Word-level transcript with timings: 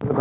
Nice 0.00 0.14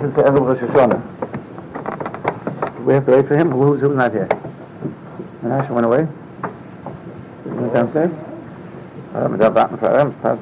to 0.00 0.12
say 0.16 0.22
Rosh 0.46 0.58
Hashanah. 0.60 1.00
We 2.84 2.94
have 2.94 3.04
to 3.04 3.12
wait 3.12 3.28
for 3.28 3.36
him? 3.36 3.50
Who's, 3.50 3.80
who's 3.80 3.94
not 3.94 4.12
here? 4.12 4.28
Menashe 5.42 5.68
went 5.70 5.84
away? 5.84 6.08
He 7.44 7.50
went 7.50 7.74
downstairs? 7.74 8.10
Uh, 9.14 9.28
der 9.36 9.54
Warten 9.54 9.76
für 9.78 9.90
Aram, 9.90 10.14
passt. 10.22 10.40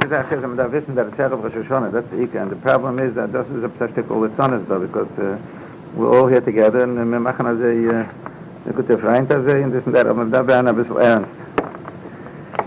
Gesagt, 0.00 0.30
wir 0.30 0.38
müssen 0.38 0.56
da 0.56 0.72
wissen, 0.72 0.94
that 0.94 1.08
it's 1.08 1.18
Erev 1.18 1.42
Rosh 1.42 1.52
Hashanah, 1.52 1.92
that's 1.92 2.10
the. 2.10 2.40
And 2.40 2.50
the 2.50 2.56
problem 2.56 2.98
is 2.98 3.14
that 3.16 3.32
this 3.32 3.46
is 3.50 3.62
a 3.62 3.68
all 4.10 4.22
the 4.22 4.30
is 4.54 4.66
though, 4.66 4.80
because 4.80 5.10
uh, 5.18 5.38
we're 5.94 6.08
all 6.08 6.26
here 6.26 6.40
together, 6.40 6.84
and 6.84 6.96
machen 7.18 7.46
also 7.46 7.64
a, 7.64 8.23
a 8.66 8.72
gute 8.72 8.98
Freund 8.98 9.28
this 9.28 9.84
and 9.86 9.94
that, 9.94 10.06
aber 10.06 10.24
da 10.24 10.46
werden 10.46 10.68
ein 10.68 10.76
bisschen 10.76 10.96
ernst. 10.96 11.30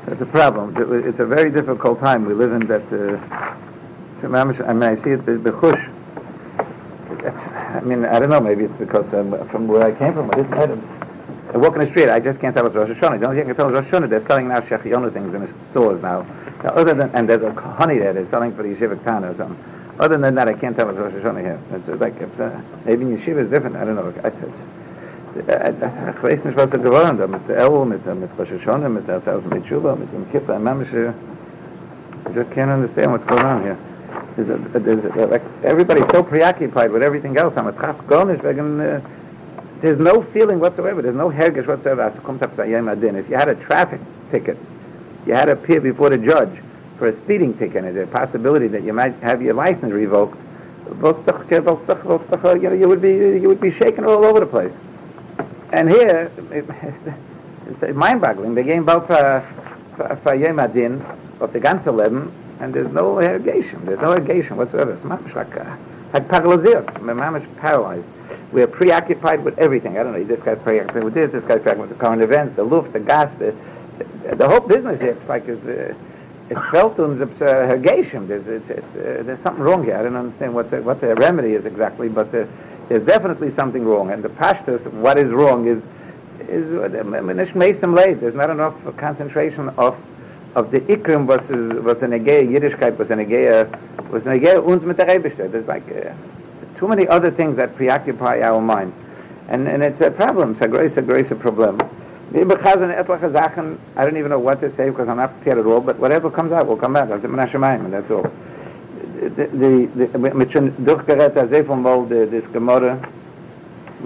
That's 0.05 0.21
a 0.21 0.25
problem. 0.25 0.73
It's 1.05 1.19
a 1.19 1.25
very 1.25 1.51
difficult 1.51 1.99
time 1.99 2.25
we 2.25 2.33
live 2.33 2.53
in 2.53 2.67
that, 2.67 2.83
uh, 2.93 3.17
I 4.23 4.73
mean, 4.73 4.83
I 4.83 4.95
see 5.03 5.11
it 5.11 5.25
bechush. 5.25 5.93
I 7.75 7.81
mean, 7.81 8.05
I 8.05 8.19
don't 8.19 8.29
know, 8.29 8.39
maybe 8.39 8.65
it's 8.65 8.77
because 8.77 9.11
um, 9.13 9.47
from 9.49 9.67
where 9.67 9.83
I 9.83 9.91
came 9.91 10.13
from, 10.13 10.31
isn't 10.31 10.53
Adams. 10.53 10.83
I 11.53 11.57
walk 11.57 11.75
in 11.75 11.79
the 11.79 11.89
street, 11.89 12.09
I 12.09 12.19
just 12.19 12.39
can't 12.39 12.55
tell 12.55 12.65
it's 12.65 12.75
Rosh 12.75 12.89
Hashanah. 12.89 13.19
The 13.19 13.25
only 13.25 13.37
thing 13.37 13.49
I 13.49 13.53
can 13.53 13.55
tell 13.55 13.67
is 13.69 13.73
Rosh 13.73 13.85
Hashanah, 13.85 14.09
they're 14.09 14.25
selling 14.25 14.47
now 14.47 14.61
Shechiyonu 14.61 15.11
things 15.11 15.33
in 15.33 15.41
the 15.41 15.53
stores 15.71 16.01
now. 16.01 16.25
now. 16.63 16.69
Other 16.71 16.93
than, 16.93 17.09
and 17.11 17.27
there's 17.27 17.41
a 17.41 17.53
honey 17.53 17.97
there, 17.97 18.13
they're 18.13 18.29
selling 18.29 18.55
for 18.55 18.63
the 18.63 18.75
Yeshiva 18.75 19.03
Tana 19.03 19.31
or 19.31 19.35
something. 19.35 19.57
Other 19.99 20.17
than 20.17 20.35
that, 20.35 20.47
I 20.47 20.53
can't 20.53 20.75
tell 20.75 20.89
it's 20.89 20.97
Rosh 20.97 21.13
Hashanah 21.13 21.41
here. 21.41 21.59
It's 21.71 22.01
like, 22.01 22.15
it's, 22.15 22.39
uh, 22.39 22.61
maybe 22.85 23.05
Yeshiva 23.05 23.39
is 23.39 23.49
different, 23.49 23.75
I 23.75 23.85
don't 23.85 23.95
know. 23.95 24.13
I, 24.23 24.31
ich 25.37 26.23
weiß 26.23 26.43
nicht, 26.45 26.57
was 26.57 26.71
er 26.71 26.79
geworden 26.79 27.17
mit 27.29 27.47
mit, 27.47 28.05
mit 28.05 28.89
mit 28.89 29.07
der 29.07 29.19
Betshuva, 29.19 29.95
mit 29.95 30.11
dem 30.13 30.31
Kippur, 30.31 30.55
I 32.27 32.33
just 32.33 32.49
can't 32.51 32.69
understand 32.69 33.11
what's 33.11 33.25
going 33.25 33.45
on 33.45 33.61
here. 33.63 33.77
There's 34.35 35.29
like 35.29 35.41
everybody's 35.63 36.07
so 36.11 36.23
preoccupied 36.23 36.91
with 36.91 37.01
everything 37.01 37.37
else. 37.37 37.55
I'm 37.55 37.67
a 37.67 37.71
traf 37.71 38.05
gonish 38.05 38.41
wegen. 38.41 39.01
There's 39.81 39.99
no 39.99 40.21
feeling 40.21 40.59
whatsoever. 40.59 41.01
There's 41.01 41.15
no 41.15 41.29
hergish 41.29 41.67
whatsoever. 41.67 42.11
If 43.17 43.29
you 43.29 43.35
had 43.35 43.47
a 43.47 43.55
traffic 43.55 44.01
ticket, 44.29 44.57
you 45.25 45.33
had 45.33 45.45
to 45.45 45.53
appear 45.53 45.79
before 45.79 46.09
the 46.09 46.17
judge 46.17 46.61
for 46.97 47.07
a 47.07 47.15
speeding 47.21 47.57
ticket, 47.57 47.85
and 47.85 47.95
there's 47.95 48.09
a 48.09 48.11
possibility 48.11 48.67
that 48.67 48.83
you 48.83 48.91
might 48.93 49.13
have 49.21 49.41
your 49.41 49.53
license 49.53 49.93
revoked. 49.93 50.37
You 50.89 51.01
know, 51.01 52.73
you 52.73 52.87
would 52.89 53.01
be 53.01 53.13
you 53.13 53.47
would 53.47 53.61
be 53.61 53.71
shaken 53.71 54.03
all 54.03 54.25
over 54.25 54.39
the 54.41 54.45
place. 54.45 54.73
And 55.71 55.89
here, 55.89 56.31
it, 56.51 56.65
it's 57.67 57.95
mind-boggling. 57.95 58.55
They 58.55 58.63
gave 58.63 58.85
both 58.85 59.07
for 59.07 59.45
for 59.97 60.31
Adin 60.31 61.01
of 61.39 61.53
the 61.53 61.59
ganze 61.59 61.91
Leben 61.91 62.31
and 62.59 62.73
there's 62.73 62.91
no 62.91 63.19
irrigation. 63.19 63.85
There's 63.85 63.99
no 63.99 64.13
irrigation 64.13 64.57
whatsoever. 64.57 64.93
It's 64.93 65.03
mamish 65.03 65.35
like 65.35 65.55
uh, 65.57 65.75
like 66.13 66.27
paralyzed. 66.29 66.87
Mamish 66.99 67.57
paralyzed. 67.57 68.05
We're 68.51 68.67
preoccupied 68.67 69.43
with 69.43 69.57
everything. 69.59 69.97
I 69.97 70.03
don't 70.03 70.13
know. 70.13 70.23
This 70.23 70.41
guy's 70.41 70.59
preoccupied 70.59 71.03
with 71.03 71.13
this. 71.13 71.31
This 71.31 71.43
guy's 71.43 71.61
preoccupied 71.61 71.79
with 71.79 71.89
the 71.89 71.95
current 71.95 72.21
events, 72.21 72.55
the 72.55 72.63
luft, 72.63 72.93
the 72.93 72.99
gas, 72.99 73.31
the 73.37 73.55
the, 74.23 74.35
the 74.35 74.47
whole 74.47 74.61
business. 74.61 74.99
Here, 74.99 75.11
it's 75.11 75.29
like 75.29 75.47
it's. 75.47 75.65
Uh, 75.65 75.93
it's 76.49 76.65
felt 76.71 76.97
it's 76.97 77.41
uh, 77.41 77.45
irrigation. 77.45 78.25
There's, 78.29 78.47
it's, 78.47 78.69
it's, 78.69 78.95
uh, 78.95 79.21
there's 79.25 79.41
something 79.41 79.61
wrong 79.61 79.83
here. 79.83 79.97
I 79.97 80.03
don't 80.03 80.15
understand 80.15 80.53
what 80.53 80.71
the, 80.71 80.81
what 80.81 81.01
the 81.01 81.13
remedy 81.13 81.55
is 81.55 81.65
exactly, 81.65 82.07
but 82.07 82.31
the, 82.31 82.47
there's 82.89 83.05
definitely 83.05 83.53
something 83.55 83.85
wrong. 83.85 84.11
And 84.11 84.23
the 84.23 84.29
pashtus, 84.29 84.85
what 84.91 85.17
is 85.17 85.31
wrong 85.31 85.67
is, 85.67 85.81
is, 86.47 86.73
uh, 86.73 86.87
there's 86.87 88.35
not 88.35 88.49
enough 88.49 88.97
concentration 88.97 89.69
of 89.77 89.97
of 90.55 90.71
the 90.71 90.79
Ikrim 90.81 91.27
was 91.27 91.41
was 91.83 92.01
an 92.01 92.11
Yiddishkeit 92.11 92.97
was 92.97 93.11
an 93.11 93.19
was 94.09 94.25
an 94.25 94.43
uns 94.43 94.83
mit 94.83 94.97
der. 94.97 95.19
There's 95.19 95.67
like 95.67 95.83
uh, 95.91 96.13
too 96.77 96.87
many 96.87 97.07
other 97.07 97.31
things 97.31 97.57
that 97.57 97.75
preoccupy 97.75 98.41
our 98.41 98.61
mind. 98.61 98.93
And, 99.49 99.67
and 99.67 99.83
it's 99.83 100.01
a 100.01 100.11
problem. 100.11 100.53
It's 100.53 100.61
a 100.61 100.67
great, 100.67 100.97
a 100.97 101.01
great 101.01 101.27
problem. 101.39 101.79
I 102.33 102.43
don't 102.43 104.17
even 104.17 104.29
know 104.29 104.39
what 104.39 104.59
to 104.61 104.75
say 104.75 104.89
because 104.89 105.07
I'm 105.07 105.17
not 105.17 105.33
prepared 105.37 105.59
at 105.59 105.65
all, 105.65 105.79
but 105.79 105.97
whatever 105.97 106.29
comes 106.29 106.51
out 106.51 106.67
will 106.67 106.75
come 106.75 106.95
out. 106.95 107.07
That's 107.07 107.23
and 107.23 107.93
that's 109.37 109.53
all. 109.53 110.33
Mit 110.33 110.51
schon 110.51 110.73
durchgerät, 110.77 111.35
da 111.35 111.47
sehr 111.47 111.63
von 111.63 111.83
wohl 111.83 112.07
das 112.09 112.51
Gemorre, 112.51 112.97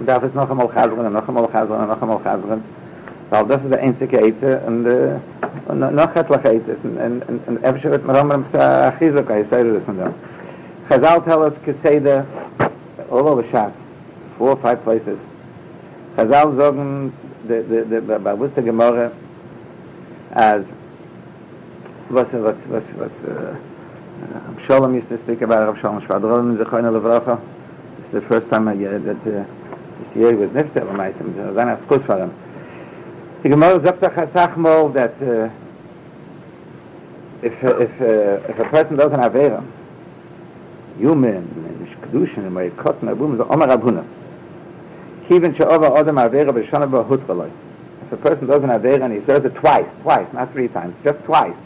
darf 0.06 0.22
es 0.22 0.34
noch 0.34 0.50
einmal 0.50 0.68
chazren, 0.68 1.12
noch 1.12 1.28
einmal 1.28 1.48
chazren, 1.52 1.88
noch 1.88 2.02
einmal 2.02 2.18
chazren. 2.22 2.62
Weil 3.30 3.46
das 3.46 3.62
ist 3.62 3.70
der 3.70 3.80
einzige 3.80 4.18
Eize 4.18 4.60
und, 4.66 4.86
uh, 4.86 5.18
und 5.68 5.80
noch 5.80 6.14
etliche 6.14 6.48
Eize. 6.50 6.76
Und, 6.82 6.98
und, 6.98 7.28
und, 7.28 7.48
und 7.48 7.64
einfach 7.64 7.90
wird 7.90 8.06
mir 8.06 8.20
immer 8.20 8.34
ein 8.34 8.44
Achizuk, 8.54 9.30
ich 9.30 9.48
sage 9.48 9.72
das 9.72 9.84
von 9.84 9.96
dem. 9.96 10.14
Chazal 10.88 11.22
tell 11.22 11.38
us 11.38 11.54
Keseda 11.64 12.26
all 13.10 13.26
over 13.26 13.44
Shas, 13.44 13.72
four 14.36 14.50
or 14.50 14.56
five 14.58 14.82
places. 14.84 15.18
Chazal 16.16 16.54
sagen, 16.56 17.12
de, 17.48 17.62
de, 17.62 17.84
de, 17.84 18.38
Wuste 18.38 18.62
Gemorre, 18.62 19.10
as 20.34 20.62
was, 22.10 22.30
was, 22.32 22.56
was, 22.68 22.84
was, 22.98 23.12
uh, 23.26 23.54
Shalom 24.66 24.94
used 24.94 25.08
to 25.08 25.18
speak 25.18 25.42
about 25.42 25.66
Rav 25.66 25.80
Shalom 25.80 26.00
Shvadron, 26.02 26.56
Zechoyna 26.56 26.92
Levracha. 26.96 27.40
It's 27.98 28.12
the 28.12 28.20
first 28.20 28.48
time 28.50 28.68
I, 28.68 28.72
uh, 28.72 28.98
that 28.98 29.16
uh, 29.16 29.44
this 30.04 30.16
year 30.16 30.36
was 30.36 30.50
Nifter, 30.50 30.86
Lamaisim, 30.86 31.34
Zana 31.34 31.84
Skut 31.84 32.06
for 32.06 32.18
him. 32.18 32.32
The 33.42 33.48
Gemara 33.48 33.82
sagt 33.82 34.00
doch 34.00 34.16
a 34.16 34.92
that 34.92 35.20
uh, 35.20 35.50
if, 37.42 37.52
if, 37.64 38.00
uh, 38.00 38.48
if 38.48 38.58
a 38.60 38.68
person 38.70 38.94
doesn't 38.94 39.18
have 39.18 39.32
Avera, 39.32 39.64
human, 40.98 41.80
Mish 41.80 41.96
Kedushin, 41.96 42.46
and 42.46 42.52
Mayikot, 42.52 43.02
and 43.02 43.10
Abum, 43.10 43.36
the 43.38 43.46
Omer 43.46 43.68
Abuna. 43.70 44.04
Even 45.30 45.52
She'ova 45.52 45.90
Odom 45.90 46.30
Avera, 46.30 46.52
B'Shana 46.52 46.88
B'Hut 46.88 47.50
If 48.02 48.12
a 48.12 48.16
person 48.18 48.46
doesn't 48.46 48.68
have 48.68 48.84
and 48.84 49.12
he 49.12 49.18
does 49.18 49.44
it 49.44 49.56
twice, 49.56 49.88
twice, 50.02 50.32
not 50.32 50.52
three 50.52 50.68
times, 50.68 50.94
just 51.02 51.24
twice, 51.24 51.56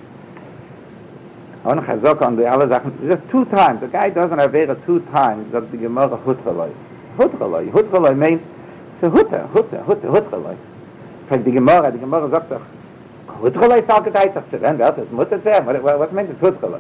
Und 1.67 1.81
ich 1.81 2.01
sage 2.01 2.25
an 2.25 2.37
die 2.37 2.47
alle 2.47 2.69
Sachen, 2.69 2.93
das 3.03 3.19
ist 3.19 3.29
two 3.29 3.45
times, 3.47 3.81
the 3.81 3.89
guy 3.89 4.09
doesn't 4.09 4.39
have 4.39 4.55
it 4.55 4.87
two 4.87 5.01
times, 5.13 5.51
that 5.51 5.69
the 5.73 5.77
Gemara 5.77 6.17
hutreloi. 6.25 6.71
Hutreloi, 7.19 7.69
hutreloi 7.73 8.15
meint, 8.15 8.41
so 9.01 9.11
hutre, 9.11 9.41
hutre, 9.53 9.81
hutre, 9.85 10.09
hutreloi. 10.09 10.55
Fragt 11.29 11.45
die 11.45 11.51
Gemara, 11.51 11.91
die 11.91 11.99
Gemara 11.99 12.29
sagt 12.29 12.53
doch, 12.53 12.61
hutreloi 13.43 13.81
ist 13.81 13.91
auch 13.91 14.05
geteitach 14.05 14.43
zu, 14.49 14.63
wenn 14.63 14.79
wer 14.79 14.93
das 14.93 15.11
Mutter 15.11 15.43
zu 15.43 15.53
haben, 15.53 15.67
was 15.83 16.13
meint 16.13 16.31
das 16.31 16.41
hutreloi? 16.41 16.79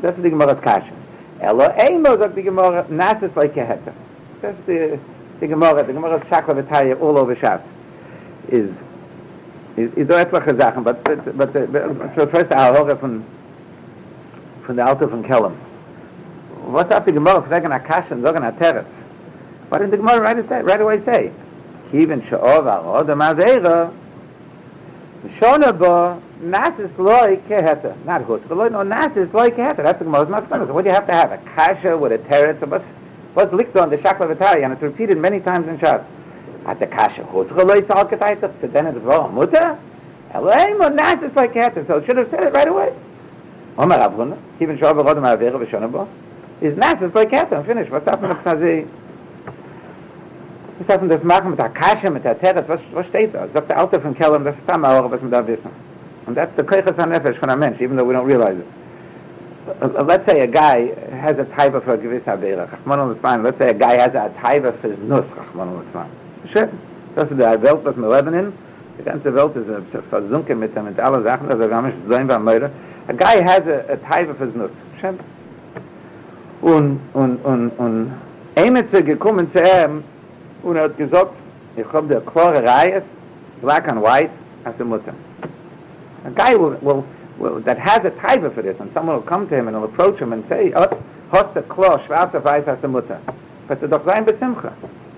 Das 0.00 0.16
ist 0.16 0.24
die 0.24 0.30
Gemara's 0.30 0.60
Kasche. 0.60 0.92
Elo 1.40 1.64
Eimo 1.76 2.16
sagt 2.16 2.36
die 2.36 2.44
Gemara, 2.44 2.84
nass 2.88 3.20
ist 3.20 3.34
like 3.34 3.56
a 3.56 3.62
hetter. 3.62 3.92
Das 4.42 4.52
ist 4.52 4.68
die, 4.68 4.96
die 5.40 5.48
Gemara, 5.48 5.82
die 5.82 5.92
Gemara's 5.92 6.22
Schakla 6.30 6.54
Vitaia 6.54 6.94
all 7.00 7.16
over 7.16 7.34
Schatz. 7.34 7.64
Is, 8.46 8.70
is, 9.74 9.92
is 9.94 10.06
so 10.06 10.14
etliche 10.14 10.56
Sachen, 10.56 10.84
but, 10.84 11.02
but, 11.02 11.24
but, 11.24 11.36
but, 11.36 11.52
but, 11.52 11.72
but, 11.72 11.82
but, 11.82 12.14
but, 12.14 12.30
but, 12.30 12.44
but, 12.44 13.00
but, 13.00 13.00
but, 13.00 13.37
von 14.68 14.76
der 14.76 14.86
Auto 14.86 15.08
von 15.08 15.22
Kellem. 15.22 15.54
Was 16.66 16.88
hat 16.90 17.06
die 17.06 17.12
Gemorra, 17.12 17.40
fragen 17.40 17.72
a 17.72 17.78
Kasche 17.78 18.12
und 18.12 18.22
sagen 18.22 18.44
a 18.44 18.52
Teretz? 18.52 18.84
What 19.70 19.80
did 19.80 19.90
the 19.90 19.96
Gemorra 19.96 20.20
right, 20.20 20.64
right 20.64 20.80
away 20.80 21.02
say? 21.06 21.32
kiven 21.90 22.20
shov 22.28 22.66
a 22.66 22.82
rod 22.84 23.08
ma 23.16 23.32
vega 23.32 23.90
shona 25.38 25.72
bo 25.72 26.20
nas 26.40 26.78
is 26.78 26.90
loy 26.98 27.36
keheta 27.48 27.94
not 28.04 28.26
gut 28.26 28.46
but 28.46 28.58
loy 28.58 28.68
no 28.68 28.82
nas 28.82 29.16
is 29.16 29.32
loy 29.32 29.50
keheta 29.50 29.76
that's 29.78 29.98
the 29.98 30.04
most 30.04 30.28
much 30.28 30.46
better 30.50 30.66
what 30.66 30.82
do 30.82 30.90
you 30.90 30.94
have 30.94 31.06
to 31.06 31.12
have? 31.12 31.32
A 31.32 31.38
kasha 31.38 31.96
with 31.96 32.12
a 32.12 32.18
teretz? 32.18 32.60
But 32.68 32.82
what's 33.32 33.54
licked 33.54 33.76
on 33.76 33.88
the 33.88 33.96
shakla 33.96 34.34
vitari 34.34 34.64
and 34.64 34.72
it's 34.74 34.82
repeated 34.82 35.16
many 35.16 35.40
times 35.40 35.66
in 35.66 35.78
shas 35.78 36.04
at 36.66 36.78
the 36.78 36.86
kasha 36.86 37.22
gut 37.32 37.50
loy 37.56 37.86
sal 37.86 38.06
to 38.06 38.16
then 38.68 38.86
it's 38.86 38.98
wrong 38.98 39.34
muta? 39.34 39.78
Elay 40.34 40.76
mo 40.76 40.88
nas 40.88 41.22
is 41.22 41.34
loy 41.34 41.48
keheta 41.48 41.86
so 41.86 41.96
it 41.96 42.04
should 42.04 42.18
have 42.18 42.28
said 42.28 42.42
it 42.42 42.52
right 42.52 42.68
away 42.68 42.92
Omer 43.78 43.96
Avron, 43.96 44.36
kiven 44.58 44.76
shov 44.76 44.98
a 44.98 45.02
rod 45.02 45.18
ma 45.22 45.36
vega 45.36 45.58
shona 45.66 45.90
bo 45.90 46.08
is 46.60 46.76
nas 46.76 47.00
is 47.00 47.14
loy 47.14 47.24
keheta 47.26 47.64
finish 47.64 47.88
what's 47.88 48.08
happening 48.08 48.36
to 48.42 48.88
Was 50.78 50.86
darf 50.86 51.00
man 51.00 51.08
das 51.08 51.22
machen 51.24 51.50
mit 51.50 51.58
der 51.58 51.70
Kasche, 51.70 52.10
mit 52.10 52.24
der 52.24 52.38
Territ? 52.38 52.68
Was, 52.68 52.80
was 52.92 53.06
steht 53.06 53.34
da? 53.34 53.48
Sagt 53.52 53.68
der 53.68 53.82
Autor 53.82 54.00
von 54.00 54.14
Kellem, 54.14 54.44
das 54.44 54.54
ist 54.54 54.70
auch, 54.70 55.10
was 55.10 55.20
man 55.20 55.30
da 55.30 55.44
wissen. 55.44 55.70
And 56.26 56.36
that's 56.36 56.54
the 56.56 56.62
Keuches 56.62 56.96
HaNefesh 56.96 57.36
von 57.38 57.50
einem 57.50 57.60
Mensch, 57.60 57.80
even 57.80 57.96
though 57.96 58.04
we 58.04 58.14
don't 58.14 58.26
realize 58.26 58.56
it. 58.58 58.66
Uh, 59.82 60.02
let's 60.04 60.24
say 60.24 60.40
a 60.40 60.46
guy 60.46 60.94
has 61.20 61.36
a 61.38 61.44
taiva 61.44 61.82
for 61.82 61.94
a 61.94 61.98
gewiss 61.98 62.22
Avera, 62.26 62.68
Rachman 62.68 63.00
und 63.00 63.20
Zman. 63.20 63.42
Let's 63.42 63.58
say 63.58 63.70
a 63.70 63.74
guy 63.74 63.96
has 63.96 64.14
a 64.14 64.30
taiva 64.40 64.72
for 64.80 64.88
his 64.88 64.98
nus, 65.00 65.24
Rachman 65.36 65.68
und 65.68 65.90
Zman. 65.90 66.06
Schön. 66.52 66.68
Das 67.16 67.28
ist 67.28 67.36
die 67.36 67.62
Welt, 67.62 67.80
was 67.82 67.96
wir 67.96 68.16
leben 68.16 68.34
in. 68.34 68.52
Die 68.98 69.04
ganze 69.04 69.34
Welt 69.34 69.56
ist 69.56 69.68
uh, 69.68 70.02
versunken 70.10 70.60
mit, 70.60 70.74
mit 70.80 71.00
allen 71.00 71.24
Sachen, 71.24 71.50
also 71.50 71.68
gar 71.68 71.82
nicht 71.82 71.96
so 72.06 72.14
ein 72.14 72.28
paar 72.28 72.38
Möder. 72.38 72.70
A 73.08 73.14
guy 73.14 73.40
has 73.40 73.66
a, 73.66 73.86
a 73.88 73.96
taiva 73.96 74.36
for 74.36 74.46
his 74.46 74.54
nus. 74.54 74.70
Schön. 75.00 75.18
Und, 76.60 77.00
und, 77.14 77.44
und, 77.44 77.70
und, 77.78 78.12
Eimetze 78.54 79.02
gekommen 79.02 79.50
zu 79.52 79.60
ihm, 79.60 80.04
und 80.62 80.76
er 80.76 80.84
hat 80.84 80.98
gesagt, 80.98 81.32
ich 81.76 81.90
habe 81.92 82.08
der 82.08 82.20
klare 82.20 82.62
Reihe, 82.62 83.02
black 83.62 83.88
and 83.88 84.02
white, 84.02 84.30
as 84.64 84.78
a 84.80 84.84
mutter. 84.84 85.14
A 86.26 86.30
guy 86.30 86.54
will, 86.54 86.76
will, 86.80 87.04
will, 87.38 87.60
that 87.60 87.78
has 87.78 88.04
a 88.04 88.10
type 88.10 88.42
for 88.52 88.62
this, 88.62 88.78
and 88.80 88.92
someone 88.92 89.16
will 89.16 89.22
come 89.22 89.48
to 89.48 89.54
him 89.54 89.68
and 89.68 89.76
will 89.76 89.84
approach 89.84 90.18
him 90.18 90.32
and 90.32 90.46
say, 90.48 90.72
oh, 90.74 90.88
hast 91.30 91.54
du 91.54 91.62
klar, 91.62 92.00
schwarze 92.00 92.42
weiß 92.42 92.66
as 92.66 92.82
a 92.82 92.88
mutter. 92.88 93.20
But 93.68 93.80
the 93.80 93.88
doch 93.88 94.04
sein 94.04 94.26
besimcha. 94.26 94.72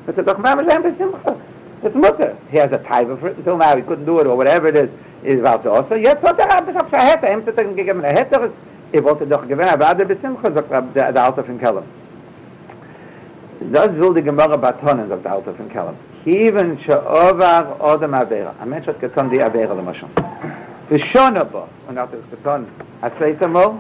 But 0.07 0.17
the 0.17 0.23
doch 0.23 0.39
mama 0.39 0.65
sein 0.65 0.83
besimcha. 0.83 1.41
It's 1.83 1.95
mutter. 1.95 2.37
He 2.51 2.59
has 2.59 2.71
a 2.73 2.79
type 2.79 3.09
for 3.19 3.29
it 3.29 3.39
until 3.39 3.57
now, 3.57 3.75
he 3.75 3.83
couldn't 3.83 4.05
do 4.05 4.21
it, 4.21 4.27
or 4.27 4.37
whatever 4.37 4.69
it 4.69 4.77
is, 4.77 4.91
is 5.23 5.43
was 5.43 5.67
also. 5.67 5.95
Jetzt 5.95 6.23
hat 6.23 6.39
er 6.39 6.51
aber 6.57 6.67
gesagt, 6.67 6.93
er 6.93 7.01
hätte, 7.01 7.27
er 7.27 7.37
hätte 7.37 7.63
ihm 7.63 7.77
gegeben, 7.77 8.03
er 8.05 8.13
hätte, 8.13 8.51
er 8.93 9.05
wollte 9.05 9.27
doch 9.27 9.43
gewinnen, 9.43 9.69
aber 9.69 9.95
der 9.95 10.05
besimcha, 10.05 10.51
sagt 10.51 10.71
der, 10.95 11.13
der 11.13 11.25
Alter 11.25 11.45
von 11.45 11.59
Kellem. 11.59 11.85
Das 13.73 13.95
will 13.97 14.15
die 14.15 14.23
Gemara 14.23 14.57
batonen, 14.57 15.09
sagt 15.09 15.25
der 15.25 15.33
Alter 15.33 15.53
von 15.55 15.69
Kellem. 15.69 15.97
כיוון 16.25 16.77
שעובר 16.79 17.63
אודם 17.81 18.15
עבירה. 18.15 18.51
המנש 18.61 18.89
hat 18.89 19.01
getan 19.01 19.31
die 19.31 19.43
Avera, 19.43 19.75
למשל. 19.75 20.07
ושון 20.91 21.37
הבו, 21.37 21.63
und 21.89 21.99
hat 21.99 22.09
es 22.13 22.27
getan, 22.31 22.67
a 23.03 23.11
zweiter 23.17 23.49
Mal, 23.49 23.73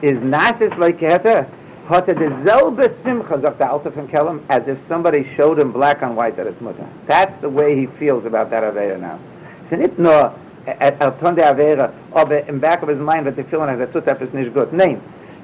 is 0.00 0.18
nasis 0.22 0.76
like 0.78 1.00
hätte, 1.00 1.46
hat 1.88 2.08
er 2.08 2.14
dieselbe 2.14 2.90
Simcha, 3.04 3.38
sagt 3.38 3.58
der 3.58 3.72
Alte 3.72 3.90
von 3.90 4.06
Kellem, 4.08 4.40
as 4.48 4.62
if 4.68 4.78
somebody 4.88 5.26
showed 5.36 5.58
him 5.58 5.72
black 5.72 6.02
on 6.02 6.14
white 6.14 6.36
that 6.36 6.46
it's 6.46 6.60
Mutter. 6.60 6.86
That's 7.06 7.32
the 7.40 7.48
way 7.48 7.74
he 7.74 7.86
feels 7.98 8.24
about 8.26 8.50
that 8.50 8.62
Avera 8.62 8.98
now. 8.98 9.18
Es 9.66 9.72
ist 9.72 9.78
nicht 9.78 9.98
nur, 9.98 10.30
er 10.66 11.18
ton 11.18 11.34
die 11.34 11.42
Avera, 11.42 11.90
aber 12.12 12.46
im 12.48 12.60
back 12.60 12.82
of 12.82 12.88
his 12.88 12.98
mind 12.98 13.24
wird 13.24 13.38
er 13.38 13.44
feeling, 13.44 13.80
er 13.80 13.92
tut 13.92 14.06
etwas 14.06 14.32
nicht 14.32 14.54
gut. 14.54 14.72
Nein. 14.72 15.00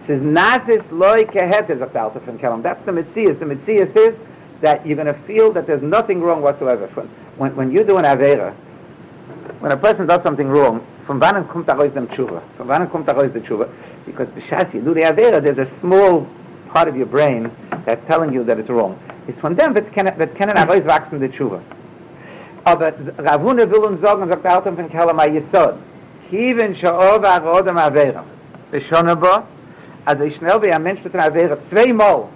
Es 0.06 0.16
ist 0.16 0.24
nasis 0.24 0.80
loike 0.90 1.40
hätte, 1.40 1.76
sagt 1.76 1.94
der 1.94 2.04
Alte 2.04 2.20
von 2.20 2.38
Kellem. 2.38 2.62
That's 2.62 2.80
the 2.86 2.92
Metzias. 2.92 3.38
The 3.38 3.44
Metzias 3.44 3.94
is, 3.94 4.14
that 4.60 4.84
you're 4.84 4.96
going 4.96 5.06
to 5.06 5.20
feel 5.26 5.52
that 5.52 5.66
there's 5.66 5.82
nothing 5.82 6.20
wrong 6.20 6.42
whatsoever. 6.42 6.86
When, 7.36 7.54
when 7.54 7.70
you 7.70 7.84
do 7.84 7.98
an 7.98 8.04
Avera, 8.04 8.52
when 9.60 9.72
a 9.72 9.76
person 9.76 10.06
does 10.06 10.22
something 10.22 10.48
wrong, 10.48 10.84
from 11.06 11.20
wann 11.20 11.44
kommt 11.46 11.66
da 11.66 11.74
raus 11.74 11.92
dem 11.92 12.08
Tshuva? 12.08 12.42
From 12.56 12.68
wann 12.68 12.88
kommt 12.88 13.06
da 13.06 13.12
raus 13.12 13.32
the 13.32 13.40
Tshuva? 13.40 13.68
Because 14.04 14.28
b'shas 14.28 14.72
you 14.74 14.80
do 14.80 14.94
the 14.94 15.02
Avera, 15.02 15.42
there's 15.42 15.58
a 15.58 15.68
small 15.80 16.26
part 16.68 16.88
of 16.88 16.96
your 16.96 17.06
brain 17.06 17.50
that's 17.84 18.04
telling 18.06 18.32
you 18.32 18.44
that 18.44 18.58
it's 18.58 18.68
wrong. 18.68 18.98
It's 19.26 19.38
from 19.38 19.54
them 19.54 19.74
that 19.74 19.92
kennen 19.92 20.14
raus 20.14 20.82
wachsen 20.82 21.20
the 21.20 21.28
Tshuva. 21.28 21.62
Aber 22.68 22.92
Ravune 23.16 23.70
will 23.70 23.84
uns 23.84 24.02
sagen, 24.02 24.28
sagt 24.28 24.44
der 24.44 24.56
Alten 24.56 24.76
von 24.76 24.90
Kellam 24.90 25.18
HaYisod, 25.18 25.76
Kiven 26.28 26.74
sha'ov 26.74 27.24
ha'rodam 27.24 27.78
Avera. 27.78 28.22
B'shona 28.70 29.14
bo, 29.18 29.42
also 30.04 30.30
schnell 30.30 30.60
wie 30.60 30.70
ein 30.70 30.82
Mensch 30.82 31.00
einer 31.06 31.24
Avera, 31.24 31.56
zweimal, 31.70 32.28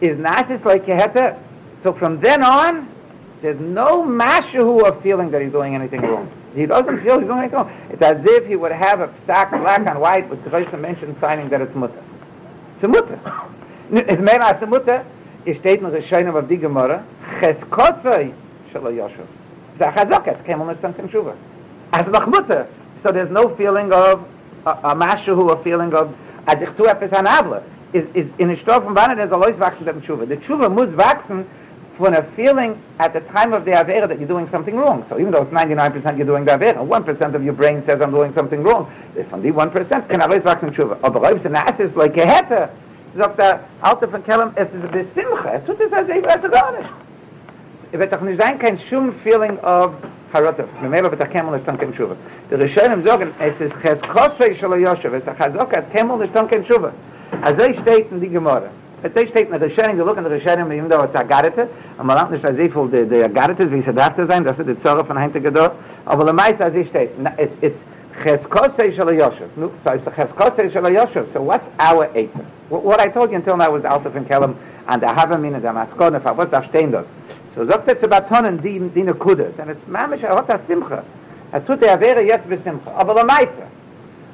is 0.00 0.16
not 0.18 0.48
just 0.48 0.64
like 0.64 0.86
you 0.86 0.96
to. 0.96 1.34
So 1.82 1.92
from 1.92 2.20
then 2.20 2.44
on, 2.44 2.86
there's 3.40 3.58
no 3.58 4.04
mashahu 4.04 4.86
of 4.86 5.02
feeling 5.02 5.32
that 5.32 5.42
he's 5.42 5.50
doing 5.50 5.74
anything 5.74 6.02
wrong. 6.02 6.30
He 6.54 6.66
doesn't 6.66 7.02
feel 7.02 7.18
he's 7.18 7.26
doing 7.26 7.40
anything 7.40 7.58
wrong. 7.58 7.72
It's 7.90 8.02
as 8.02 8.24
if 8.24 8.46
he 8.46 8.54
would 8.54 8.70
have 8.70 9.00
a 9.00 9.10
stock 9.24 9.50
black 9.50 9.84
and 9.84 10.00
white 10.00 10.28
with 10.28 10.44
the 10.44 10.76
mention 10.76 11.18
signing 11.20 11.48
that 11.48 11.60
it's 11.60 11.74
mutter. 11.74 12.02
It's 12.76 12.84
a 12.84 12.88
mutter. 12.88 13.18
It's 13.90 14.22
mehr 14.22 14.40
als 14.40 14.62
a 14.62 14.66
mutter. 14.66 15.02
Es 15.44 15.56
steht 15.56 15.82
noch 15.82 15.92
ein 15.92 16.04
Scheinem 16.04 16.36
auf 16.36 16.46
die 16.46 16.58
Gemorre. 16.58 17.00
Cheskotzoi 17.40 18.32
Yoshev. 18.80 19.26
It's 19.74 19.80
a 19.80 19.92
chazoket. 19.92 20.44
Kemel 20.44 20.74
nistan 20.74 20.94
tim 20.96 21.08
shuva. 21.08 21.36
As 21.92 22.06
noch 22.06 22.26
mutter. 22.26 22.66
So 23.02 23.12
there's 23.12 23.30
no 23.30 23.54
feeling 23.56 23.92
of 23.92 24.26
a, 24.64 24.70
a 24.70 24.94
mashahu, 24.94 25.52
a 25.52 25.62
feeling 25.62 25.94
of 25.94 26.16
as 26.46 26.60
ich 26.60 26.76
tu 26.76 26.86
etwas 26.86 27.12
an 27.12 27.26
Avle. 27.26 27.62
is 27.92 28.06
is 28.14 28.26
in 28.38 28.50
a 28.50 28.60
stoff 28.62 28.84
von 28.84 28.94
wann 28.94 29.16
there's 29.16 29.30
a 29.30 29.36
lois 29.36 29.56
wachsen 29.56 29.84
dem 29.84 30.00
chuva 30.02 30.26
the 30.26 30.36
chuva 30.38 30.72
muss 30.72 30.88
wachsen 30.90 31.44
when 31.98 32.14
a 32.14 32.22
feeling 32.34 32.80
at 32.98 33.12
the 33.12 33.20
time 33.20 33.52
of 33.52 33.64
the 33.64 33.70
avera 33.70 34.08
that 34.08 34.18
you're 34.18 34.28
doing 34.28 34.48
something 34.48 34.76
wrong 34.76 35.04
so 35.08 35.18
even 35.18 35.30
though 35.30 35.42
it's 35.42 35.52
99% 35.52 36.16
you're 36.16 36.26
doing 36.26 36.44
the 36.44 36.50
avera 36.50 36.76
1% 36.76 37.34
of 37.34 37.44
your 37.44 37.52
brain 37.52 37.84
says 37.84 38.00
i'm 38.00 38.10
doing 38.10 38.32
something 38.32 38.62
wrong 38.62 38.90
if 39.14 39.28
from 39.28 39.42
the 39.42 39.50
1% 39.50 40.08
can 40.08 40.20
a 40.20 40.26
lois 40.26 40.42
wachsen 40.42 40.70
chuva 40.72 40.98
aber 41.04 41.36
if 41.36 41.44
it's 41.44 41.80
is 41.80 41.94
like 41.96 42.16
a 42.16 42.26
hette 42.26 42.70
sagt 43.16 43.36
der 43.36 43.60
alte 43.82 44.08
von 44.08 44.22
kellem 44.22 44.52
es 44.56 44.68
ist 44.72 44.84
a 44.84 45.04
simcha 45.14 45.54
es 45.54 45.64
tut 45.66 45.80
es 45.80 45.92
als 45.92 46.08
ich 46.08 46.24
weiß 46.24 46.50
gar 46.50 46.72
nicht 46.72 46.88
Es 47.94 47.98
wird 47.98 48.10
doch 48.10 48.22
nicht 48.22 48.40
sein 48.40 48.58
kein 48.58 48.78
schum 48.88 49.12
feeling 49.22 49.58
of 49.58 49.90
harata. 50.32 50.64
Mir 50.80 50.88
mehr 50.88 51.02
wird 51.02 51.30
kein 51.30 51.44
mal 51.44 51.60
stanken 51.60 51.92
shuva. 51.94 52.16
Der 52.50 52.58
Rishonim 52.58 53.04
sagen, 53.04 53.34
es 53.38 53.52
ist 53.60 53.74
ches 53.82 54.00
kosse 54.08 54.54
shel 54.54 54.80
yoshev 54.80 55.12
es 55.12 55.26
hat 55.26 55.58
at 55.58 55.92
kein 55.92 56.06
mal 56.06 56.26
stanken 56.26 56.64
shuva. 56.64 56.90
Also 57.42 57.64
ich 57.64 57.78
steht 57.80 58.10
in 58.10 58.18
die 58.18 58.30
Gemara. 58.30 58.70
Et 59.02 59.14
ich 59.14 59.28
steht 59.28 59.52
the 59.52 59.58
der 59.58 59.68
Rishonim, 59.68 59.98
wir 59.98 60.06
looken 60.06 60.24
der 60.24 60.32
Rishonim, 60.32 60.70
wir 60.70 60.82
da 60.84 61.00
was 61.00 61.14
agarete, 61.14 61.68
und 61.98 62.06
man 62.06 62.30
nicht 62.30 62.42
so 62.42 62.50
viel 62.50 62.88
der 62.88 63.04
der 63.04 63.26
agarete, 63.26 63.70
wie 63.70 63.82
sie 63.82 63.92
dachte 63.92 64.24
sein, 64.24 64.42
dass 64.42 64.56
der 64.56 64.80
Zorge 64.80 65.04
von 65.04 65.18
hinter 65.18 65.40
gedor, 65.40 65.72
aber 66.06 66.24
der 66.24 66.32
Meister 66.32 66.70
sich 66.70 66.88
steht, 66.88 67.10
it's 67.36 67.52
ist 67.60 67.76
ches 68.24 68.40
kosse 68.48 68.90
shel 68.96 69.10
Yosef. 69.10 69.50
Nu, 69.56 69.68
so 69.84 69.90
it's 69.92 70.04
ches 70.16 70.30
kosse 70.34 70.70
shel 70.72 70.88
Yosef. 70.88 71.26
So 71.34 71.42
what's 71.42 71.66
our 71.78 72.08
eight? 72.14 72.30
What, 72.70 72.84
what 72.84 73.00
I 73.00 73.08
told 73.08 73.30
you 73.30 73.36
until 73.36 73.58
now 73.58 73.70
was 73.70 73.84
out 73.84 74.06
of 74.06 74.16
in 74.16 74.24
Kelam 74.24 74.54
and 74.88 75.04
I 75.04 75.12
have 75.12 75.30
a 75.30 75.36
minute 75.38 75.64
and 75.64 75.78
I'm 75.78 75.86
asking 75.86 76.14
if 76.14 76.26
I 76.26 76.32
was 76.32 76.50
abstained. 76.52 76.96
So 77.54 77.66
sagt 77.66 77.88
er 77.88 78.00
zu 78.00 78.08
Batonen, 78.08 78.62
die, 78.62 78.78
die 78.94 79.02
ne 79.02 79.14
Kudes, 79.14 79.58
and 79.58 79.70
it's 79.70 79.86
mamish, 79.86 80.22
er 80.22 80.36
hat 80.36 80.48
das 80.48 80.60
Simcha. 80.66 81.02
Er 81.52 81.64
tut 81.64 81.82
er 81.82 82.00
wäre 82.00 82.22
jetzt 82.22 82.48
bis 82.48 82.62
Simcha. 82.64 82.90
Aber 82.96 83.14
der 83.14 83.24
Meister, 83.24 83.66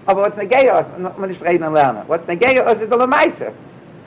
aber 0.09 0.23
was 0.23 0.39
eine 0.39 0.49
Gehe 0.49 0.73
und 0.97 1.19
man 1.19 1.29
nicht 1.29 1.45
reden 1.45 1.65
und 1.65 1.75
lernen. 1.75 2.01
Was 2.09 2.21
eine 2.27 2.39
Gehe 2.39 2.63
ist, 2.63 2.81
ist 2.81 2.91
der 2.91 2.97
Lamaise. 2.97 3.53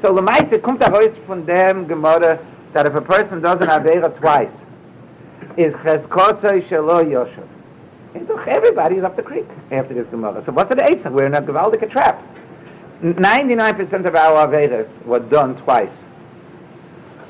So 0.01 0.11
Lamaise 0.11 0.57
kommt 0.57 0.83
auch 0.83 0.93
aus 0.93 1.11
von 1.27 1.45
dem 1.45 1.87
Gemorre, 1.87 2.39
that 2.73 2.87
if 2.87 2.95
a 2.95 3.01
person 3.01 3.39
doesn't 3.39 3.67
have 3.67 3.85
Eira 3.85 4.09
twice, 4.09 4.49
is 5.57 5.75
Cheskosoi 5.75 6.63
Shelo 6.63 7.03
Yoshev. 7.03 7.45
And 8.15 8.27
doch 8.27 8.47
everybody's 8.47 9.03
up 9.03 9.15
the 9.15 9.21
creek 9.21 9.45
after 9.71 9.93
this 9.93 10.07
Gemorre. 10.07 10.43
So 10.43 10.51
what's 10.51 10.69
the 10.69 10.75
Eitzah? 10.75 11.11
We're 11.11 11.27
in 11.27 11.35
a 11.35 11.41
gewaldige 11.41 11.87
trap. 11.91 12.19
99% 13.03 14.05
of 14.05 14.15
our 14.15 14.47
Averas 14.47 14.87
were 15.05 15.19
done 15.19 15.55
twice. 15.57 15.89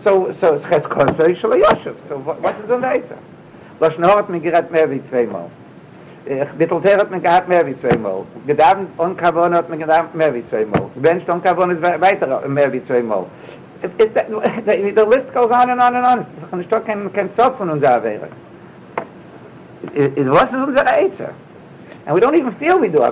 So, 0.03 0.35
so 0.39 0.55
it's 0.55 0.65
Cheskosoi 0.65 1.39
Shelo 1.39 1.61
Yoshev. 1.61 1.95
So 2.09 2.17
what, 2.17 2.41
what 2.41 2.55
is 2.59 2.67
the 2.67 2.75
Eitzah? 2.75 3.17
Lashno 3.79 4.15
hat 4.17 4.29
mir 4.29 4.39
gerät 4.39 4.71
mehr 4.71 4.89
wie 4.89 5.01
zweimal. 5.09 5.49
ich 6.25 6.49
bitte 6.57 6.79
sehr 6.83 6.97
hat 6.97 7.09
mir 7.11 7.19
gehabt 7.19 7.47
mehr 7.47 7.65
wie 7.65 7.79
zwei 7.81 7.97
mal 7.97 8.23
gedacht 8.45 8.77
und 8.97 9.17
kavon 9.17 9.53
hat 9.53 9.69
mir 9.69 9.77
gedacht 9.77 10.13
mehr 10.13 10.33
wie 10.33 10.47
zwei 10.49 10.65
mal 10.65 10.89
wenn 10.95 11.25
schon 11.25 11.41
kavon 11.41 11.71
ist 11.71 11.81
weiter 11.81 12.47
mehr 12.47 12.71
wie 12.71 12.85
zwei 12.85 13.01
mal 13.01 13.25
ist 13.81 14.13
that 14.13 14.27
the 14.65 15.05
list 15.09 15.33
goes 15.33 15.49
on 15.49 15.69
and 15.69 15.81
on 15.81 15.95
and 15.95 16.05
on. 16.05 16.25
Ich 16.41 16.49
kann 16.49 16.65
doch 16.69 16.85
kein 16.85 17.11
kein 17.11 17.29
stop 17.33 17.57
von 17.57 17.69
uns 17.69 17.81
da 17.81 18.03
wäre 18.03 18.27
it 19.95 20.29
was 20.29 20.49
unser 20.51 20.85
Eizer 20.85 21.33
and 22.05 22.15
we 22.15 22.21
don't 22.21 22.35
even 22.35 22.53
feel 22.57 22.79
we 22.79 22.87
do 22.87 23.01
our 23.01 23.11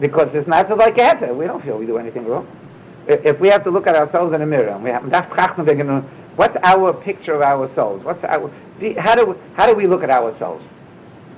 because 0.00 0.32
it's 0.32 0.48
not 0.48 0.66
so 0.68 0.74
like 0.74 0.96
it 0.96 1.36
we 1.36 1.46
don't 1.46 1.62
feel 1.62 1.78
we 1.78 1.86
do 1.86 1.98
anything 1.98 2.26
wrong 2.26 2.46
if 3.06 3.40
we 3.40 3.48
have 3.48 3.64
to 3.64 3.70
look 3.70 3.86
at 3.86 3.94
ourselves 3.94 4.32
in 4.34 4.42
a 4.42 4.46
mirror 4.46 4.70
and 4.70 4.84
we 4.84 4.90
have 4.90 5.02
to 5.02 5.10
trachten 5.34 5.64
wegen 5.64 6.02
what's 6.36 6.56
our 6.62 6.92
picture 6.92 7.34
of 7.34 7.42
ourselves 7.42 8.04
what's 8.04 8.22
our 8.24 8.50
how 8.98 9.14
do 9.14 9.36
how 9.56 9.66
do 9.66 9.74
we 9.74 9.86
look 9.86 10.02
at 10.02 10.10
ourselves 10.10 10.62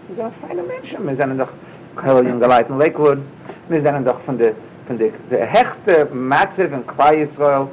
Sie 0.09 0.15
sind 0.17 0.33
feine 0.47 0.63
Menschen. 0.63 1.07
Wir 1.07 1.17
sind 1.17 1.39
doch 1.39 1.49
keine 1.97 2.29
junge 2.29 2.47
Leute 2.47 2.73
in 2.73 2.79
Lakewood. 2.79 3.19
Wir 3.69 3.81
sind 3.81 4.07
doch 4.07 4.21
von 4.21 4.37
der 4.37 4.53
von 4.87 4.99
der 4.99 5.11
der 5.31 5.47
hechte 5.47 6.15
Matze 6.15 6.69
von 6.69 6.87
Klai 6.87 7.23
Israel. 7.23 7.69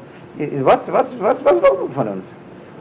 Was, 0.64 0.80
was, 0.88 1.08
was, 1.20 1.38
was 1.44 1.62
wollen 1.62 1.92
von 1.94 2.08
uns? 2.08 2.24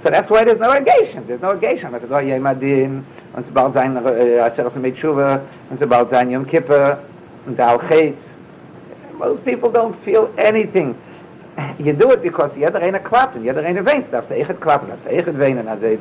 So 0.05 0.11
that's 0.11 0.31
why 0.31 0.45
there's 0.45 0.61
no 0.61 0.73
negation. 0.73 1.27
There's 1.27 1.43
no 1.43 1.55
negation. 1.55 1.91
But 1.91 2.05
oh, 2.05 2.21
Yemadim, 2.21 3.03
und 3.35 3.47
sie 3.47 3.53
bald 3.53 3.75
sein 3.75 3.97
Asher 3.97 4.71
von 4.71 4.83
Metshuva, 4.83 5.41
und 5.69 5.81
sie 5.81 5.87
bald 5.87 6.11
sein 6.11 6.31
Yom 6.31 6.47
Kippur, 6.47 6.99
und 7.45 7.59
der 7.59 7.69
Al-Chet. 7.69 8.15
Most 9.21 9.45
people 9.45 9.71
don't 9.71 9.95
feel 10.03 10.33
anything. 10.39 10.97
You 11.79 11.93
do 11.93 12.11
it 12.13 12.23
because 12.23 12.51
jeder 12.57 12.81
eine 12.81 13.01
klappt, 13.01 13.37
und 13.37 13.45
jeder 13.45 13.63
eine 13.63 13.85
weint. 13.85 14.11
Darf 14.11 14.27
der 14.29 14.39
Eichet 14.39 14.61
klappen, 14.61 14.89
darf 14.89 14.99
der 15.05 15.13
Eichet 15.13 15.39
weinen. 15.39 15.69
Also, 15.69 15.87
ich 15.87 16.01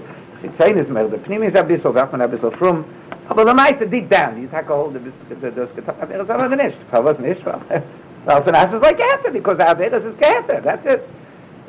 sehen 0.58 0.78
es 0.78 0.88
mehr, 0.88 1.04
der 1.04 1.18
Pnim 1.18 1.44
ist 1.44 1.58
ein 1.58 1.68
bisschen, 1.68 1.94
wird 1.94 2.12
man 2.14 2.22
ein 2.22 2.32
bisschen 2.32 2.52
frum, 2.54 2.86
Aber 3.30 3.46
der 3.46 3.54
meiste 3.54 3.86
deep 3.86 4.10
down, 4.10 4.42
you 4.42 4.48
take 4.48 4.70
a 4.70 4.76
hold 4.76 4.96
of 4.96 5.04
this, 5.04 5.14
das 5.56 5.70
getan, 5.76 5.94
aber 6.02 6.14
er 6.14 6.22
ist 6.22 6.32
aber 6.32 6.56
nicht. 6.56 6.78
Aber 6.92 7.12
was 7.12 7.20
nicht, 7.20 7.46
weil, 7.46 7.84
well, 8.26 8.44
so 8.44 8.52
that's 8.52 8.74
like 8.82 8.98
cancer, 8.98 9.32
because 9.32 9.60
Aveda 9.60 9.98
is 9.98 10.18
cancer, 10.20 10.60
that's 10.62 10.84
it. 10.86 11.08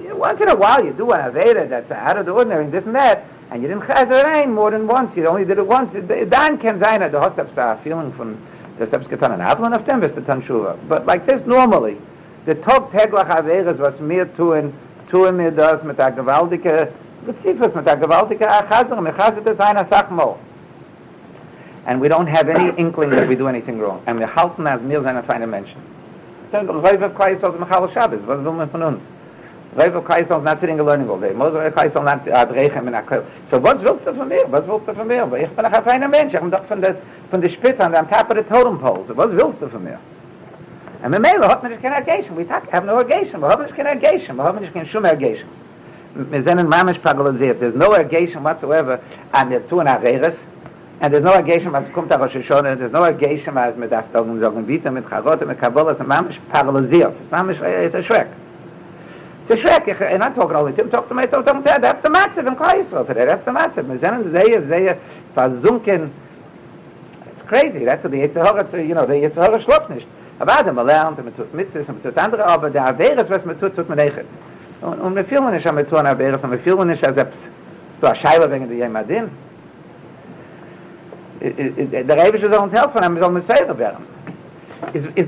You, 0.02 0.16
once 0.16 0.40
in 0.40 0.48
a 0.48 0.54
while 0.54 0.82
you 0.82 0.94
do 0.94 1.12
an 1.12 1.20
Aveda 1.20 1.68
that's 1.68 1.90
out 1.90 2.16
of 2.16 2.24
the 2.24 2.32
ordinary, 2.32 2.66
this 2.70 2.86
and 2.86 2.94
that, 2.94 3.24
and 3.50 3.60
you 3.60 3.68
didn't 3.68 3.82
chazer 3.82 4.24
rain 4.24 4.54
more 4.54 4.70
than 4.70 4.86
once, 4.86 5.14
you 5.14 5.26
only 5.26 5.44
did 5.44 5.58
it 5.58 5.66
once, 5.66 5.92
dann 5.92 6.58
kann 6.58 6.80
sein, 6.80 7.10
du 7.10 7.20
hast 7.20 7.38
a 7.38 7.76
feeling 7.84 8.10
von, 8.12 8.38
das 8.80 8.90
hab's 8.92 9.08
getan, 9.08 9.32
an 9.32 9.40
Avon 9.40 9.72
auf 9.72 9.84
dem 9.84 10.00
bist 10.00 10.16
du 10.16 10.20
Tanshuva. 10.22 10.74
But 10.88 11.06
like 11.06 11.26
this 11.26 11.44
normally, 11.46 11.96
the 12.46 12.54
Tog 12.54 12.90
Teglach 12.92 13.28
Averes, 13.28 13.78
was 13.78 13.98
mir 14.00 14.26
tun, 14.36 14.72
tun 15.10 15.36
mir 15.36 15.52
das 15.52 15.82
mit 15.84 15.98
der 15.98 16.10
gewaltige, 16.10 16.88
Beziehung 17.26 17.72
mit 17.74 17.86
der 17.86 17.96
gewaltige 17.96 18.48
Achazer, 18.48 19.00
mir 19.00 19.12
chazer 19.12 19.42
das 19.44 19.60
einer 19.60 19.84
Sachmal. 19.84 20.36
and 21.86 22.00
we 22.00 22.08
don't 22.08 22.26
have 22.26 22.48
any 22.48 22.70
inkling 22.78 23.10
that 23.10 23.26
we 23.26 23.34
do 23.34 23.48
anything 23.48 23.78
wrong. 23.78 24.02
And 24.06 24.18
we 24.18 24.24
halten 24.26 24.66
as 24.66 24.80
mir 24.80 25.02
seine 25.02 25.22
feine 25.22 25.46
Menschen. 25.46 25.80
Dann 26.52 26.68
Räufe 26.68 27.10
Kreis 27.10 27.42
aus 27.42 27.54
dem 27.54 27.66
Chal 27.68 27.90
Shabbos, 27.92 28.20
was 28.26 28.44
will 28.44 28.52
man 28.52 28.68
von 28.70 28.82
uns? 28.82 29.00
Reuven 29.76 30.02
Kaisel 30.02 30.38
is 30.38 30.44
not 30.44 30.60
sitting 30.60 30.78
and 30.78 30.86
learning 30.86 31.08
all 31.08 31.18
day. 31.18 31.32
Moses 31.32 31.72
Kaisel 31.72 32.04
not 32.04 32.24
adrechem 32.24 32.88
in 32.88 32.94
Akel. 32.94 33.24
So 33.50 33.58
what 33.58 33.80
willst 33.80 34.04
du 34.04 34.12
von 34.12 34.28
mir? 34.28 34.44
Was 34.50 34.66
willst 34.66 34.88
du 34.88 34.94
von 34.94 35.06
mir? 35.06 35.24
Ich 35.36 35.48
bin 35.48 35.64
ein 35.64 35.84
feiner 35.84 36.08
Mensch. 36.08 36.34
Ich 36.34 36.40
bin 36.40 36.50
doch 36.50 36.64
von 36.64 36.80
der, 36.80 36.96
von 37.30 37.40
der 37.40 37.50
Spitze 37.50 37.84
an 37.84 37.92
der 37.92 38.04
the 38.04 38.42
totem 38.42 38.80
pole. 38.80 39.04
So 39.06 39.16
was 39.16 39.30
willst 39.30 39.60
du 39.62 39.68
von 39.68 39.84
mir? 39.84 39.98
Und 41.02 41.10
mit 41.10 41.22
Mele 41.22 41.46
hat 41.48 41.62
man 41.62 41.70
nicht 41.70 41.82
keine 41.82 41.94
Ergation. 41.96 42.36
Talk, 42.48 42.64
have 42.72 42.84
no 42.84 42.98
Ergation. 42.98 43.40
Wir 43.40 43.48
haben 43.48 43.62
nicht 43.62 43.76
keine 43.76 43.90
Ergation. 43.90 44.36
Wir 44.36 44.44
haben 44.44 44.58
nicht 44.58 44.74
keine 44.74 44.86
Schum 44.88 45.04
Ergation. 45.04 45.48
Wir 46.14 46.42
sind 46.42 46.58
in 46.58 46.68
Mamisch 46.68 46.98
paralysiert. 46.98 47.60
There's 47.60 47.74
no 47.74 47.92
Ergation 47.92 48.42
whatsoever 48.42 48.98
an 49.30 49.50
der 49.50 49.66
Tun 49.68 49.86
Areres. 49.86 50.34
And 51.00 51.14
there's 51.14 51.24
no 51.24 51.30
Ergation, 51.30 51.72
was 51.72 51.84
kommt 51.94 52.12
auch 52.12 52.30
schon. 52.30 52.64
There's 52.64 52.92
no 52.92 53.04
Ergation, 53.04 53.54
was 53.54 53.76
mit 53.76 53.92
der 53.92 54.02
Stolgen 54.10 54.40
sagen, 54.40 54.66
Vita, 54.66 54.90
mit 54.90 55.08
Charotte, 55.08 55.46
mit 55.46 55.60
Kabbalah. 55.60 55.92
Es 55.92 56.00
ist 56.00 56.06
Mamisch 56.06 56.40
paralysiert. 56.50 57.12
Es 57.16 57.24
ist 57.24 57.30
Mamisch, 57.30 57.60
es 57.62 57.94
ist 57.94 58.06
Schreck. 58.06 58.26
Ist 59.50 59.62
Schreck. 59.62 59.88
Ich, 59.88 60.00
and 60.00 60.22
I'm 60.22 60.32
talking 60.32 60.54
only 60.54 60.72
to 60.72 60.82
him, 60.82 60.90
talk 60.90 61.08
to 61.08 61.14
me, 61.14 61.26
talk 61.26 61.44
to 61.44 61.52
him, 61.52 61.62
that's 61.64 62.02
the 62.02 62.08
massive 62.08 62.46
in 62.46 62.54
Kreisel 62.54 63.04
today. 63.04 63.24
That's 63.24 63.44
the 63.44 63.50
massive. 63.50 63.84
Wir 63.88 63.98
sind 63.98 64.30
sehr, 64.30 64.62
sehr 64.62 64.96
versunken. 65.34 66.12
It's 67.26 67.48
crazy. 67.48 67.84
That's 67.84 68.04
what 68.04 68.12
the 68.12 68.18
Yitzhahara, 68.18 68.86
you 68.86 68.94
know, 68.94 69.06
the 69.06 69.14
Yitzhahara 69.14 69.60
schluckt 69.60 69.90
nicht. 69.90 70.06
Aber 70.38 70.52
Adam 70.52 70.76
lernt, 70.86 71.18
man 71.24 71.36
tut 71.36 71.52
Mitzvahs, 71.52 71.88
man 71.88 72.00
tut 72.00 72.16
andere, 72.16 72.46
aber 72.46 72.70
der 72.70 72.86
Averes, 72.86 73.28
was 73.28 73.44
man 73.44 73.58
tut, 73.58 73.74
tut 73.74 73.88
man 73.88 73.98
nicht. 73.98 74.14
Und, 74.82 75.16
wir 75.16 75.24
fühlen 75.24 75.50
nicht, 75.50 75.64
wir 75.64 75.88
tun 75.88 76.06
Averes, 76.06 76.40
und 76.44 76.52
wir 76.52 76.58
fühlen 76.60 76.86
nicht, 76.86 77.04
als 77.04 77.18
ob 77.18 77.26
es 77.26 77.34
so 78.00 78.06
ein 78.06 78.16
Scheibe 78.16 78.50
wegen 78.52 78.68
der 78.68 78.76
Jemadin. 78.78 79.30
Der 81.40 82.24
Rebisch 82.24 82.42
soll 82.42 82.54
uns 82.54 82.72
helfen, 82.72 82.98
aber 82.98 83.14
wir 83.14 83.20
sollen 83.20 83.34
mit 83.34 83.48
Seiger 83.48 83.76
werden. 83.76 84.06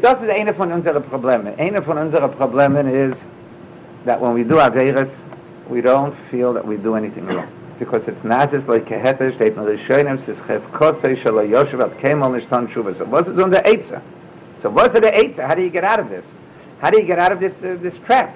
Das 0.01 0.21
ist 0.21 0.31
eine 0.31 0.55
von 0.55 0.71
unseren 0.71 1.03
Problemen. 1.03 1.53
Eine 1.59 1.83
von 1.83 1.99
unseren 1.99 2.31
Problemen 2.31 2.87
ist, 2.95 3.17
that 4.05 4.21
when 4.21 4.35
we 4.35 4.45
do 4.45 4.55
Averes, 4.55 5.11
we 5.69 5.81
don't 5.81 6.17
feel 6.31 6.53
that 6.55 6.67
we 6.67 6.77
do 6.77 6.95
anything 6.95 7.27
wrong. 7.27 7.51
Because 7.79 8.07
it's 8.07 8.23
not 8.25 8.51
just 8.51 8.69
like 8.69 8.91
a 8.91 8.99
heter, 8.99 9.35
steht 9.35 9.57
nur 9.57 9.67
der 9.67 9.79
Schönem, 9.79 10.21
es 10.23 10.29
ist 10.29 10.41
chefkotzei, 10.43 11.21
shalo 11.23 11.49
Yoshev, 11.49 11.81
at 11.81 11.99
kemal 11.99 12.31
nishtan 12.31 12.69
tshuva. 12.69 12.97
So 12.97 13.05
was 13.05 13.27
is 13.27 13.39
unser 13.39 13.63
Eitzah? 13.63 14.03
So 14.63 14.71
what's 14.71 14.93
the 14.93 15.19
eight? 15.19 15.37
How 15.37 15.55
do 15.55 15.63
you 15.63 15.71
get 15.71 15.85
out 15.85 15.99
of 15.99 16.09
this? 16.09 16.25
How 16.81 16.91
do 16.91 16.99
you 16.99 17.07
get 17.07 17.19
out 17.19 17.33
of 17.33 17.41
this 17.41 17.53
uh, 17.65 17.77
this 17.81 17.95
trap? 18.05 18.35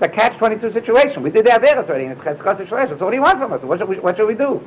It's 0.00 0.02
a 0.02 0.08
catch-22 0.08 0.72
situation. 0.72 1.22
We 1.22 1.30
did 1.30 1.44
the 1.46 1.50
Averis 1.50 1.88
already, 1.88 2.04
and 2.04 2.12
it's 2.12 2.22
Chetzkos 2.22 2.68
So 2.68 3.04
what 3.04 3.10
do 3.10 3.16
you 3.16 3.22
want 3.22 3.38
from 3.38 3.52
us? 3.52 3.62
What 3.62 3.78
should 3.78 3.88
we, 3.88 3.98
what 3.98 4.16
should 4.16 4.28
we 4.28 4.34
do? 4.34 4.66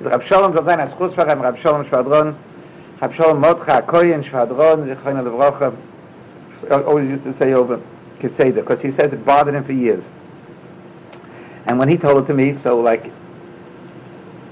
Rab 0.00 0.24
Shalom 0.24 0.52
Zodan, 0.52 0.78
as 0.78 0.92
Chusfarem, 0.94 1.40
Rab 1.40 1.58
Shalom 1.58 1.86
Shvadron, 1.86 2.36
Rab 3.00 3.14
Shalom 3.14 3.40
Motcha, 3.40 3.82
Koyen 3.86 4.22
Shvadron, 4.22 4.94
Zichron 4.94 5.22
Levrocha, 5.24 6.84
always 6.84 7.08
used 7.08 7.24
to 7.24 7.36
say 7.38 7.52
over 7.54 7.80
Keseda, 8.20 8.56
because 8.56 8.80
he 8.80 8.92
says 8.92 9.12
it 9.12 9.24
bothered 9.24 9.54
him 9.54 9.64
for 9.64 9.72
years. 9.72 10.02
And 11.66 11.78
when 11.78 11.88
he 11.88 11.96
told 11.96 12.24
it 12.24 12.26
to 12.28 12.34
me, 12.34 12.58
so 12.62 12.80
like, 12.80 13.10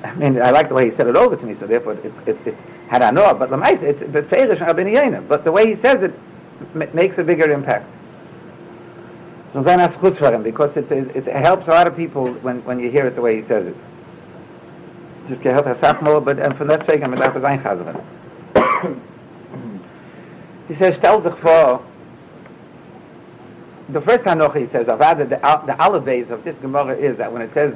I 0.04 0.14
mean, 0.14 0.40
I 0.40 0.50
like 0.50 0.68
the 0.68 0.75
way 0.75 0.90
he 0.90 0.96
said 0.96 1.06
it 1.06 1.16
over 1.16 1.37
to 1.37 1.44
me, 1.44 1.56
so 1.58 1.66
therefore 1.66 1.94
it, 1.94 2.12
it, 2.26 2.46
it 2.46 2.54
had 2.88 3.02
I 3.02 3.11
know, 3.11 3.35
but 3.35 3.50
the 3.50 3.56
it's 3.82 4.02
But 5.28 5.44
the 5.44 5.52
way 5.52 5.75
he 5.75 5.80
says 5.80 6.02
it 6.02 6.14
m- 6.75 6.88
makes 6.94 7.18
a 7.18 7.25
bigger 7.25 7.50
impact. 7.50 7.87
So 9.52 9.62
then 9.62 9.80
ask 9.80 9.99
good 10.00 10.18
for 10.18 10.30
him 10.30 10.42
because 10.42 10.76
it, 10.76 10.90
it, 10.92 11.26
helps 11.26 11.66
a 11.66 11.70
lot 11.70 11.87
of 11.87 11.96
people 11.96 12.32
when, 12.35 12.62
when 12.64 12.78
you 12.78 12.90
hear 12.90 13.06
it 13.06 13.14
the 13.16 13.23
way 13.23 13.40
he 13.40 13.49
says 13.49 13.66
it. 13.66 13.76
Just 15.28 15.42
get 15.42 15.54
help 15.54 15.66
us 15.66 16.02
more, 16.02 16.20
but 16.20 16.38
and 16.38 16.56
from 16.56 16.68
that 16.68 16.87
sake 16.87 17.02
I'm 17.02 17.11
He 20.68 20.75
says, 20.75 20.99
sich 21.23 21.38
vor, 21.38 21.80
the 23.89 24.01
first 24.01 24.24
time 24.24 24.39
noch 24.39 24.56
he 24.56 24.68
says, 24.68 24.88
rather 24.88 25.25
the, 25.25 25.38
the 25.38 25.74
alibase 25.74 26.30
of 26.30 26.44
this 26.44 26.56
Gemara 26.62 26.96
is 26.96 27.18
that 27.18 27.32
when 27.32 27.41
it 27.41 27.53
says, 27.53 27.75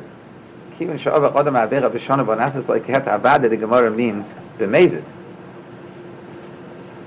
Kivin 0.77 0.99
Sha'ova 0.99 1.33
Odom 1.33 1.67
Avera 1.67 1.89
B'Shona 1.89 2.25
Bonasis 2.25 2.67
Like 2.67 2.85
Het 2.85 3.05
Avada, 3.05 3.49
the 3.49 3.57
Gemara 3.57 3.91
means 3.91 4.25
במייזת. 4.59 5.03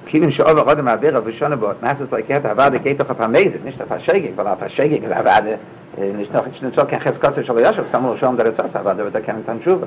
Kiven 0.08 0.30
שאוב 0.32 0.58
ארודם 0.58 0.84
מעביר 0.84 1.18
auf 1.18 1.28
schon 1.38 1.52
aber 1.52 1.76
nach 1.82 2.00
ist 2.00 2.10
like 2.10 2.30
hat 2.30 2.46
aber 2.46 2.78
geht 2.78 2.98
doch 2.98 3.10
auf 3.10 3.20
amazing 3.20 3.62
nicht 3.64 3.80
auf 3.80 3.88
schege 4.04 4.32
weil 4.36 4.46
auf 4.46 4.58
schege 4.74 4.96
ist 4.96 5.12
aber 5.12 5.58
nicht 5.98 6.32
noch 6.32 6.46
nicht 6.46 6.74
so 6.74 6.84
kein 6.86 7.00
Cheskot 7.00 7.34
schon 7.46 7.58
ja 7.58 7.74
schon 7.74 7.84
sammel 7.92 8.16
schon 8.18 8.36
der 8.36 8.52
Satz 8.52 8.74
aber 8.74 8.94
da 8.94 9.20
kann 9.20 9.44
dann 9.46 9.60
schon 9.62 9.86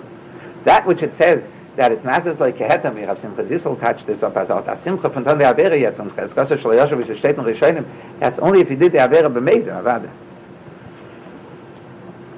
that 0.64 0.86
which 0.86 1.02
it 1.02 1.12
says 1.18 1.40
that 1.77 1.93
it's 1.93 2.05
not 2.05 2.25
just 2.25 2.41
like 2.41 2.59
hat 2.59 2.83
mir 2.95 3.11
auf 3.11 3.21
simple 3.21 3.45
this 3.45 3.65
will 3.65 3.77
touch 3.77 4.05
this 4.07 4.23
up 4.23 4.37
as 4.37 4.51
out 4.51 4.67
simple 4.85 5.11
von 5.11 5.25
der 5.25 5.57
wäre 5.57 5.77
jetzt 5.77 6.01
und 6.01 6.13
Cheskot 6.17 6.61
schon 6.61 6.75
ja 6.75 6.89
schon 6.89 6.99
wie 6.99 7.17
steht 7.19 7.37
noch 7.37 7.47
schön 7.47 7.85
that's 8.21 8.41
only 8.41 8.61
if 8.61 8.71
you 8.71 8.77
did 8.77 8.93
der 8.93 9.11
wäre 9.11 9.31
bemeizen 9.31 9.71
aber 9.71 10.01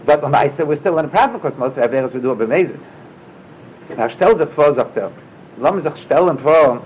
but 0.06 0.22
when 0.22 0.34
I 0.34 0.50
said 0.56 0.80
still 0.80 0.98
in 0.98 1.04
a 1.04 1.08
problem 1.08 1.40
because 1.40 1.58
most 1.58 1.78
our 1.78 1.90
wäre 1.90 2.12
we 2.12 2.20
do 2.20 2.34
bemeizen 2.34 2.78
Now, 3.96 4.08
stell 4.08 4.36
sich 4.36 4.48
vor, 4.50 4.74
sagt 4.74 4.96
er, 4.96 5.10
lass 5.58 5.74
mich 5.74 5.84
sich 5.84 6.02
stellen 6.04 6.38
vor, 6.38 6.82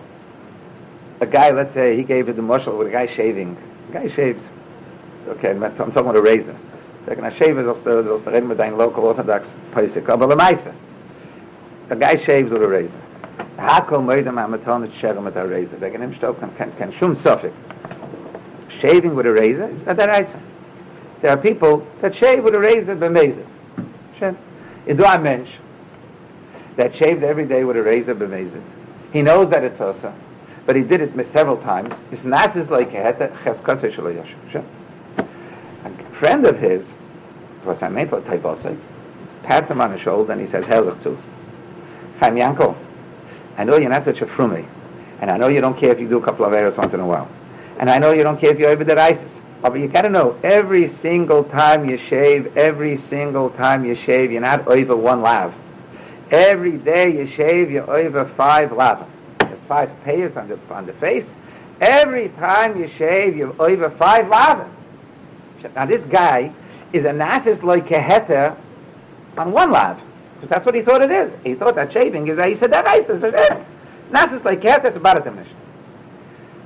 a 1.20 1.26
guy, 1.26 1.50
let's 1.50 1.74
say, 1.74 1.96
he 1.96 2.04
gave 2.04 2.28
it 2.28 2.36
the 2.36 2.42
muscle 2.42 2.78
with 2.78 2.88
a 2.88 2.90
guy 2.90 3.06
shaving. 3.16 3.56
A 3.90 3.92
guy 3.92 4.08
shaves. 4.14 4.40
Okay, 5.28 5.50
I'm 5.50 5.60
talking 5.76 5.96
about 5.96 6.16
a 6.16 6.22
razor. 6.22 6.56
They're 7.04 7.16
going 7.16 7.30
to 7.30 7.36
shave 7.38 7.58
it, 7.58 7.64
they'll 7.64 8.02
they'll 8.02 8.20
reden 8.20 8.48
mit 8.48 8.60
ein 8.60 8.76
local 8.76 9.04
orthodox 9.04 9.46
Pesach. 9.72 10.08
Aber 10.08 10.26
le 10.26 10.36
meise. 10.36 10.72
A 11.90 11.96
guy 11.96 12.22
shaves 12.22 12.50
with 12.50 12.62
a 12.62 12.68
razor. 12.68 12.90
Hakol 13.56 14.02
moidem 14.02 14.34
amaton 14.34 14.84
et 14.84 14.92
sherem 15.00 15.24
mit 15.24 15.36
a 15.36 15.46
razor. 15.46 15.76
They're 15.76 15.90
going 15.90 16.10
to 16.10 16.16
stop, 16.16 16.38
can, 16.56 16.72
can 16.72 16.92
shum 16.98 17.16
sofik. 17.16 17.52
Shaving 18.80 19.14
with 19.14 19.26
a 19.26 19.32
razor 19.32 19.68
is 19.68 19.86
not 19.86 20.00
a 20.00 20.06
razor. 20.06 20.40
There 21.20 21.30
are 21.30 21.36
people 21.36 21.86
that 22.00 22.16
shave 22.16 22.42
with 22.42 22.54
a 22.54 22.58
razor 22.58 22.96
b'mezid. 22.96 23.46
Shem. 24.18 24.36
Idu 24.86 25.04
a 25.04 25.18
mensch, 25.20 25.50
that 26.76 26.96
shaved 26.96 27.22
every 27.22 27.46
day 27.46 27.62
with 27.64 27.76
a 27.76 27.82
razor 27.82 28.14
b'mezid. 28.14 28.62
He 29.12 29.22
knows 29.22 29.50
that 29.50 29.62
it's 29.62 29.80
osa, 29.80 30.12
but 30.66 30.74
he 30.74 30.82
did 30.82 31.00
it 31.00 31.12
several 31.32 31.58
times. 31.58 31.94
His 32.10 32.24
nas 32.24 32.56
is 32.56 32.68
like 32.70 32.92
a 32.92 33.28
friend 36.18 36.46
of 36.46 36.58
his, 36.58 36.84
was 37.64 37.80
I 37.82 37.88
made 37.88 38.08
for 38.08 38.20
Taibosai, 38.20 38.76
pats 39.44 39.70
him 39.70 39.80
on 39.80 39.92
the 39.92 39.98
shoulder 40.00 40.32
and 40.32 40.40
he 40.40 40.48
says, 40.48 40.64
Helach 40.64 41.02
to. 41.04 41.16
Chaim 42.20 42.36
Yanko, 42.36 42.76
I 43.56 43.64
know 43.64 43.76
you're 43.76 43.90
not 43.90 44.04
such 44.04 44.20
a 44.20 44.26
frummy, 44.26 44.66
and 45.20 45.30
I 45.30 45.36
know 45.36 45.48
you 45.48 45.60
don't 45.60 45.78
care 45.78 45.92
if 45.92 46.00
you 46.00 46.08
do 46.08 46.18
a 46.18 46.22
couple 46.22 46.44
of 46.44 46.52
errors 46.52 46.76
once 46.76 46.94
in 46.94 47.00
a 47.00 47.06
while. 47.06 47.28
And 47.78 47.90
I 47.90 47.98
know 47.98 48.12
you 48.12 48.22
don't 48.22 48.40
care 48.40 48.50
if 48.50 48.58
you're 48.58 48.70
over 48.70 48.84
the 48.84 49.00
ISIS. 49.00 49.28
But 49.62 49.74
you 49.74 49.86
gotta 49.86 50.10
know, 50.10 50.36
every 50.42 50.92
single 51.02 51.44
time 51.44 51.88
you 51.88 51.96
shave, 52.08 52.56
every 52.56 53.00
single 53.08 53.50
time 53.50 53.84
you 53.84 53.94
shave, 53.94 54.32
you're 54.32 54.40
not 54.40 54.66
over 54.66 54.96
one 54.96 55.22
lav. 55.22 55.54
Every 56.32 56.78
day 56.78 57.16
you 57.16 57.28
shave, 57.36 57.70
you're 57.70 57.88
over 57.88 58.24
five 58.24 58.72
lavas. 58.72 59.06
There's 59.38 59.60
five 59.68 59.90
payers 60.02 60.36
on 60.36 60.48
the, 60.48 60.58
on 60.70 60.86
the 60.86 60.92
face. 60.94 61.24
Every 61.80 62.30
time 62.30 62.76
you 62.76 62.90
shave, 62.98 63.36
you're 63.36 63.54
over 63.62 63.90
five 63.90 64.26
lavas. 64.28 64.68
Now 65.76 65.86
this 65.86 66.04
guy 66.06 66.52
is 66.92 67.04
a 67.04 67.10
nasis 67.10 67.62
like 67.62 67.88
a 67.92 68.00
heter 68.00 68.56
on 69.38 69.52
one 69.52 69.70
lav. 69.70 70.00
That's 70.48 70.66
what 70.66 70.74
he 70.74 70.82
thought 70.82 71.02
it 71.02 71.10
is. 71.10 71.32
He 71.44 71.54
thought 71.54 71.74
that 71.76 71.92
shaving 71.92 72.26
is, 72.28 72.42
he 72.44 72.56
said 72.56 72.72
that 72.72 72.86
isis 72.86 73.22
is 73.22 73.34
it. 73.34 73.64
Nasis 74.10 74.44
like 74.44 74.64
a 74.64 74.66
heter, 74.66 74.84
it's 74.86 74.96
about 74.96 75.18
a 75.18 75.20
definition. 75.20 75.56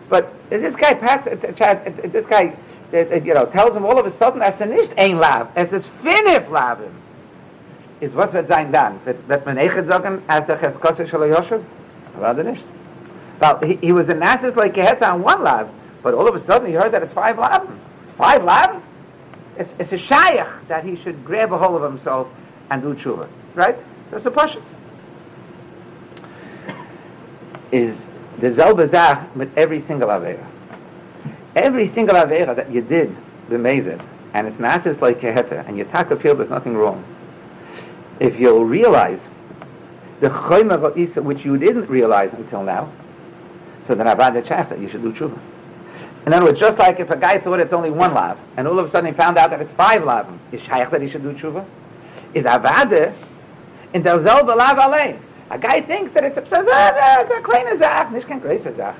But 0.09 0.33
this 0.50 0.75
guy 0.76 0.95
passes, 0.95 1.40
this 1.40 2.26
guy, 2.26 2.56
you 2.92 3.35
know, 3.35 3.47
tells 3.47 3.76
him 3.76 3.85
all 3.85 3.99
of 3.99 4.06
a 4.06 4.16
sudden, 4.18 4.40
as 4.42 4.61
a 4.61 4.66
nicht 4.66 4.92
ein 4.99 5.18
lav, 5.18 5.49
as 5.56 5.73
it's 5.73 5.87
finif 6.02 6.49
lavim. 6.49 6.92
is 8.00 8.12
was 8.12 8.33
wird 8.33 8.49
sein 8.49 8.73
dann 8.73 8.99
wird 9.04 9.47
man 9.47 9.56
echt 9.56 9.88
sagen 9.88 10.23
als 10.26 10.47
der 10.47 10.59
Cheskosse 10.59 11.09
shel 11.09 11.28
Yoshev 11.28 11.62
war 12.18 12.35
der 12.35 12.45
nicht 12.45 12.64
Well, 13.38 13.59
he, 13.62 13.76
he 13.76 13.92
was 13.92 14.09
in 14.09 14.18
Nazis 14.18 14.56
like 14.56 14.75
he 14.75 14.80
had 14.80 15.02
on 15.02 15.23
one 15.23 15.42
lab, 15.42 15.68
but 16.02 16.14
all 16.14 16.26
of 16.26 16.35
a 16.35 16.47
sudden 16.47 16.68
he 16.68 16.73
heard 16.73 16.92
that 16.92 17.02
it's 17.02 17.12
five 17.12 17.38
labs. 17.38 17.71
Five 18.16 18.42
labs? 18.45 18.83
It's, 19.59 19.71
it's 19.78 19.92
a 19.92 19.99
shaykh 19.99 20.47
that 20.68 20.85
he 20.85 20.97
should 21.02 21.23
grab 21.23 21.52
a 21.52 21.59
hold 21.59 21.83
of 21.83 21.92
himself 21.92 22.28
and 22.71 22.80
do 22.80 22.95
tshuva. 22.95 23.28
Right? 23.56 23.76
That's 24.10 24.22
the 24.22 24.30
question. 24.30 24.62
Is 27.72 27.96
the 28.38 28.50
Zelbazah 28.50 29.34
with 29.34 29.56
every 29.56 29.82
single 29.82 30.08
Avera. 30.10 30.46
Every 31.54 31.88
single 31.88 32.16
Avera 32.16 32.54
that 32.54 32.70
you 32.70 32.82
did, 32.82 33.16
the 33.48 33.56
Mazid, 33.56 34.04
and 34.34 34.46
it's 34.46 34.58
not 34.58 34.84
like 35.00 35.20
Keheta, 35.20 35.66
and 35.66 35.78
you 35.78 35.84
taka 35.84 36.16
feel 36.16 36.34
there's 36.34 36.50
nothing 36.50 36.76
wrong. 36.76 37.02
if 38.20 38.38
you'll 38.38 38.64
realize 38.64 39.20
the 40.20 40.28
choyma 40.28 40.96
isa 40.96 41.20
which 41.20 41.44
you 41.44 41.58
didn't 41.58 41.86
realize 41.88 42.32
until 42.34 42.62
now, 42.62 42.90
so 43.86 43.94
then 43.94 44.06
I've 44.06 44.18
had 44.18 44.34
the 44.34 44.42
chance 44.42 44.68
that 44.70 44.78
you 44.78 44.90
should 44.90 45.02
do 45.02 45.12
tshuva. 45.12 45.38
In 46.26 46.32
other 46.32 46.46
words, 46.46 46.58
just 46.58 46.78
like 46.78 46.98
if 46.98 47.10
a 47.10 47.16
guy 47.16 47.38
thought 47.38 47.60
it's 47.60 47.72
only 47.72 47.90
one 47.90 48.12
lav, 48.12 48.38
and 48.56 48.66
all 48.66 48.78
of 48.78 48.86
a 48.86 48.90
sudden 48.90 49.12
he 49.12 49.16
found 49.16 49.38
out 49.38 49.50
that 49.50 49.60
it's 49.60 49.72
five 49.72 50.04
lav, 50.04 50.26
is 50.52 50.60
shaykh 50.62 50.90
that 50.90 51.00
he 51.00 51.10
should 51.10 51.22
do 51.22 51.32
tshuva? 51.32 51.64
Is 52.34 52.44
avade 52.44 53.14
in 53.97 54.03
der 54.03 54.23
selbe 54.23 54.55
lav 54.55 54.79
allein. 54.79 55.17
A 55.50 55.59
guy 55.59 55.81
thinks 55.81 56.12
that 56.15 56.25
it's 56.25 56.37
a, 56.37 56.43
it's 56.43 57.31
a 57.31 57.41
kleine 57.43 57.79
zach, 57.79 58.11
nicht 58.12 58.26
kein 58.29 58.41
größer 58.41 58.76
zach. 58.76 58.95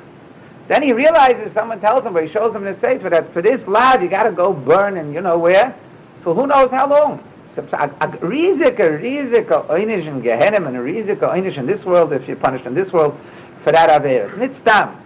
Then 0.69 0.83
he 0.83 0.93
realizes, 0.93 1.53
someone 1.53 1.81
tells 1.81 2.05
him, 2.05 2.17
or 2.17 2.23
he 2.23 2.33
shows 2.33 2.55
him 2.55 2.67
in 2.67 2.75
the 2.75 2.81
Sefer, 2.81 3.11
that 3.11 3.33
for 3.33 3.41
this 3.41 3.65
lad, 3.69 4.03
you 4.03 4.09
got 4.09 4.25
to 4.25 4.33
go 4.33 4.53
burn 4.53 4.97
and 4.97 5.15
you 5.15 5.21
know 5.21 5.39
where, 5.39 5.75
for 6.23 6.35
who 6.35 6.47
knows 6.47 6.71
how 6.71 6.89
long. 6.89 7.23
So, 7.55 7.63
a, 7.73 7.85
a 8.01 8.09
riesige, 8.09 9.01
riesige 9.01 9.67
Einish 9.69 10.07
in 10.07 10.23
Gehenim 10.23 10.67
and 10.67 10.77
a 10.77 10.81
riesige 10.81 11.21
Einish 11.21 11.57
in 11.57 11.67
this 11.67 11.85
world, 11.85 12.13
if 12.13 12.27
you're 12.27 12.37
punished 12.37 12.67
in 12.67 12.75
this 12.75 12.93
world, 12.93 13.19
for 13.63 13.73
that 13.73 13.91
Averis. 13.91 14.37
Nicht 14.37 14.61
stam. 14.63 14.97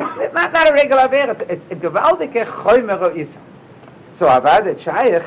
It's 0.00 0.34
not, 0.34 0.52
not 0.52 0.68
a 0.68 0.72
regular 0.72 1.02
Averis. 1.02 1.40
It's 1.48 1.70
a 1.70 1.76
gewaltige 1.76 2.44
Choymero 2.44 3.16
Isa. 3.16 3.30
So 4.18 4.26
Avad 4.26 4.64
the 4.64 4.82
Shaykh, 4.82 5.22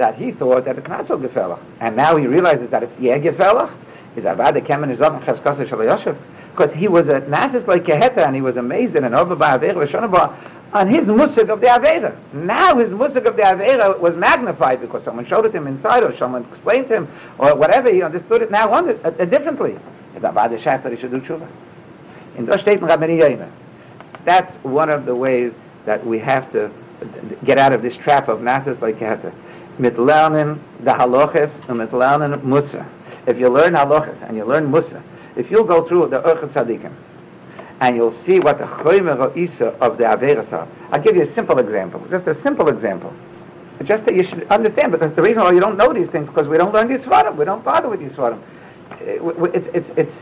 that 0.00 0.16
he 0.16 0.32
thought 0.32 0.64
that 0.64 0.78
it's 0.78 0.88
not 0.88 1.06
so 1.06 1.18
gefällig. 1.18 1.58
And 1.78 1.94
now 1.94 2.16
he 2.16 2.26
realizes 2.26 2.70
that 2.70 2.82
it's 2.82 2.98
yeah 2.98 3.18
gefällig. 3.18 3.70
Is 4.16 4.24
Avad 4.24 4.54
the 4.54 4.62
Kemen 4.62 4.90
is 4.90 5.00
up 5.00 5.22
Cheskasa 5.22 5.68
Shal 5.68 5.78
Yoshev. 5.78 6.16
Because 6.50 6.74
he 6.74 6.88
was 6.88 7.06
a 7.08 7.20
Nasis 7.20 7.66
like 7.66 7.84
Keheta 7.84 8.26
and 8.26 8.34
he 8.34 8.40
was 8.40 8.56
amazed 8.56 8.96
in 8.96 9.04
an 9.04 9.14
Ova 9.14 9.36
Ba'aveir 9.36 9.74
V'Shonabah 9.74 10.34
on 10.72 10.88
his 10.88 11.06
musik 11.06 11.48
of 11.48 11.60
the 11.60 11.66
Avera. 11.66 12.16
Now 12.32 12.76
his 12.76 12.90
musik 12.90 13.26
of 13.26 13.36
the 13.36 13.42
Avera 13.42 14.00
was 14.00 14.16
magnified 14.16 14.80
because 14.80 15.04
someone 15.04 15.26
showed 15.26 15.44
it 15.44 15.54
him 15.54 15.66
inside 15.66 16.02
or 16.02 16.16
someone 16.16 16.44
explained 16.50 16.88
to 16.88 16.96
him 16.96 17.08
or 17.38 17.54
whatever, 17.54 17.92
he 17.92 18.02
understood 18.02 18.42
it 18.42 18.50
now 18.50 18.72
on 18.72 18.88
it, 18.88 19.04
uh, 19.04 19.10
differently. 19.10 19.78
It's 20.14 20.22
that 20.22 20.90
he 20.90 20.98
should 20.98 21.10
do 21.10 21.20
tshuva. 21.20 21.48
In 22.36 22.46
the 22.46 22.58
State 22.62 22.80
That's 24.24 24.64
one 24.64 24.88
of 24.88 25.06
the 25.06 25.14
ways 25.14 25.52
that 25.84 26.04
we 26.06 26.18
have 26.20 26.50
to 26.52 26.70
get 27.44 27.58
out 27.58 27.72
of 27.72 27.82
this 27.82 27.96
trap 27.96 28.28
of 28.28 28.40
Nasis 28.40 28.80
like 28.80 28.96
Keheta. 28.96 29.32
Mit 29.80 29.96
lernen 29.96 30.58
the 30.84 30.90
haloches 30.90 31.50
and 31.66 31.78
mit 31.78 31.90
lernen 31.90 32.42
Musa. 32.44 32.86
If 33.26 33.38
you 33.38 33.48
learn 33.48 33.72
haloches 33.72 34.20
and 34.28 34.36
you 34.36 34.44
learn 34.44 34.70
Musa, 34.70 35.02
if 35.36 35.50
you'll 35.50 35.64
go 35.64 35.88
through 35.88 36.08
the 36.08 36.20
Urchat 36.20 36.50
Tzadikim, 36.50 36.92
and 37.80 37.96
you'll 37.96 38.14
see 38.26 38.40
what 38.40 38.58
the 38.58 38.64
Choymer 38.64 39.34
Isa 39.34 39.68
of 39.80 39.96
the 39.96 40.04
Averis 40.04 40.52
are. 40.52 40.68
I'll 40.92 41.00
give 41.00 41.16
you 41.16 41.22
a 41.22 41.34
simple 41.34 41.58
example, 41.58 42.06
just 42.10 42.26
a 42.26 42.34
simple 42.42 42.68
example. 42.68 43.10
Just 43.84 44.04
that 44.04 44.14
you 44.14 44.24
should 44.24 44.46
understand, 44.48 44.92
but 44.92 45.16
the 45.16 45.22
reason 45.22 45.42
why 45.42 45.52
you 45.52 45.60
don't 45.60 45.78
know 45.78 45.90
these 45.94 46.10
things, 46.10 46.26
because 46.26 46.46
we 46.46 46.58
don't 46.58 46.74
learn 46.74 46.86
these 46.88 47.00
Svarim. 47.00 47.36
We 47.36 47.46
don't 47.46 47.64
bother 47.64 47.88
with 47.88 48.00
these 48.00 48.12
Svarim. 48.12 48.38
It's, 49.00 49.66
it's, 49.74 49.88
it's, 49.96 50.16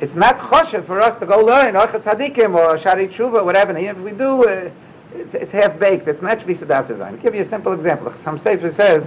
it's 0.00 0.14
not 0.16 0.36
choshev 0.38 0.86
for 0.86 1.00
us 1.00 1.16
to 1.20 1.26
go 1.26 1.38
learn 1.38 1.74
Orchat 1.74 2.02
Tzadikim 2.02 2.56
or 2.56 2.80
Shari 2.80 3.06
Tshuva, 3.06 3.44
whatever. 3.44 3.70
And 3.76 3.86
if 3.86 3.96
we 3.98 4.10
do, 4.10 4.48
uh, 4.48 4.70
it's, 5.14 5.34
it's 5.34 5.52
half-baked. 5.52 6.06
It's 6.08 6.22
not 6.22 6.38
Shvisadat 6.38 6.88
design. 6.88 7.14
I'll 7.14 7.20
give 7.20 7.34
you 7.34 7.42
a 7.42 7.48
simple 7.48 7.72
example. 7.72 8.12
Some 8.24 8.40
Sefer 8.42 8.74
says, 8.74 9.04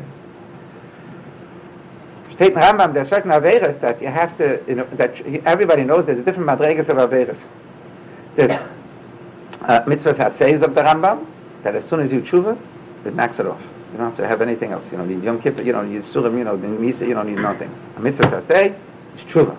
State 2.37 2.53
in 2.53 2.59
Rambam, 2.59 2.93
there 2.93 3.03
are 3.03 3.07
certain 3.07 3.31
Averis 3.31 3.79
that 3.81 3.99
you 3.99 4.09
have 4.09 4.37
to, 4.37 4.63
you 4.67 4.75
know, 4.75 4.83
that 4.93 5.19
everybody 5.45 5.83
knows 5.83 6.05
there's 6.05 6.23
different 6.23 6.47
madregas 6.47 6.87
of 6.87 6.97
Averis. 6.97 7.37
There's 8.35 8.51
uh, 9.61 9.81
mitzvahs 9.85 10.37
says 10.37 10.61
of 10.61 10.75
the 10.75 10.83
Rambam 10.83 11.25
that 11.63 11.73
as 11.73 11.89
soon 11.89 12.01
as 12.01 12.11
you 12.11 12.21
tshuva, 12.21 12.55
it 13.05 13.15
knocks 13.15 13.39
it 13.39 13.47
off. 13.47 13.59
You 13.91 13.97
don't 13.97 14.09
have 14.09 14.17
to 14.17 14.27
have 14.27 14.41
anything 14.43 14.71
else. 14.71 14.85
You 14.91 14.97
don't 14.97 15.09
need 15.09 15.23
Yom 15.23 15.41
Kippur, 15.41 15.63
you 15.63 15.71
don't 15.71 15.91
need 15.91 16.03
Surim, 16.13 16.37
you 16.37 16.43
know, 16.43 16.57
Misa, 16.57 17.07
you 17.07 17.15
don't 17.15 17.27
need 17.27 17.41
nothing. 17.41 17.73
A 17.95 17.99
mitzvah 17.99 18.43
say 18.47 18.75
is 19.15 19.21
tshuva. 19.31 19.57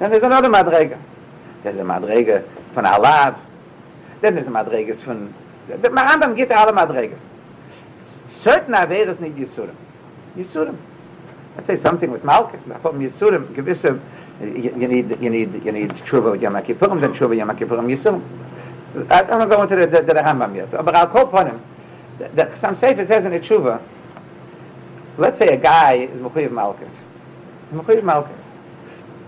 Then 0.00 0.10
there's 0.10 0.22
another 0.24 0.48
madrega. 0.48 0.98
There's 1.62 1.76
a 1.76 1.84
madrega 1.84 2.44
von 2.74 2.84
Alav. 2.84 3.38
Then 4.20 4.34
there's 4.34 4.48
a 4.48 4.50
madrega 4.50 5.00
von... 5.04 5.32
The 5.66 5.88
Rambam 5.88 6.36
geht 6.36 6.50
alle 6.50 6.72
madregas. 6.72 7.18
Certain 8.42 8.74
Averes 8.74 9.18
need 9.20 9.36
Yisurim. 9.36 9.74
Yisurim. 10.36 10.76
Let's 11.56 11.66
say 11.66 11.80
something 11.82 12.10
with 12.10 12.24
Malchus, 12.24 12.60
from 12.82 13.00
Yisurim, 13.00 13.54
gewisse 13.54 14.00
you 14.40 14.88
need 14.88 15.16
you 15.20 15.30
need 15.30 15.64
you 15.64 15.72
need 15.72 15.90
tshuva 15.90 16.40
yom 16.40 16.54
kippurim 16.54 17.00
then 17.00 17.14
tshuva 17.14 17.36
yom 17.36 17.50
kippurim 17.50 17.86
yisum 17.86 18.22
I 19.10 19.22
don't 19.22 19.48
go 19.48 19.62
into 19.62 19.76
the, 19.76 19.86
the, 19.86 20.02
the 20.02 20.14
Rambam 20.14 20.56
yet 20.56 20.70
but 20.72 20.94
I'll 20.94 21.06
call 21.06 21.28
upon 21.28 21.46
him 21.46 21.62
that 22.18 22.60
some 22.60 22.78
sefer 22.80 23.06
says 23.06 23.24
in 23.24 23.30
the 23.30 23.40
tshuva 23.40 23.80
let's 25.18 25.38
say 25.38 25.48
a 25.48 25.56
guy 25.56 25.94
is 25.94 26.20
mechuyev 26.20 26.50
malchus 26.50 26.88
mechuyev 27.72 28.02
malchus 28.02 28.36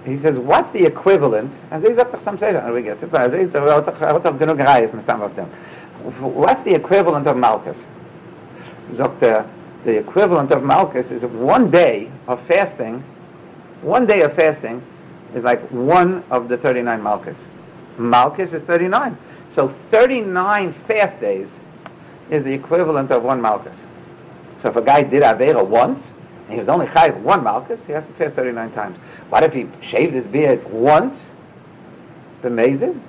he 0.04 0.18
says 0.20 0.36
what's 0.38 0.72
the 0.72 0.84
equivalent 0.84 1.52
and 1.70 1.84
these 1.84 1.96
are 1.98 2.20
some 2.24 2.38
sefer 2.38 2.58
and 2.58 2.74
we 2.74 2.82
get 2.82 3.00
it 3.00 3.10
but 3.10 3.28
these 3.28 3.54
are 3.54 3.80
what 3.80 4.26
of 4.26 4.34
genug 4.36 4.58
reis 4.58 4.92
mit 4.92 5.06
some 5.06 5.22
of 5.22 5.36
them 5.36 5.48
what's 6.20 6.62
the 6.64 6.74
equivalent 6.74 7.26
of 7.26 7.36
malchus 7.36 7.76
sagt 8.96 9.20
the 9.20 9.98
equivalent 9.98 10.50
of 10.50 10.62
malchus 10.62 11.10
is 11.10 11.22
one 11.22 11.70
day 11.70 12.10
of 12.26 12.40
fasting 12.46 13.02
one 13.82 14.06
day 14.06 14.22
of 14.22 14.34
fasting 14.34 14.82
is 15.34 15.44
like 15.44 15.60
one 15.70 16.24
of 16.30 16.48
the 16.48 16.56
39 16.56 17.02
Malchus. 17.02 17.36
Malchus 17.98 18.52
is 18.52 18.62
39. 18.62 19.16
So 19.54 19.74
39 19.90 20.72
fast 20.86 21.20
days 21.20 21.48
is 22.30 22.44
the 22.44 22.52
equivalent 22.52 23.10
of 23.10 23.22
one 23.22 23.40
Malchus. 23.40 23.74
So 24.62 24.70
if 24.70 24.76
a 24.76 24.82
guy 24.82 25.02
did 25.02 25.22
Avera 25.22 25.66
once, 25.66 26.02
and 26.46 26.54
he 26.54 26.58
was 26.58 26.68
only 26.68 26.86
chayiv 26.86 27.20
one 27.20 27.44
Malchus, 27.44 27.80
he 27.86 27.92
has 27.92 28.04
to 28.04 28.12
fast 28.14 28.34
39 28.34 28.72
times. 28.72 28.96
What 29.28 29.42
if 29.42 29.52
he 29.52 29.68
shaved 29.90 30.14
his 30.14 30.26
beard 30.26 30.64
once? 30.70 31.18
Amazing. 32.42 33.02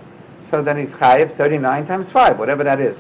So 0.51 0.61
then 0.61 0.77
he's 0.77 0.89
chayiv 0.89 1.35
39 1.35 1.87
times 1.87 2.11
5, 2.11 2.39
whatever 2.39 2.63
that 2.63 2.79
is. 2.79 2.97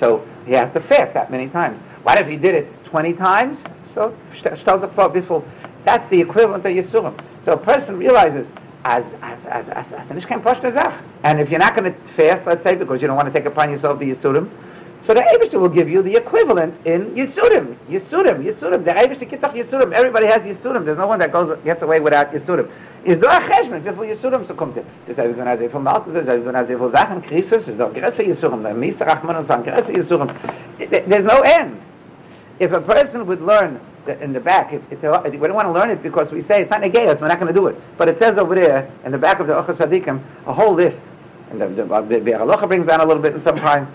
So 0.00 0.26
he 0.46 0.52
has 0.52 0.72
to 0.74 0.80
fast 0.80 1.14
that 1.14 1.30
many 1.30 1.48
times. 1.48 1.78
What 2.02 2.18
if 2.18 2.26
he 2.26 2.36
did 2.36 2.54
it 2.54 2.84
20 2.86 3.14
times? 3.14 3.58
So 3.94 4.14
that's 4.42 6.10
the 6.10 6.20
equivalent 6.20 6.64
of 6.66 6.72
Yisurim. 6.72 7.24
So 7.44 7.52
a 7.52 7.56
person 7.56 7.96
realizes 7.96 8.46
as 8.84 9.04
as 9.22 9.38
as 9.46 9.68
as 9.68 9.86
as 9.92 10.08
and 11.24 11.40
if 11.40 11.50
you're 11.50 11.58
not 11.58 11.76
going 11.76 11.92
to 11.92 11.98
fast, 12.16 12.46
let's 12.46 12.62
say, 12.62 12.76
because 12.76 13.00
you 13.02 13.08
don't 13.08 13.16
want 13.16 13.26
to 13.26 13.32
take 13.32 13.46
upon 13.46 13.70
yourself 13.70 13.98
the 13.98 14.14
yisurim, 14.14 14.48
so 15.06 15.14
the 15.14 15.20
Eibushter 15.20 15.60
will 15.60 15.68
give 15.68 15.88
you 15.88 16.02
the 16.02 16.16
equivalent 16.16 16.74
in 16.86 17.14
yisurim, 17.14 17.76
yisurim, 17.88 18.44
yisurim. 18.44 18.84
The 18.84 19.24
gets 19.24 19.42
off 19.42 19.54
yisurim. 19.54 19.92
Everybody 19.92 20.26
has 20.26 20.42
yisurim. 20.42 20.84
There's 20.84 20.98
no 20.98 21.06
one 21.06 21.18
that 21.18 21.32
goes 21.32 21.58
gets 21.64 21.82
away 21.82 22.00
without 22.00 22.32
yisurim. 22.32 22.70
Is 23.04 23.20
there 23.20 23.30
a 23.30 23.40
cheshman 23.40 23.84
wie 23.84 23.90
viel 23.92 24.16
yisurim 24.16 24.46
so 24.46 24.54
kommt? 24.54 24.76
Das 25.06 25.16
heißt, 25.16 25.38
wenn 25.38 25.46
er 25.46 25.58
sehr 25.58 25.70
viel 25.70 25.80
Malkus 25.80 26.14
ist, 26.14 26.26
wenn 26.26 26.54
er 26.54 26.66
sehr 26.66 26.78
viel 26.78 26.90
Sachen 26.90 27.22
Krisus, 27.22 27.68
ist 27.68 27.78
doch 27.78 27.92
größer 27.92 28.22
yisurim. 28.22 28.62
Der 28.62 28.74
Mieser 28.74 29.06
Rachman 29.06 29.36
und 29.36 29.48
sagen, 29.48 29.64
größer 29.64 29.90
yisurim. 29.90 30.28
There's 30.78 31.24
no 31.24 31.42
end. 31.42 31.76
If 32.60 32.72
a 32.72 32.80
person 32.80 33.26
would 33.26 33.40
learn 33.40 33.78
in 34.20 34.32
the 34.32 34.40
back. 34.40 34.72
It's 34.72 35.04
a, 35.04 35.22
we 35.30 35.46
don't 35.46 35.54
want 35.54 35.68
to 35.68 35.72
learn 35.72 35.90
it 35.90 36.02
because 36.02 36.30
we 36.30 36.42
say 36.42 36.62
it's 36.62 36.70
not 36.70 36.80
negayos. 36.80 37.20
We're 37.20 37.28
not 37.28 37.38
going 37.38 37.52
to 37.52 37.58
do 37.58 37.66
it. 37.66 37.76
But 37.96 38.08
it 38.08 38.18
says 38.18 38.38
over 38.38 38.54
there 38.54 38.90
in 39.04 39.12
the 39.12 39.18
back 39.18 39.40
of 39.40 39.46
the 39.46 39.52
Ochas 39.52 39.76
Sadikim 39.76 40.20
a 40.46 40.52
whole 40.52 40.74
list. 40.74 40.96
And 41.50 41.60
the, 41.60 41.68
the, 41.68 41.84
the, 41.84 42.20
the 42.20 42.66
brings 42.66 42.86
down 42.86 43.00
a 43.00 43.06
little 43.06 43.22
bit 43.22 43.34
in 43.34 43.42
some 43.42 43.56
time. 43.56 43.88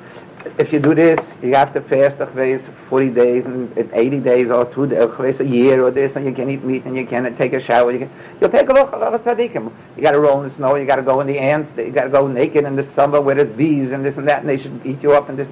If 0.58 0.73
you 0.73 0.79
do 0.79 0.93
this, 0.93 1.19
you 1.41 1.56
have 1.56 1.73
to 1.73 1.82
fast 1.82 2.17
chveis 2.17 2.62
40 2.89 3.10
days 3.10 3.45
and 3.45 3.89
80 3.93 4.19
days 4.19 4.51
or 4.51 4.65
two 4.65 4.88
days, 4.88 5.39
a 5.39 5.45
year 5.45 5.84
or 5.84 5.89
this, 5.89 6.15
and 6.15 6.25
you 6.25 6.34
can't 6.34 6.49
eat 6.49 6.63
meat 6.63 6.84
and 6.86 6.95
you 6.95 7.08
can't 7.08 7.38
take 7.38 7.53
a 7.53 7.63
shower. 7.63 7.91
You 7.91 7.99
can, 7.99 8.12
you'll 8.41 8.49
take 8.49 8.69
a 8.69 8.73
look 8.73 8.91
at 8.91 9.12
the 9.12 9.19
tzaddikim. 9.19 9.71
You 9.95 10.01
got 10.01 10.12
to 10.12 10.19
roll 10.19 10.43
in 10.43 10.49
the 10.49 10.56
snow. 10.56 10.75
You 10.75 10.86
got 10.86 10.97
to 10.97 11.01
go 11.01 11.21
in 11.21 11.27
the 11.27 11.39
ants. 11.39 11.71
You 11.77 11.91
got 11.91 12.03
to 12.03 12.10
go 12.10 12.27
naked 12.27 12.65
in 12.65 12.75
the 12.75 12.88
summer 12.93 13.21
where 13.21 13.36
there's 13.36 13.56
bees 13.56 13.91
and 13.91 14.03
this 14.03 14.17
and 14.17 14.27
that, 14.27 14.41
and 14.41 14.49
they 14.49 14.62
should 14.62 14.86
eat 14.86 15.01
you 15.01 15.13
up 15.13 15.29
and 15.29 15.39
this 15.39 15.47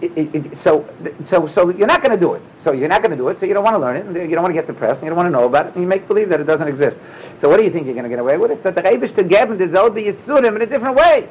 it, 0.00 0.34
it, 0.34 0.58
so, 0.62 0.86
so, 1.30 1.48
so 1.48 1.70
you're 1.70 1.86
not 1.86 2.02
going 2.02 2.12
to 2.12 2.20
do 2.20 2.34
it. 2.34 2.42
So 2.64 2.72
you're 2.72 2.88
not 2.88 3.00
going 3.00 3.12
to 3.12 3.16
do 3.16 3.28
it. 3.28 3.40
So 3.40 3.46
you 3.46 3.54
don't 3.54 3.64
want 3.64 3.76
to 3.76 3.80
learn 3.80 3.96
it. 3.96 4.04
And 4.04 4.14
you 4.14 4.34
don't 4.34 4.42
want 4.42 4.54
to 4.54 4.60
get 4.60 4.66
depressed. 4.66 4.98
And 4.98 5.04
you 5.04 5.10
don't 5.10 5.16
want 5.16 5.26
to 5.26 5.30
know 5.30 5.46
about 5.46 5.66
it. 5.66 5.72
And 5.74 5.82
you 5.82 5.88
make 5.88 6.06
believe 6.06 6.28
that 6.28 6.40
it 6.40 6.44
doesn't 6.44 6.68
exist. 6.68 6.96
So 7.40 7.48
what 7.48 7.56
do 7.56 7.64
you 7.64 7.70
think 7.70 7.86
you're 7.86 7.94
going 7.94 8.04
to 8.04 8.10
get 8.10 8.18
away 8.18 8.36
with? 8.36 8.50
It's 8.50 8.62
that 8.64 8.74
the 8.74 8.82
Reibish 8.82 9.14
to 9.16 9.24
geben 9.24 9.58
the 9.58 9.68
Zolbi 9.68 10.12
Yitzurim 10.12 10.56
in 10.56 10.62
a 10.62 10.66
different 10.66 10.96
way. 10.96 11.28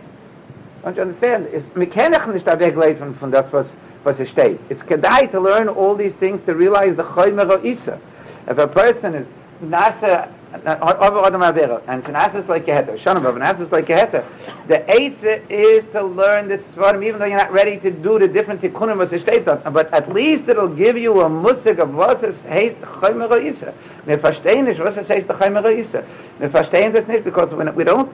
Don't 0.85 0.95
you 0.95 1.01
understand? 1.01 1.47
It's 1.51 1.65
mechanisch 1.73 2.27
nicht 2.27 2.45
weggelegt 2.45 3.01
von, 3.19 3.31
das, 3.31 3.51
was, 3.51 3.65
was 4.03 4.19
es 4.19 4.29
steht. 4.29 4.59
It's 4.69 4.83
kedai 4.83 5.31
to 5.31 5.39
learn 5.39 5.67
all 5.67 5.95
these 5.95 6.13
things 6.19 6.45
to 6.45 6.53
realize 6.53 6.95
the 6.95 7.03
Choymer 7.03 7.65
Isa. 7.65 7.99
If 8.47 8.59
a 8.59 8.67
person 8.67 9.15
is 9.15 9.25
nasa 9.63 10.29
over 10.63 11.25
Adam 11.25 11.41
Avera, 11.41 11.81
and 11.87 12.03
Tanas 12.03 12.35
is 12.35 12.47
like 12.47 12.67
Geheta, 12.67 12.99
Shanabah, 12.99 13.33
Tanas 13.33 13.61
is 13.61 13.71
like 13.71 13.87
Geheta. 13.87 14.23
The 14.67 14.77
Eitzah 14.87 15.49
is 15.49 15.83
to 15.91 16.03
learn 16.03 16.49
this 16.49 16.61
Svarim, 16.75 17.03
even 17.03 17.19
though 17.19 17.25
you're 17.25 17.39
not 17.39 17.51
ready 17.51 17.79
to 17.79 17.89
do 17.89 18.19
the 18.19 18.27
different 18.27 18.61
Tikkunim 18.61 18.97
was 18.97 19.09
steht 19.09 19.45
but 19.73 19.91
at 19.91 20.13
least 20.13 20.47
it'll 20.47 20.67
give 20.67 20.99
you 20.99 21.21
a 21.21 21.29
musik 21.29 21.79
of 21.79 21.95
what 21.95 22.23
es 22.23 22.35
heißt 22.47 22.79
Chaymer 23.01 23.41
Isa. 23.41 23.73
Wir 24.05 24.19
verstehen 24.19 24.65
nicht, 24.65 24.79
was 24.79 24.95
es 24.97 25.09
heißt 25.09 25.27
Chaymer 25.27 25.67
Isa. 25.67 26.03
Wir 26.37 26.51
verstehen 26.51 26.93
das 26.93 27.07
nicht, 27.07 27.23
because 27.23 27.49
we 27.49 27.83
don't, 27.83 28.07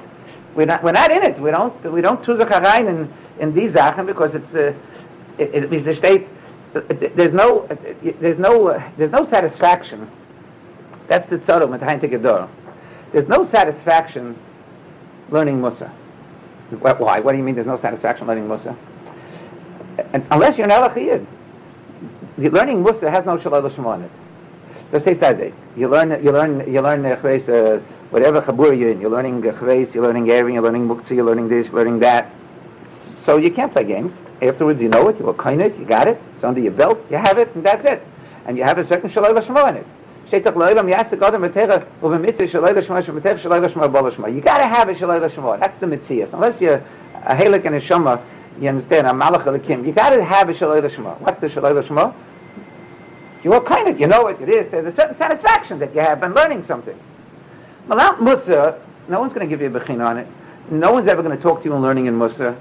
we're 0.55 0.65
not, 0.65 0.83
we're 0.83 0.91
not 0.91 1.11
in 1.11 1.23
it. 1.23 1.39
We 1.39 1.51
don't, 1.51 1.83
we 1.91 2.01
don't 2.01 2.23
zu 2.25 2.37
sich 2.37 2.47
herein 2.47 2.87
in, 2.87 3.13
in 3.39 3.53
these 3.53 3.73
Sachen, 3.73 4.05
because 4.05 4.35
it's, 4.35 4.53
uh, 4.53 4.73
it, 5.37 5.55
it, 5.55 5.73
it, 5.73 5.87
it, 6.03 6.27
it, 7.01 7.15
there's 7.15 7.33
no, 7.33 7.67
there's 8.19 8.39
no, 8.39 8.67
uh, 8.67 8.83
there's 8.97 9.11
no 9.11 9.27
satisfaction 9.29 10.09
that's 11.11 11.29
the 11.29 11.39
tzara 11.39 11.69
with 11.69 11.81
Hein 11.81 11.99
Gedor. 11.99 12.47
There's 13.11 13.27
no 13.27 13.45
satisfaction 13.49 14.37
learning 15.29 15.59
Musa. 15.59 15.89
Why? 16.79 17.19
What 17.19 17.33
do 17.33 17.37
you 17.37 17.43
mean 17.43 17.55
there's 17.55 17.67
no 17.67 17.81
satisfaction 17.81 18.27
learning 18.27 18.47
Musa? 18.47 18.77
And 20.13 20.25
unless 20.31 20.57
you're 20.57 20.69
an 20.69 20.71
Elachiyid. 20.71 21.25
Learning 22.37 22.81
Musa 22.81 23.11
has 23.11 23.25
no 23.25 23.37
Shalal 23.37 23.95
in 23.95 24.03
it. 24.03 24.11
Let's 24.93 25.03
say 25.03 25.19
Saturday. 25.19 25.53
You 25.75 25.89
learn, 25.89 26.23
you 26.23 26.31
learn, 26.31 26.71
you 26.71 26.79
learn 26.79 27.05
uh, 27.05 27.81
whatever 28.11 28.41
Chabur 28.41 28.77
you're 28.77 28.91
in. 28.91 29.01
You're 29.01 29.09
learning 29.09 29.41
Chveis, 29.41 29.93
you're 29.93 30.03
learning 30.03 30.29
Erin, 30.29 30.53
you're 30.53 30.63
learning 30.63 30.87
Muktzah, 30.87 31.11
you're 31.11 31.25
learning 31.25 31.47
this, 31.47 31.65
you're 31.65 31.75
learning 31.75 31.99
that. 31.99 32.29
So 33.25 33.37
you 33.37 33.51
can't 33.51 33.71
play 33.71 33.85
games. 33.85 34.13
Afterwards, 34.41 34.81
you 34.81 34.89
know 34.89 35.07
it, 35.07 35.17
you 35.17 35.25
will 35.25 35.33
kind 35.33 35.61
it, 35.61 35.77
you 35.77 35.85
got 35.85 36.07
it, 36.07 36.19
it's 36.35 36.43
under 36.43 36.59
your 36.59 36.71
belt, 36.71 36.99
you 37.09 37.17
have 37.17 37.37
it, 37.37 37.53
and 37.55 37.63
that's 37.63 37.85
it. 37.85 38.01
And 38.45 38.57
you 38.57 38.63
have 38.63 38.77
a 38.77 38.87
certain 38.87 39.09
shaloi 39.09 39.37
lashmo 39.37 39.69
in 39.69 39.77
it. 39.77 39.85
Shetach 40.29 40.53
lo'ilam 40.53 40.91
yasik 40.91 41.21
adam 41.21 41.43
v'techa 41.43 41.85
u'v'mitzvah 42.01 42.49
shaloi 42.49 42.73
lashmo 42.73 43.03
v'techa 43.03 43.39
shaloi 43.39 43.69
lashmo 43.69 43.91
bol 43.91 44.11
lashmo. 44.11 44.33
You 44.33 44.41
gotta 44.41 44.65
have 44.65 44.89
a 44.89 44.95
shaloi 44.95 45.29
lashmo. 45.29 45.59
That's 45.59 45.79
the 45.79 45.87
mitzvah. 45.87 46.29
Unless 46.33 46.59
you're 46.59 46.83
a 47.23 47.35
helik 47.35 47.65
and 47.65 47.75
a 47.75 47.81
shoma, 47.81 48.19
you 48.59 48.69
understand, 48.69 49.05
a 49.07 49.11
malach 49.11 49.63
kim. 49.65 49.85
You 49.85 49.93
gotta 49.93 50.23
have 50.23 50.49
a 50.49 50.53
shaloi 50.55 50.81
lashmo. 50.81 51.19
What's 51.21 51.39
the 51.39 51.49
shaloi 51.49 51.83
lashmo? 51.83 52.15
You 53.43 53.53
are 53.53 53.61
kind 53.61 53.87
of, 53.87 53.99
you 53.99 54.07
know 54.07 54.23
what 54.23 54.41
it 54.41 54.49
is. 54.49 54.71
There's 54.71 54.87
a 54.87 54.95
certain 54.95 55.17
satisfaction 55.17 55.79
that 55.79 55.93
you 55.93 56.01
have 56.01 56.23
in 56.23 56.33
learning 56.33 56.65
something. 56.65 56.97
Malat 57.87 58.21
Musa, 58.21 58.79
no 59.07 59.19
one's 59.19 59.33
going 59.33 59.47
to 59.47 59.49
give 59.49 59.61
you 59.61 59.67
a 59.67 59.79
bechin 59.79 60.01
on 60.01 60.17
it. 60.17 60.27
No 60.69 60.91
one's 60.93 61.09
ever 61.09 61.21
going 61.23 61.35
to 61.35 61.41
talk 61.41 61.59
to 61.63 61.65
you 61.65 61.75
in 61.75 61.81
learning 61.81 62.05
in 62.05 62.17
Musa. 62.17 62.57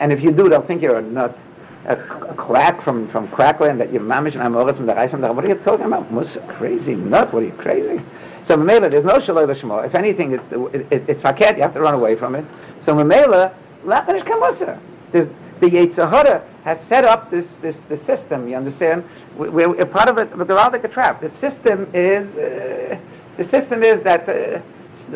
And 0.00 0.12
if 0.12 0.20
you 0.20 0.32
do, 0.32 0.48
they'll 0.48 0.62
think 0.62 0.82
you're 0.82 0.98
a 0.98 1.02
nut, 1.02 1.38
a, 1.86 1.94
a 1.94 2.34
quack 2.34 2.82
from, 2.82 3.08
from 3.08 3.28
Crackland, 3.28 3.80
that 3.80 3.92
you're 3.92 4.02
mamish 4.02 4.34
and 4.34 4.42
amoritz 4.42 4.76
from 4.76 4.86
the 4.86 4.92
Reisam. 4.92 5.34
What 5.34 5.44
are 5.44 5.48
you 5.48 5.54
talking 5.56 5.86
about? 5.86 6.10
Musa, 6.12 6.40
crazy 6.58 6.94
nut, 6.94 7.32
what 7.32 7.42
are 7.42 7.46
you, 7.46 7.52
crazy? 7.52 8.02
So 8.46 8.56
Mamela, 8.56 8.90
there's 8.90 9.04
no 9.04 9.18
Shaloi 9.18 9.46
Lashmo. 9.46 9.86
If 9.86 9.94
anything, 9.94 10.32
it's, 10.32 10.52
it, 10.52 10.92
it, 10.92 11.08
it's 11.08 11.22
Faket, 11.22 11.56
you 11.56 11.62
have 11.62 11.74
to 11.74 11.80
run 11.80 11.94
away 11.94 12.16
from 12.16 12.34
it. 12.34 12.44
So 12.84 12.94
Mamela, 12.94 13.54
Lapanish 13.84 14.24
Kamusa. 14.24 14.78
The, 15.12 15.28
the 15.60 15.70
Yetzirah 15.70 16.42
has 16.64 16.78
set 16.88 17.04
up 17.04 17.30
this, 17.30 17.46
this, 17.62 17.76
this 17.88 18.04
system, 18.04 18.48
you 18.48 18.56
understand? 18.56 19.08
We're, 19.36 19.68
we're 19.68 19.86
part 19.86 20.08
of 20.08 20.18
it, 20.18 20.36
like 20.36 20.84
a 20.84 20.88
trap. 20.88 21.20
The 21.20 21.30
system 21.40 21.88
is, 21.94 22.28
uh, 22.36 22.98
the 23.36 23.48
system 23.48 23.82
is 23.82 24.02
that 24.02 24.28
uh, 24.28 24.60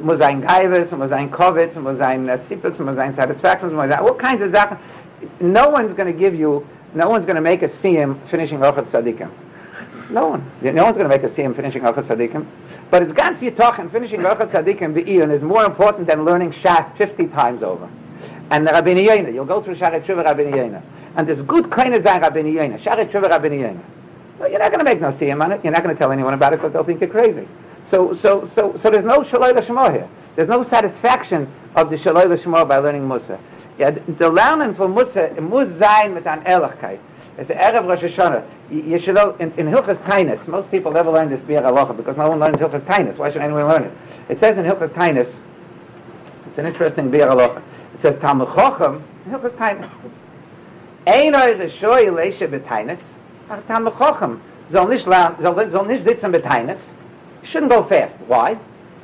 muss 0.00 0.18
Geivers, 0.18 0.90
muss 0.92 1.12
ein 1.12 1.30
Kovitz, 1.30 1.74
muss 1.76 2.00
ein 2.00 2.26
Sipux, 2.48 2.78
muss 2.78 2.98
ein 2.98 3.14
Satisfaction, 3.14 3.74
muss 3.74 3.90
all 3.92 4.14
kinds 4.14 4.42
of 4.42 4.52
Sachen. 4.52 4.78
No 5.40 5.70
one's 5.70 5.94
going 5.94 6.12
to 6.12 6.18
give 6.18 6.34
you, 6.34 6.66
no 6.94 7.08
one's 7.08 7.26
going 7.26 7.36
to 7.36 7.42
make 7.42 7.62
a 7.62 7.68
siyum 7.68 8.18
finishing 8.28 8.62
off 8.62 8.78
at 8.78 8.84
Tzadikim. 8.86 9.30
No 10.10 10.28
one. 10.28 10.50
No 10.62 10.84
one's 10.84 10.96
going 10.96 11.08
to 11.08 11.16
make 11.16 11.22
a 11.22 11.28
siyum 11.28 11.54
finishing 11.54 11.84
off 11.84 11.98
at 11.98 12.04
Tzadikim. 12.04 12.46
But 12.90 13.02
it's 13.02 13.12
ganz 13.12 13.38
Yitochen, 13.40 13.90
finishing 13.90 14.24
off 14.24 14.40
at 14.40 14.50
Tzadikim 14.50 14.94
be'iyun 14.94 15.30
is 15.30 15.42
more 15.42 15.64
important 15.64 16.06
than 16.06 16.24
learning 16.24 16.52
Shas 16.52 16.96
50 16.96 17.28
times 17.28 17.62
over. 17.62 17.88
And 18.50 18.66
the 18.66 18.70
Rabbeinu 18.70 19.06
Yena, 19.06 19.32
you'll 19.32 19.44
go 19.44 19.60
through 19.60 19.76
Sharet 19.76 20.04
Shuvah 20.04 20.24
Rabbeinu 20.24 20.54
Yena. 20.54 20.82
And 21.16 21.28
there's 21.28 21.40
good 21.42 21.70
kind 21.70 21.94
of 21.94 22.02
Zayn 22.02 22.22
Rabbeinu 22.22 22.54
Yena, 22.54 22.80
Sharet 22.80 23.10
Shuvah 23.10 23.28
Rabbeinu 23.28 23.60
Yena. 23.60 23.80
Well, 24.38 24.50
you're 24.50 24.58
not 24.58 24.70
going 24.70 24.78
to 24.78 24.84
make 24.84 25.00
no 25.00 25.12
siyum 25.12 25.42
on 25.42 25.52
it. 25.52 25.62
You're 25.62 25.72
not 25.72 25.82
going 25.82 25.94
to 25.94 25.98
tell 25.98 26.12
anyone 26.12 26.32
about 26.32 26.52
it 26.52 26.56
because 26.56 26.72
they'll 26.72 26.84
think 26.84 27.00
you're 27.00 27.10
crazy. 27.10 27.46
So, 27.90 28.16
so, 28.16 28.50
so, 28.54 28.78
so 28.82 28.90
there's 28.90 29.04
no 29.04 29.22
shaloi 29.22 29.54
l'shemo 29.54 29.92
here. 29.92 30.08
There's 30.36 30.48
no 30.48 30.64
satisfaction 30.64 31.52
of 31.74 31.90
the 31.90 31.96
shaloi 31.96 32.28
l'shemo 32.28 32.68
by 32.68 32.78
learning 32.78 33.08
Musa. 33.08 33.38
Yeah, 33.78 33.90
the 33.90 34.28
learning 34.28 34.74
for 34.74 34.88
Musa, 34.88 35.40
muss 35.40 35.68
sein 35.78 36.14
mit 36.14 36.26
an 36.26 36.42
Ehrlichkeit. 36.42 36.98
It's 37.38 37.46
the 37.46 37.54
Erev 37.54 37.86
Rosh 37.86 38.00
Hashanah. 38.00 38.44
You 38.70 39.00
should 39.00 39.14
know, 39.14 39.36
in, 39.36 39.52
in 39.52 39.66
Hilchas 39.66 39.96
Tainus, 40.02 40.46
most 40.48 40.70
people 40.72 40.90
never 40.90 41.10
learn 41.10 41.30
this 41.30 41.40
Biur 41.40 41.62
Halacha 41.62 41.96
because 41.96 42.16
no 42.16 42.28
one 42.30 42.40
learns 42.40 42.56
Hilchas 42.56 42.80
Tainus. 42.80 43.16
Why 43.16 43.30
should 43.30 43.42
anyone 43.42 43.66
learn 43.66 43.84
it? 43.84 43.92
It 44.28 44.40
says 44.40 44.58
in 44.58 44.64
Hilchas 44.64 44.88
Tainus, 44.88 45.32
it's 46.48 46.58
an 46.58 46.66
interesting 46.66 47.10
Biur 47.12 47.30
Halacha. 47.30 47.62
It 47.94 48.02
says, 48.02 48.20
Talmud 48.20 48.48
Chochem, 48.48 49.02
Hilchas 49.28 49.50
Tainus. 49.52 49.88
Ein 51.06 51.34
eure 51.34 51.70
Shoy 51.78 52.10
leishe 52.10 52.48
betainus, 52.48 52.98
ach 53.48 53.64
Talmud 53.68 53.94
Chochem, 53.94 54.40
soll 54.72 54.88
nicht, 54.88 55.04
soll, 55.04 55.70
soll 55.70 55.86
nicht 55.86 56.04
sitzen 56.04 56.32
betainus, 56.32 56.78
shouldn't 57.50 57.70
go 57.70 57.82
fast. 57.84 58.14
Why? 58.26 58.58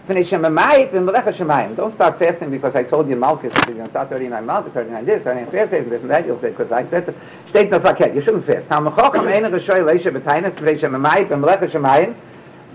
Don't 0.07 1.95
start 1.95 2.19
fasting 2.19 2.51
because 2.51 2.75
I 2.75 2.83
told 2.83 3.09
you 3.09 3.17
Malchus, 3.17 3.55
you're 3.55 3.75
going 3.75 3.87
to 3.87 3.91
start 3.91 4.11
39 4.11 4.45
Malchus, 4.45 4.73
39 4.75 5.05
this, 5.07 5.23
39 5.23 5.51
fast 5.51 5.71
days, 5.71 5.89
this 5.89 6.03
and 6.03 6.11
that, 6.11 6.27
you'll 6.27 6.39
say, 6.43 6.51
because 6.51 6.71
I 6.71 6.87
said. 6.91 7.15
Steht 7.49 7.71
no 7.71 7.81
verkehrt, 7.81 8.15
you 8.15 8.21
shouldn't 8.21 8.45
fast. 8.45 8.69
Tam 8.69 8.85
Chochem 8.85 9.27
eine 9.27 9.49
Rishoi 9.49 9.81
Leisha 9.81 10.13
Betainas, 10.13 10.53
Tvei 10.57 10.79
Shemamayit, 10.79 11.31
Ben 11.31 11.41
Melecha 11.41 11.71
Shemayim, 11.71 12.15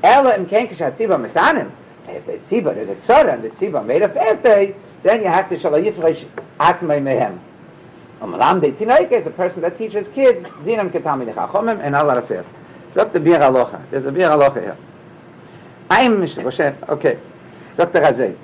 Ela 0.01 0.35
im 0.37 0.47
Kenkish 0.47 0.77
HaTziba 0.77 1.19
Mesanim. 1.23 1.69
If 2.07 2.25
the 2.25 2.39
Tziba, 2.49 2.73
there's 2.73 2.89
a 2.89 2.95
Tzara, 2.95 3.35
and 3.35 3.43
the 3.43 3.49
Tziba 3.51 3.85
made 3.85 4.01
a 4.01 4.09
fast 4.09 4.41
day, 4.41 4.73
then 5.03 5.21
you 5.21 5.27
have 5.27 5.49
to 5.49 5.59
Shalai 5.59 5.91
Yifresh 5.91 6.25
Atmei 6.57 6.99
Mehem. 6.99 7.37
Amalam 8.21 8.59
de 8.59 8.71
Tinaik 8.71 9.11
is 9.11 9.27
a 9.27 9.29
person 9.29 9.61
that 9.61 9.77
teaches 9.77 10.07
kids, 10.15 10.47
Zinam 10.63 10.89
Ketami 10.89 11.31
Nechachomim, 11.31 11.79
and 11.79 11.95
Allah 11.95 12.23
Rafir. 12.23 12.43
Look 12.95 13.13
the 13.13 13.19
Biur 13.19 13.37
Halacha. 13.37 13.87
There's 13.91 14.07
a 14.07 14.11
Biur 14.11 14.31
Halacha 14.31 14.61
here. 14.63 14.77
I'm 15.89 16.17
Mr. 16.17 16.43
Moshe. 16.43 16.89
Okay. 16.89 17.17
Dr. 17.77 18.01
Razay. 18.01 18.35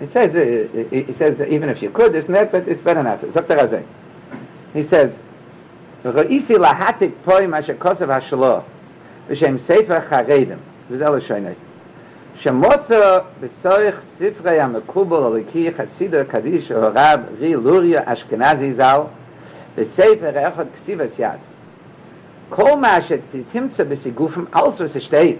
It 0.00 0.12
says, 0.12 0.34
uh, 0.34 0.86
it 0.90 1.18
says 1.18 1.40
even 1.48 1.68
if 1.68 1.82
you 1.82 1.90
could, 1.90 2.14
it's 2.14 2.28
not, 2.28 2.52
but 2.52 2.68
it's 2.68 2.82
better 2.82 3.02
not. 3.02 3.20
Dr. 3.32 3.56
Razay. 3.56 3.84
He 4.72 4.84
says, 4.84 5.10
להטיק 6.48 7.14
פוי 7.24 7.46
מה 7.46 7.62
שכוסף 7.62 8.08
השלו 8.08 8.58
בשם 9.28 9.56
ספר 9.66 10.00
חרדים, 10.08 10.56
וזה 10.90 11.04
לא 11.04 11.20
שויני. 11.20 11.50
שמוצו 12.40 12.94
בסורך 13.40 13.94
ספרי 14.18 14.60
המקובל 14.60 15.22
הליקי 15.24 15.70
חסידר 15.76 16.24
קדיש 16.24 16.72
או 16.72 16.80
רב 16.94 17.20
רי 17.38 17.54
לוריה 17.54 18.00
אשכנזי 18.04 18.74
ז"ל 18.74 19.00
בספר 19.76 20.48
אחד 20.48 20.64
כסיבס 20.74 21.10
יד. 21.18 21.30
כל 22.48 22.76
מה 22.80 22.98
שתמצא 23.02 23.84
בסיגופם, 23.84 24.44
alles 24.54 24.78
was 24.78 25.08
steht, 25.08 25.38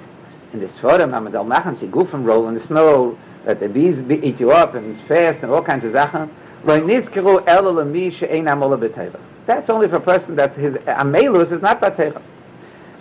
in 0.57 0.61
this 0.61 0.77
forum, 0.79 1.13
wenn 1.13 1.25
man 1.25 1.33
da 1.33 1.43
machen, 1.43 1.77
sie 1.79 1.87
gufen 1.87 2.25
roll 2.25 2.49
in 2.49 2.55
the 2.55 2.67
snow, 2.67 3.19
that 3.45 3.61
the 3.61 3.69
bees 3.69 3.99
eat 4.11 4.41
you 4.41 4.51
up 4.51 4.75
and 4.75 4.97
it's 4.97 5.07
fast 5.07 5.43
and 5.43 5.53
all 5.53 5.63
kinds 5.63 5.85
of 5.85 5.93
Sachen. 5.93 6.31
Lo 6.65 6.81
nizkiru 6.81 7.47
elo 7.47 7.73
lemi 7.73 8.13
she'ein 8.13 8.47
amola 8.47 8.79
b'teva. 8.79 9.21
That's 9.47 9.69
only 9.71 9.89
for 9.89 9.97
a 9.97 10.01
person 10.01 10.37
that 10.37 10.55
his 10.55 10.75
amelus 10.75 11.53
is 11.53 11.63
not 11.63 11.81
b'teva. 11.81 12.21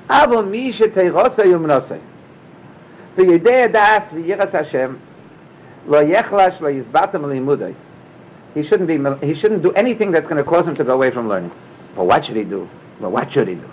Avo 0.09 0.47
mi 0.47 0.71
she'teirosa 0.71 1.43
yumnosei. 1.45 1.99
V'yedei 3.17 3.71
das 3.71 4.03
v'yiras 4.09 4.51
Hashem 4.51 4.99
lo 5.87 6.05
yechlash 6.05 6.59
lo 6.59 6.71
yizbatam 6.71 7.23
limudai. 7.23 7.73
He 8.53 8.63
shouldn't 8.63 8.87
be, 8.87 9.25
he 9.25 9.33
shouldn't 9.33 9.63
do 9.63 9.71
anything 9.71 10.11
that's 10.11 10.27
going 10.27 10.37
to 10.37 10.49
cause 10.49 10.67
him 10.67 10.75
to 10.75 10.83
go 10.83 10.93
away 10.93 11.11
from 11.11 11.27
learning. 11.27 11.51
But 11.95 12.05
what 12.05 12.25
should 12.25 12.35
he 12.35 12.43
do? 12.43 12.69
Well, 12.99 13.11
what 13.11 13.31
should 13.31 13.47
he 13.47 13.55
do? 13.55 13.69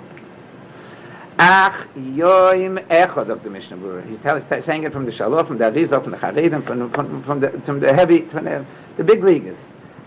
Ach 1.39 1.87
yoim 1.97 2.79
echad 2.89 3.29
of 3.31 3.43
the 3.43 3.51
Mishnah 3.51 3.77
Berurah. 3.77 4.09
He's 4.09 4.19
telling, 4.21 4.45
saying 4.65 4.85
it 4.85 4.93
from 4.93 5.07
the 5.07 5.13
Shalom, 5.13 5.47
from 5.47 5.59
the 5.59 5.65
Arizal, 5.65 6.03
from 6.03 6.13
the 6.13 6.19
Charedim, 6.19 6.65
from, 6.65 6.91
from, 6.91 7.23
from, 7.23 7.41
the, 7.41 7.51
from 7.51 7.81
the 7.81 7.93
heavy, 7.93 8.21
from 8.23 8.45
the, 8.45 8.65
the 8.97 9.05
big 9.05 9.25
leaguers. 9.25 9.57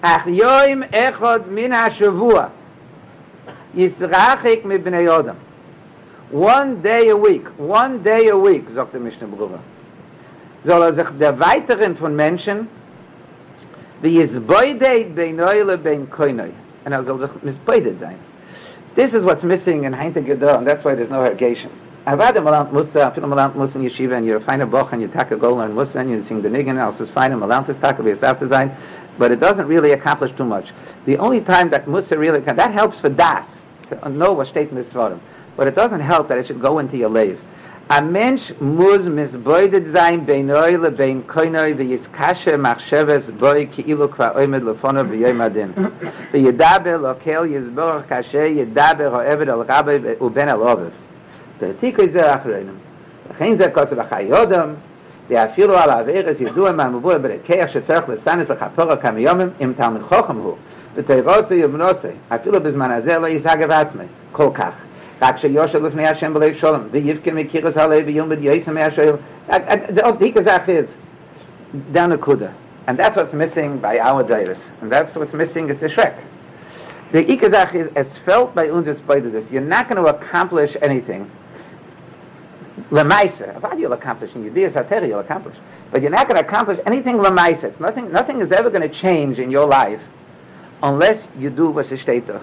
Ach 0.03 0.25
yoim 0.25 0.87
echad 0.89 1.47
min 1.47 1.71
ha-shavua. 1.71 2.51
Yisrachik 3.75 4.65
mi 4.65 4.77
b'nei 4.77 5.05
Yodam. 5.07 5.35
One 6.31 6.81
day 6.81 7.09
a 7.09 7.17
week, 7.17 7.47
one 7.57 8.03
day 8.03 8.27
a 8.27 8.37
week, 8.37 8.65
sagt 8.73 8.93
der 8.93 9.01
Mishnah 9.01 9.27
Berurah. 9.27 9.61
Soll 10.65 10.81
er 10.81 10.93
sich 10.93 11.07
der 11.19 11.39
Weiteren 11.39 11.95
von 11.97 12.15
Menschen, 12.15 12.67
wie 14.01 14.21
es 14.21 14.31
beideit 14.31 15.15
bein 15.15 15.35
Neule 15.35 15.77
bein 15.77 16.09
Koinoi. 16.09 16.51
Und 16.85 16.91
er 16.91 17.03
soll 17.03 17.19
sich 17.19 17.29
misbeidet 17.43 17.99
sein. 17.99 18.17
This 18.95 19.13
is 19.13 19.25
what's 19.25 19.43
missing 19.43 19.83
in 19.83 19.91
Heinte 19.91 20.25
Gedor, 20.25 20.57
and 20.57 20.65
that's 20.65 20.85
why 20.85 20.95
there's 20.95 21.09
no 21.09 21.25
irrigation. 21.25 21.69
Avada 22.07 22.41
Malant 22.41 22.71
Musa, 22.71 23.11
Afilu 23.11 23.27
Malant 23.27 23.57
Musa 23.57 23.77
in 23.77 23.83
Yeshiva, 23.83 24.15
and 24.15 24.25
you're 24.25 24.37
a 24.37 24.41
finer 24.41 24.65
boch, 24.65 24.93
and 24.93 25.01
you 25.01 25.09
taka 25.09 25.35
go 25.35 25.53
learn 25.53 25.75
Musa, 25.75 25.97
and 25.97 26.09
you 26.09 26.23
sing 26.29 26.41
the 26.41 26.47
Nigan, 26.47 26.77
else 26.79 26.97
is 27.01 27.09
fine, 27.09 27.33
and 27.33 27.41
Malant 27.41 27.67
is 27.67 27.75
taka, 27.81 28.01
a 28.09 28.35
design, 28.39 28.73
but 29.17 29.31
it 29.31 29.41
doesn't 29.41 29.67
really 29.67 29.91
accomplish 29.91 30.33
too 30.37 30.45
much. 30.45 30.69
The 31.05 31.17
only 31.17 31.41
time 31.41 31.71
that 31.71 31.89
Musa 31.89 32.17
really 32.17 32.41
can, 32.41 32.55
that 32.55 32.71
helps 32.71 32.97
for 32.99 33.09
Das, 33.09 33.45
to 33.89 34.07
know 34.07 34.31
what 34.31 34.47
state 34.47 34.69
in 34.69 34.75
this 34.75 34.89
forum, 34.93 35.19
but 35.57 35.67
it 35.67 35.75
doesn't 35.75 35.99
help 35.99 36.29
that 36.29 36.37
it 36.37 36.47
should 36.47 36.61
go 36.61 36.79
into 36.79 36.95
your 36.95 37.09
lave. 37.09 37.41
a 37.87 38.01
mentsh 38.01 38.59
muz 38.59 39.05
mes 39.05 39.29
boyde 39.45 39.79
zayn 39.91 40.25
bein 40.25 40.47
reule 40.47 40.89
bein 40.97 41.21
koinoy 41.21 41.77
ve 41.77 41.93
es 41.93 42.01
kashe 42.17 42.57
machshevs 42.57 43.29
boy 43.39 43.67
ki 43.67 43.83
ilo 43.83 44.07
kva 44.07 44.33
oymed 44.35 44.63
lo 44.63 44.73
fona 44.73 45.03
ve 45.03 45.17
yemaden 45.17 45.69
ve 46.33 46.39
yedabe 46.39 46.97
lo 46.97 47.13
kel 47.23 47.45
yes 47.45 47.63
bor 47.75 48.01
kashe 48.09 48.49
yedabe 48.57 49.05
ro 49.11 49.21
evel 49.21 49.49
al 49.51 49.67
rabbe 49.67 50.17
u 50.19 50.29
ben 50.29 50.49
al 50.49 50.61
ove 50.61 50.89
Der 51.59 51.73
tik 51.79 51.99
iz 51.99 52.11
der 52.13 52.33
afrein 52.33 52.69
khein 53.37 53.57
ze 53.57 53.71
kot 53.71 53.91
la 53.91 54.05
khayodam 54.05 54.75
de 55.29 55.35
afir 55.35 55.69
al 55.69 55.89
avere 55.89 56.35
ze 56.35 56.45
du 56.55 56.73
ma 56.73 56.89
mo 56.89 56.99
boy 56.99 57.19
bre 57.19 57.39
kher 57.47 57.69
she 57.69 57.81
tsakh 57.81 58.07
le 58.07 58.17
stanes 58.17 58.49
le 58.49 58.55
khapor 58.55 58.99
kam 58.99 59.19
yom 59.19 59.53
im 59.59 59.75
tam 59.75 59.99
khokhem 60.09 60.41
hu. 60.41 60.57
De 60.95 61.03
tayrot 61.03 61.49
bezman 62.63 62.91
azel 62.91 63.21
kol 64.33 64.51
kach. 64.51 64.84
רק 65.21 65.37
שיושב 65.37 65.85
לפני 65.85 66.07
השם 66.07 66.33
בלב 66.33 66.53
שולם, 66.55 66.81
ויבכה 66.91 67.31
מקירס 67.31 67.77
הלב 67.77 68.03
וילמד 68.05 68.37
יסם 68.41 68.73
מהשואל. 68.73 69.15
The 69.47 70.11
Dika 70.19 70.43
Zach 70.43 70.67
is 70.67 70.87
down 71.93 72.11
a 72.11 72.17
Kuda. 72.17 72.51
And 72.87 72.97
that's 72.97 73.15
what's 73.15 73.33
missing 73.33 73.79
by 73.79 73.99
our 73.99 74.23
Dairis. 74.23 74.59
And 74.81 74.91
that's 74.91 75.15
what's 75.15 75.33
missing, 75.33 75.69
it's 75.69 75.81
a 75.81 75.89
Shrek. 75.89 76.15
The 77.11 77.23
Ikazach 77.23 77.73
is, 77.73 77.91
it's 77.95 78.17
felt 78.19 78.53
by 78.53 78.69
uns 78.69 78.87
as 78.87 78.99
by 78.99 79.19
this. 79.19 79.49
You're 79.51 79.61
not 79.61 79.89
going 79.89 80.03
to 80.03 80.09
accomplish 80.09 80.75
anything. 80.81 81.29
Lemaisa. 82.91 83.59
What 83.61 83.79
you'll 83.79 83.93
accomplish 83.93 84.35
in 84.35 84.43
Yudhiya 84.43 84.71
Sateri, 84.71 85.07
you'll 85.07 85.19
accomplish. 85.19 85.55
But 85.91 86.01
you're 86.01 86.11
not 86.11 86.27
going 86.27 86.41
to 86.41 86.47
accomplish 86.47 86.79
anything 86.85 87.17
Lemaisa. 87.17 87.79
Nothing, 87.79 88.11
nothing 88.11 88.41
is 88.41 88.51
ever 88.51 88.69
going 88.69 88.81
to 88.81 88.93
change 88.93 89.39
in 89.39 89.49
your 89.49 89.65
life 89.65 90.01
unless 90.83 91.25
you 91.39 91.49
do 91.49 91.73
steht 91.73 92.27
da. 92.27 92.39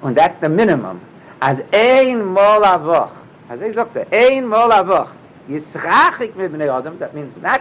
Und 0.00 0.16
that's 0.16 0.38
the 0.38 0.48
minimum. 0.48 1.00
As 1.40 1.60
ein 1.72 2.24
Mal 2.24 2.64
a 2.64 2.78
Woch, 2.78 3.12
as 3.48 3.60
ich 3.60 3.74
sagte, 3.76 4.06
ein 4.12 4.44
Mal 4.46 4.72
a 4.72 4.82
Woch, 4.82 5.10
yitzrachik 5.48 6.34
mit 6.34 6.52
Bnei 6.52 6.68
Adam, 6.68 6.98
that 6.98 7.14
means 7.14 7.32
not 7.40 7.60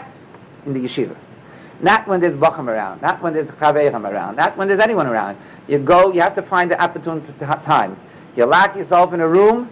in 0.66 0.74
the 0.74 0.80
yeshiva, 0.80 1.16
not 1.82 2.08
when 2.08 2.20
there's 2.20 2.34
Bacham 2.34 2.70
around, 2.70 3.04
not 3.04 3.22
when 3.22 3.34
there's 3.34 3.48
Chaverim 3.48 4.10
around, 4.10 4.38
not 4.38 4.58
when 4.58 4.68
there's 4.68 4.80
anyone 4.80 5.06
around. 5.06 5.38
You 5.68 5.78
go, 5.78 6.12
you 6.12 6.22
have 6.22 6.34
to 6.36 6.42
find 6.42 6.72
the 6.72 6.82
opportune 6.82 7.22
time. 7.40 7.96
You 8.36 8.46
lock 8.46 8.76
yourself 8.76 9.14
in 9.14 9.22
a 9.22 9.28
room, 9.28 9.70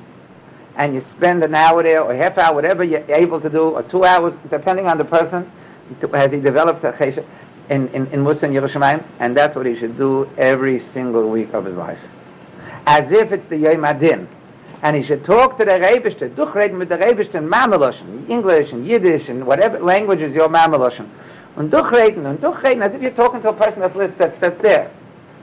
and 0.75 0.93
you 0.93 1.03
spend 1.17 1.43
an 1.43 1.55
hour 1.55 1.81
there, 1.81 2.03
or 2.03 2.13
half 2.13 2.37
hour, 2.37 2.53
whatever 2.53 2.83
you're 2.83 3.03
able 3.09 3.41
to 3.41 3.49
do, 3.49 3.69
or 3.69 3.81
two 3.81 4.05
hours, 4.05 4.35
depending 4.51 4.85
on 4.87 4.99
the 4.99 5.05
person, 5.05 5.51
has 6.13 6.31
he 6.31 6.39
developed 6.39 6.83
a 6.83 6.91
chesed 6.91 7.25
in, 7.69 7.87
in, 7.87 8.05
in 8.07 8.23
Musa 8.23 8.45
and 8.45 8.53
Yerushalayim, 8.53 9.03
and 9.19 9.35
that's 9.35 9.55
what 9.55 9.65
he 9.65 9.75
should 9.79 9.97
do 9.97 10.29
every 10.37 10.83
single 10.93 11.31
week 11.31 11.53
of 11.53 11.65
his 11.65 11.75
life. 11.75 11.99
As 12.85 13.11
if 13.11 13.31
it's 13.31 13.45
the 13.47 13.57
Yom 13.57 13.83
Adin. 13.83 14.27
And 14.81 14.95
he 14.95 15.03
should 15.03 15.25
talk 15.25 15.57
to 15.57 15.65
the 15.65 15.71
Rebishter, 15.71 16.29
durchreden 16.29 16.77
mit 16.77 16.89
der 16.89 16.99
Rebishter 16.99 17.35
in 17.35 17.49
Mameloshen, 17.49 18.29
English 18.29 18.71
and 18.71 18.85
Yiddish 18.85 19.29
and 19.29 19.45
whatever 19.45 19.79
language 19.79 20.21
is 20.21 20.35
your 20.35 20.49
Mameloshen. 20.49 21.09
Und 21.55 21.71
durchreden 21.71 22.25
und 22.25 22.41
durchreden, 22.41 22.83
as 22.83 22.93
if 22.93 23.01
you're 23.01 23.11
talking 23.11 23.41
to 23.41 23.49
a 23.49 23.53
person 23.53 23.79
that 23.79 23.95
lives, 23.95 24.13
that's, 24.17 24.39
that's 24.39 24.61
there. 24.61 24.91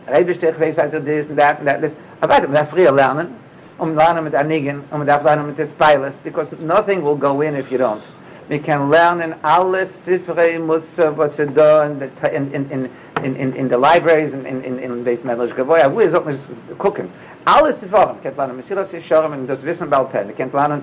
Rebishter, 0.07 0.51
ich 0.51 0.61
weiß 0.61 0.79
also 0.79 1.01
this 1.01 1.29
and 1.29 1.39
that 1.39 1.59
and 1.59 1.67
that 1.67 1.81
list. 1.81 1.97
Aber 2.21 2.35
weiter, 2.35 2.47
man 2.47 2.55
darf 2.55 2.71
früher 2.71 2.93
lernen, 2.93 3.35
um 3.79 3.97
lernen 3.97 4.23
mit 4.25 4.35
Anigen, 4.35 4.85
um 4.93 5.05
darf 5.05 5.25
lernen 5.25 5.47
mit 5.47 5.59
des 5.59 5.71
Spilers, 5.71 6.15
because 6.23 6.47
nothing 6.61 7.03
will 7.03 7.17
go 7.17 7.41
in 7.41 7.57
if 7.57 7.71
you 7.73 7.79
don't. 7.79 8.03
We 8.49 8.59
can 8.59 8.91
learn 8.91 9.21
in 9.21 9.35
alle 9.43 9.89
Sifrei 10.05 10.59
Musa, 10.59 11.11
was 11.11 11.39
er 11.39 11.47
da 11.47 11.85
in 11.85 11.99
the, 11.99 12.35
in, 12.35 12.53
in, 12.53 12.71
in, 12.71 12.91
in, 13.25 13.37
in, 13.37 13.53
in 13.55 13.69
the 13.69 13.79
libraries, 13.79 14.33
in, 14.33 14.45
in, 14.47 14.63
in, 14.63 14.79
in 14.79 15.05
Beis 15.05 15.25
Medlish 15.25 15.55
Gavoya, 15.57 15.93
wo 15.93 16.01
ist 16.01 16.15
auch 16.15 16.27
nicht 16.27 16.43
gucken. 16.79 17.09
Alle 17.45 17.75
kennt 17.75 18.39
und 18.39 19.47
das 19.49 19.63
Wissen 19.63 19.89
ihr 19.89 20.09
er 20.17 20.33
kennt 20.33 20.55
der 20.55 20.71
und 20.71 20.83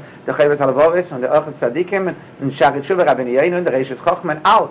der 2.45 3.45
und 3.45 3.53
und 3.53 3.65
der. 3.65 4.69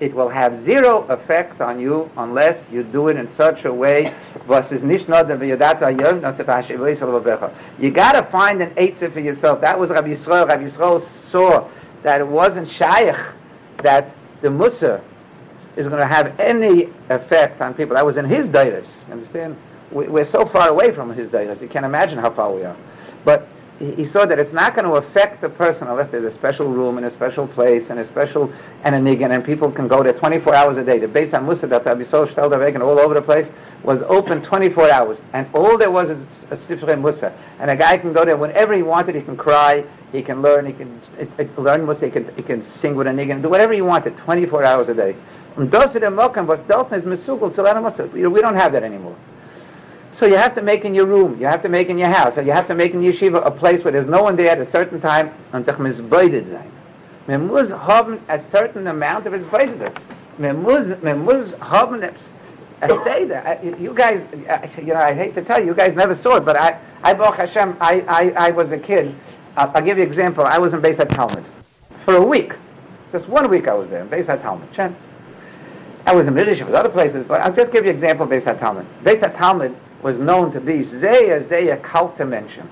It 0.00 0.14
will 0.14 0.30
have 0.30 0.64
zero 0.64 1.04
effect 1.10 1.60
on 1.60 1.78
you 1.78 2.08
unless 2.16 2.56
you 2.72 2.82
do 2.82 3.08
it 3.08 3.18
in 3.18 3.28
such 3.36 3.66
a 3.66 3.72
way 3.72 4.14
was 4.46 4.72
is 4.72 4.82
nicht 4.82 5.10
nur 5.10 5.22
der 5.24 5.36
Yadata 5.36 5.90
Yom, 5.90 6.22
das 6.22 6.38
ist 6.38 6.48
Hashivois 6.48 6.96
Halavovecha. 6.96 7.50
You 7.78 7.90
gotta 7.90 8.22
find 8.22 8.62
an 8.62 8.70
eitzah 8.76 9.12
for 9.12 9.20
yourself. 9.20 9.60
That 9.60 9.78
was 9.78 9.90
Rabbi 9.90 10.14
Yisrael. 10.14 10.48
Rabbi 10.48 10.70
Yisrael 10.70 11.02
saw 11.30 11.68
that 12.02 12.22
it 12.22 12.26
wasn't 12.26 12.70
shaykh 12.70 13.14
that 13.82 14.06
the 14.40 14.48
Musa 14.48 15.02
is 15.76 15.86
going 15.86 16.00
to 16.00 16.06
have 16.06 16.38
any 16.40 16.88
effect 17.10 17.60
on 17.60 17.74
people. 17.74 17.94
That 17.94 18.06
was 18.06 18.16
in 18.16 18.24
his 18.24 18.46
dairas. 18.46 18.86
Understand? 19.10 19.56
We, 19.90 20.20
are 20.20 20.26
so 20.26 20.46
far 20.46 20.68
away 20.68 20.92
from 20.92 21.12
his 21.12 21.28
dairas. 21.28 21.60
You 21.60 21.68
can't 21.68 21.84
imagine 21.84 22.18
how 22.18 22.30
far 22.30 22.52
we 22.52 22.64
are. 22.64 22.76
But 23.24 23.48
he, 23.80 24.04
saw 24.04 24.26
that 24.26 24.38
it's 24.38 24.52
not 24.52 24.74
going 24.74 24.84
to 24.84 24.96
affect 24.96 25.40
the 25.40 25.48
person 25.48 25.88
unless 25.88 26.10
there's 26.10 26.24
a 26.24 26.32
special 26.32 26.68
room 26.68 26.98
and 26.98 27.06
a 27.06 27.10
special 27.10 27.48
place 27.48 27.88
and 27.88 27.98
a 27.98 28.06
special 28.06 28.52
and 28.84 28.94
a 28.94 29.00
nigan 29.00 29.32
and 29.32 29.42
people 29.42 29.70
can 29.70 29.88
go 29.88 30.02
there 30.02 30.12
24 30.12 30.54
hours 30.54 30.76
a 30.76 30.84
day. 30.84 30.98
The 30.98 31.08
base 31.08 31.32
on 31.32 31.46
Musa 31.46 31.66
that 31.66 31.84
Abisol 31.84 32.26
Stelderweg 32.28 32.78
all 32.78 32.98
over 32.98 33.14
the 33.14 33.22
place 33.22 33.48
was 33.82 34.02
open 34.02 34.42
24 34.42 34.90
hours. 34.90 35.18
And 35.32 35.48
all 35.54 35.78
there 35.78 35.90
was 35.90 36.10
is 36.10 36.22
a 36.50 36.56
Sifrei 36.58 37.00
Musa. 37.00 37.32
And 37.58 37.70
a 37.70 37.76
guy 37.76 37.96
can 37.96 38.12
go 38.12 38.26
there 38.26 38.36
whenever 38.36 38.74
he 38.74 38.82
wanted. 38.82 39.14
He 39.14 39.22
can 39.22 39.36
cry. 39.36 39.82
He 40.12 40.20
can 40.20 40.42
learn. 40.42 40.66
He 40.66 40.74
can 40.74 41.00
it, 41.18 41.30
it, 41.38 41.58
learn 41.58 41.86
Musa. 41.86 42.04
He 42.04 42.10
can, 42.10 42.30
he 42.36 42.42
can 42.42 42.62
sing 42.62 42.94
with 42.94 43.06
a 43.06 43.12
nigan. 43.12 43.40
Do 43.40 43.48
whatever 43.48 43.72
he 43.72 43.80
wanted 43.80 44.14
24 44.18 44.62
hours 44.62 44.90
a 44.90 44.94
day. 44.94 45.16
And 45.56 45.72
we 45.72 45.78
don't 48.40 48.54
have 48.54 48.72
that 48.72 48.82
anymore. 48.82 49.16
So 50.20 50.26
you 50.26 50.36
have 50.36 50.54
to 50.56 50.60
make 50.60 50.84
in 50.84 50.94
your 50.94 51.06
room, 51.06 51.40
you 51.40 51.46
have 51.46 51.62
to 51.62 51.70
make 51.70 51.88
in 51.88 51.96
your 51.96 52.10
house, 52.10 52.36
or 52.36 52.42
you 52.42 52.52
have 52.52 52.68
to 52.68 52.74
make 52.74 52.92
in 52.92 53.00
yeshiva 53.00 53.42
a 53.42 53.50
place 53.50 53.82
where 53.82 53.90
there's 53.90 54.06
no 54.06 54.22
one 54.22 54.36
there 54.36 54.50
at 54.50 54.60
a 54.60 54.70
certain 54.70 55.00
time 55.00 55.32
und 55.54 55.64
sich 55.64 55.76
misbeutet 55.76 56.46
sein. 56.50 56.70
Man 57.26 57.46
muss 57.46 57.70
haben 57.70 58.20
a 58.28 58.38
certain 58.50 58.86
amount 58.88 59.26
of 59.26 59.32
misbeutet. 59.32 59.96
Man 60.36 60.62
muss 60.62 61.54
haben 61.58 62.02
I 62.82 62.88
say 63.04 63.24
that. 63.24 63.64
You 63.64 63.94
guys, 63.94 64.22
you 64.76 64.92
know, 64.92 64.96
I 64.96 65.14
hate 65.14 65.34
to 65.36 65.42
tell 65.42 65.58
you, 65.58 65.68
you 65.68 65.74
guys 65.74 65.96
never 65.96 66.14
saw 66.14 66.36
it, 66.36 66.44
but 66.44 66.54
I, 66.54 66.78
I, 67.02 67.14
Baruch 67.14 67.36
Hashem, 67.36 67.78
I, 67.80 68.02
I, 68.06 68.48
I 68.48 68.50
was 68.50 68.72
a 68.72 68.78
kid. 68.78 69.14
I'll, 69.56 69.70
I'll 69.74 69.82
give 69.82 69.96
you 69.96 70.04
an 70.04 70.10
example. 70.10 70.44
I 70.44 70.58
was 70.58 70.74
in 70.74 70.82
Beis 70.82 70.98
Talmud 71.14 71.44
for 72.04 72.16
a 72.16 72.24
week. 72.24 72.52
Just 73.12 73.26
one 73.26 73.48
week 73.48 73.68
I 73.68 73.74
was 73.74 73.88
there 73.88 74.02
in 74.02 74.08
Beis 74.10 74.26
Talmud. 74.42 74.70
Chen. 74.74 74.94
I 76.04 76.14
was 76.14 76.26
in 76.26 76.36
Yiddish, 76.36 76.60
I 76.60 76.64
was 76.64 76.74
other 76.74 76.90
places, 76.90 77.24
but 77.26 77.40
I'll 77.40 77.54
just 77.54 77.72
give 77.72 77.84
you 77.84 77.90
an 77.90 77.96
example 77.96 78.24
of 78.24 78.30
Beis 78.30 78.44
Talmud. 78.60 78.86
Beis 79.02 79.20
Talmud 79.38 79.74
was 80.02 80.18
known 80.18 80.52
to 80.52 80.60
be 80.60 80.84
Zeya 80.84 81.44
Zeya 81.44 82.16
dimension. 82.16 82.68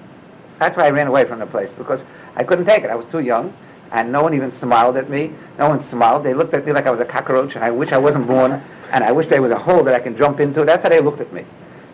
That's 0.58 0.76
why 0.76 0.86
I 0.86 0.90
ran 0.90 1.06
away 1.06 1.24
from 1.24 1.38
the 1.38 1.46
place 1.46 1.70
because 1.78 2.00
I 2.36 2.44
couldn't 2.44 2.66
take 2.66 2.84
it. 2.84 2.90
I 2.90 2.94
was 2.94 3.06
too 3.06 3.20
young, 3.20 3.52
and 3.92 4.10
no 4.10 4.22
one 4.22 4.34
even 4.34 4.50
smiled 4.52 4.96
at 4.96 5.08
me. 5.08 5.32
No 5.58 5.68
one 5.68 5.82
smiled. 5.84 6.24
They 6.24 6.34
looked 6.34 6.54
at 6.54 6.66
me 6.66 6.72
like 6.72 6.86
I 6.86 6.90
was 6.90 7.00
a 7.00 7.04
cockroach, 7.04 7.54
and 7.54 7.64
I 7.64 7.70
wish 7.70 7.92
I 7.92 7.98
wasn't 7.98 8.26
born, 8.26 8.62
and 8.92 9.04
I 9.04 9.12
wish 9.12 9.28
there 9.28 9.42
was 9.42 9.52
a 9.52 9.58
hole 9.58 9.82
that 9.84 9.94
I 9.94 10.00
can 10.00 10.16
jump 10.16 10.40
into. 10.40 10.64
That's 10.64 10.82
how 10.82 10.88
they 10.88 11.00
looked 11.00 11.20
at 11.20 11.32
me. 11.32 11.44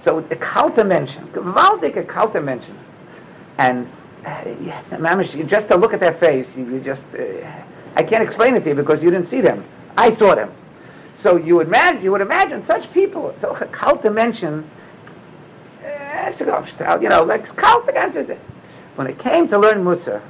So 0.04 0.20
the 0.20 0.36
gewaltige 0.36 2.06
cult 2.08 2.32
dimension, 2.32 2.78
and 3.58 3.88
uh, 4.26 4.44
just 5.46 5.68
to 5.68 5.76
look 5.76 5.92
at 5.92 6.00
their 6.00 6.14
face, 6.14 6.46
you, 6.56 6.64
you 6.64 6.80
just, 6.80 7.02
uh, 7.18 7.24
I 7.96 8.02
can't 8.02 8.22
explain 8.22 8.54
it 8.54 8.64
to 8.64 8.70
you 8.70 8.74
because 8.74 9.02
you 9.02 9.10
didn't 9.10 9.26
see 9.26 9.40
them. 9.40 9.64
I 9.96 10.10
saw 10.12 10.34
them. 10.34 10.52
So 11.16 11.36
you 11.36 11.56
would 11.56 11.68
imagine, 11.68 12.02
you 12.02 12.12
would 12.12 12.20
imagine 12.20 12.62
such 12.64 12.90
people, 12.92 13.34
so 13.40 13.54
a 13.56 13.66
cult 13.66 14.02
dimension 14.02 14.68
Yes, 16.14 16.38
you 16.38 16.46
know, 16.46 16.64
I'll, 16.80 17.02
you 17.02 17.08
know, 17.08 17.24
like, 17.24 17.44
call 17.56 17.82
the 17.82 17.92
guys 17.92 18.14
in. 18.14 18.26
When 18.94 19.08
it 19.08 19.18
came 19.18 19.48
to 19.48 19.58
learn 19.58 19.82
Musa, 19.82 20.22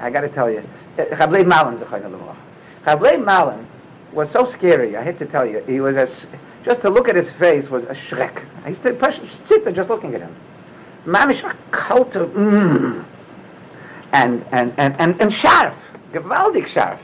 I 0.00 0.10
got 0.10 0.22
to 0.22 0.28
tell 0.28 0.50
you, 0.50 0.68
eh, 0.98 1.04
Chablay 1.04 1.46
Malin 1.46 1.74
is 1.74 1.82
a 1.82 1.84
kind 1.84 2.04
of 2.04 2.12
a 2.86 3.18
Malin 3.18 3.64
was 4.12 4.28
so 4.32 4.44
scary, 4.44 4.96
I 4.96 5.04
hate 5.04 5.20
to 5.20 5.26
tell 5.26 5.46
you, 5.46 5.60
he 5.60 5.80
was 5.80 5.96
as, 5.96 6.10
just 6.64 6.80
to 6.80 6.90
look 6.90 7.08
at 7.08 7.14
his 7.14 7.30
face 7.30 7.70
was 7.70 7.84
a 7.84 7.94
shrek. 7.94 8.44
I 8.64 8.70
used 8.70 8.82
to 8.82 9.20
sit 9.46 9.64
there 9.64 9.72
just 9.72 9.88
looking 9.88 10.16
at 10.16 10.20
him. 10.20 10.34
Mamish, 11.06 11.48
a 11.48 11.54
cult 11.70 12.16
of, 12.16 12.30
mmm. 12.30 13.04
And, 14.12 14.44
and, 14.50 14.74
and, 14.78 14.96
and, 14.98 15.20
and 15.22 15.32
sharp, 15.32 15.76
gewaldig 16.12 16.66
sharp. 16.66 16.98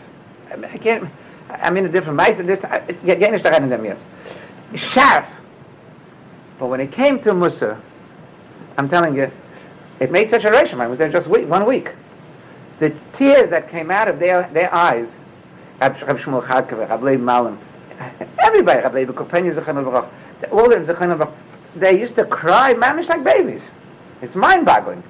I 0.51 0.57
mean, 0.57 0.71
I 0.73 0.79
can't, 0.79 1.09
I 1.49 1.71
mean, 1.71 1.85
a 1.85 1.89
different 1.89 2.17
mice 2.17 2.39
than 2.39 2.47
this, 2.47 2.65
I 2.65 2.81
can't 2.81 3.05
get 3.05 3.23
any 3.23 3.39
straight 3.39 3.63
in 3.63 3.69
them 3.69 3.85
yet. 3.85 3.99
Sharp. 4.75 5.27
But 6.59 6.67
when 6.67 6.81
it 6.81 6.91
came 6.91 7.21
to 7.21 7.33
Musa, 7.33 7.81
I'm 8.79 8.89
telling 8.89 9.17
you, 9.17 9.31
it 10.01 10.11
made 10.11 10.31
such 10.31 10.45
a 10.45 10.51
ration. 10.51 10.81
I 10.81 10.87
was 10.87 10.99
there 10.99 11.11
just 11.11 11.27
week, 11.27 11.49
one 11.49 11.67
week. 11.67 11.91
The 12.79 12.93
tears 13.17 13.51
that 13.51 13.71
came 13.71 13.91
out 13.91 14.09
of 14.09 14.19
their, 14.19 14.49
their 14.53 14.73
eyes, 14.73 15.09
everybody, 18.39 18.83
all 20.51 20.73
of 20.73 20.87
them, 21.19 21.29
they 21.77 21.99
used 21.99 22.17
to 22.17 22.25
cry, 22.25 22.75
mamish 22.75 23.09
like 23.09 23.25
babies. 23.25 23.63
It's 24.23 24.35
mind-boggling. 24.35 25.03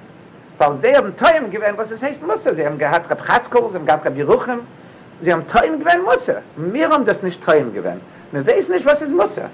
Weil 0.57 0.81
sie 0.81 0.95
haben 0.95 1.15
Teuem 1.15 1.51
gewähnt, 1.51 1.77
was 1.77 1.91
es 1.91 2.01
heißt 2.01 2.21
Musse. 2.21 2.55
Sie 2.55 2.65
haben 2.65 2.77
gehabt 2.77 3.09
Rab 3.11 3.25
Chatzkol, 3.25 3.69
sie 3.69 3.75
haben 3.75 3.85
gehabt 3.85 4.05
Rab 4.05 4.17
Yeruchem, 4.17 4.61
sie 5.21 5.31
haben 5.31 5.47
Teuem 5.49 5.79
gewähnt 5.79 6.03
Musse. 6.03 6.41
Wir 6.55 6.89
haben 6.89 7.05
das 7.05 7.21
nicht 7.21 7.43
Teuem 7.45 7.73
gewähnt. 7.73 8.01
Wir 8.31 8.45
wissen 8.45 8.73
nicht, 8.73 8.85
was 8.85 9.01
ist 9.01 9.11
Musse. 9.11 9.49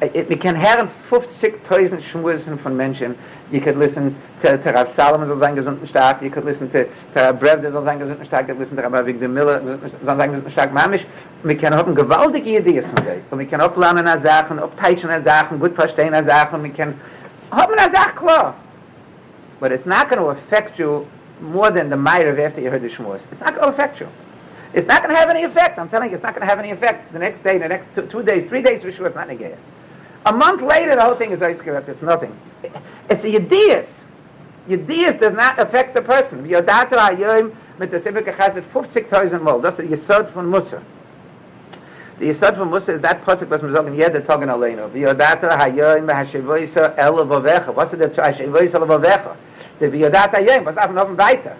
We 0.00 0.36
can 0.36 0.56
hear 0.56 0.88
50,000 1.08 2.02
Schmusen 2.02 2.58
von 2.58 2.76
Menschen, 2.76 3.16
you 3.50 3.60
could 3.60 3.76
listen 3.76 4.14
to, 4.42 4.58
to 4.58 4.72
Rav 4.72 4.94
Salomon 4.94 5.28
soll 5.28 5.38
sein 5.38 5.56
gesunden 5.56 5.88
stark, 5.88 6.22
you 6.22 6.30
could 6.30 6.44
listen 6.44 6.70
to, 6.70 6.84
to 7.14 7.32
Brev, 7.32 7.62
soll 7.62 7.84
sein 7.84 7.98
gesunden 7.98 8.26
stark, 8.26 8.48
you 8.48 8.54
could 8.54 8.60
listen 8.60 8.76
to 8.76 8.82
Avig 8.82 9.18
de 9.18 9.28
Miller, 9.28 9.60
soll 10.04 10.16
sein 10.16 10.30
gesunden 10.30 10.52
stark, 10.52 10.72
mamisch, 10.72 11.04
wir 11.42 11.56
können 11.56 11.76
haben 11.76 11.94
gewaltige 11.94 12.58
Ideen 12.58 12.84
von 12.84 13.04
sich, 13.04 13.22
und 13.30 13.38
wir 13.38 13.46
können 13.46 13.62
auch 13.62 13.76
lernen 13.76 14.06
an 14.06 14.22
Sachen, 14.22 14.58
auch 14.58 14.70
teitschen 14.80 15.10
an 15.10 15.24
Sachen, 15.24 15.58
gut 15.58 15.74
verstehen 15.74 16.14
an 16.14 16.24
Sachen, 16.24 16.62
wir 16.62 16.70
können 16.70 17.00
haben 17.50 17.74
an 17.78 17.92
Sachen 17.92 18.16
klar. 18.16 18.54
But 19.60 19.72
it's 19.72 19.86
not 19.86 20.08
going 20.08 20.22
to 20.22 20.28
affect 20.28 20.78
you 20.78 21.06
more 21.40 21.70
than 21.70 21.90
the 21.90 21.96
might 21.96 22.26
of 22.26 22.38
after 22.38 22.60
you 22.60 22.70
heard 22.70 22.82
the 22.82 22.88
Shmuz. 22.88 23.20
It's 23.30 23.40
not 23.40 23.54
going 23.54 23.66
to 23.66 23.68
affect 23.68 24.00
you. 24.00 24.08
It's 24.72 24.86
not 24.86 25.02
going 25.02 25.10
to 25.10 25.16
have 25.16 25.28
any 25.28 25.42
effect. 25.42 25.78
I'm 25.78 25.88
telling 25.88 26.10
you, 26.10 26.16
it's 26.16 26.22
not 26.22 26.34
going 26.34 26.42
to 26.42 26.46
have 26.46 26.58
any 26.58 26.70
effect. 26.70 27.12
The 27.12 27.18
next 27.18 27.42
day, 27.42 27.58
the 27.58 27.68
next 27.68 27.94
two, 27.94 28.06
two 28.06 28.22
days, 28.22 28.44
three 28.44 28.62
days 28.62 28.82
for 28.82 28.92
sure, 28.92 29.06
it's 29.06 29.16
not 29.16 29.28
negated. 29.28 29.58
A 30.26 30.32
month 30.32 30.60
later, 30.60 30.94
the 30.94 31.02
whole 31.02 31.14
thing 31.14 31.32
is 31.32 31.40
ice 31.40 31.58
It's 31.64 32.02
nothing. 32.02 32.36
It's 33.08 33.24
a 33.24 33.26
Yedias. 33.26 33.86
Yedias 34.68 35.18
does 35.18 35.34
not 35.34 35.58
affect 35.58 35.94
the 35.94 36.02
person. 36.02 36.46
Yodata 36.46 36.90
hayoim 36.90 37.52
mit 37.78 37.90
der 37.90 38.00
Sibbe 38.00 38.22
gechazet 38.22 38.64
50.000 38.74 39.40
Mal. 39.40 39.60
Das 39.62 39.78
ist 39.78 39.90
Yesod 39.90 40.28
von 40.32 40.46
Musa. 40.46 40.82
The 42.18 42.26
Yesod 42.26 42.56
von 42.56 42.68
Musa 42.68 42.92
is 42.92 43.00
that 43.00 43.24
pasuk 43.24 43.48
was 43.48 43.62
man 43.62 43.72
sagen, 43.72 43.94
jeder 43.94 44.20
Tag 44.20 44.42
in 44.42 44.50
Aleinu. 44.50 44.90
Yodata 44.90 45.56
hayoim 45.58 46.08
ha-shevoisa 46.12 46.94
el 46.98 47.14
levovecha. 47.14 47.74
Was 47.74 47.92
ist 47.92 48.00
der 48.00 48.12
zu 48.12 48.22
ha-shevoisa 48.22 48.78
levovecha? 48.78 49.34
Der 49.80 49.88
Yodata 49.88 50.36
hayoim, 50.36 50.66
was 50.66 50.74
darf 50.74 50.90
man 50.90 50.98
offen 50.98 51.16
weiter? 51.16 51.56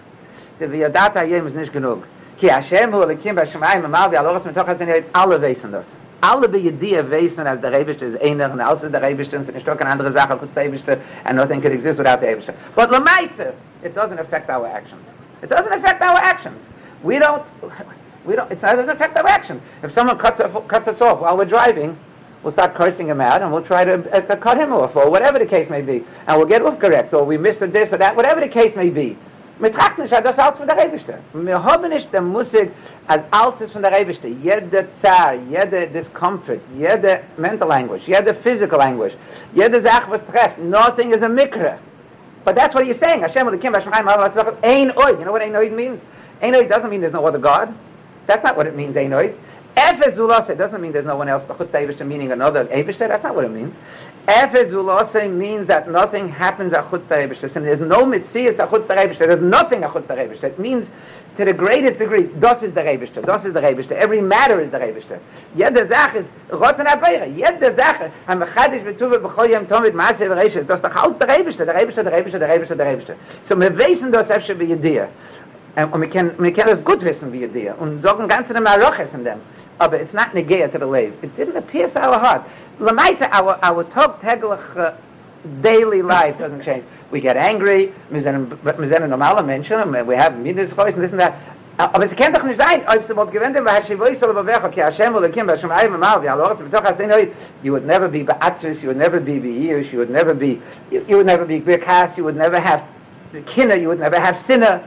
Der 0.59 0.69
Yodata 0.69 1.21
hayoim 1.21 1.47
ist 1.47 1.55
nicht 1.55 1.73
genug. 1.73 2.03
Ki 2.37 2.47
Hashem 2.47 2.93
hu 2.93 2.99
lekim 3.05 3.35
ba-shemayim 3.35 3.85
amal 3.85 4.11
vi 4.11 4.17
aloras 4.17 4.45
mitoch 4.45 4.67
hazen 4.67 4.87
alle 5.13 5.41
wissen 5.41 5.71
das. 5.71 5.85
Alle 6.21 6.47
be 6.47 6.59
idee 6.59 7.01
wissen 7.09 7.47
as 7.47 7.59
der 7.61 7.71
rebischte 7.71 8.05
is 8.05 8.21
einer 8.21 8.51
und 8.51 8.61
außer 8.61 8.89
der 8.89 9.01
rebischte 9.01 9.43
sind 9.43 9.53
nicht 9.55 9.67
doch 9.67 9.79
eine 9.79 9.89
andere 9.89 10.11
sache 10.11 10.37
der 10.55 10.63
rebischte 10.63 10.97
and 11.25 11.35
nothing 11.35 11.61
could 11.61 11.73
exist 11.73 11.97
without 11.97 12.19
the 12.21 12.27
rebischte. 12.27 12.53
But 12.75 12.91
la 12.91 12.99
meise 12.99 13.53
it 13.83 13.95
doesn't 13.95 14.19
affect 14.19 14.49
our 14.49 14.67
actions. 14.67 15.01
It 15.41 15.49
doesn't 15.49 15.73
affect 15.73 16.01
our 16.01 16.17
actions. 16.17 16.59
We 17.03 17.19
don't 17.19 17.43
we 18.25 18.35
don't 18.35 18.51
it 18.51 18.61
doesn't 18.61 18.89
affect 18.89 19.17
our 19.17 19.27
actions. 19.27 19.61
If 19.83 19.93
someone 19.93 20.17
cuts 20.17 20.39
cuts 20.67 20.87
us 20.87 21.01
off 21.01 21.21
while 21.21 21.37
we're 21.37 21.45
driving 21.45 21.97
we'll 22.43 22.53
start 22.53 22.73
cursing 22.73 23.07
him 23.07 23.21
out 23.21 23.41
and 23.41 23.51
we'll 23.51 23.63
try 23.63 23.85
to 23.85 23.95
uh, 24.15 24.35
cut 24.35 24.57
him 24.57 24.73
off 24.73 24.95
or 24.95 25.09
whatever 25.11 25.37
the 25.37 25.45
case 25.45 25.69
may 25.69 25.81
be. 25.81 26.03
And 26.27 26.37
we'll 26.37 26.47
get 26.47 26.61
off 26.61 26.79
correct 26.79 27.13
or 27.13 27.23
we 27.23 27.37
miss 27.37 27.59
this 27.59 27.93
or 27.93 27.97
that 27.97 28.15
whatever 28.15 28.41
the 28.41 28.47
case 28.47 28.75
may 28.75 28.89
be 28.89 29.17
mit 29.61 29.75
trachten 29.75 30.03
ist 30.03 30.11
das 30.11 30.39
aus 30.39 30.57
von 30.57 30.67
der 30.67 30.75
rebischte. 30.75 31.13
Wir 31.33 31.63
haben 31.63 31.89
nicht 31.89 32.11
der 32.11 32.21
musik 32.21 32.71
as 33.07 33.21
alles 33.29 33.61
ist 33.61 33.73
von 33.73 33.83
der 33.83 33.91
rebischte. 33.91 34.27
Jede 34.27 34.87
zar 34.99 35.35
jede 35.51 35.87
discomfort 35.87 36.61
jede 36.75 37.19
mental 37.37 37.71
anguish 37.71 38.01
jede 38.07 38.33
physical 38.33 38.81
anguish 38.81 39.13
jede 39.53 39.81
sach 39.83 40.09
was 40.09 40.21
trifft 40.23 40.57
nothing 40.57 41.11
is 41.11 41.21
a 41.21 41.27
mikra. 41.27 41.77
But 42.43 42.55
that's 42.55 42.73
what 42.73 42.87
you're 42.87 42.95
saying. 42.95 43.21
Hashem 43.21 43.45
will 43.45 43.57
kim 43.59 43.73
hashem 43.75 43.93
Allah 43.93 44.31
tzach 44.31 44.55
ein 44.63 44.91
oid. 44.91 45.19
You 45.19 45.25
know 45.25 45.31
what 45.31 45.43
ein 45.43 45.53
oid 45.53 45.71
means? 45.71 45.99
Ein 46.41 46.53
oid 46.53 46.67
doesn't 46.67 46.89
mean 46.89 47.01
there's 47.01 47.13
no 47.13 47.25
other 47.25 47.37
god. 47.37 47.71
That's 48.25 48.43
not 48.43 48.57
what 48.57 48.65
it 48.65 48.75
means 48.75 48.97
ein 48.97 49.11
oid. 49.11 49.35
Efes 49.75 50.17
ulase 50.17 50.57
doesn't 50.57 50.81
mean 50.81 50.91
there's 50.91 51.05
no 51.05 51.15
one 51.15 51.29
else 51.29 51.43
but 51.47 51.57
chutz 51.59 52.05
meaning 52.05 52.31
another. 52.31 52.65
Eivishter, 52.65 53.07
that's 53.07 53.23
not 53.23 53.35
what 53.35 53.45
it 53.45 53.51
means. 53.51 53.73
Efes 54.27 54.71
ulase 54.71 55.31
means 55.31 55.67
that 55.67 55.89
nothing 55.89 56.29
happens 56.29 56.73
at 56.73 56.89
chutz 56.89 57.07
Eivishter, 57.07 57.55
and 57.55 57.65
there's 57.65 57.79
no 57.79 58.05
mitzias 58.05 58.59
at 58.59 58.69
chutz 58.69 58.85
Eivishter, 58.85 59.27
there's 59.27 59.41
nothing 59.41 59.83
at 59.83 59.91
chutz 59.91 60.07
Eivishter. 60.07 60.43
It 60.43 60.59
means 60.59 60.87
to 61.37 61.45
the 61.45 61.53
greatest 61.53 61.97
degree, 61.97 62.23
das 62.39 62.61
is 62.61 62.73
the 62.73 62.81
Rebishter, 62.81 63.25
das 63.25 63.45
is 63.45 63.53
the 63.53 63.61
Rebishter, 63.61 63.93
every 63.93 64.21
matter 64.21 64.59
is 64.59 64.69
the 64.69 64.77
Rebishter. 64.77 65.17
Jede 65.55 65.87
Sache 65.87 66.19
ist, 66.19 66.27
rotzen 66.49 66.85
abeire, 66.85 67.25
jede 67.25 67.73
Sache, 67.75 68.11
am 68.27 68.39
mechadisch 68.39 68.83
betuwe 68.83 69.17
bechol 69.17 69.49
yem 69.49 69.65
tomit 69.65 69.93
maase 69.93 70.27
bereishes, 70.27 70.67
das 70.67 70.81
doch 70.81 70.93
alles 70.95 71.17
der 71.17 71.29
Rebishter, 71.29 71.65
der 71.65 71.75
Rebishter, 71.75 72.03
der 72.03 72.13
Rebishter, 72.13 72.39
der 72.39 72.49
Rebishter, 72.49 72.75
der 72.75 72.85
Rebishter. 72.85 73.15
So 73.47 73.59
wir 73.59 73.75
wissen 73.77 74.11
das 74.11 74.29
efsche 74.29 74.59
wie 74.59 74.73
Idee. 74.73 75.05
Und 75.91 76.01
wir 76.01 76.09
können, 76.09 76.35
wir 76.37 76.51
können 76.51 76.67
das 76.67 76.83
gut 76.83 77.03
wissen 77.03 77.31
wie 77.31 77.45
Idee. 77.45 77.71
Und 77.79 78.03
sagen 78.03 78.27
ganz 78.27 78.49
in 78.49 78.55
dem 78.55 78.67
Aroches 78.67 79.13
in 79.13 79.23
dem. 79.23 79.39
Aber 79.79 79.99
it's 79.99 80.11
not 80.13 80.33
negaya 80.33 80.67
to 80.67 80.77
the 80.77 80.85
lave. 80.85 81.13
It 81.21 81.35
didn't 81.37 81.57
appear 81.57 81.87
to 81.87 81.99
our 81.99 82.19
heart. 82.19 82.41
Lamaisa, 82.81 83.29
our, 83.31 83.57
our 83.61 83.83
tog 83.85 84.19
teglach 84.21 84.75
uh, 84.75 84.93
daily 85.61 86.01
life 86.01 86.37
doesn't 86.37 86.63
change. 86.63 86.83
we 87.11 87.19
get 87.19 87.37
angry, 87.37 87.93
wir 88.09 88.23
sind 88.23 88.49
wir 88.63 88.87
sind 88.87 89.09
normale 89.09 89.43
Menschen, 89.43 90.07
we 90.07 90.15
have 90.15 90.37
minus 90.37 90.71
voice 90.71 90.95
and 90.95 91.03
this 91.03 91.11
and 91.11 91.19
that. 91.19 91.33
Aber 91.77 92.03
es 92.03 92.15
kann 92.15 92.33
doch 92.33 92.43
nicht 92.43 92.61
sein, 92.61 92.81
ob 92.87 93.01
es 93.01 93.15
wird 93.15 93.31
gewenden, 93.31 93.65
weil 93.65 93.83
sie 93.85 93.99
weiß 93.99 94.19
soll 94.19 94.33
bewerfen, 94.33 94.65
okay, 94.65 94.81
Hashem 94.81 95.13
will 95.13 95.27
kim, 95.29 95.47
Hashem 95.47 95.71
einmal 95.71 95.99
mal, 95.99 96.21
wir 96.21 96.31
alle, 96.31 96.55
doch 96.71 96.83
hast 96.83 96.99
du 96.99 97.27
you 97.63 97.71
would 97.73 97.85
never 97.85 98.07
be 98.07 98.23
beatzris, 98.23 98.81
you 98.81 98.87
would 98.87 98.97
never 98.97 99.19
be 99.19 99.39
beirish, 99.39 99.91
you 99.91 99.97
would 99.97 100.09
never 100.09 100.33
be, 100.33 100.61
you, 100.91 101.03
you 101.07 101.17
would 101.17 101.25
never 101.25 101.45
be 101.45 101.59
bekas, 101.59 102.15
you 102.17 102.23
would 102.23 102.35
never 102.35 102.59
have 102.59 102.83
kinner, 103.47 103.75
you 103.75 103.87
would 103.87 103.99
never 103.99 104.19
have 104.19 104.37
sinner. 104.37 104.83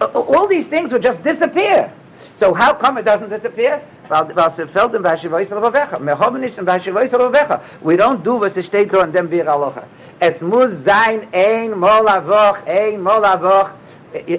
All 0.00 0.46
these 0.46 0.66
things 0.66 0.92
would 0.92 1.02
just 1.02 1.22
disappear. 1.22 1.90
So 2.36 2.54
how 2.54 2.72
come 2.72 2.98
it 2.98 3.04
doesn't 3.04 3.30
disappear? 3.30 3.80
Weil, 4.08 4.26
weil 4.34 4.50
sie 4.52 4.66
fällt 4.66 4.94
in 4.94 5.04
Vashivois 5.04 5.52
al-Vavecha. 5.52 5.98
Wir 6.00 6.18
haben 6.18 6.40
nicht 6.40 6.58
in 6.58 6.66
Vashivois 6.66 7.12
al-Vavecha. 7.12 7.60
We 7.82 7.96
don't 7.96 8.22
do 8.22 8.40
was 8.40 8.56
es 8.56 8.66
steht 8.66 8.92
da 8.92 9.02
in 9.04 9.12
dem 9.12 9.28
Bir 9.28 9.46
Aloha. 9.46 9.82
Es 10.20 10.40
muss 10.40 10.70
sein 10.84 11.28
ein 11.32 11.78
Mol 11.78 12.08
a 12.08 12.22
Woch, 12.26 12.58
ein 12.66 13.02
Mol 13.02 13.24
a 13.24 13.40
Woch. 13.40 13.70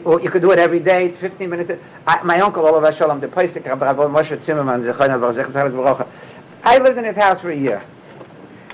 Or 0.03 0.19
you 0.19 0.31
could 0.31 0.41
do 0.41 0.51
it 0.51 0.57
every 0.57 0.79
day, 0.79 1.09
15 1.09 1.47
minutes. 1.47 1.71
I, 2.07 2.23
my 2.23 2.39
uncle, 2.41 2.65
Olav 2.65 2.97
Shalom, 2.97 3.19
the 3.19 3.27
Pesach, 3.27 3.65
Rabbi 3.65 3.93
Moshe 3.93 4.41
Zimmerman, 4.41 4.83
I 6.63 6.77
lived 6.79 6.97
in 6.97 7.03
his 7.03 7.15
house 7.15 7.39
for 7.39 7.51
a 7.51 7.55
year. 7.55 7.83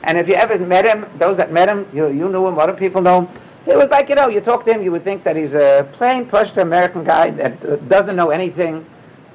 And 0.03 0.17
if 0.17 0.29
you 0.29 0.35
ever 0.35 0.57
met 0.57 0.85
him, 0.85 1.05
those 1.17 1.35
that 1.35 1.51
met 1.51 1.67
him, 1.67 1.85
you, 1.93 2.07
you 2.07 2.29
knew 2.29 2.47
him, 2.47 2.57
other 2.57 2.73
people 2.73 3.01
know 3.01 3.21
him, 3.21 3.41
it 3.65 3.75
was 3.75 3.89
like, 3.89 4.07
you 4.07 4.15
know, 4.15 4.29
you 4.29 4.39
talk 4.39 4.63
to 4.65 4.73
him, 4.73 4.83
you 4.83 4.91
would 4.91 5.03
think 5.03 5.23
that 5.23 5.35
he's 5.35 5.53
a 5.53 5.87
plain, 5.93 6.25
pushed 6.25 6.55
American 6.57 7.03
guy 7.03 7.31
that 7.31 7.89
doesn't 7.89 8.15
know 8.15 8.29
anything, 8.29 8.85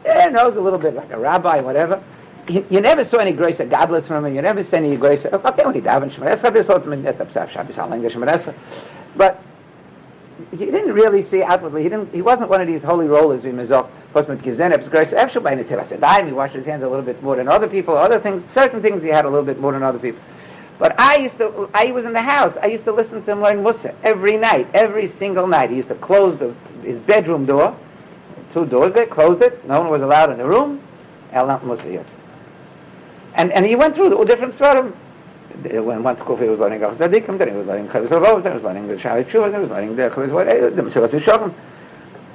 yeah, 0.04 0.28
knows 0.28 0.56
a 0.56 0.60
little 0.60 0.78
bit 0.78 0.94
like 0.94 1.10
a 1.10 1.18
rabbi, 1.18 1.60
whatever. 1.60 2.02
you, 2.48 2.66
you 2.70 2.80
never 2.80 3.04
saw 3.04 3.18
any 3.18 3.32
grace 3.32 3.60
of 3.60 3.70
godless 3.70 4.06
from 4.06 4.24
him. 4.24 4.34
You 4.34 4.42
never 4.42 4.62
saw 4.62 4.76
any 4.76 4.96
grace 4.96 5.24
of, 5.24 5.44
okay, 5.44 5.64
when 5.64 5.74
he 5.74 5.80
davened 5.80 6.12
Shemar 6.12 6.36
Esra, 6.36 6.52
this 6.52 6.68
ultimate 6.68 7.00
net 7.00 7.20
of 7.20 7.32
Shabbos 7.32 7.76
Halang 7.76 8.08
Shemar. 8.10 8.54
But 9.16 9.42
he 10.50 10.64
didn't 10.64 10.92
really 10.92 11.22
see 11.22 11.42
outwardly. 11.42 11.82
He 11.82 11.88
didn't. 11.88 12.12
He 12.12 12.22
wasn't 12.22 12.48
one 12.48 12.60
of 12.60 12.66
these 12.66 12.82
holy 12.82 13.06
rollers 13.06 13.44
we 13.44 13.50
mizok. 13.50 13.88
With 14.12 14.26
Gizenev's 14.42 14.88
grace. 14.88 15.12
Actually, 15.12 15.44
by 15.44 15.54
Netil 15.54 15.80
Asedayim, 15.80 16.26
he 16.26 16.32
washed 16.32 16.54
his 16.54 16.66
hands 16.66 16.82
a 16.82 16.88
little 16.88 17.04
bit 17.04 17.22
more 17.22 17.36
than 17.36 17.46
other 17.46 17.68
people. 17.68 17.96
Other 17.96 18.18
things, 18.18 18.48
certain 18.50 18.82
things, 18.82 19.02
he 19.02 19.08
had 19.08 19.24
a 19.24 19.28
little 19.28 19.44
bit 19.44 19.60
more 19.60 19.70
than 19.70 19.84
other 19.84 20.00
people. 20.00 20.20
But 20.80 20.98
I 20.98 21.18
used 21.18 21.38
to. 21.38 21.70
I 21.74 21.92
was 21.92 22.04
in 22.04 22.12
the 22.12 22.22
house. 22.22 22.56
I 22.60 22.66
used 22.66 22.84
to 22.86 22.92
listen 22.92 23.22
to 23.22 23.30
him 23.30 23.40
learn 23.40 23.62
Musa 23.62 23.94
every 24.02 24.36
night, 24.36 24.66
every 24.74 25.06
single 25.06 25.46
night. 25.46 25.70
He 25.70 25.76
used 25.76 25.90
to 25.90 25.94
close 25.94 26.36
the, 26.38 26.52
his 26.82 26.98
bedroom 26.98 27.46
door, 27.46 27.76
two 28.52 28.66
doors 28.66 28.92
there, 28.92 29.06
closed 29.06 29.42
it. 29.42 29.66
No 29.66 29.80
one 29.80 29.90
was 29.90 30.02
allowed 30.02 30.30
in 30.30 30.38
the 30.38 30.46
room. 30.46 30.80
El 31.32 31.46
Musa 31.64 32.04
and 33.34 33.52
and 33.52 33.64
he 33.64 33.76
went 33.76 33.94
through 33.94 34.10
the 34.10 34.24
different 34.24 34.54
svarim. 34.54 34.92
When 35.62 36.02
one 36.02 36.16
he 36.16 36.22
was 36.22 36.58
learning 36.58 36.80
Gachas 36.80 36.96
Tzadikim, 36.96 37.38
then 37.38 37.48
he 37.48 37.54
was 37.54 37.66
learning 37.66 37.88
Chavis 37.88 38.08
Avos, 38.08 38.42
then 38.42 38.52
he 38.52 38.56
was 38.56 38.64
learning 38.64 38.88
the 38.88 38.98
Shari 38.98 39.24
Tshuva, 39.24 39.50
then 39.50 39.54
he 39.54 39.60
was 39.60 39.70
learning 39.70 39.96
the 39.96 40.08
Chavis 40.10 40.28
Avos, 40.28 40.46
eh, 40.46 40.70
the 40.70 40.82
Mesilas 40.82 41.08
Yishovim. 41.08 41.52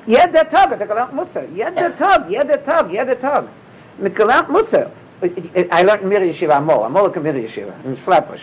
Yed 0.06 0.32
the 0.32 0.44
tog, 0.44 0.78
the 0.78 0.86
Galant 0.86 1.14
Musa. 1.14 1.48
Yed 1.54 1.76
the 1.76 1.90
tog, 1.98 2.30
yed 2.30 2.48
the 2.48 2.58
tog, 2.58 2.92
yed 2.92 3.08
the 3.08 3.16
tog. 3.16 3.50
Mit 3.98 4.14
Galant 4.14 4.52
Musa. 4.52 4.92
I 5.24 5.82
learned 5.84 6.04
in 6.04 6.10
Mir 6.10 6.20
Yeshiva 6.20 6.58
Amol, 6.58 6.86
Amol 6.86 7.16
in 7.16 7.24
Mir 7.24 7.34
Yeshiva, 7.34 7.74
in 7.86 7.96
Flatbush. 7.98 8.42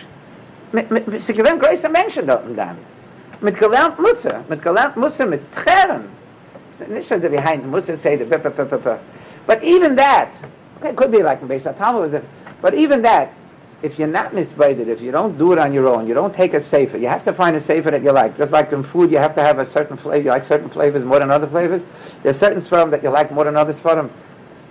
Sie 0.73 1.33
gewinnen 1.33 1.59
größer 1.59 1.89
Menschen 1.89 2.27
dort 2.27 2.45
und 2.45 2.55
dann. 2.57 2.77
Mit 3.41 3.57
Galant 3.57 3.99
Musa, 3.99 4.43
mit 4.49 4.61
Galant 4.61 4.97
Musa, 4.97 5.25
mit 5.25 5.41
Tcheren. 5.55 6.09
Dass 6.89 7.11
er 7.11 7.29
behind 7.29 7.69
Musa 7.69 7.97
say 7.97 8.15
the 8.15 8.99
But 9.45 9.63
even 9.63 9.95
that, 9.95 10.29
it 10.83 10.95
could 10.95 11.11
be 11.11 11.23
like 11.23 11.41
in 11.41 11.47
Beis 11.47 11.63
HaTalmud, 11.63 12.23
But 12.61 12.73
even 12.73 13.01
that, 13.03 13.33
if 13.83 13.99
you're 13.99 14.07
not 14.07 14.33
misguided, 14.33 14.87
if 14.87 15.01
you 15.01 15.11
don't 15.11 15.37
do 15.37 15.51
it 15.51 15.59
on 15.59 15.73
your 15.73 15.87
own, 15.87 16.07
you 16.07 16.13
don't 16.13 16.33
take 16.33 16.53
a 16.53 16.63
safer, 16.63 16.97
you 16.97 17.07
have 17.07 17.25
to 17.25 17.33
find 17.33 17.55
a 17.55 17.61
safer 17.61 17.91
that 17.91 18.01
you 18.01 18.11
like. 18.11 18.37
Just 18.37 18.53
like 18.53 18.71
in 18.71 18.81
food, 18.81 19.11
you 19.11 19.17
have 19.17 19.35
to 19.35 19.41
have 19.41 19.59
a 19.59 19.65
certain 19.65 19.97
flavor, 19.97 20.23
you 20.23 20.29
like 20.29 20.45
certain 20.45 20.69
flavors 20.69 21.03
more 21.03 21.19
than 21.19 21.29
other 21.29 21.47
flavors. 21.47 21.81
There's 22.23 22.39
certain 22.39 22.61
sperm 22.61 22.89
that 22.91 23.03
you 23.03 23.09
like 23.09 23.31
more 23.31 23.43
than 23.43 23.57
other 23.57 23.73
sperm. 23.73 24.09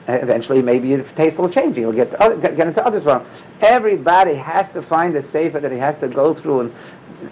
Eventually, 0.08 0.62
maybe 0.62 0.88
your 0.88 1.02
taste 1.02 1.38
will 1.38 1.48
change. 1.48 1.76
You'll 1.76 1.92
get, 1.92 2.12
other, 2.14 2.36
get, 2.36 2.56
get 2.56 2.66
into 2.66 2.84
other 2.84 3.00
sperm. 3.00 3.24
Everybody 3.60 4.34
has 4.34 4.68
to 4.70 4.82
find 4.82 5.14
a 5.14 5.22
safer 5.22 5.60
that 5.60 5.70
he 5.70 5.78
has 5.78 5.96
to 5.98 6.08
go 6.08 6.34
through 6.34 6.60
and 6.60 6.74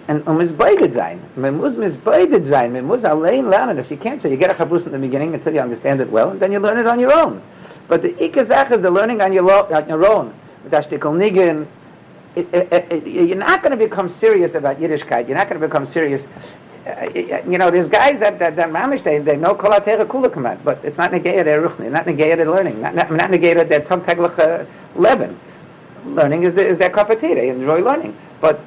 and 0.07 0.27
um 0.27 0.37
misbeided 0.37 0.93
sein. 0.93 1.19
Man 1.35 1.57
muss 1.57 1.75
misbeided 1.75 2.47
sein. 2.47 2.73
Man 2.73 2.85
muss 2.85 3.03
allein 3.03 3.45
lernen. 3.45 3.77
If 3.77 3.91
you 3.91 3.97
can't 3.97 4.21
say, 4.21 4.29
you 4.29 4.37
get 4.37 4.51
a 4.51 4.53
chabus 4.53 4.85
in 4.85 4.91
the 4.91 4.99
beginning 4.99 5.33
until 5.33 5.53
you 5.53 5.59
understand 5.59 6.01
it 6.01 6.09
well, 6.09 6.29
and 6.29 6.39
then 6.39 6.51
you 6.51 6.59
learn 6.59 6.77
it 6.77 6.87
on 6.87 6.99
your 6.99 7.13
own. 7.13 7.41
But 7.87 8.01
the 8.01 8.09
ikazach 8.13 8.71
is 8.71 8.81
the 8.81 8.91
learning 8.91 9.21
on 9.21 9.33
your, 9.33 9.73
on 9.73 9.89
your 9.89 10.05
own. 10.07 10.33
Niggin, 10.69 11.67
you're 12.35 13.35
not 13.35 13.61
going 13.61 13.71
to 13.71 13.77
become 13.77 14.07
serious 14.07 14.55
about 14.55 14.79
Yiddishkeit. 14.79 15.27
You're 15.27 15.37
not 15.37 15.49
going 15.49 15.59
to 15.59 15.67
become 15.67 15.85
serious. 15.85 16.23
Uh, 16.87 17.09
you 17.13 17.57
know, 17.57 17.69
there's 17.69 17.87
guys 17.87 18.19
that 18.19 18.39
that, 18.39 18.55
that 18.55 18.69
mamish 18.69 19.03
they 19.03 19.19
they 19.19 19.37
know 19.37 19.53
kol 19.53 19.71
atera 19.71 20.05
kula 20.05 20.31
command, 20.31 20.59
but 20.63 20.83
it's 20.83 20.97
not 20.97 21.11
negated 21.11 21.45
their 21.45 21.61
ruchni, 21.61 21.91
not 21.91 22.07
negated 22.07 22.39
their 22.39 22.49
learning, 22.49 22.81
not 22.81 22.95
not, 22.95 23.11
not 23.11 23.29
negated 23.29 23.69
their 23.69 23.81
tog 23.81 24.03
teglach 24.05 24.39
uh. 24.39 25.33
Learning 26.05 26.41
is 26.41 26.55
the, 26.55 26.65
is 26.65 26.79
their 26.79 26.89
cup 26.89 27.11
of 27.11 27.21
tea. 27.21 27.35
They 27.35 27.49
enjoy 27.49 27.81
learning, 27.81 28.17
but 28.39 28.59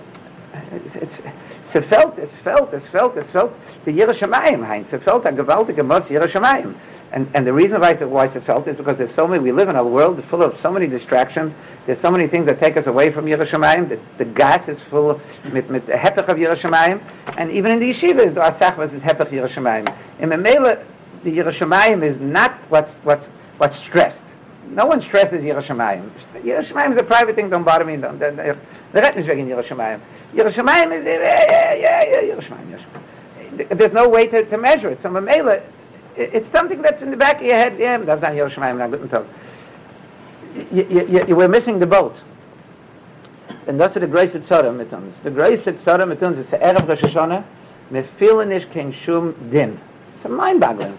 it's 0.95 1.87
felt, 1.89 2.19
it's 2.19 2.37
felt, 2.37 2.73
it's 2.73 2.87
felt, 2.87 3.17
it's 3.17 3.31
felt. 3.31 3.53
The 3.85 3.93
Yiras 3.93 4.19
Shamayim, 4.19 4.65
Heinz, 4.65 4.93
it's 4.93 5.05
felt 5.05 5.27
a 5.27 5.31
gewaltige 5.31 5.85
Mos 5.85 6.07
Yiras 6.07 6.31
Shamayim. 6.31 6.75
And, 7.13 7.31
and 7.35 7.47
the 7.47 7.53
reason 7.53 7.81
why, 7.81 7.95
why 7.95 8.27
it's 8.27 8.45
felt 8.45 8.67
is 8.67 8.77
because 8.77 8.99
there's 8.99 9.15
so 9.15 9.29
many, 9.29 9.43
we 9.43 9.53
live 9.53 9.69
in 9.69 9.77
a 9.77 9.85
world 9.85 10.23
full 10.25 10.43
of 10.43 10.59
so 10.61 10.73
many 10.73 10.87
distractions. 10.87 11.55
There's 11.87 12.01
so 12.01 12.11
many 12.11 12.27
things 12.27 12.47
that 12.47 12.59
take 12.59 12.77
us 12.77 12.87
away 12.87 13.13
from 13.13 13.27
Yiras 13.27 13.49
Shamayim. 13.49 13.89
The, 13.89 14.01
the 14.19 14.25
gas 14.25 14.69
is 14.69 14.81
full 14.81 15.21
mit, 15.45 15.71
mit 15.71 15.87
hepech 15.87 16.29
of 16.29 16.37
Yiras 16.37 16.57
Shamayim. 16.57 17.01
And 17.37 17.53
even 17.53 17.71
in 17.71 17.79
the 17.79 17.93
yeshivas, 17.93 18.35
the 18.35 18.41
asachvas 18.41 18.95
is 18.95 19.03
hepech 19.03 19.31
Yiras 19.31 19.51
Shamayim. 19.51 19.95
In 20.19 20.31
Memela, 20.31 20.85
the 21.23 21.39
Yiras 21.39 21.55
Shamayim 21.55 22.03
is 22.03 22.19
not 22.19 22.53
what's, 22.69 22.95
what's, 23.05 23.27
what's 23.59 23.77
stressed. 23.77 24.23
No 24.71 24.87
one 24.87 25.01
stresses 25.01 25.43
Yiras 25.45 25.67
Shamayim. 25.67 26.11
Yerushalayim 26.43 26.93
is 26.93 26.99
a 26.99 27.05
private 27.05 27.37
thing, 27.37 27.49
don't 27.49 27.65
bother 27.65 27.85
me. 27.85 27.97
Don't, 27.97 28.19
don't, 28.19 28.37
the 28.37 28.59
wegen 28.93 29.47
Yiras 29.47 29.67
Shamayim. 29.67 30.01
Yerushalayim 30.35 30.99
is, 30.99 31.05
yeah, 31.05 31.75
yeah, 31.75 32.03
yeah, 32.03 32.35
Yerushalayim, 32.35 32.79
Yerushalayim. 32.79 33.79
There's 33.79 33.93
no 33.93 34.09
way 34.09 34.27
to, 34.27 34.45
to 34.45 34.59
measure 34.59 34.89
it. 34.89 35.01
So 35.01 35.09
Memela, 35.09 35.63
it's 36.17 36.51
something 36.51 36.83
that's 36.83 37.03
in 37.03 37.11
the 37.11 37.17
back 37.17 37.37
of 37.37 37.47
your 37.47 37.55
head. 37.55 37.79
Yeah, 37.79 37.99
that's 37.99 38.25
on 38.25 38.33
Yerushalayim, 38.33 38.79
not 38.79 38.91
guten 38.91 39.09
Tag. 39.09 39.27
You, 40.73 40.87
you, 40.89 41.27
you, 41.27 41.37
we're 41.37 41.49
missing 41.49 41.79
the 41.79 41.87
boat. 41.87 42.21
And 43.67 43.81
that's 43.81 43.95
the 43.95 44.07
grace 44.07 44.35
at 44.35 44.43
Tzara 44.43 44.75
mit. 44.75 44.91
The 45.23 45.31
grace 45.31 45.67
at 45.67 45.77
Tzara 45.77 46.07
mit 46.07 46.23
is 46.39 46.51
the 46.51 46.59
Erev 46.59 46.87
Rosh 46.87 47.01
Hashanah, 47.01 47.45
me 47.91 48.03
feeling 48.19 48.53
ish 48.53 48.67
kein 48.67 48.93
shum 48.93 49.35
din. 49.51 49.81
It's 50.17 50.29
mind-boggling. 50.29 50.99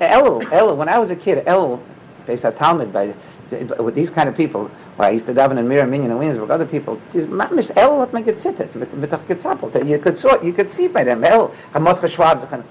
Elul, 0.00 0.44
Elul, 0.44 0.76
when 0.76 0.88
I 0.88 0.98
was 0.98 1.10
a 1.10 1.16
kid, 1.16 1.44
Elul, 1.46 1.80
based 2.26 2.44
on 2.44 2.54
Talmud, 2.54 2.92
by 2.92 3.14
with 3.50 3.94
these 3.94 4.10
kind 4.10 4.28
of 4.28 4.36
people, 4.36 4.66
where 4.96 5.08
I 5.08 5.12
used 5.12 5.26
to 5.26 5.34
daven 5.34 5.58
in 5.58 5.68
Mir, 5.68 5.86
Minyan, 5.86 6.10
and 6.10 6.18
Williamsburg, 6.18 6.50
other 6.50 6.66
people, 6.66 7.00
these 7.12 7.26
mamish, 7.26 7.70
El 7.76 8.00
hat 8.00 8.12
man 8.12 8.24
gezittert, 8.24 8.74
mit, 8.74 8.92
mit 8.94 9.10
doch 9.10 9.26
gezappelt. 9.26 9.86
You 9.86 9.98
could, 9.98 10.18
saw, 10.18 10.40
you 10.42 10.52
could 10.52 10.70
see 10.70 10.88
by 10.88 11.04
them, 11.04 11.24
El, 11.24 11.48
Hamotcha 11.72 12.08
Schwab, 12.08 12.64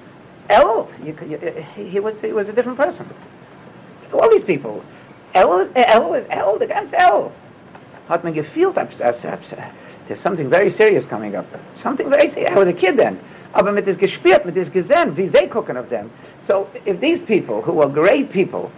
El, 0.49 0.89
you, 1.03 1.17
you, 1.27 1.37
he, 1.75 1.99
was, 1.99 2.19
he 2.21 2.33
was 2.33 2.49
a 2.49 2.53
different 2.53 2.77
person. 2.77 3.07
All 4.11 4.29
these 4.29 4.43
people, 4.43 4.83
El, 5.33 5.69
El, 5.75 6.15
El, 6.29 6.59
the 6.59 6.67
ganze 6.67 6.93
El. 6.93 7.31
Hat 8.07 8.23
man 8.23 8.33
gefühlt, 8.33 8.75
there's 10.07 10.19
something 10.19 10.49
very 10.49 10.69
serious 10.69 11.05
coming 11.05 11.35
up. 11.35 11.45
Something 11.81 12.09
very 12.09 12.29
serious. 12.29 12.51
I 12.51 12.59
was 12.59 12.67
a 12.67 12.73
kid 12.73 12.97
then. 12.97 13.19
Aber 13.53 13.71
mit 13.71 13.85
das 13.85 13.97
gespürt, 13.97 14.45
mit 14.45 14.55
das 14.55 14.69
gesehen, 14.69 15.15
wie 15.15 15.27
sie 15.27 15.47
gucken 15.47 15.77
auf 15.77 15.87
them. 15.89 16.09
So 16.45 16.67
if 16.85 16.99
these 16.99 17.21
people, 17.21 17.61
who 17.61 17.81
are 17.81 17.89
great 17.89 18.31
people, 18.31 18.71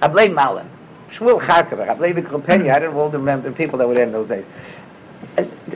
I 0.00 0.08
blame 0.08 0.34
Malin, 0.34 0.66
Shmuel 1.14 1.40
Charkover, 1.40 1.88
I 1.88 1.94
blame 1.94 2.16
Krupeni, 2.16 2.72
I 2.72 2.78
don't 2.78 2.94
all 2.94 3.10
remember 3.10 3.50
the 3.50 3.54
people 3.54 3.78
that 3.78 3.88
were 3.88 4.00
in 4.00 4.12
those 4.12 4.28
days. 4.28 4.44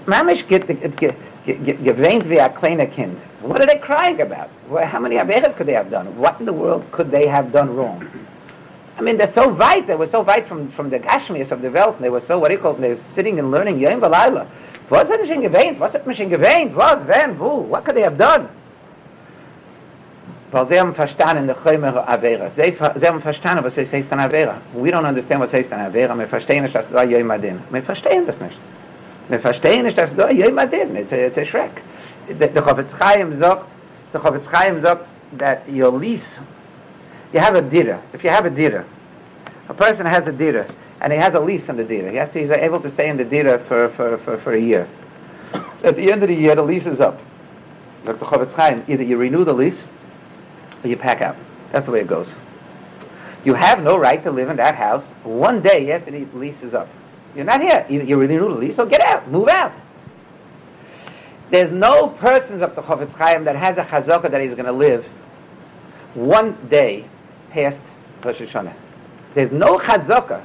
Mamish 0.07 0.47
get, 0.49 0.67
get, 0.67 0.97
get, 0.97 1.15
gewähnt 1.47 2.27
wie 2.27 2.39
a 2.39 2.49
kleiner 2.49 2.87
Kind. 2.87 3.17
What 3.41 3.61
are 3.61 3.67
they 3.67 3.79
crying 3.79 4.21
about? 4.21 4.51
How 4.71 4.99
many 4.99 5.17
Averas 5.17 5.55
could 5.57 5.67
they 5.67 5.75
have 5.75 5.91
done? 5.91 6.17
What 6.19 6.41
in 6.41 6.47
the 6.47 6.53
world 6.53 6.85
could 6.91 7.11
they 7.11 7.27
have 7.27 7.53
done 7.53 7.75
wrong? 7.75 8.09
I 8.99 9.03
mean, 9.03 9.19
they're 9.19 9.31
so 9.31 9.53
weit, 9.53 9.87
they 9.87 9.95
were 9.95 10.09
so 10.09 10.23
weit 10.23 10.49
from, 10.49 10.71
from 10.73 10.91
the 10.91 10.99
Gashmias 10.99 11.51
of 11.51 11.61
the 11.61 11.71
Welt, 11.71 12.01
they 12.01 12.09
were 12.09 12.21
so, 12.21 12.39
what 12.39 12.49
do 12.49 12.55
you 12.55 12.61
call 12.61 12.75
it, 12.75 12.81
they 12.81 12.95
were 12.95 13.01
sitting 13.15 13.39
and 13.39 13.51
learning 13.51 13.79
Yom 13.79 14.01
Balayla. 14.01 14.47
Was 14.89 15.09
hat 15.09 15.21
mich 15.21 15.31
gewähnt? 15.31 15.79
Was 15.79 15.93
hat 15.93 16.07
mich 16.07 16.19
gewähnt? 16.19 16.75
Was, 16.75 17.07
wenn, 17.07 17.39
wo? 17.39 17.57
What 17.57 17.85
could 17.85 17.95
they 17.95 18.03
have 18.03 18.17
done? 18.17 18.49
Weil 20.57 20.67
sie 20.69 20.81
haben 20.81 20.95
verstanden, 20.95 21.47
der 21.47 21.55
Chömer 21.63 22.09
Avera. 22.09 22.49
Sie, 22.57 22.75
sie 22.95 23.07
haben 23.07 23.21
verstanden, 23.21 23.63
was 23.63 23.77
es 23.77 23.93
heißt 23.93 24.11
an 24.11 24.21
Avera. 24.21 24.55
We 24.73 24.89
don't 24.89 25.07
understand, 25.07 25.43
was 25.43 25.53
heißt 25.53 25.71
an 25.71 25.81
Avera. 25.81 26.19
Wir 26.19 26.27
verstehen 26.27 26.63
nicht, 26.63 26.75
dass 26.75 26.87
da 26.91 27.03
Yom 27.03 27.31
Adin. 27.31 27.59
Wir 27.69 27.83
verstehen 27.83 28.27
das 28.27 28.41
nicht. 28.41 28.57
Wir 29.29 29.39
verstehen 29.39 29.83
nicht, 29.83 29.99
dass 29.99 30.17
da 30.17 30.31
Yom 30.31 30.59
Adin. 30.59 30.97
A, 30.97 31.15
it's 31.15 31.37
a 31.37 31.45
Shrek. 31.45 31.83
Der 32.41 32.63
Chofetz 32.63 32.91
Chaim 32.99 33.39
sagt, 33.39 33.67
der 34.15 34.21
Chofetz 34.23 34.47
Chaim 34.51 34.81
sagt, 34.81 35.05
that 35.37 35.61
your 35.69 35.93
lease, 35.93 36.41
you 37.35 37.41
have 37.41 37.55
a 37.55 37.61
dira. 37.61 38.01
If 38.15 38.25
you 38.25 38.31
have 38.31 38.47
a 38.47 38.51
dira, 38.51 38.83
a 39.69 39.75
person 39.75 40.07
has 40.07 40.27
a 40.27 40.33
dira, 40.33 40.65
and 41.03 41.13
he 41.13 41.19
has 41.19 41.35
a 41.35 41.41
lease 41.41 41.69
on 41.69 41.77
the 41.77 41.85
dira. 41.85 42.11
He 42.11 42.17
has 42.17 42.33
to, 42.33 42.41
he's 42.41 42.49
able 42.49 42.81
to 42.81 42.91
stay 42.93 43.11
in 43.11 43.19
the 43.19 43.27
dira 43.27 43.59
for, 43.59 43.91
for, 43.91 44.17
for, 44.17 44.39
for 44.39 44.55
a 44.55 44.59
year. 44.59 44.89
At 45.85 45.97
the 45.97 46.11
end 46.11 46.23
of 46.23 46.31
the 46.31 46.35
year, 46.35 46.55
the 46.55 46.63
lease 46.63 46.87
is 46.87 46.99
up. 46.99 47.21
The 48.07 48.15
Chofetz 48.15 48.55
Chaim, 48.55 48.85
either 48.89 49.03
you 49.03 49.19
renew 49.19 49.45
the 49.45 49.53
lease, 49.53 49.77
you 50.89 50.97
pack 50.97 51.23
out. 51.23 51.37
That's 51.73 51.87
the 51.87 51.93
way 51.93 52.01
it 52.01 52.07
goes. 52.07 52.29
You 53.45 53.55
have 53.55 53.83
no 53.83 53.97
right 53.99 54.23
to 54.25 54.31
live 54.31 54.49
in 54.49 54.57
that 54.57 54.75
house 54.75 55.05
one 55.23 55.63
day 55.63 55.93
after 55.93 56.11
the 56.11 56.25
lease 56.35 56.63
is 56.63 56.75
up. 56.75 56.89
You're 57.35 57.45
not 57.45 57.61
here. 57.61 57.87
You, 57.89 58.03
you 58.03 58.17
renew 58.17 58.41
the 58.41 58.55
lease, 58.55 58.77
so 58.77 58.87
get 58.87 59.01
out, 59.01 59.29
move 59.31 59.49
out. 59.49 59.73
There's 61.51 61.71
no 61.71 62.09
person 62.09 62.63
of 62.63 62.75
the 62.75 62.83
Chofetz 62.83 63.13
Chaim 63.13 63.45
that 63.45 63.55
has 63.55 63.79
a 63.79 63.85
chazaka 63.85 64.31
that 64.31 64.41
he's 64.41 64.55
going 64.55 64.65
to 64.67 64.73
live 64.73 65.05
one 66.15 66.57
day 66.69 67.05
past 67.51 67.79
Rosh 68.25 68.39
Hashanah. 68.39 68.75
There's 69.35 69.53
no 69.53 69.79
chazaka 69.79 70.43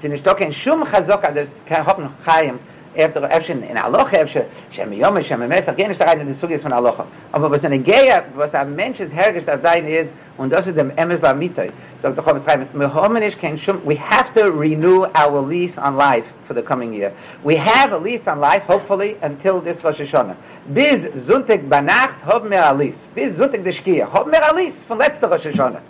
Sie 0.00 0.08
nicht 0.08 0.26
doch 0.26 0.36
kein 0.36 0.52
Schum 0.52 0.84
Chazok, 0.84 1.22
das 1.34 1.48
kein 1.66 1.86
Hoppen 1.86 2.08
Chaim, 2.24 2.58
efter 2.94 3.22
efshin 3.30 3.62
in 3.68 3.76
aloch 3.76 4.12
efshe 4.12 4.44
shem 4.72 4.92
yom 4.92 5.22
shem 5.22 5.48
mes 5.48 5.66
gen 5.76 5.90
ist 5.90 6.00
rein 6.00 6.20
in 6.20 6.26
die 6.26 6.34
suges 6.34 6.62
von 6.62 6.72
aloch 6.72 7.04
aber 7.32 7.50
was 7.50 7.64
eine 7.64 7.78
geya 7.78 8.24
was 8.34 8.54
ein 8.54 8.74
mensch 8.74 9.00
ist 9.00 9.12
hergisch 9.14 9.44
da 9.46 9.58
sein 9.58 9.86
ist 9.86 10.10
und 10.36 10.52
das 10.52 10.66
ist 10.66 10.76
dem 10.76 10.90
emes 10.96 11.20
la 11.22 11.34
mitai 11.34 11.70
so 12.02 12.10
doch 12.10 12.26
haben 12.26 12.42
schreiben 12.42 12.66
wir 12.72 12.92
haben 12.92 13.14
nicht 13.14 13.40
kein 13.40 13.58
shum 13.58 13.80
we 13.84 13.96
have 13.96 14.32
to 14.34 14.50
renew 14.50 15.06
our 15.14 15.40
lease 15.40 15.78
on 15.78 15.96
life 15.96 16.26
for 16.46 16.54
the 16.54 16.62
coming 16.62 16.92
year 16.92 17.12
we 17.44 17.56
have 17.56 17.92
a 17.92 17.98
lease 17.98 18.26
on 18.26 18.40
life 18.40 18.62
hopefully 18.66 19.16
until 19.22 19.60
this 19.60 19.82
was 19.82 19.96
shona 19.96 20.34
bis 20.66 21.02
zuntek 21.26 21.68
banacht 21.68 22.16
haben 22.26 22.50
wir 22.50 22.64
a 22.64 22.72
lease 22.72 22.98
bis 23.14 23.36
zuntek 23.36 23.62
de 23.64 23.72
shkia 23.72 24.06
haben 24.12 24.32
wir 24.32 24.42
a 24.42 24.54
lease 24.54 24.76
von 24.88 24.98
letzter 24.98 25.28
shona 25.52 25.80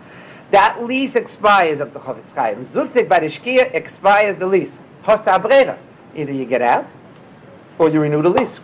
that 0.51 0.83
lease 0.85 1.15
expires 1.15 1.81
of 1.81 1.93
the 1.93 2.01
Chofetz 2.01 2.35
Chaim. 2.35 2.67
Zultig 2.67 3.09
by 3.09 3.21
the 3.21 3.27
Shkia 3.27 3.73
expires 3.73 4.39
the 4.39 4.47
lease. 4.47 4.73
Hosta 5.05 5.39
Abrera. 5.39 5.79
Either 6.15 6.33
you 6.33 6.45
get 6.45 6.63
out, 6.63 6.87
or 7.79 7.89
you 7.89 8.01
renew 8.01 8.23
the 8.23 8.29
lease. 8.29 8.59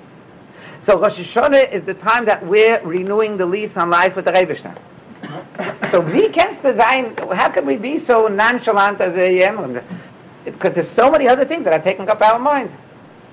So 0.82 1.00
Rosh 1.00 1.18
Hashanah 1.18 1.72
is 1.72 1.84
the 1.84 1.94
time 1.94 2.26
that 2.26 2.46
we're 2.46 2.80
renewing 2.82 3.36
the 3.36 3.46
lease 3.46 3.76
on 3.76 3.90
life 3.90 4.14
with 4.14 4.26
the 4.26 4.32
Rebishter. 4.32 4.76
so 5.90 6.00
we 6.00 6.28
can't 6.28 6.62
design, 6.62 7.16
how 7.16 7.48
can 7.48 7.66
we 7.66 7.76
be 7.76 7.98
so 7.98 8.28
nonchalant 8.28 9.00
as 9.00 9.14
a 9.14 9.38
Yem? 9.38 9.82
Because 10.44 10.74
there's 10.74 10.90
so 10.90 11.10
many 11.10 11.26
other 11.26 11.44
things 11.44 11.64
that 11.64 11.72
are 11.72 11.82
taking 11.82 12.08
up 12.08 12.20
our 12.20 12.38
mind. 12.38 12.70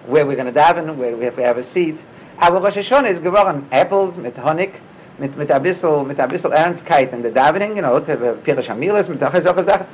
Where 0.07 0.26
we're 0.26 0.36
going 0.36 0.51
to 0.51 0.59
daven, 0.59 0.95
where 0.95 1.16
we 1.16 1.26
have, 1.26 1.38
we 1.38 1.43
have 1.43 1.57
a 1.57 1.64
seat. 1.64 1.97
Our 2.39 2.59
Rosh 2.59 2.76
Hashanah 2.76 3.11
is 3.11 3.20
geworden 3.20 3.68
apples 3.72 4.18
mit 4.18 4.36
Honig, 4.36 4.74
mit 5.20 5.38
mit 5.38 5.51
a 5.51 5.59
bissel 5.59 6.03
mit 6.03 6.20
a 6.20 6.28
bissel 6.28 6.51
ernstkeit 6.51 7.14
in 7.14 7.22
der 7.22 7.32
davening 7.32 7.76
you 7.76 7.82
know 7.82 7.99
to 7.99 8.16
pirish 8.43 8.68
amilas 8.68 9.07
mit 9.07 9.20
solche 9.20 9.86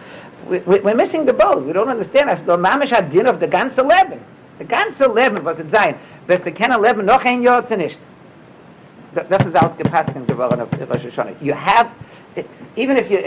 solche 0.47 0.63
sachen 0.63 0.83
we're 0.83 0.95
missing 0.95 1.25
the 1.25 1.33
boat. 1.33 1.65
We 1.65 1.73
don't 1.73 1.89
understand. 1.89 2.29
As 2.29 2.43
the 2.45 2.57
mamish 2.57 2.89
had 2.89 3.11
din 3.11 3.27
of 3.27 3.39
the 3.39 3.47
ganze 3.47 3.77
leben. 3.77 4.19
The 4.59 4.65
ganze 4.65 5.13
leben 5.13 5.43
was 5.43 5.59
it 5.59 5.71
sein 5.71 5.97
best 6.27 6.43
the 6.43 6.51
kenner 6.51 6.77
leben 6.77 7.05
noch 7.05 7.25
ein 7.25 7.41
jahr 7.41 7.65
zu 7.67 7.75
nicht? 7.75 7.97
Das 9.13 9.45
ist 9.45 9.55
aus 9.55 9.75
gepasst 9.77 10.15
in 10.15 10.25
geworden 10.25 10.61
of 10.61 10.71
Rosh 10.71 11.05
Hashanah. 11.05 11.41
You 11.41 11.53
have 11.53 11.89
even 12.75 12.97
if 12.97 13.09
you 13.09 13.17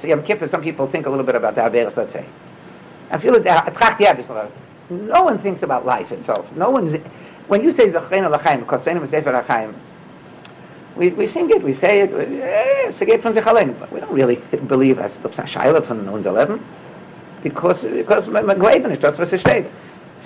see 0.00 0.10
I'm 0.10 0.22
kidding 0.22 0.48
some 0.48 0.62
people 0.62 0.86
think 0.86 1.06
a 1.06 1.10
little 1.10 1.24
bit 1.24 1.34
about 1.34 1.54
that 1.56 1.72
let's 1.72 2.12
say. 2.12 2.24
I 3.10 3.18
feel 3.18 3.38
that 3.38 3.68
attract 3.68 4.00
yeah 4.00 4.48
no 4.88 5.24
one 5.24 5.38
thinks 5.38 5.62
about 5.62 5.84
life 5.84 6.10
itself. 6.10 6.46
No 6.56 6.70
one 6.70 6.90
when 7.48 7.62
you 7.62 7.72
say 7.72 7.90
zachain 7.90 8.30
lachaim 8.32 8.60
because 8.60 8.84
when 8.84 9.00
we 9.00 9.06
say 9.08 9.20
lachaim 9.20 9.74
we, 10.96 11.10
we 11.10 11.28
sing 11.28 11.50
it, 11.50 11.62
we 11.62 11.74
say 11.74 12.00
it, 12.00 12.10
it's 12.12 13.00
a 13.00 13.04
geht 13.04 13.22
von 13.22 13.34
sich 13.34 13.46
allein. 13.46 13.74
But 13.78 13.92
we 13.92 14.00
don't 14.00 14.12
really 14.12 14.36
believe 14.68 14.98
as 14.98 15.12
the 15.22 15.28
Shaila 15.28 15.84
von 15.86 16.08
unser 16.08 16.32
Leben. 16.32 16.60
Because, 17.42 17.80
because 17.82 18.26
man 18.28 18.58
glauben 18.58 18.88
nicht, 18.88 19.02
das 19.02 19.18
was 19.18 19.32
es 19.32 19.40
steht. 19.40 19.66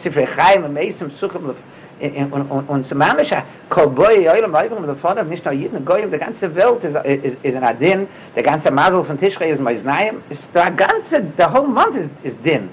Sifrei 0.03 0.27
Chaim, 0.27 0.65
am 0.65 0.77
Eisem, 0.77 1.11
Suchem, 1.21 1.55
und 2.01 2.89
zum 2.89 2.99
Mamisha, 2.99 3.45
kol 3.69 3.89
boi, 3.89 4.27
oilem, 4.31 4.55
oilem, 4.55 4.85
und 4.85 5.01
vorne, 5.01 5.23
nicht 5.25 5.45
nur 5.45 5.53
jeden 5.53 5.85
Goyim, 5.85 6.11
die 6.11 6.19
ganze 6.19 6.55
Welt 6.55 6.83
ist, 6.83 6.97
ist, 7.05 7.37
ist 7.43 7.55
in 7.55 7.63
Adin, 7.63 8.09
der 8.35 8.43
ganze 8.43 8.71
Masel 8.71 9.05
von 9.05 9.19
Tischrei 9.21 9.51
ist 9.51 9.61
Meisnaim, 9.61 10.23
ist 10.31 10.43
der 10.55 10.71
ganze, 10.71 11.21
der 11.21 11.53
whole 11.53 11.69
month 11.69 11.97
ist, 11.97 12.11
ist 12.23 12.37
Din. 12.43 12.71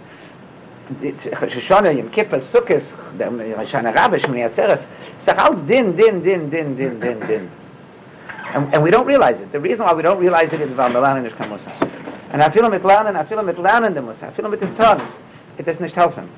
Shoshana, 1.53 1.91
Yom 1.91 2.09
Kippur, 2.09 2.39
Sukkot, 2.39 2.83
der 3.19 3.29
Shoshana 3.65 3.91
Rabbi, 3.91 4.19
Shmini 4.19 4.45
Atzeres, 4.45 4.79
ist 4.79 5.27
doch 5.27 5.37
alles 5.37 5.59
Din, 5.67 5.97
Din, 5.97 6.23
Din, 6.23 6.49
Din, 6.49 6.77
Din, 6.77 7.01
Din, 7.01 7.19
Din. 7.27 7.56
And, 8.53 8.73
and 8.73 8.83
we 8.83 8.91
don't 8.91 9.05
realize 9.05 9.39
it. 9.39 9.51
The 9.51 9.59
reason 9.59 9.85
why 9.85 9.93
we 9.93 10.01
don't 10.01 10.19
realize 10.19 10.51
it 10.53 10.61
is 10.61 10.71
about 10.71 10.91
Milan 10.91 11.17
and 11.17 11.27
Ishka 11.27 11.47
Musa. 11.47 11.71
And 12.31 12.41
I 12.41 12.49
feel 12.49 12.69
mit 12.69 12.83
Lernen, 12.83 13.15
I 13.15 13.23
feel 13.23 13.41
mit 13.43 13.57
Lernen 13.57 13.93
the 13.93 14.01
Musa, 14.01 14.27
I 14.27 14.31
feel. 14.31 14.51
It 15.57 15.65
does 15.65 15.79
not 15.79 15.91
help 15.91 16.15
him. 16.15 16.29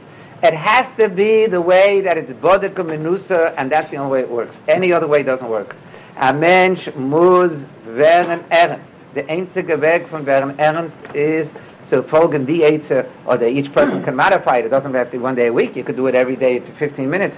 It 0.41 0.53
has 0.53 0.87
to 0.97 1.09
be 1.09 1.47
the 1.47 1.59
way 1.59 1.99
that 2.01 2.17
it's 2.17 2.31
Bodek 2.31 2.75
Menusa, 2.75 3.53
and 3.57 3.69
that's 3.69 3.91
the 3.91 3.97
only 3.97 4.11
way 4.11 4.19
it 4.21 4.29
works. 4.29 4.55
Any 4.67 4.93
other 4.93 5.07
way 5.07 5.21
doesn't 5.21 5.49
work. 5.49 5.75
A 6.15 6.33
Mensch 6.33 6.87
muss 6.95 7.51
werden 7.85 8.43
ernst. 8.49 8.85
The 9.13 9.23
einzige 9.23 9.81
Weg 9.81 10.07
von 10.07 10.25
werden 10.25 10.57
ernst 10.57 10.95
is 11.13 11.49
to 11.89 12.03
folgen 12.03 12.45
die 12.45 12.63
Eitze, 12.63 13.05
or 13.25 13.37
that 13.37 13.49
each 13.49 13.73
person 13.73 14.01
can 14.03 14.15
modify 14.15 14.57
it. 14.57 14.65
It 14.65 14.69
doesn't 14.69 14.93
have 14.93 15.07
to 15.07 15.11
be 15.11 15.17
one 15.17 15.35
day 15.35 15.47
a 15.47 15.53
week. 15.53 15.75
You 15.75 15.83
could 15.83 15.97
do 15.97 16.07
it 16.07 16.15
every 16.15 16.35
day 16.37 16.59
for 16.59 16.71
15 16.73 17.09
minutes. 17.09 17.35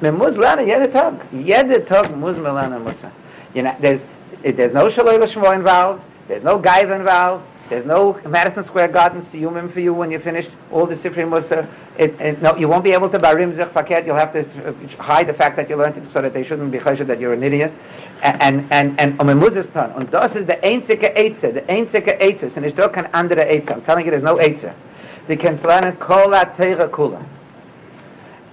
Man 0.00 0.16
muss 0.16 0.36
lernen, 0.36 0.66
jede 0.68 0.92
Tag. 0.92 1.14
Jede 1.32 1.84
Tag 1.84 2.16
muss 2.16 2.36
man 2.36 2.54
lernen 2.54 2.84
Musa. 2.84 3.10
You 3.54 3.62
know, 3.62 3.76
there's 3.80 4.00
it, 4.44 4.56
there's 4.56 4.72
no 4.72 4.88
Shaloi 4.88 5.18
Lashmo 5.18 5.54
involved, 5.54 6.02
there's 6.28 6.44
no 6.44 6.60
Gaiva 6.60 6.96
involved, 6.96 7.44
there's 7.70 7.86
no 7.86 8.20
Madison 8.26 8.62
Square 8.62 8.88
Garden 8.88 9.22
Siyumim 9.22 9.72
for 9.72 9.80
you 9.80 9.94
when 9.94 10.10
you 10.10 10.18
finish 10.18 10.46
all 10.70 10.86
the 10.86 10.94
Sifri 10.94 11.28
Musa. 11.28 11.66
It, 11.96 12.20
it, 12.20 12.42
no, 12.42 12.54
you 12.56 12.68
won't 12.68 12.84
be 12.84 12.92
able 12.92 13.08
to 13.08 13.18
barim 13.18 13.54
zich 13.54 13.72
faket. 13.72 14.04
You'll 14.04 14.16
have 14.16 14.32
to 14.34 14.44
hide 14.96 15.28
the 15.28 15.32
fact 15.32 15.56
that 15.56 15.70
you 15.70 15.76
learned 15.76 15.96
it 15.96 16.12
so 16.12 16.20
that 16.20 16.34
they 16.34 16.44
shouldn't 16.44 16.70
be 16.70 16.78
choshed 16.78 17.06
that 17.06 17.20
you're 17.20 17.32
an 17.32 17.42
idiot. 17.42 17.72
And 18.22 18.66
and 18.70 19.00
and 19.00 19.18
um 19.20 19.28
Muzistan. 19.28 19.96
And 19.96 20.10
das 20.10 20.36
is 20.36 20.44
the 20.44 20.56
einzige 20.56 21.16
Eitze, 21.16 21.54
the 21.54 21.62
einzige 21.62 22.20
Eitze. 22.20 22.54
And 22.56 22.66
it's 22.66 22.76
doch 22.76 22.92
kein 22.92 23.08
andere 23.14 23.46
Eitze. 23.46 23.70
I'm 23.70 23.82
telling 23.82 24.04
you, 24.04 24.10
there's 24.10 24.24
no 24.24 24.36
Eitze. 24.36 24.74
The 25.28 25.36
kannst 25.36 25.62
lernen 25.62 25.98
kol 25.98 26.32
teira 26.32 26.88
kula. 26.90 27.24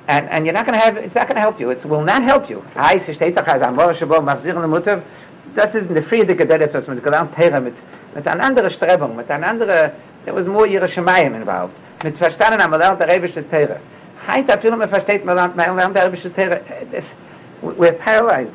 And, 0.08 0.30
and 0.30 0.46
you're 0.46 0.54
not 0.54 0.66
going 0.66 0.78
to 0.78 0.84
have, 0.84 0.98
it's 0.98 1.16
not 1.16 1.28
going 1.28 1.36
to 1.36 1.42
help 1.42 1.60
you. 1.60 1.70
It 1.70 1.86
will 1.86 2.04
not 2.04 2.24
help 2.24 2.50
you. 2.50 2.66
I 2.76 2.98
say, 2.98 3.14
steht 3.14 3.36
doch, 3.36 3.48
als 3.48 3.62
am 3.62 3.76
Mor 3.76 3.94
Shabo, 3.94 4.20
machzirin 4.20 4.68
Mutter, 4.68 5.04
das 5.56 5.76
ist 5.76 5.88
in 5.88 5.94
der 5.94 6.04
Friede 6.04 6.36
Gedeles, 6.36 6.74
was 6.74 6.88
mit 6.88 7.04
gelernt 7.04 7.36
Teira, 7.36 7.60
mit, 7.60 7.76
mit 8.16 8.28
einer 8.28 8.44
anderen 8.44 8.70
Strebung, 8.70 9.16
mit 9.16 9.30
einer 9.30 9.48
anderen, 9.48 9.92
there 10.26 10.36
was 10.36 10.46
more 10.46 10.68
ihre 10.68 10.88
Shemayim 10.88 11.36
involved. 11.36 11.74
Mit 12.04 12.18
verstanden 12.18 12.62
am 12.62 12.72
lernt 12.72 13.00
der 13.00 13.08
Rebisch 13.08 13.34
des 13.34 13.50
Teira. 13.50 13.78
Heint, 14.28 14.50
da 14.50 14.58
viel 14.58 14.76
mehr 14.76 14.88
versteht, 14.88 15.26
man 15.26 15.36
lernt, 15.36 15.56
man 15.56 15.76
lernt 15.76 15.96
der 15.96 16.06
Rebisch 16.06 16.24
des 16.24 16.34
Teira. 16.34 16.60
We're 17.62 17.94
paralyzed. 17.94 18.54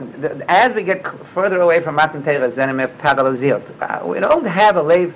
As 0.49 0.75
we 0.75 0.83
get 0.83 1.07
further 1.33 1.61
away 1.61 1.81
from 1.81 1.95
Matan 1.95 2.25
Teira, 2.25 2.53
then 2.53 2.77
we're 2.77 2.89
paralyzed. 2.89 3.41
We 3.41 4.21
don't 4.21 4.47
have 4.47 4.77
a 4.77 4.83
lave, 4.83 5.15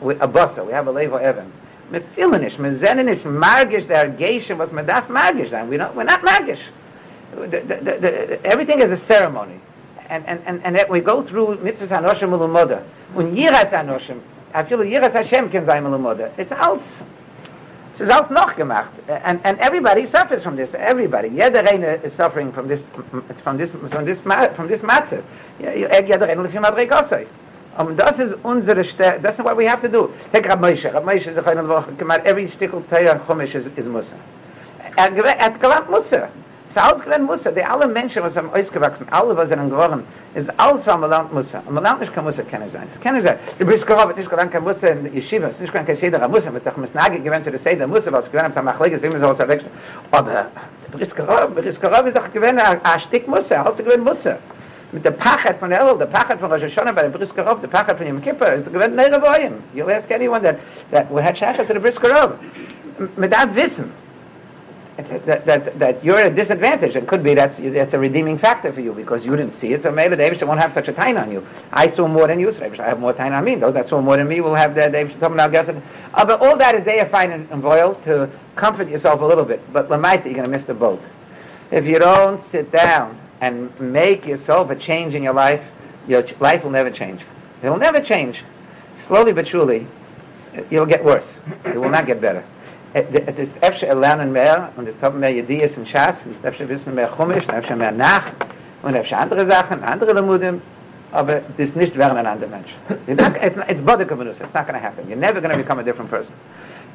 a 0.00 0.28
busser, 0.28 0.64
we 0.64 0.72
have 0.72 0.86
a 0.86 0.92
lave 0.92 1.12
or 1.12 1.20
Evan. 1.20 1.50
Me 1.90 2.00
fühlen 2.16 2.42
nicht, 2.42 2.58
me 2.60 2.76
sehnen 2.78 3.06
nicht 3.06 3.24
magisch 3.24 3.88
der 3.88 4.08
Geisha, 4.10 4.54
was 4.54 4.70
me 4.70 4.84
darf 4.84 5.08
magisch 5.08 5.50
sein. 5.50 5.68
We 5.68 5.76
don't, 5.76 5.92
we're 5.96 6.04
not 6.04 6.22
magisch. 6.22 6.60
The, 7.34 7.46
the, 7.46 7.74
the, 7.74 7.98
the, 8.00 8.46
everything 8.46 8.80
is 8.80 8.92
a 8.92 8.96
ceremony. 8.96 9.58
And, 10.10 10.26
and, 10.26 10.42
and, 10.44 10.60
and 10.64 10.76
that 10.76 10.90
we 10.90 11.00
go 11.00 11.22
through 11.22 11.56
mitzvahs 11.58 11.88
hanoshim 11.88 12.30
ulumoda. 12.30 12.82
Und 13.14 13.36
yiras 13.36 13.70
hanoshim, 13.70 14.20
I 14.52 14.64
feel 14.64 14.78
yiras 14.78 15.12
Hashem 15.12 15.48
can 15.50 15.64
sein 15.64 15.84
ulumoda. 15.84 16.30
It's 16.36 16.52
alles. 16.52 16.82
Es 17.94 18.00
ist 18.00 18.10
alles 18.10 18.30
noch 18.30 18.56
gemacht. 18.56 18.90
And, 19.08 19.40
and 19.44 19.58
everybody 19.60 20.06
suffers 20.06 20.42
from 20.42 20.56
this. 20.56 20.74
Everybody. 20.74 21.28
Jeder 21.28 21.62
eine 21.62 22.02
is 22.02 22.12
suffering 22.12 22.52
from 22.52 22.66
this, 22.66 22.82
from 23.44 23.56
this, 23.56 23.70
from 23.70 24.04
this, 24.04 24.18
from 24.20 24.68
this 24.68 24.80
matzah. 24.80 25.22
Jeder 25.60 26.26
eine 26.26 26.42
lefim 26.42 26.64
adregosai. 26.64 27.26
Um, 27.78 27.96
das 27.96 28.18
ist 28.18 28.34
unsere 28.42 28.84
Stärke, 28.84 29.20
das 29.22 29.38
ist 29.38 29.44
what 29.44 29.56
we 29.56 29.64
have 29.64 29.80
to 29.80 29.88
do. 29.88 30.12
Take 30.32 30.48
Rab 30.48 30.60
Moshe, 30.60 30.92
Rab 30.92 31.04
Moshe 31.04 31.30
ist 31.30 31.46
eine 31.46 31.68
Woche, 31.68 31.92
gemacht, 31.92 32.22
every 32.24 32.48
stickel 32.48 32.82
Teir 32.90 33.20
Chumash 33.26 33.54
is, 33.54 33.66
is 33.76 33.86
Musa. 33.86 34.16
Er, 34.96 35.12
er 35.16 35.38
hat 35.38 35.60
gewandt 35.60 35.88
Musa. 35.88 36.28
Es 36.70 36.76
ist 36.76 36.82
alles 36.82 37.02
gewandt 37.02 37.26
Musa. 37.26 37.50
Die 37.50 37.64
alle 37.64 37.88
Menschen, 37.88 38.22
was 38.22 38.36
haben 38.36 38.48
ausgewachsen, 38.54 39.04
alle, 39.10 39.36
was 39.36 39.48
sind 39.48 39.68
geworden, 39.68 40.04
ist 40.36 40.48
alles, 40.56 40.86
was 40.86 40.98
man 40.98 41.10
lernt 41.10 41.32
Musa. 41.32 41.60
Und 41.66 41.74
man 41.74 41.82
lernt 41.82 41.98
nicht 41.98 42.14
kein 42.14 42.22
Musa 42.22 42.42
kennen 42.42 42.70
sein. 42.70 42.86
Es 42.94 43.00
kann 43.00 43.16
nicht 43.16 43.26
sein. 43.26 43.38
Die 43.58 43.64
Brisker 43.64 43.96
hat 43.96 44.16
nicht 44.16 44.30
gewandt 44.30 44.52
kein 44.52 44.62
Musa 44.62 44.86
in 44.86 45.12
Yeshiva, 45.12 45.48
es 45.48 45.54
ist 45.54 45.62
nicht 45.62 45.72
gewandt 45.72 45.88
kein 45.88 45.96
Seder 45.96 46.28
Musa, 46.28 46.48
mit 46.48 46.64
der 46.64 46.72
Misnage 46.76 47.18
gewinnt 47.18 47.44
zu 47.44 47.50
der 47.50 47.58
Seder 47.58 47.88
Musa, 47.88 48.12
was 48.12 48.30
gewandt 48.30 48.56
am 48.56 48.66
Machleges, 48.66 49.02
wie 49.02 49.08
man 49.08 49.20
soll 49.20 49.32
es 49.32 49.40
erwechseln. 49.40 49.72
Aber 50.12 50.46
Brisker 50.92 51.24
Brisker 51.54 52.06
ist 52.06 52.16
doch 52.16 52.32
gewandt 52.32 52.60
ein 52.60 53.00
Stück 53.00 53.26
Musa, 53.26 53.72
sie 53.76 53.82
gewandt 53.82 54.04
Musa. 54.04 54.36
mit 54.92 55.04
der 55.04 55.10
Pachet 55.12 55.56
von 55.58 55.72
Elul, 55.72 55.98
der 55.98 56.06
Pachet 56.06 56.38
von 56.38 56.52
Rosh 56.52 56.62
Hashanah 56.62 56.92
bei 56.92 57.02
der 57.02 57.08
Brisker 57.10 57.46
Rov, 57.46 57.60
der 57.60 57.68
Pachet 57.68 57.96
von 57.96 58.06
Yom 58.06 58.22
Kippur, 58.22 58.48
ist 58.52 58.72
gewinnt 58.72 58.94
Neire 58.96 59.20
Boyim. 59.20 59.54
You'll 59.74 59.90
ask 59.90 60.10
anyone 60.10 60.42
that, 60.42 60.56
that 60.90 61.10
we 61.10 61.22
had 61.22 61.36
Shachet 61.36 61.66
to 61.66 61.74
the 61.74 61.80
Brisker 61.80 62.08
Rov. 62.08 62.32
Mit 63.16 63.30
that 63.30 63.54
wissen, 63.54 63.92
that, 65.26 65.46
that, 65.46 65.78
that 65.78 66.04
you're 66.04 66.18
at 66.18 66.32
a 66.32 66.34
disadvantage. 66.34 66.96
It 66.96 67.06
could 67.06 67.22
be 67.22 67.34
that's, 67.34 67.56
that's 67.56 67.92
a 67.92 67.98
redeeming 67.98 68.38
factor 68.38 68.72
for 68.72 68.80
you 68.80 68.92
because 68.92 69.24
you 69.24 69.36
didn't 69.36 69.54
see 69.54 69.72
it, 69.72 69.82
so 69.82 69.90
maybe 69.90 70.16
the 70.16 70.46
won't 70.46 70.60
have 70.60 70.72
such 70.72 70.88
a 70.88 70.92
time 70.92 71.16
on 71.16 71.30
you. 71.30 71.46
I 71.72 71.88
saw 71.88 72.08
more 72.08 72.26
than 72.26 72.40
you, 72.40 72.52
so 72.52 72.62
I 72.62 72.68
have 72.84 73.00
more 73.00 73.12
time 73.12 73.32
on 73.32 73.44
me. 73.44 73.54
Those 73.54 73.74
that 73.74 73.88
saw 73.88 74.00
more 74.00 74.16
than 74.16 74.28
me 74.28 74.40
will 74.40 74.54
have 74.54 74.74
the 74.74 74.88
David 74.88 75.12
Shalom 75.12 75.36
now 75.36 75.48
guess 75.48 75.68
it. 75.68 75.76
Uh, 76.14 76.24
but 76.24 76.40
all 76.40 76.56
that 76.56 76.74
is 76.74 76.84
there 76.84 77.06
fine 77.06 77.32
and, 77.32 77.48
and 77.50 77.62
royal 77.62 77.94
to 78.06 78.30
comfort 78.56 78.88
yourself 78.88 79.20
a 79.20 79.24
little 79.24 79.44
bit. 79.44 79.60
But 79.72 79.88
Lamaisa, 79.88 80.24
you're 80.24 80.34
going 80.34 80.44
to 80.44 80.48
miss 80.48 80.64
the 80.64 80.74
boat. 80.74 81.02
If 81.70 81.84
you 81.86 81.98
don't 81.98 82.40
sit 82.40 82.72
down 82.72 83.18
and 83.40 83.78
make 83.80 84.26
yourself 84.26 84.70
a 84.70 84.76
change 84.76 85.14
in 85.14 85.22
your 85.22 85.34
life, 85.34 85.62
your 86.06 86.24
life 86.40 86.64
will 86.64 86.70
never 86.70 86.90
change. 86.90 87.22
It 87.62 87.68
will 87.68 87.78
never 87.78 88.00
change. 88.00 88.42
Slowly 89.06 89.32
but 89.32 89.46
surely, 89.48 89.86
you'll 90.70 90.86
get 90.86 91.04
worse. 91.04 91.26
It 91.64 91.76
will 91.76 91.90
not 91.90 92.06
get 92.06 92.20
better. 92.20 92.44
Es 92.92 93.04
ist 93.38 93.52
öfter 93.60 93.94
lernen 93.94 94.32
mehr 94.32 94.70
und 94.76 94.88
es 94.88 94.94
haben 95.00 95.20
mehr 95.20 95.30
Ideas 95.30 95.76
und 95.76 95.86
Schatz, 95.86 96.16
es 96.28 96.36
ist 96.36 96.44
öfter 96.44 96.68
wissen 96.68 96.94
mehr 96.94 97.08
Chumisch, 97.16 97.48
öfter 97.48 97.76
mehr 97.76 97.92
Nacht 97.92 98.32
und 98.82 98.96
öfter 98.96 99.18
andere 99.18 99.46
Sachen, 99.46 99.84
andere 99.84 100.12
Lemudim, 100.12 100.60
aber 101.12 101.36
es 101.56 101.66
ist 101.66 101.76
nicht 101.76 101.96
werden 101.96 102.18
ein 102.18 102.26
anderer 102.26 102.50
Mensch. 102.50 102.74
It's, 103.06 103.56
it's 103.68 103.80
body 103.80 104.04
community, 104.04 104.42
it's 104.42 104.54
not 104.54 104.66
going 104.66 104.80
to 104.80 104.84
happen. 104.84 105.08
You're 105.08 105.16
never 105.16 105.40
going 105.40 105.52
to 105.52 105.56
become 105.56 105.78
a 105.78 105.84
different 105.84 106.10
person. 106.10 106.32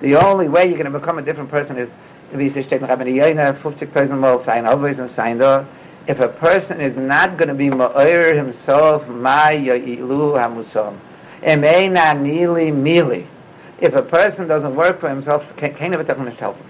The 0.01 0.17
only 0.17 0.49
way 0.49 0.67
you're 0.67 0.77
going 0.77 0.91
to 0.91 0.99
become 0.99 1.17
a 1.17 1.21
different 1.21 1.49
person 1.49 1.77
is, 1.77 1.87
wie 2.33 2.47
es 2.47 2.65
steht 2.65 2.81
in 2.81 2.87
Rabbi 2.87 3.07
Yonah, 3.09 3.53
50.000 3.63 4.17
Mal 4.17 4.43
sein, 4.43 4.65
always 4.65 4.99
and 4.99 5.09
sein 5.09 5.37
da, 5.37 5.63
if 6.07 6.19
a 6.19 6.27
person 6.27 6.81
is 6.81 6.97
not 6.97 7.37
going 7.37 7.47
to 7.47 7.55
be 7.55 7.69
ma'ir 7.69 8.35
himself, 8.35 9.07
ma 9.07 9.47
ya'ilu 9.47 10.33
hamusam, 10.37 10.95
emeina 11.41 12.13
nili 12.13 12.71
mili, 12.73 13.25
if 13.79 13.93
a 13.93 14.01
person 14.01 14.47
doesn't 14.47 14.75
work 14.75 14.99
for 14.99 15.09
himself, 15.09 15.43
keine 15.57 15.97
wird 15.97 16.07
davon 16.09 16.25
nicht 16.25 16.39
helfen. 16.39 16.63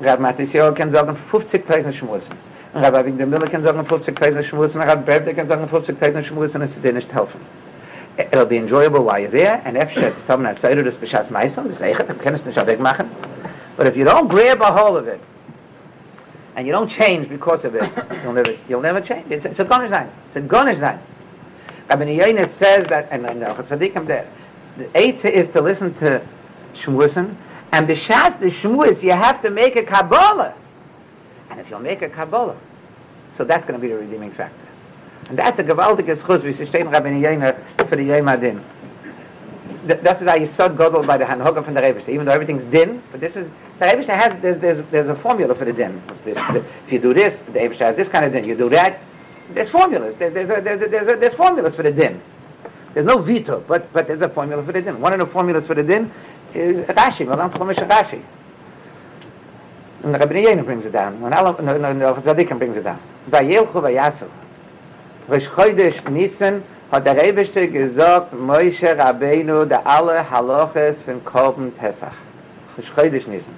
Rab 0.00 0.20
Matisio 0.20 0.72
kann 0.72 0.90
sagen 0.90 1.16
50.000 1.30 1.92
Schmussen. 1.92 2.34
Rab 2.74 2.94
Avigdor 2.94 3.26
Miller 3.26 3.48
kann 3.48 3.62
sagen 3.62 3.80
50.000 3.80 4.42
Schmussen. 4.42 4.80
Rab 4.80 5.06
Brebde 5.06 5.34
kann 5.34 5.48
sagen 5.48 5.68
50.000 5.72 6.24
Schmussen, 6.24 6.62
es 6.62 6.80
dir 6.80 6.92
nicht 6.92 7.12
helfen. 7.12 7.40
It'll 8.18 8.46
be 8.46 8.56
enjoyable 8.56 9.04
while 9.04 9.20
you're 9.20 9.30
there, 9.30 9.62
and 9.64 9.76
if 9.76 9.96
it's 9.96 10.16
Tom 10.26 10.44
and 10.44 10.58
Seidu, 10.58 10.82
das 10.82 10.96
Bishas 10.96 11.30
Meisel, 11.30 11.68
das 11.68 11.80
Eichet, 11.80 12.08
dann 12.08 12.18
kannst 12.18 12.44
du 12.44 12.50
nicht 12.50 12.66
wegmachen. 12.66 13.08
But 13.76 13.86
if 13.86 13.96
you 13.96 14.04
don't 14.04 14.28
grab 14.28 14.60
a 14.60 14.72
hold 14.72 14.96
of 14.96 15.06
it, 15.06 15.20
and 16.56 16.66
you 16.66 16.72
don't 16.72 16.90
change 16.90 17.28
because 17.28 17.64
of 17.64 17.76
it, 17.76 17.88
you'll 18.24 18.32
never, 18.32 18.54
you'll 18.68 18.80
never 18.80 19.00
change. 19.00 19.30
It's, 19.30 19.44
it's 19.44 19.60
a 19.60 19.64
gonish 19.64 19.92
line. 19.92 20.08
It's 20.26 20.36
a 20.36 20.40
gonish 20.40 20.80
line. 20.80 20.98
Rabbi 21.88 22.06
Yehuda 22.06 22.48
says 22.48 22.88
that, 22.88 23.06
and, 23.12 23.24
and 23.24 23.44
uh, 23.44 23.54
Tzaddikim 23.54 24.06
there, 24.06 24.26
the 24.78 24.84
Eitzah 24.86 25.30
is 25.30 25.48
to 25.48 25.60
listen 25.60 25.92
to 25.94 26.26
Shmuisen, 26.74 27.34
and 27.72 27.88
b'shas 27.88 28.38
the 28.38 28.46
Shmuis, 28.46 29.02
you 29.02 29.10
have 29.10 29.42
to 29.42 29.50
make 29.50 29.76
a 29.76 29.82
Kabbalah. 29.82 30.54
And 31.50 31.60
if 31.60 31.68
you'll 31.68 31.80
make 31.80 32.02
a 32.02 32.08
Kabbalah, 32.08 32.56
so 33.36 33.44
that's 33.44 33.64
going 33.64 33.78
to 33.78 33.84
be 33.84 33.92
the 33.92 33.98
redeeming 33.98 34.30
factor. 34.30 34.56
And 35.28 35.38
that's 35.38 35.58
a 35.58 35.64
gewaltige 35.64 36.16
Schus, 36.16 36.42
wie 36.42 36.52
sie 36.52 36.64
stehen 36.64 36.90
Rabbi 36.90 37.10
Yehuda 37.10 37.88
for 37.88 37.96
the 37.96 38.04
Yom 38.04 38.28
Adin. 38.28 38.64
Das 39.86 40.20
ist 40.20 40.28
ein 40.28 40.42
Yisod 40.42 40.76
Godel 40.76 41.06
by 41.06 41.16
the 41.16 41.24
Hanhoga 41.24 41.64
from 41.64 41.74
the 41.74 41.82
Rebbe. 41.82 42.02
Even 42.10 42.26
though 42.26 42.32
everything's 42.32 42.64
din, 42.64 43.02
but 43.10 43.20
this 43.20 43.36
is 43.36 43.48
the 43.78 43.86
has 43.86 44.40
there's, 44.42 44.58
there's 44.58 44.84
there's 44.90 45.08
a 45.08 45.14
formula 45.14 45.54
for 45.54 45.64
the 45.64 45.72
din. 45.72 46.02
If 46.24 46.92
you 46.92 46.98
do 46.98 47.14
this, 47.14 47.38
the 47.52 47.60
Rebbe 47.60 47.74
has 47.76 47.96
this 47.96 48.08
kind 48.08 48.24
of 48.24 48.32
din. 48.32 48.44
You 48.44 48.56
do 48.56 48.68
that, 48.70 49.00
there's 49.50 49.68
formulas. 49.68 50.16
There, 50.16 50.30
there's 50.30 50.50
a, 50.50 50.60
there's 50.60 50.82
a, 50.82 50.88
there's, 50.88 51.08
a, 51.08 51.16
there's 51.16 51.34
formulas 51.34 51.74
for 51.74 51.82
the 51.82 51.92
din. 51.92 52.20
There's 52.94 53.06
no 53.06 53.18
veto, 53.18 53.62
but 53.66 53.92
but 53.92 54.06
there's 54.06 54.22
a 54.22 54.28
formula 54.28 54.62
for 54.62 54.72
the 54.72 54.82
din. 54.82 55.00
One 55.00 55.12
of 55.12 55.18
the 55.18 55.26
formulas 55.26 55.66
for 55.66 55.74
the 55.74 55.82
din 55.82 56.10
is 56.54 56.76
Rashi. 56.86 57.26
Malam 57.26 57.50
Chumash 57.50 57.76
Rashi. 57.88 58.22
And 60.02 60.14
the 60.14 60.18
Rabbi 60.18 60.34
Yehuda 60.34 60.64
brings 60.64 60.84
it 60.84 60.92
down. 60.92 61.20
When 61.20 61.32
Allah, 61.32 61.60
no, 61.60 61.76
no, 61.76 61.92
no, 61.92 62.14
Tzaddikim 62.14 62.58
brings 62.58 62.76
it 62.76 62.84
down. 62.84 63.00
Vayelchu 63.30 63.72
vayasu. 63.72 64.28
Rosh 65.26 65.46
Chodesh 65.48 66.08
Nisan 66.10 66.62
hat 66.90 67.04
der 67.04 67.16
Rebeste 67.16 67.68
gesagt, 67.68 68.32
Moshe 68.32 68.96
Rabbeinu, 68.96 69.66
der 69.66 69.86
alle 69.86 70.24
Haloches 70.30 71.02
von 71.02 71.20
Korben 71.24 71.72
Pesach. 71.72 72.12
Rosh 72.76 72.90
Chodesh 72.90 73.26
Nisan. 73.26 73.54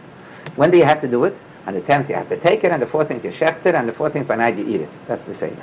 When 0.57 0.71
do 0.71 0.79
you 0.79 0.85
have 0.85 1.01
to 1.03 1.09
do 1.09 1.25
it? 1.25 1.37
On 1.67 1.75
the 1.75 1.81
10th 1.83 2.09
you 2.09 2.15
have 2.15 2.29
to 2.31 2.39
take 2.39 2.65
it, 2.65 2.73
and 2.73 2.81
the 2.81 2.87
14th 2.87 3.23
you 3.23 3.31
shecht 3.31 3.67
it, 3.67 3.75
and 3.75 3.87
the 3.87 3.93
14th 3.93 4.27
by 4.27 4.37
night 4.37 4.57
you 4.57 4.67
eat 4.67 4.81
it. 4.81 4.89
That's 5.07 5.23
the 5.25 5.35
same. 5.35 5.57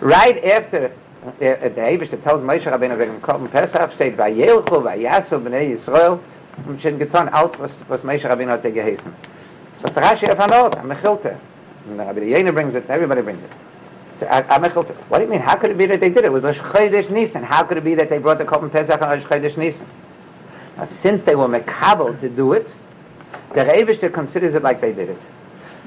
Right 0.00 0.42
after 0.44 0.92
uh, 1.26 1.68
der 1.68 1.86
Rebeste 1.86 2.20
tells 2.22 2.42
Moshe 2.42 2.70
Rabbeinu 2.70 2.98
wegen 2.98 3.20
Korben 3.22 3.48
Pesach, 3.48 3.92
steht, 3.94 4.16
Vayelchu 4.16 4.84
vayasu 4.84 5.36
b'nei 5.36 5.72
Yisrael, 5.72 6.18
und 6.66 6.80
schon 6.80 6.98
getan, 6.98 7.28
alles, 7.28 7.52
was, 7.58 7.70
was 7.88 8.02
Moshe 8.04 8.28
Rabbeinu 8.28 8.52
hat 8.52 8.62
sie 8.62 8.72
geheißen. 8.72 9.12
So 9.82 9.88
Rashi 9.88 10.30
auf 10.30 10.38
Anot, 10.40 10.76
am 10.76 10.88
Mechilte. 10.88 11.36
And 11.88 12.00
Rabbi 12.00 12.20
Yehuda 12.20 12.52
brings 12.52 12.74
it, 12.74 12.88
everybody 12.88 13.22
brings 13.22 13.42
it. 13.42 13.50
So, 14.18 14.26
uh, 14.26 14.58
Mechilte, 14.58 14.94
what 15.08 15.18
do 15.18 15.24
you 15.24 15.30
mean? 15.30 15.40
How 15.40 15.56
could 15.56 15.70
it 15.70 15.78
be 15.78 15.86
that 15.86 16.00
they 16.00 16.08
did 16.08 16.18
it? 16.18 16.26
It 16.26 16.32
was 16.32 16.42
Rosh 16.42 16.58
Chodesh 16.58 17.10
Nisan. 17.10 17.42
How 17.42 17.62
could 17.64 17.76
it 17.76 17.84
be 17.84 17.94
that 17.94 18.08
they 18.08 18.18
brought 18.18 18.38
the 18.38 18.44
Korban 18.44 18.72
Pesach 18.72 19.00
on 19.00 19.08
Rosh 19.08 19.24
Chodesh 19.24 19.56
Nisan? 19.56 19.86
Now, 20.76 20.86
since 20.86 21.22
they 21.22 21.36
were 21.36 21.48
mekabel 21.48 22.18
to 22.20 22.28
do 22.28 22.52
it, 22.52 22.68
the 23.54 23.64
Rebishter 23.64 24.12
considers 24.12 24.54
it 24.54 24.62
like 24.62 24.80
they 24.80 24.92
did 24.92 25.10
it. 25.10 25.18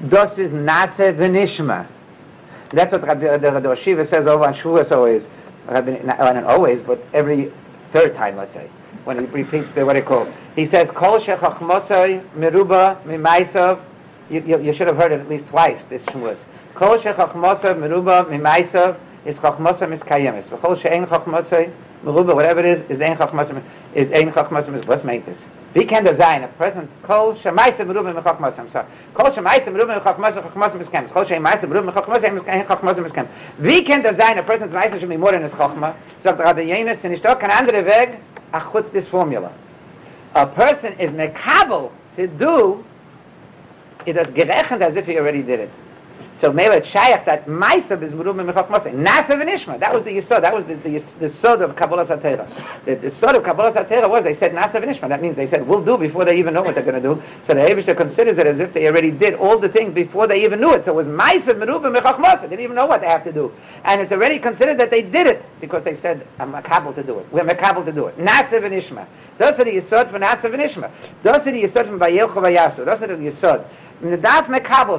Das 0.08 0.38
is 0.38 0.50
Nase 0.52 1.14
V'nishma. 1.14 1.86
That's 2.70 2.92
what 2.92 3.02
Rabbi 3.02 3.36
the, 3.36 3.60
the 3.60 3.74
Shiva 3.74 4.06
says 4.06 4.26
over 4.26 4.44
on 4.44 4.54
Shavuos 4.54 4.92
always. 4.92 5.24
Rabbi, 5.66 6.02
not, 6.02 6.18
not 6.18 6.44
always, 6.44 6.80
but 6.80 7.04
every 7.12 7.52
third 7.92 8.14
time, 8.14 8.36
let's 8.36 8.54
say, 8.54 8.68
when 9.04 9.18
he 9.18 9.26
repeats 9.26 9.72
the, 9.72 9.84
what 9.84 9.96
he 9.96 10.02
called. 10.02 10.32
He 10.54 10.66
says, 10.66 10.90
Kol 10.90 11.20
shechachmosoi 11.20 12.24
meruba 12.36 13.02
mimaisov. 13.02 13.80
You, 14.30 14.40
you, 14.42 14.60
you 14.60 14.74
should 14.74 14.86
have 14.86 14.96
heard 14.96 15.10
it 15.10 15.20
at 15.20 15.28
least 15.28 15.46
twice, 15.48 15.82
this 15.88 16.02
Shavuos. 16.02 16.38
Kol 16.74 16.98
shechachmosoi 16.98 17.74
meruba 17.74 18.26
mimaisov 18.26 18.96
is 19.24 19.36
chachmosoi 19.36 19.98
miskayemis. 19.98 20.44
V'chol 20.44 20.80
she'en 20.80 21.06
chachmosoi 21.06 21.72
meruba, 22.04 22.34
whatever 22.34 22.60
it 22.60 22.66
is, 22.66 22.90
is 22.90 23.00
ein 23.00 23.16
chachmosoi, 23.16 23.62
is 23.94 24.12
ein 24.12 24.30
chachmosoi, 24.32 24.84
what's 24.86 25.02
made 25.02 25.26
this? 25.26 25.38
Wie 25.72 25.86
kann 25.86 26.04
das 26.04 26.16
sein? 26.16 26.42
A 26.42 26.48
person's 26.58 26.90
kol 27.06 27.36
shemaise 27.36 27.84
meruba 27.84 28.12
mechachmosoi, 28.12 28.58
I'm 28.58 28.72
sorry. 28.72 28.86
Kol 29.14 29.30
shemaise 29.30 29.70
meruba 29.70 30.00
mechachmosoi, 30.00 30.42
chachmosoi 30.42 30.78
miskemes. 30.78 31.12
Kol 31.12 31.24
shemaise 31.24 31.66
meruba 31.66 31.92
mechachmosoi, 31.92 32.24
ein 32.48 32.66
chachmosoi 32.66 33.02
miskemes. 33.02 33.30
Wie 33.58 33.84
kann 33.84 34.02
das 34.02 34.16
sein? 34.16 34.36
A 34.36 34.42
person's 34.42 34.72
meise 34.72 34.98
schon 34.98 35.08
mit 35.08 35.20
Moren 35.20 35.44
ist 35.44 35.56
chachma. 35.56 35.94
Sagt 36.24 36.40
Rabbi 36.40 36.62
Yenes, 36.62 37.00
sind 37.00 37.12
ich 37.12 37.22
doch 37.22 37.38
kein 37.38 37.52
anderer 37.52 37.86
Weg, 37.86 38.18
ach 38.50 38.72
chutz 38.72 38.90
this 38.90 39.06
formula. 39.06 39.50
A 40.34 40.44
person 40.44 40.92
is 40.98 41.10
mekabel 41.12 41.90
to 42.16 42.26
do, 42.26 42.84
it 44.06 44.16
is 44.16 44.26
gerechnet 44.28 44.80
as 44.80 44.96
if 44.96 45.06
he 45.06 45.18
already 45.18 45.42
did 45.42 45.60
it. 45.60 45.70
So 46.40 46.50
maybe 46.50 46.76
it's 46.76 46.90
that 46.92 47.44
Maisav 47.46 48.02
is 48.02 48.12
Merubim 48.12 48.50
Mechach 48.50 48.68
Mosai. 48.68 48.94
Nase 48.94 49.26
V'nishma. 49.26 49.78
That 49.78 49.92
was 49.92 50.04
the 50.04 50.10
Yisod. 50.10 50.40
That 50.40 50.54
was 50.54 50.64
the, 50.64 50.74
the, 50.74 50.98
the 50.98 51.26
Yisod 51.26 51.60
of 51.60 51.76
Kabbalah 51.76 52.06
Satera. 52.06 52.48
The, 52.86 52.94
the 52.94 53.10
Yisod 53.10 53.36
of 53.36 53.44
Kabbalah 53.44 53.72
Satera 53.72 54.08
was 54.08 54.24
they 54.24 54.34
said 54.34 54.52
Nase 54.52 54.72
V'nishma. 54.72 55.08
That 55.08 55.20
means 55.20 55.36
they 55.36 55.46
said 55.46 55.66
we'll 55.66 55.84
do 55.84 55.98
before 55.98 56.24
they 56.24 56.38
even 56.38 56.54
know 56.54 56.62
what 56.62 56.74
they're 56.74 56.84
going 56.84 57.00
to 57.02 57.14
do. 57.14 57.22
So 57.46 57.52
the 57.52 57.60
Abishah 57.60 57.94
considers 57.94 58.38
it 58.38 58.46
as 58.46 58.58
if 58.58 58.72
they 58.72 58.86
already 58.88 59.10
did 59.10 59.34
all 59.34 59.58
the 59.58 59.68
things 59.68 59.92
before 59.92 60.26
they 60.26 60.42
even 60.42 60.60
knew 60.60 60.72
it. 60.72 60.86
So 60.86 60.92
it 60.92 60.94
was 60.94 61.06
Maisav 61.08 61.60
Mechach 61.60 62.16
Mosai. 62.16 62.42
They 62.42 62.48
didn't 62.48 62.64
even 62.64 62.76
know 62.76 62.86
what 62.86 63.02
they 63.02 63.08
have 63.08 63.24
to 63.24 63.32
do. 63.32 63.52
And 63.84 64.00
it's 64.00 64.12
already 64.12 64.38
considered 64.38 64.78
that 64.78 64.90
they 64.90 65.02
did 65.02 65.26
it 65.26 65.44
because 65.60 65.84
they 65.84 65.96
said 65.96 66.26
I'm 66.38 66.52
Makabal 66.52 66.94
to 66.94 67.02
do 67.02 67.18
it. 67.18 67.26
We're 67.30 67.44
Makabal 67.44 67.84
to 67.84 67.92
do 67.92 68.06
it. 68.06 68.16
Nase 68.16 68.60
V'nishma. 68.62 69.04
Das 69.36 69.58
ist 69.58 69.66
die 69.66 69.78
Yisod 69.78 70.10
von 70.10 70.22
Asa 70.22 70.48
von 70.48 70.60
Ishma. 70.60 70.90
Das 71.22 71.46
ist 71.46 71.52
die 71.52 71.66
Yisod 71.66 71.86
von 71.86 71.98
Vayelcho 71.98 72.40
Vayasu. 72.40 72.84
Das 72.84 73.00
Yisod. 73.00 73.60
Und 74.02 74.22
darf 74.24 74.48
mekabel. 74.48 74.98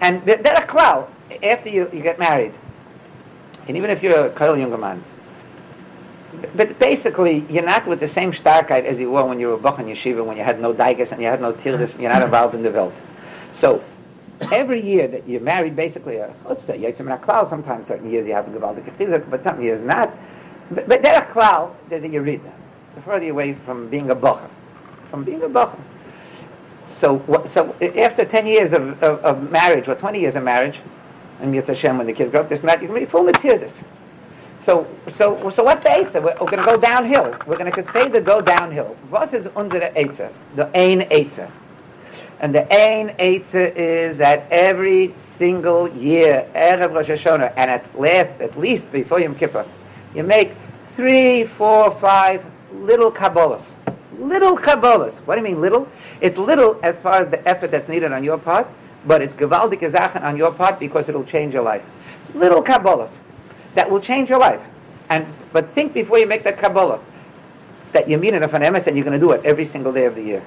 And 0.00 0.22
there 0.24 0.54
are 0.54 0.66
klau, 0.66 1.08
after 1.42 1.68
you, 1.68 1.90
you 1.92 2.02
get 2.02 2.18
married, 2.18 2.52
and 3.66 3.76
even 3.76 3.90
if 3.90 4.02
you're 4.02 4.26
a 4.26 4.30
kol 4.30 4.56
younger 4.56 4.78
man, 4.78 5.02
but 6.54 6.78
basically, 6.78 7.44
you're 7.48 7.64
not 7.64 7.86
with 7.86 8.00
the 8.00 8.08
same 8.08 8.32
starkheit 8.32 8.84
as 8.84 8.98
you 8.98 9.10
were 9.10 9.24
when 9.24 9.40
you 9.40 9.48
were 9.48 9.56
Bach 9.56 9.78
in 9.78 9.86
Yeshiva, 9.86 10.24
when 10.24 10.36
you 10.36 10.44
had 10.44 10.60
no 10.60 10.72
daigas 10.74 11.10
and 11.10 11.20
you 11.20 11.26
had 11.26 11.40
no 11.40 11.52
tirdis, 11.52 11.92
and 11.92 12.00
you're 12.00 12.12
not 12.12 12.22
involved 12.22 12.54
in 12.54 12.62
the 12.62 12.70
Welt. 12.70 12.94
So, 13.58 13.82
every 14.52 14.80
year 14.80 15.08
that 15.08 15.28
you're 15.28 15.40
married, 15.40 15.74
basically, 15.74 16.20
uh, 16.20 16.28
let's 16.44 16.62
say, 16.64 16.78
Yitzim 16.78 17.12
and 17.12 17.22
Klal, 17.22 17.48
sometimes 17.48 17.88
certain 17.88 18.10
years 18.10 18.26
you 18.26 18.34
have 18.34 18.46
a 18.46 18.56
Gavaldik 18.56 18.84
Chizak, 18.96 19.28
but 19.30 19.42
some 19.42 19.60
years 19.62 19.82
not. 19.82 20.14
But, 20.70 20.88
but 20.88 21.02
there 21.02 21.16
are 21.16 21.26
Klal, 21.26 21.74
there's 21.88 22.04
a 22.04 22.08
Yerida, 22.08 22.52
the 22.94 23.02
further 23.02 23.30
away 23.30 23.54
from 23.64 23.88
being 23.88 24.10
a 24.10 24.14
Bach, 24.14 24.48
from 25.10 25.24
being 25.24 25.42
a 25.42 25.48
Bach. 25.48 25.76
So, 27.00 27.22
so 27.52 27.74
after 27.96 28.24
10 28.24 28.46
years 28.46 28.72
of, 28.72 29.02
of, 29.02 29.24
of, 29.24 29.50
marriage, 29.50 29.86
or 29.86 29.94
20 29.94 30.20
years 30.20 30.34
of 30.34 30.42
marriage, 30.42 30.80
and 31.40 31.54
Yitzhak 31.54 31.68
Hashem, 31.68 31.98
when 31.98 32.06
the 32.06 32.12
kids 32.12 32.32
grow 32.32 32.40
up, 32.40 32.48
this 32.48 32.62
not, 32.64 32.82
you 32.82 32.88
can 32.88 32.98
be 32.98 33.04
full 33.04 33.22
material. 33.22 33.70
So, 34.64 34.86
so, 35.16 35.50
so 35.50 35.62
what's 35.62 35.82
the 35.82 35.88
Eitzah? 35.88 36.14
We're, 36.14 36.36
we're 36.40 36.50
going 36.50 36.58
to 36.58 36.64
go 36.64 36.76
downhill. 36.76 37.36
We're 37.46 37.56
going 37.56 37.72
to 37.72 37.92
say 37.92 38.08
the 38.08 38.20
go 38.20 38.40
downhill. 38.40 38.96
What 39.08 39.32
is 39.32 39.48
under 39.54 39.78
the 39.78 39.86
Eitzah? 39.86 40.32
The 40.56 40.66
Ein 40.76 41.08
Eitzah. 41.08 41.50
And 42.40 42.54
the 42.54 42.70
Ein 42.72 43.14
Eitzah 43.18 43.74
is 43.76 44.18
that 44.18 44.46
every 44.50 45.14
single 45.36 45.88
year, 45.88 46.48
Erev 46.54 46.94
Rosh 46.94 47.06
Hashanah, 47.06 47.52
and 47.56 47.70
at 47.70 47.98
last, 47.98 48.40
at 48.40 48.58
least 48.58 48.90
before 48.90 49.20
Yom 49.20 49.36
Kippur, 49.36 49.64
you 50.14 50.24
make 50.24 50.52
three, 50.96 51.44
four, 51.44 51.92
five 52.00 52.44
little 52.72 53.12
Kabbalahs. 53.12 53.64
Little 54.18 54.56
Kabbalahs. 54.56 55.14
What 55.24 55.36
do 55.36 55.40
you 55.40 55.48
mean 55.48 55.60
little? 55.60 55.88
It's 56.20 56.36
little 56.36 56.78
as 56.82 56.96
far 56.96 57.22
as 57.22 57.30
the 57.30 57.46
effort 57.48 57.70
that's 57.70 57.88
needed 57.88 58.12
on 58.12 58.24
your 58.24 58.38
part, 58.38 58.66
but 59.06 59.22
it's 59.22 59.34
gewaldige 59.34 59.90
Sachen 59.90 60.22
on 60.22 60.36
your 60.36 60.52
part 60.52 60.78
because 60.80 61.08
it'll 61.08 61.24
change 61.24 61.54
your 61.54 61.62
life. 61.62 61.82
Little 62.34 62.62
Kabbalahs 62.62 63.10
that 63.74 63.90
will 63.90 64.00
change 64.00 64.28
your 64.28 64.38
life. 64.38 64.60
And 65.08 65.26
but 65.52 65.70
think 65.70 65.94
before 65.94 66.18
you 66.18 66.26
make 66.26 66.44
that 66.44 66.58
Kabbalah 66.58 67.00
that 67.92 68.08
you 68.08 68.18
mean 68.18 68.34
it 68.34 68.42
an 68.42 68.50
emes 68.50 68.86
and 68.86 68.96
you're 68.96 69.04
going 69.04 69.18
to 69.18 69.24
do 69.24 69.32
it 69.32 69.44
every 69.44 69.66
single 69.66 69.92
day 69.92 70.04
of 70.04 70.14
the 70.14 70.22
year. 70.22 70.42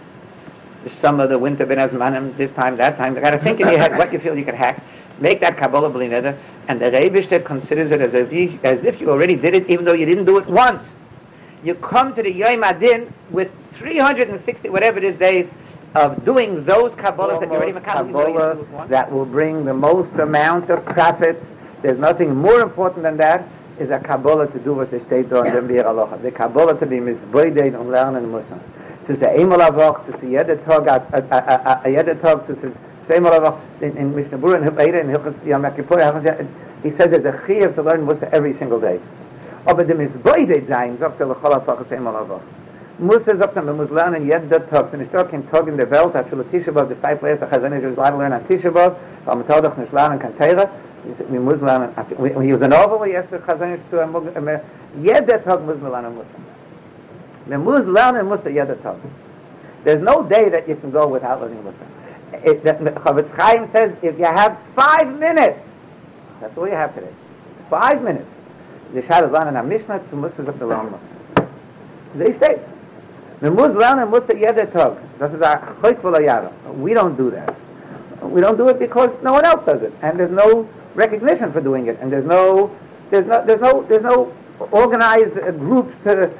The 0.83 0.89
summer, 1.01 1.27
the 1.27 1.39
winter, 1.39 1.65
ben 1.65 1.77
azmanim, 1.77 2.35
this 2.37 2.51
time, 2.51 2.77
that 2.77 2.97
time. 2.97 3.15
You 3.15 3.21
got 3.21 3.31
to 3.31 3.39
think 3.39 3.59
in 3.59 3.67
your 3.67 3.77
head 3.77 3.97
what 3.97 4.11
you 4.11 4.19
feel 4.19 4.37
you 4.37 4.45
can 4.45 4.55
hack. 4.55 4.83
Make 5.19 5.39
that 5.41 5.57
Kabbalah 5.57 5.91
b'lineder, 5.91 6.37
and 6.67 6.81
the 6.81 6.85
Rebishter 6.85 7.43
considers 7.43 7.91
it 7.91 8.01
as 8.01 8.13
if, 8.13 8.33
you, 8.33 8.59
as 8.63 8.83
if 8.83 8.99
you 8.99 9.11
already 9.11 9.35
did 9.35 9.53
it, 9.53 9.69
even 9.69 9.85
though 9.85 9.93
you 9.93 10.05
didn't 10.07 10.25
do 10.25 10.39
it 10.39 10.47
once. 10.47 10.83
You 11.63 11.75
come 11.75 12.15
to 12.15 12.23
the 12.23 12.31
Yom 12.31 12.63
Adin 12.63 13.13
with 13.29 13.51
360 13.75 14.69
whatever 14.69 14.97
it 14.97 15.03
is 15.03 15.17
days 15.17 15.47
of 15.95 16.23
doing 16.25 16.63
those 16.65 16.91
Kabbalahs 16.93 17.39
that 17.39 17.49
you 17.49 17.55
already 17.55 17.73
Kabbalah 17.73 18.87
that 18.87 19.11
will 19.11 19.25
bring 19.25 19.65
the 19.65 19.73
most 19.73 20.13
amount 20.13 20.69
of 20.69 20.85
profits 20.85 21.43
there's 21.81 21.97
nothing 21.97 22.35
more 22.35 22.61
important 22.61 23.03
than 23.03 23.17
that 23.17 23.47
is 23.79 23.89
a 23.89 23.99
Kabbalah 23.99 24.47
to 24.47 24.59
do 24.59 24.73
was 24.73 24.93
es 24.93 25.01
steht 25.03 25.29
da 25.29 25.43
in 25.43 25.53
dem 25.53 25.67
Wir 25.67 25.87
Aloha. 25.87 26.17
The 26.17 26.31
Kabbalah 26.31 26.77
to 26.79 26.85
be 26.85 26.99
misbeided 26.99 27.75
und 27.75 27.89
lernen 27.89 28.31
müssen. 28.31 28.59
Es 29.03 29.09
ist 29.09 29.23
einmal 29.23 29.61
a 29.61 29.75
Woche, 29.75 30.01
es 30.09 30.15
ist 30.15 30.23
jeder 30.23 30.63
Tag, 30.63 30.87
a 30.87 31.89
jeder 31.89 32.19
Tag, 32.21 32.41
es 32.47 32.63
ist 32.63 32.75
zweimal 33.07 33.33
a 33.33 33.41
Woche, 33.41 33.57
in 33.81 34.13
Mishnah 34.13 34.37
Bura, 34.37 34.57
in 34.57 35.09
Hilchas 35.09 35.33
Yom 35.43 35.63
Kippur, 35.75 35.99
he 36.83 36.91
says 36.91 37.09
there's 37.09 37.25
a 37.25 37.31
chiyah 37.45 37.73
to 37.73 37.81
learn 37.81 38.05
Musa 38.05 38.31
every 38.31 38.53
single 38.53 38.79
day. 38.79 38.99
Aber 39.65 39.83
the 39.83 39.93
misbeided 39.93 40.67
sein, 40.67 40.97
sagt 40.99 41.19
er, 41.19 41.27
lechol 41.27 41.53
a-Tag, 41.53 41.77
es 41.81 41.91
einmal 41.95 42.15
a 42.15 42.27
Woche. 42.27 42.41
Musa 42.97 43.35
sagt 43.35 43.55
er, 43.55 43.61
man 43.61 43.77
muss 43.77 43.89
lernen 43.89 44.25
jeder 44.25 44.69
Tag, 44.69 44.87
so 44.91 44.97
nicht 44.97 45.11
kein 45.11 45.49
Tag 45.51 45.67
in 45.67 45.77
der 45.77 45.89
Welt, 45.89 46.13
hat 46.13 46.29
schon 46.29 46.43
Tisha 46.51 46.71
B'Av, 46.71 46.87
die 46.87 46.95
five 46.95 47.21
layers, 47.21 47.39
der 47.39 47.49
Chazan 47.49 47.73
ist, 47.73 47.97
lernen 47.97 48.33
an 48.33 48.47
Tisha 48.47 48.69
B'Av, 48.69 48.93
aber 49.25 49.35
man 49.35 49.47
taucht 49.47 49.77
nicht 49.77 49.93
lernen 49.93 50.19
kann 50.19 50.37
Teire, 50.37 50.67
mi 51.29 51.39
muss 51.39 51.61
lernen 51.61 51.89
when 52.17 52.41
he 52.43 52.53
was 52.53 52.61
an 52.61 52.73
over 52.73 53.07
yes 53.07 53.25
the 53.31 53.39
khazan 53.39 53.79
to 53.89 53.99
a 53.99 54.61
jeder 55.01 55.39
tag 55.39 55.61
muss 55.65 55.77
man 55.81 55.91
lernen 55.91 56.15
muss 56.15 56.25
man. 57.47 57.63
Muss 57.63 57.85
lernen 57.85 58.27
muss 58.27 58.43
jeder 58.45 58.75
tag. 58.81 58.97
There's 59.83 60.01
no 60.01 60.21
day 60.23 60.49
that 60.49 60.67
you 60.67 60.75
can 60.75 60.91
go 60.91 61.07
without 61.07 61.41
learning 61.41 61.63
muss 61.63 61.73
it 62.43 62.63
the 62.63 62.73
Chavetz 62.73 63.35
Chaim 63.35 63.69
says 63.71 63.95
if 64.01 64.17
you 64.17 64.25
have 64.25 64.57
five 64.75 65.19
minutes 65.19 65.59
that's 66.39 66.55
all 66.57 66.67
you 66.67 66.75
have 66.75 66.93
today. 66.93 67.13
Five 67.69 68.03
minutes 68.03 68.27
the 68.93 68.99
of 68.99 69.31
lernen 69.31 69.59
a 69.59 69.63
mishnah 69.63 69.99
to 70.09 70.15
muss 70.15 70.37
of 70.37 70.45
the 70.59 70.65
muss 70.65 70.99
they 72.15 72.37
say 72.39 72.59
man 73.41 73.55
muss 73.55 73.71
lernen 73.71 74.09
muss 74.09 74.23
jeder 74.27 74.65
tag 74.65 74.97
das 75.19 75.33
ist 75.33 75.41
a 75.41 75.59
choykvola 75.81 76.23
yara 76.23 76.51
we 76.77 76.93
don't 76.93 77.15
do 77.15 77.29
that. 77.31 77.55
We 78.21 78.39
don't 78.41 78.57
do 78.57 78.69
it 78.69 78.79
because 78.79 79.11
no 79.23 79.33
one 79.33 79.45
else 79.45 79.65
does 79.65 79.81
it. 79.81 79.93
And 80.01 80.19
there's 80.19 80.31
no 80.31 80.69
recognition 80.93 81.51
for 81.51 81.61
doing 81.61 81.87
it, 81.87 81.97
and 81.99 82.11
there's 82.11 82.25
no, 82.25 82.75
there's 83.09 83.25
no, 83.25 83.45
there's 83.45 83.61
no, 83.61 83.81
there's 83.83 84.03
no 84.03 84.33
organized 84.71 85.37
uh, 85.37 85.51
groups 85.51 85.95
to, 86.03 86.31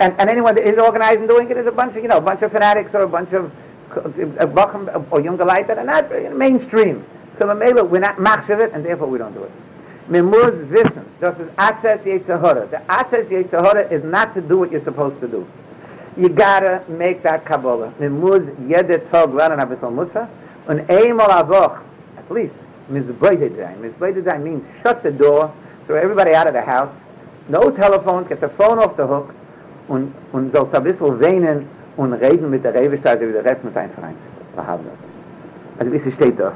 and, 0.00 0.14
and 0.18 0.28
anyone 0.28 0.54
that 0.56 0.66
is 0.66 0.78
organized 0.78 1.20
and 1.20 1.28
doing 1.28 1.50
it 1.50 1.56
is 1.56 1.66
a 1.66 1.72
bunch 1.72 1.96
of, 1.96 2.02
you 2.02 2.08
know, 2.08 2.18
a 2.18 2.20
bunch 2.20 2.42
of 2.42 2.50
fanatics 2.50 2.92
or 2.94 3.02
a 3.02 3.08
bunch 3.08 3.32
of 3.32 3.52
uh, 3.96 5.02
or 5.10 5.20
younger 5.20 5.44
light 5.44 5.68
that 5.68 5.78
are 5.78 5.84
not 5.84 6.10
mainstream. 6.36 7.04
So 7.38 7.46
the 7.46 7.84
we're 7.84 8.00
not 8.00 8.16
machshav 8.16 8.60
it, 8.60 8.72
and 8.72 8.84
therefore 8.84 9.08
we 9.08 9.18
don't 9.18 9.34
do 9.34 9.44
it. 9.44 9.52
Mimuz 10.08 10.54
wissen, 10.68 11.04
das 11.20 11.34
ist 11.38 11.50
Atzes 11.56 12.04
Yetzirah. 12.04 12.66
The 12.70 12.80
Atzes 12.88 13.28
Yetzirah 13.28 13.90
is 13.90 14.04
not 14.04 14.34
to 14.34 14.42
do 14.42 14.58
what 14.58 14.70
you're 14.70 14.84
supposed 14.84 15.20
to 15.20 15.28
do. 15.28 15.46
You 16.16 16.28
gotta 16.28 16.82
make 16.88 17.22
that 17.22 17.44
Kabbalah. 17.44 17.92
Mimuz 17.98 18.42
jede 18.68 19.00
Tag 19.10 19.32
lernen 19.32 19.60
a 19.60 19.66
bissl 19.66 19.90
Musa, 19.90 20.28
und 20.68 20.88
einmal 20.90 21.30
a 21.30 21.42
Woche, 21.42 21.80
at 22.18 22.30
least, 22.30 22.54
Mizbaited 22.90 23.56
Zayin. 23.56 23.80
Mizbaited 23.80 24.24
Zayin 24.24 24.42
means 24.42 24.64
shut 24.82 25.02
the 25.02 25.10
door, 25.10 25.52
throw 25.86 25.96
everybody 25.96 26.34
out 26.34 26.46
of 26.46 26.52
the 26.52 26.62
house, 26.62 26.90
no 27.48 27.70
telephone, 27.70 28.24
get 28.24 28.40
the 28.40 28.48
phone 28.50 28.78
off 28.78 28.96
the 28.96 29.06
hook, 29.06 29.34
und, 29.88 30.12
und 30.32 30.52
so 30.52 30.68
ein 30.70 30.82
bisschen 30.82 31.20
weinen 31.20 31.66
und 31.96 32.12
reden 32.12 32.50
mit 32.50 32.64
der 32.64 32.74
Rebestadt 32.74 33.20
wie 33.20 33.32
der 33.32 33.44
Rest 33.44 33.64
mit 33.64 33.74
seinem 33.74 33.90
Freund. 33.92 34.16
Verhaben 34.54 34.84
das. 34.84 35.80
Also 35.80 35.92
wie 35.92 36.08
es 36.08 36.14
steht 36.14 36.38
da. 36.38 36.52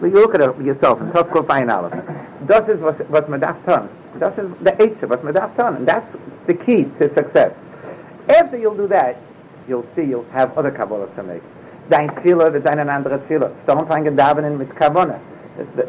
You 0.00 0.10
look 0.10 0.34
at 0.34 0.40
it 0.40 0.60
yourself, 0.60 1.00
and 1.00 1.12
talk 1.12 1.46
fine 1.46 1.70
all 1.70 1.84
of 1.84 1.92
it. 1.92 2.04
Das 2.46 2.68
ist 2.68 2.80
was, 2.80 2.96
was 3.08 3.28
man 3.28 3.40
darf 3.40 3.56
tun. 3.64 3.88
Das 4.20 4.36
ist 4.38 4.48
der 4.64 4.80
Eitze, 4.80 5.08
was 5.08 5.22
man 5.22 5.34
darf 5.34 5.54
tun. 5.56 5.76
And 5.76 5.86
that's 5.86 6.06
the 6.46 6.54
key 6.54 6.84
to 6.98 7.12
success. 7.14 7.52
After 8.28 8.56
you'll 8.56 8.76
do 8.76 8.86
that, 8.88 9.16
you'll 9.66 9.86
see 9.96 10.02
you'll 10.04 10.26
have 10.32 10.56
other 10.56 10.70
Kabbalahs 10.70 11.14
to 11.16 11.22
make. 11.22 11.42
Dein 11.90 12.10
Tfilah 12.10 12.52
wird 12.52 12.66
ein 12.66 12.88
anderer 12.88 13.18
Tfilah. 13.18 13.50
Don't 13.66 13.88
find 13.88 14.06
a 14.06 14.10
davening 14.10 14.56
mit 14.56 14.74
Kabbalah. 14.76 15.18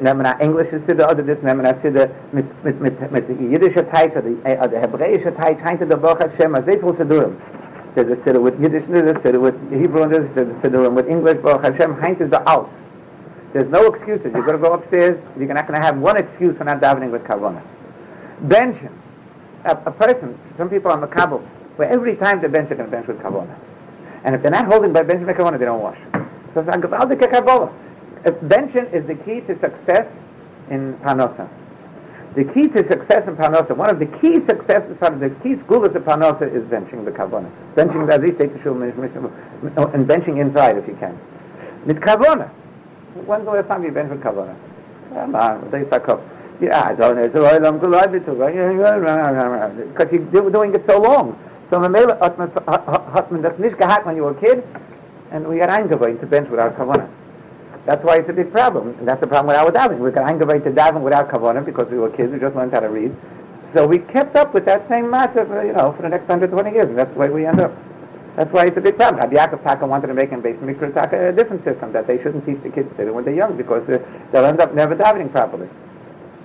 nehmen 0.02 0.24
wir 0.24 0.36
englische 0.40 0.80
Sitte 0.80 1.06
oder 1.06 1.22
das 1.22 1.42
nehmen 1.42 1.64
wir 1.64 1.76
Sitte 1.82 2.10
mit 2.32 2.46
mit 2.64 2.82
mit 2.82 3.12
mit 3.12 3.30
der 3.30 3.36
jüdische 3.36 3.88
Teil 3.90 4.12
oder 4.12 4.64
äh, 4.64 4.70
der 4.70 4.82
hebräische 4.82 5.36
Teil 5.36 5.58
scheint 5.62 5.82
der 5.82 6.50
mal 6.50 6.64
sehr 6.64 6.80
viel 6.80 6.96
zu 6.98 7.08
tun 7.08 7.38
there's 7.96 8.12
a 8.12 8.16
Sitte 8.24 8.40
with 8.44 8.56
Yiddish 8.60 8.84
there's 8.90 9.16
a 9.16 9.20
Sitte 9.22 9.40
with 9.40 9.56
Hebrew 9.72 10.08
there's 10.10 10.26
a 10.36 10.46
Sitte 10.62 10.90
with 10.90 11.08
English 11.08 11.38
Baruch 11.42 11.64
Hashem 11.64 11.96
heint 12.02 12.20
is 12.20 12.30
the 12.30 12.42
there's 13.54 13.70
no 13.70 13.94
excuses 13.94 14.34
you've 14.34 14.46
got 14.46 14.54
to 14.54 14.58
go 14.58 14.74
upstairs 14.74 15.22
you're 15.38 15.48
not 15.54 15.68
going 15.68 15.80
to 15.80 15.86
have 15.86 15.98
one 16.00 16.18
excuse 16.18 16.58
for 16.58 16.64
not 16.64 16.80
davening 16.80 17.12
with 17.12 17.24
Kavanah 17.24 17.64
benching 18.44 18.92
a, 19.66 19.72
a 19.72 19.92
person 19.92 20.38
some 20.58 20.70
people 20.70 20.92
on 20.92 21.02
the 21.02 21.08
Kabul 21.08 21.40
where 21.76 21.90
every 21.90 22.16
time 22.16 22.42
they 22.42 22.48
bench 22.48 22.70
they're 22.70 22.78
going 22.78 22.90
to 22.90 22.96
bench 22.96 23.08
with 23.08 23.20
Kavanah 23.20 23.58
and 24.24 24.36
if 24.36 24.42
they're 24.42 24.52
not 24.52 24.66
holding 24.66 24.94
by 24.94 25.04
benching 25.04 25.26
with 25.26 25.38
Kavanah 25.38 25.60
they 25.60 25.66
don't 25.66 25.82
wash 25.82 26.00
so 26.54 26.62
it's 26.62 26.68
a 27.22 27.28
Kabbalah 27.28 27.74
Benching 28.24 28.92
is 28.92 29.06
the 29.06 29.16
key 29.16 29.42
to 29.42 29.58
success 29.60 30.12
in 30.70 30.96
Panosa. 30.96 31.48
The 32.36 32.44
key 32.44 32.68
to 32.70 32.88
success 32.88 33.28
in 33.28 33.36
Panosa, 33.36 33.76
one 33.76 33.90
of 33.90 34.00
the 34.00 34.06
key 34.06 34.40
successes, 34.46 35.00
one 35.00 35.14
of 35.14 35.20
the 35.20 35.30
key 35.30 35.56
schools 35.56 35.96
of 35.96 36.04
Panosa 36.04 36.42
is 36.42 36.64
benching 36.66 37.06
the 37.06 37.12
Kavona. 37.12 37.50
Benching 37.76 38.06
the 38.06 38.16
Aziz, 38.16 38.38
take 38.38 38.54
the 38.54 38.62
shul, 38.62 38.82
and 38.82 40.08
benching 40.08 40.40
inside 40.40 40.78
if 40.78 40.88
you 40.88 40.96
can. 40.96 41.18
Mit 41.86 41.98
Kavona. 41.98 42.50
When's 43.26 43.46
the 43.46 43.52
last 43.52 43.68
time 43.68 43.84
you 43.84 43.92
bench 43.92 44.10
with 44.10 44.22
Kavona? 44.22 44.56
Come 45.14 45.36
on, 45.36 45.70
they 45.72 45.88
suck 45.90 46.10
up. 46.10 46.22
Yeah, 46.60 46.84
I 46.84 46.94
don't 46.94 47.16
know. 47.16 47.30
So 47.32 47.46
I'm 47.46 47.80
glad 47.80 48.12
to 48.12 48.20
because 48.20 50.12
you're 50.12 50.52
doing 50.52 50.74
it 50.76 50.86
so 50.86 51.00
long. 51.02 51.38
So 51.70 51.80
Mamela 51.80 52.20
hat 52.20 53.32
man 53.32 53.42
das 53.42 53.58
nicht 53.60 54.06
when 54.06 54.16
you 54.16 54.24
were 54.24 54.32
a 54.32 54.36
kid, 54.36 54.64
and 55.32 55.48
we 55.48 55.58
got 55.58 55.70
eingewöhnt 55.70 56.20
to 56.20 56.26
bench 56.26 56.50
without 56.50 56.76
Kavona. 56.76 57.10
That's 57.86 58.04
why 58.04 58.18
it's 58.18 58.30
a 58.30 58.34
big 58.34 58.52
problem. 58.52 58.90
And 59.00 59.08
that's 59.08 59.22
the 59.22 59.26
problem 59.26 59.48
with 59.48 59.56
our 59.56 59.72
davening. 59.72 60.00
We 60.00 60.12
can 60.12 60.24
aggravate 60.24 60.64
to 60.66 60.72
daven 60.72 61.02
without 61.02 61.30
kavanah 61.30 61.66
because 61.66 61.90
we 61.90 61.98
were 61.98 62.12
kids. 62.12 62.32
We 62.32 62.40
just 62.40 62.56
learned 62.56 62.72
how 62.72 62.82
to 62.82 62.90
read. 62.90 63.16
So 63.74 63.88
we 63.88 63.98
kept 64.00 64.36
up 64.36 64.54
with 64.54 64.66
that 64.66 64.88
same 64.88 65.10
matter, 65.10 65.44
for, 65.46 65.66
you 65.66 65.74
know, 65.74 65.92
for 65.94 66.04
the 66.04 66.10
next 66.10 66.28
120 66.28 66.72
years. 66.72 66.90
And 66.90 66.98
that's 66.98 67.12
the 67.12 67.18
way 67.18 67.30
we 67.30 67.46
end 67.48 67.60
up. 67.60 67.72
That's 68.36 68.52
why 68.52 68.68
it's 68.68 68.78
a 68.78 68.82
big 68.82 68.96
problem. 68.96 69.20
Rabbi 69.20 69.36
Yaakov 69.36 69.64
Taka 69.64 69.86
wanted 69.86 70.08
to 70.08 70.14
make 70.14 70.32
in 70.32 70.42
base 70.42 70.58
Mikra 70.58 70.94
Taka 70.94 71.30
a 71.30 71.32
different 71.32 71.64
system, 71.64 71.92
that 71.92 72.08
they 72.08 72.22
shouldn't 72.22 72.46
teach 72.46 72.62
the 72.62 72.70
kids 72.70 72.96
to 72.96 73.06
do 73.06 73.14
when 73.14 73.26
they're 73.26 73.34
young 73.34 73.58
because 73.58 73.88
uh, 73.90 74.00
they'll 74.32 74.46
end 74.46 74.60
up 74.60 74.74
never 74.74 74.96
davening 74.96 75.32
properly. 75.32 75.68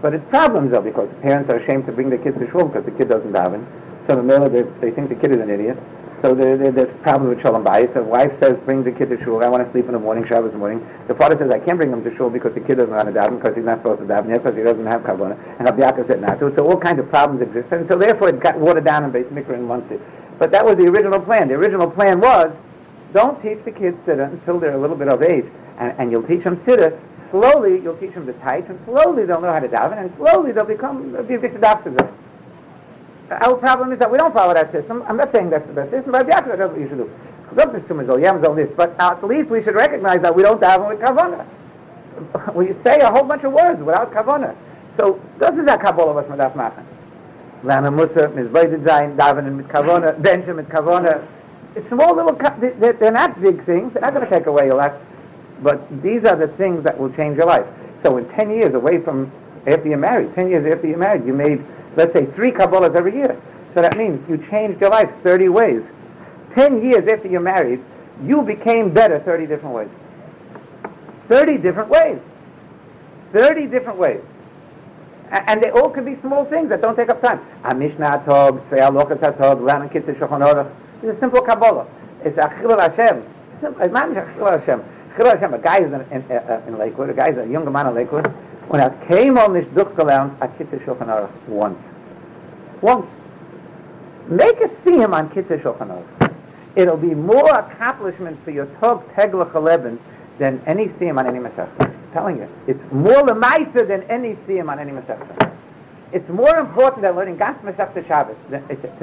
But 0.02 0.14
it's 0.14 0.28
problems 0.28 0.70
though 0.70 0.82
because 0.82 1.08
the 1.08 1.16
parents 1.16 1.48
are 1.50 1.56
ashamed 1.56 1.86
to 1.86 1.92
bring 1.92 2.10
the 2.10 2.18
kids 2.18 2.38
to 2.38 2.50
shul 2.50 2.66
because 2.66 2.84
the 2.84 2.90
kid 2.90 3.08
doesn't 3.08 3.32
daven. 3.32 3.64
So 4.06 4.16
the 4.16 4.22
miller, 4.22 4.48
they, 4.48 4.62
they 4.80 4.90
think 4.90 5.08
the 5.08 5.14
kid 5.14 5.30
is 5.30 5.40
an 5.40 5.50
idiot. 5.50 5.78
So 6.20 6.34
there, 6.34 6.56
there, 6.56 6.72
there's 6.72 6.94
problems 7.02 7.36
with 7.36 7.42
shalom 7.42 7.64
bayis. 7.64 7.92
The 7.92 8.02
wife 8.02 8.32
says, 8.40 8.58
bring 8.60 8.82
the 8.82 8.92
kid 8.92 9.10
to 9.10 9.22
shul. 9.22 9.42
I 9.42 9.48
want 9.48 9.64
to 9.64 9.70
sleep 9.72 9.86
in 9.86 9.92
the 9.92 9.98
morning, 9.98 10.26
Shabbos 10.26 10.54
morning. 10.54 10.86
The 11.06 11.14
father 11.14 11.36
says, 11.36 11.50
I 11.50 11.58
can't 11.58 11.76
bring 11.76 11.90
him 11.90 12.02
to 12.02 12.16
shul 12.16 12.30
because 12.30 12.54
the 12.54 12.60
kid 12.60 12.76
doesn't 12.76 12.94
want 12.94 13.08
to 13.08 13.14
daven 13.14 13.36
because 13.36 13.54
he's 13.54 13.64
not 13.64 13.80
supposed 13.80 14.00
to 14.00 14.06
daven 14.06 14.30
yet 14.30 14.42
because 14.42 14.56
he 14.56 14.62
doesn't 14.62 14.86
have 14.86 15.02
kavana. 15.02 15.38
And 15.58 15.66
Rabbi 15.66 15.82
Yaakov 15.82 16.06
said 16.06 16.22
not 16.22 16.38
to. 16.40 16.54
So 16.54 16.66
all 16.66 16.78
kinds 16.78 16.98
of 16.98 17.10
problems 17.10 17.42
exist. 17.42 17.70
And 17.72 17.86
so 17.88 17.98
therefore 17.98 18.30
it 18.30 18.40
got 18.40 18.58
watered 18.58 18.84
down 18.84 19.04
in 19.04 19.10
base 19.10 19.26
mikra 19.26 19.54
in 19.54 19.68
one 19.68 19.86
city. 19.88 20.02
But 20.38 20.50
that 20.50 20.64
was 20.64 20.76
the 20.76 20.86
original 20.86 21.20
plan. 21.20 21.48
The 21.48 21.54
original 21.54 21.90
plan 21.90 22.20
was, 22.20 22.54
don't 23.12 23.40
teach 23.40 23.64
the 23.64 23.70
kids 23.70 23.96
siddur 24.06 24.30
until 24.32 24.58
they're 24.58 24.74
a 24.74 24.78
little 24.78 24.96
bit 24.96 25.08
of 25.08 25.22
age. 25.22 25.46
And, 25.78 25.94
and 25.98 26.10
you'll 26.10 26.26
teach 26.26 26.44
them 26.44 26.56
siddur. 26.58 26.98
Slowly, 27.30 27.80
you'll 27.80 27.96
teach 27.96 28.14
them 28.14 28.26
the 28.26 28.32
tights, 28.34 28.68
and 28.70 28.78
slowly 28.84 29.24
they'll 29.24 29.40
know 29.40 29.52
how 29.52 29.60
to 29.60 29.68
daven, 29.68 29.98
and 29.98 30.14
slowly 30.16 30.52
they'll 30.52 30.64
become, 30.64 31.12
they'll 31.12 31.24
be 31.24 31.34
a 31.34 31.38
our 33.30 33.56
problem 33.56 33.92
is 33.92 33.98
that 33.98 34.10
we 34.10 34.18
don't 34.18 34.34
follow 34.34 34.54
that 34.54 34.70
system. 34.70 35.02
I'm 35.08 35.16
not 35.16 35.32
saying 35.32 35.50
that's 35.50 35.66
the 35.66 35.72
best 35.72 35.90
system, 35.90 36.12
but 36.12 36.26
that's 36.26 36.46
what 36.46 36.78
you 36.78 36.88
should 36.88 36.98
do. 36.98 37.10
But 38.76 39.00
at 39.00 39.24
least 39.24 39.48
we 39.48 39.62
should 39.62 39.74
recognize 39.74 40.20
that 40.22 40.34
we 40.34 40.42
don't 40.42 40.60
daven 40.60 40.88
with 40.88 41.00
kavanah. 41.00 41.46
We 42.54 42.74
say 42.84 43.00
a 43.00 43.10
whole 43.10 43.24
bunch 43.24 43.42
of 43.42 43.52
words 43.52 43.82
without 43.82 44.12
kavanah. 44.12 44.54
So 44.96 45.20
this 45.38 45.54
is 45.54 45.66
a 45.66 45.76
Kabbalah 45.76 46.14
was 46.14 46.28
man 46.28 46.38
darf 46.38 46.54
Lana 47.64 47.90
Musa, 47.90 48.28
Zayin, 48.28 49.16
daven 49.16 49.56
mit 49.56 49.68
kavanah, 49.68 50.20
benchen 50.20 50.56
mit 50.56 50.68
kavanah. 50.68 51.26
It's 51.74 51.88
small 51.88 52.14
little, 52.14 52.32
they're 52.34 53.10
not 53.10 53.40
big 53.40 53.64
things. 53.64 53.94
They're 53.94 54.02
not 54.02 54.14
going 54.14 54.24
to 54.24 54.30
take 54.30 54.46
away 54.46 54.66
your 54.66 54.76
life. 54.76 54.92
But 55.62 56.02
these 56.02 56.24
are 56.24 56.36
the 56.36 56.46
things 56.46 56.84
that 56.84 56.98
will 56.98 57.10
change 57.14 57.36
your 57.38 57.46
life. 57.46 57.66
So 58.02 58.18
in 58.18 58.28
10 58.28 58.50
years 58.50 58.74
away 58.74 59.00
from 59.00 59.32
after 59.66 59.88
you're 59.88 59.98
married, 59.98 60.34
10 60.34 60.50
years 60.50 60.66
after 60.70 60.86
you're 60.86 60.98
married, 60.98 61.24
you 61.24 61.32
made 61.32 61.64
let's 61.96 62.12
say 62.12 62.26
three 62.26 62.52
Kabbalahs 62.52 62.94
every 62.94 63.14
year. 63.14 63.40
So 63.72 63.82
that 63.82 63.96
means 63.96 64.28
you 64.28 64.38
changed 64.50 64.80
your 64.80 64.90
life 64.90 65.10
30 65.22 65.48
ways. 65.48 65.82
10 66.54 66.82
years 66.82 67.08
after 67.08 67.28
you're 67.28 67.40
married, 67.40 67.80
you 68.22 68.42
became 68.42 68.92
better 68.92 69.18
30 69.18 69.46
different 69.46 69.74
ways. 69.74 69.88
30 71.28 71.58
different 71.58 71.88
ways. 71.88 72.20
30 73.32 73.66
different 73.66 73.98
ways. 73.98 74.22
And 75.34 75.60
they 75.60 75.70
all 75.70 75.90
could 75.90 76.04
be 76.04 76.14
small 76.14 76.44
things 76.44 76.68
that 76.68 76.80
don't 76.80 76.94
take 76.94 77.08
up 77.08 77.20
time. 77.20 77.40
A 77.64 77.74
Mishnah 77.74 78.22
Tov, 78.24 78.60
Tzvei 78.68 78.88
Alochas 78.88 79.18
HaTov, 79.18 79.64
Ran 79.64 79.88
Kitzur 79.88 80.14
Shulchan 80.14 80.40
Aruch. 80.40 80.72
It's 81.02 81.16
a 81.16 81.18
simple 81.18 81.42
Kabbalah. 81.42 81.88
It's 82.24 82.38
a 82.38 82.46
Chilul 82.48 82.78
Hashem. 82.78 83.24
It's 83.54 83.64
a 83.64 83.88
Chilul 83.88 84.60
Hashem. 84.60 84.84
Chilul 85.16 85.32
Hashem. 85.32 85.54
A 85.54 85.58
guy 85.58 85.78
is 85.78 85.92
in, 85.92 86.00
in, 86.12 86.22
uh, 86.30 86.62
in 86.68 86.78
Lakewood, 86.78 87.10
a 87.10 87.14
guy 87.14 87.30
is 87.30 87.38
a 87.38 87.46
younger 87.48 87.72
man 87.72 87.88
in 87.88 87.94
Lakewood, 87.94 88.26
when 88.68 88.80
er 88.80 88.94
keinmal 89.08 89.52
nicht 89.52 89.74
durchgelernt 89.74 90.34
a 90.40 90.46
Kitzur 90.46 90.78
Shulchan 90.84 91.08
Aruch 91.08 91.48
once. 91.48 91.78
Once. 92.80 93.06
Make 94.28 94.60
a 94.60 94.68
siyam 94.68 95.14
on 95.14 95.30
Kitzur 95.30 95.60
Shulchan 95.60 95.88
Aruch. 95.88 96.32
It'll 96.76 96.96
be 96.96 97.14
more 97.14 97.56
accomplishment 97.56 98.38
for 98.44 98.52
your 98.52 98.66
Tov 98.66 99.02
Teglach 99.14 99.52
11 99.56 99.98
than 100.38 100.62
any 100.64 100.86
siyam 100.86 101.18
on 101.18 101.26
any 101.26 101.40
Masechta. 101.40 101.92
Telling 102.14 102.38
you. 102.38 102.48
It's 102.66 102.80
more 102.90 103.22
lemaisa 103.22 103.86
than 103.86 104.04
any 104.04 104.36
siyam 104.46 104.70
on 104.70 104.78
any 104.78 104.92
Masechta. 104.92 105.52
It's 106.12 106.28
more 106.30 106.56
important 106.56 107.02
than 107.02 107.14
learning 107.14 107.36
Gas 107.36 107.60
Masechta 107.62 108.06
Shabbos. 108.06 108.36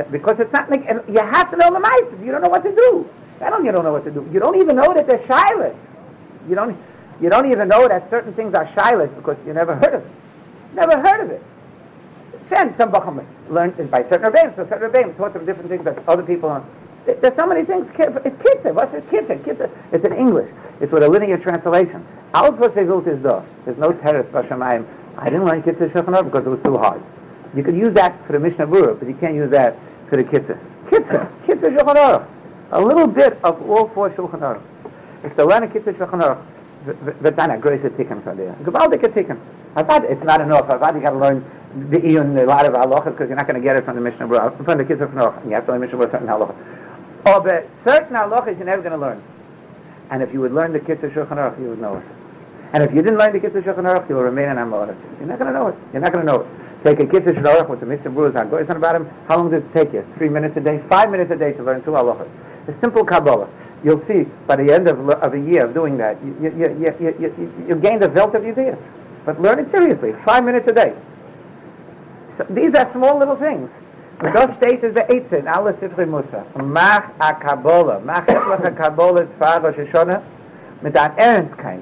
Because 0.09 0.39
it's 0.39 0.51
not 0.51 0.71
like, 0.71 0.87
you 1.07 1.19
have 1.19 1.51
to 1.51 1.57
know 1.57 1.69
lemaisa. 1.69 2.25
You 2.25 2.31
don't 2.31 2.41
know 2.41 2.49
what 2.49 2.63
to 2.63 2.73
do. 2.73 3.07
Not 3.39 3.53
only 3.53 3.67
you 3.67 3.71
don't 3.71 3.83
know 3.83 3.91
what 3.91 4.05
to 4.05 4.11
do, 4.11 4.27
you 4.31 4.39
don't 4.39 4.55
even 4.57 4.75
know 4.75 4.93
that 4.93 5.05
they're 5.05 5.19
shilas. 5.19 5.75
You 6.47 6.55
don't, 6.55 6.77
you 7.19 7.29
don't 7.29 7.51
even 7.51 7.67
know 7.67 7.87
that 7.87 8.09
certain 8.09 8.33
things 8.33 8.55
are 8.55 8.65
shilas 8.67 9.13
because 9.15 9.37
you 9.45 9.53
never 9.53 9.75
heard 9.75 9.93
of 9.93 10.05
it. 10.05 10.11
Never 10.73 10.99
heard 10.99 11.21
of 11.21 11.29
it. 11.31 11.43
Shem, 12.49 12.75
some 12.77 12.91
Bacham 12.91 13.25
learned 13.49 13.91
by 13.91 14.03
certain 14.03 14.31
rabbis, 14.31 14.55
so 14.55 14.67
certain 14.67 14.91
rabbis 14.91 15.15
taught 15.17 15.33
them 15.33 15.45
different 15.45 15.69
things 15.69 15.83
that 15.85 15.97
other 16.07 16.23
people 16.23 16.49
don't. 16.49 16.65
There's 17.21 17.35
so 17.35 17.47
many 17.47 17.65
things. 17.65 17.87
It's 17.87 18.37
kitzah. 18.43 18.73
What's 18.73 18.93
it? 18.93 19.07
Kitzah. 19.09 19.69
It's 19.91 20.05
in 20.05 20.13
English. 20.13 20.51
It's 20.79 20.91
with 20.91 21.03
a 21.03 21.09
linear 21.09 21.37
translation. 21.37 22.05
Alles 22.33 22.57
was 22.57 22.71
Segult 22.71 23.07
is 23.07 23.21
da. 23.21 23.43
There's 23.65 23.77
no 23.77 23.91
terrorist 23.91 24.31
Bashamayim. 24.31 24.85
I 25.17 25.25
didn't 25.25 25.45
learn 25.45 25.61
Kitzah 25.61 25.89
Shulchan 25.91 26.23
because 26.23 26.45
it 26.45 26.49
was 26.49 26.61
too 26.63 26.77
hard. 26.77 27.01
You 27.53 27.63
could 27.63 27.75
use 27.75 27.93
that 27.95 28.25
for 28.25 28.31
the 28.31 28.39
Mishnah 28.39 28.67
Berurah, 28.67 28.97
but 28.97 29.07
you 29.07 29.15
can't 29.15 29.35
use 29.35 29.51
that 29.51 29.75
for 30.07 30.15
the 30.15 30.23
Kitzah. 30.23 30.57
Kitzah. 30.87 31.29
Kitzah 31.45 31.77
Shulchan 31.77 31.95
Aruch. 31.95 32.27
A 32.71 32.81
little 32.81 33.07
bit 33.07 33.37
of 33.43 33.69
all 33.69 33.89
four 33.89 34.09
Shulchan 34.11 34.39
Aruch. 34.39 34.61
It's 35.23 35.35
the 35.35 35.45
learn 35.45 35.69
Kitzah 35.69 35.93
Shulchan 35.93 36.21
Aruch, 36.23 36.41
the 36.85 36.93
Tana 36.93 37.17
wird 37.21 37.37
dann 37.37 37.51
ein 37.51 37.61
größer 37.61 37.95
Ticken 37.95 38.21
von 38.23 38.37
dir. 38.37 38.55
Gewaltiger 38.63 39.13
Ticken. 39.13 39.37
Avad, 39.75 40.09
it's 40.09 40.23
not 40.23 40.41
enough. 40.41 40.67
Avad, 40.67 40.95
you 40.95 41.01
got 41.01 41.11
to 41.11 41.17
learn 41.17 41.43
the 41.89 41.99
Iyun, 41.99 42.41
a 42.41 42.45
lot 42.45 42.65
of 42.65 42.73
halachas, 42.73 43.11
because 43.11 43.27
you're 43.27 43.37
not 43.37 43.47
going 43.47 43.59
to 43.59 43.61
get 43.61 43.75
it 43.75 43.85
from 43.85 43.95
the 43.95 44.01
Mishnah 44.01 44.27
Berurah, 44.27 44.65
from 44.65 44.77
the 44.77 44.85
kids 44.85 45.01
of 45.01 45.11
Noach. 45.11 45.43
You 45.45 45.51
have 45.51 45.65
to 45.65 45.73
learn 45.73 45.81
Mishnah 45.81 45.97
Berurah 45.97 46.11
certain 46.11 46.27
halachas. 46.27 46.55
Oh, 47.25 47.41
but 47.41 47.67
certain 47.83 48.15
halachas 48.15 48.57
you're 48.57 48.65
never 48.65 48.81
going 48.81 48.93
to 48.93 48.97
learn. 48.97 49.21
And 50.09 50.23
if 50.23 50.33
you 50.33 50.41
would 50.41 50.53
learn 50.53 50.73
the 50.73 50.79
of 50.79 50.85
Shulchan 50.87 51.37
Aruch, 51.37 51.59
you 51.59 51.69
would 51.69 51.79
know 51.79 51.97
it. 51.97 52.03
And 52.73 52.83
if 52.83 52.93
you 52.93 53.01
didn't 53.01 53.19
learn 53.19 53.33
the 53.33 53.45
of 53.45 53.53
Shulchan 53.53 53.83
Aruch, 53.83 54.07
you 54.09 54.15
will 54.15 54.23
remain 54.23 54.49
in 54.49 54.57
Amalek. 54.57 54.97
You're 55.19 55.27
not 55.27 55.39
going 55.39 55.53
to 55.53 55.59
know 55.59 55.67
it. 55.67 55.75
You're 55.91 56.01
not 56.01 56.11
going 56.13 56.25
to 56.25 56.31
know 56.31 56.41
it. 56.41 56.47
Take 56.83 56.99
a 56.99 57.03
of 57.03 57.23
Shulchan 57.35 57.43
Aruch 57.43 57.69
with 57.69 57.79
the 57.81 57.85
Mishnah 57.85 58.11
Berurah, 58.11 58.35
on 58.41 58.49
going 58.49 58.69
about 58.69 58.95
him. 58.95 59.09
How 59.27 59.37
long 59.37 59.51
does 59.51 59.63
it 59.63 59.73
take 59.73 59.93
you? 59.93 60.05
Three 60.17 60.29
minutes 60.29 60.55
a 60.57 60.61
day? 60.61 60.81
Five 60.89 61.11
minutes 61.11 61.31
a 61.31 61.35
day 61.35 61.53
to 61.53 61.63
learn 61.63 61.83
two 61.83 61.91
halachas. 61.91 62.29
A 62.67 62.73
simple 62.79 63.03
Kabbalah 63.03 63.49
you'll 63.83 64.05
see 64.05 64.25
by 64.47 64.55
the 64.55 64.71
end 64.71 64.87
of, 64.87 65.09
of 65.09 65.33
a 65.33 65.39
year 65.39 65.65
of 65.65 65.73
doing 65.73 65.97
that, 65.97 66.17
you, 66.23 66.35
you, 66.41 66.51
you, 66.51 66.95
you, 66.99 67.15
you, 67.19 67.65
you 67.67 67.75
gain 67.75 67.99
the 67.99 68.09
wealth 68.09 68.33
of 68.35 68.45
ideas. 68.45 68.77
But 69.25 69.41
learn 69.41 69.59
it 69.59 69.69
seriously, 69.71 70.13
five 70.25 70.43
minutes 70.43 70.67
a 70.67 70.73
day. 70.73 70.95
So 72.37 72.45
these 72.49 72.73
are 72.75 72.91
small 72.91 73.17
little 73.17 73.35
things. 73.35 73.69
Und 74.19 74.35
das 74.35 74.55
steht 74.57 74.83
es 74.83 74.93
beitze 74.93 75.37
in 75.37 75.47
alle 75.47 75.73
Sifri 75.73 76.05
Musa. 76.05 76.45
Mach 76.55 77.09
a 77.19 77.33
Kabbalah. 77.33 77.99
Mach 77.99 78.27
etwas 78.27 78.63
a 78.63 78.71
Kabbalah 78.71 79.21
is 79.21 79.29
Fahad 79.39 79.63
Rosh 79.63 79.77
Hashanah 79.77 80.21
mit 80.83 80.95
an 80.95 81.11
Ernstkeit. 81.17 81.81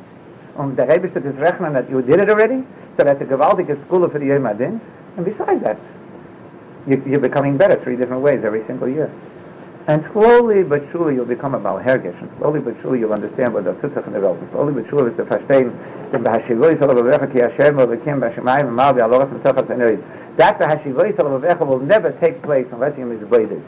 Und 0.60 0.76
der 0.76 0.88
steht 0.88 1.26
es 1.26 1.38
rechnen 1.38 1.72
that 1.72 1.90
you 1.90 2.02
did 2.02 2.20
it 2.20 2.30
already, 2.30 2.66
so 2.98 3.04
that's 3.06 3.22
a 3.22 3.26
gewaltige 3.26 3.82
school 3.86 4.10
for 4.10 4.20
the 4.20 4.26
Yom 4.26 4.46
Adin. 4.46 4.82
And 5.16 5.26
besides 5.26 5.64
that, 5.64 5.78
you, 6.86 7.02
you're 7.06 7.22
becoming 7.22 7.56
better 7.56 7.78
three 7.78 7.96
different 7.96 8.22
ways 8.22 8.44
every 8.44 8.66
single 8.66 8.90
year. 8.90 9.10
And 9.88 10.04
slowly 10.12 10.64
but 10.64 10.84
surely 10.92 11.16
you'll 11.16 11.24
become 11.24 11.56
a 11.56 11.60
Balhergish, 11.62 12.20
and 12.20 12.30
slowly 12.38 12.60
but 12.60 12.76
surely 12.82 13.00
you'll 13.00 13.14
understand 13.14 13.54
what 13.54 13.64
the 13.64 13.74
Tzitzach 13.76 14.06
in 14.06 14.12
the 14.12 14.20
world, 14.20 14.38
and 14.40 14.52
slowly 14.52 14.74
but 14.74 14.90
surely 14.90 15.08
it's 15.12 15.16
the 15.16 15.24
Fashtein, 15.24 15.72
the 16.12 16.18
Bahashivoi 16.18 16.76
Salav 16.76 17.32
Ki 17.32 17.40
Hashem 17.40 17.78
Lekim 17.78 18.20
Bashemayim 18.20 18.68
Amal 18.68 18.94
V'Aloras 18.96 19.30
Mitzafat 19.30 19.66
Zenerid. 19.68 20.04
That 20.36 20.60
the 20.60 20.66
Hashivoi 20.66 21.14
Salav 21.14 21.66
will 21.66 21.80
never 21.80 22.12
take 22.12 22.42
place 22.42 22.68
unless 22.74 22.98
you're 22.98 23.08
misbladed. 23.08 23.64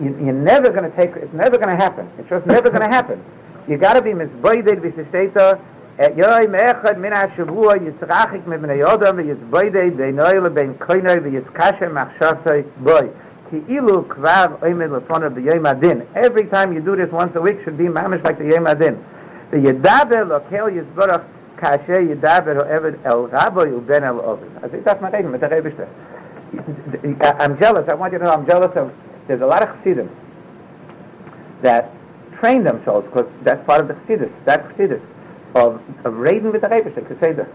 You're 0.00 0.32
never 0.32 0.70
going 0.70 0.88
to 0.88 0.96
take, 0.96 1.16
it's 1.16 1.32
never 1.32 1.58
going 1.58 1.76
to 1.76 1.82
happen. 1.82 2.08
It's 2.16 2.28
just 2.28 2.46
never 2.46 2.70
going 2.70 2.82
to 2.82 2.88
happen. 2.88 3.20
You 3.66 3.76
got 3.76 3.94
to 3.94 4.02
be 4.02 4.10
misbladed, 4.10 4.76
v'sishteta, 4.76 5.60
יום 6.15 6.55
אחד 6.55 6.99
מן 6.99 7.13
השבוע 7.13 7.75
יצרחיק 7.75 8.41
מבני 8.47 8.93
אדם 8.93 9.15
ויצבוידי 9.17 9.89
בינו 9.89 10.23
לבין 10.43 10.73
koinoi 10.81 11.19
ויצקשר 11.23 11.93
מחשבתוי 11.93 12.61
בוי. 12.83 13.07
Ki'ilu 13.49 14.03
kvar 14.03 14.49
oimed 14.61 14.91
lefona 14.91 15.29
b'yom 15.29 15.65
adin. 15.71 16.05
Every 16.13 16.45
time 16.45 16.73
you 16.73 16.81
do 16.81 16.95
this 16.97 17.11
once 17.11 17.33
a 17.35 17.41
week 17.41 17.63
should 17.63 17.77
be 17.77 17.85
mamish 17.85 18.23
like 18.23 18.37
the 18.37 18.45
yom 18.45 18.67
adin. 18.67 18.97
The 19.51 19.57
yedaber 19.57 20.27
lokel 20.27 20.69
yizborach 20.69 21.23
kasher 21.55 22.01
yedaber 22.09 22.55
ho'eved 22.57 23.05
el 23.05 23.29
rabo 23.29 23.65
yuben 23.65 24.03
el 24.03 24.19
ovid. 24.19 24.51
I 24.61 24.67
think 24.67 24.83
that's 24.83 25.01
my 25.01 25.09
name, 25.09 25.31
mit 25.31 25.39
der 25.39 25.87
I'm 27.39 27.57
jealous, 27.57 27.89
I 27.89 27.93
want 27.93 28.13
you 28.13 28.19
to 28.19 28.25
know 28.25 28.31
I'm 28.31 28.45
jealous 28.45 28.75
of, 28.75 28.93
there's 29.27 29.41
a 29.41 29.45
lot 29.45 29.61
of 29.63 29.69
chassidim 29.77 30.09
that 31.61 31.89
train 32.39 32.63
themselves, 32.63 33.05
because 33.07 33.27
that's 33.43 33.65
part 33.65 33.81
of 33.81 33.87
the 33.87 33.93
chassidus, 33.93 34.31
that 34.45 34.67
chassidus, 34.69 35.01
of, 35.54 35.80
of 36.04 36.16
raiding 36.16 36.52
with 36.52 36.62
the 36.62 36.68
Rebishter, 36.68 37.06
to 37.06 37.18
say 37.18 37.32
that. 37.32 37.48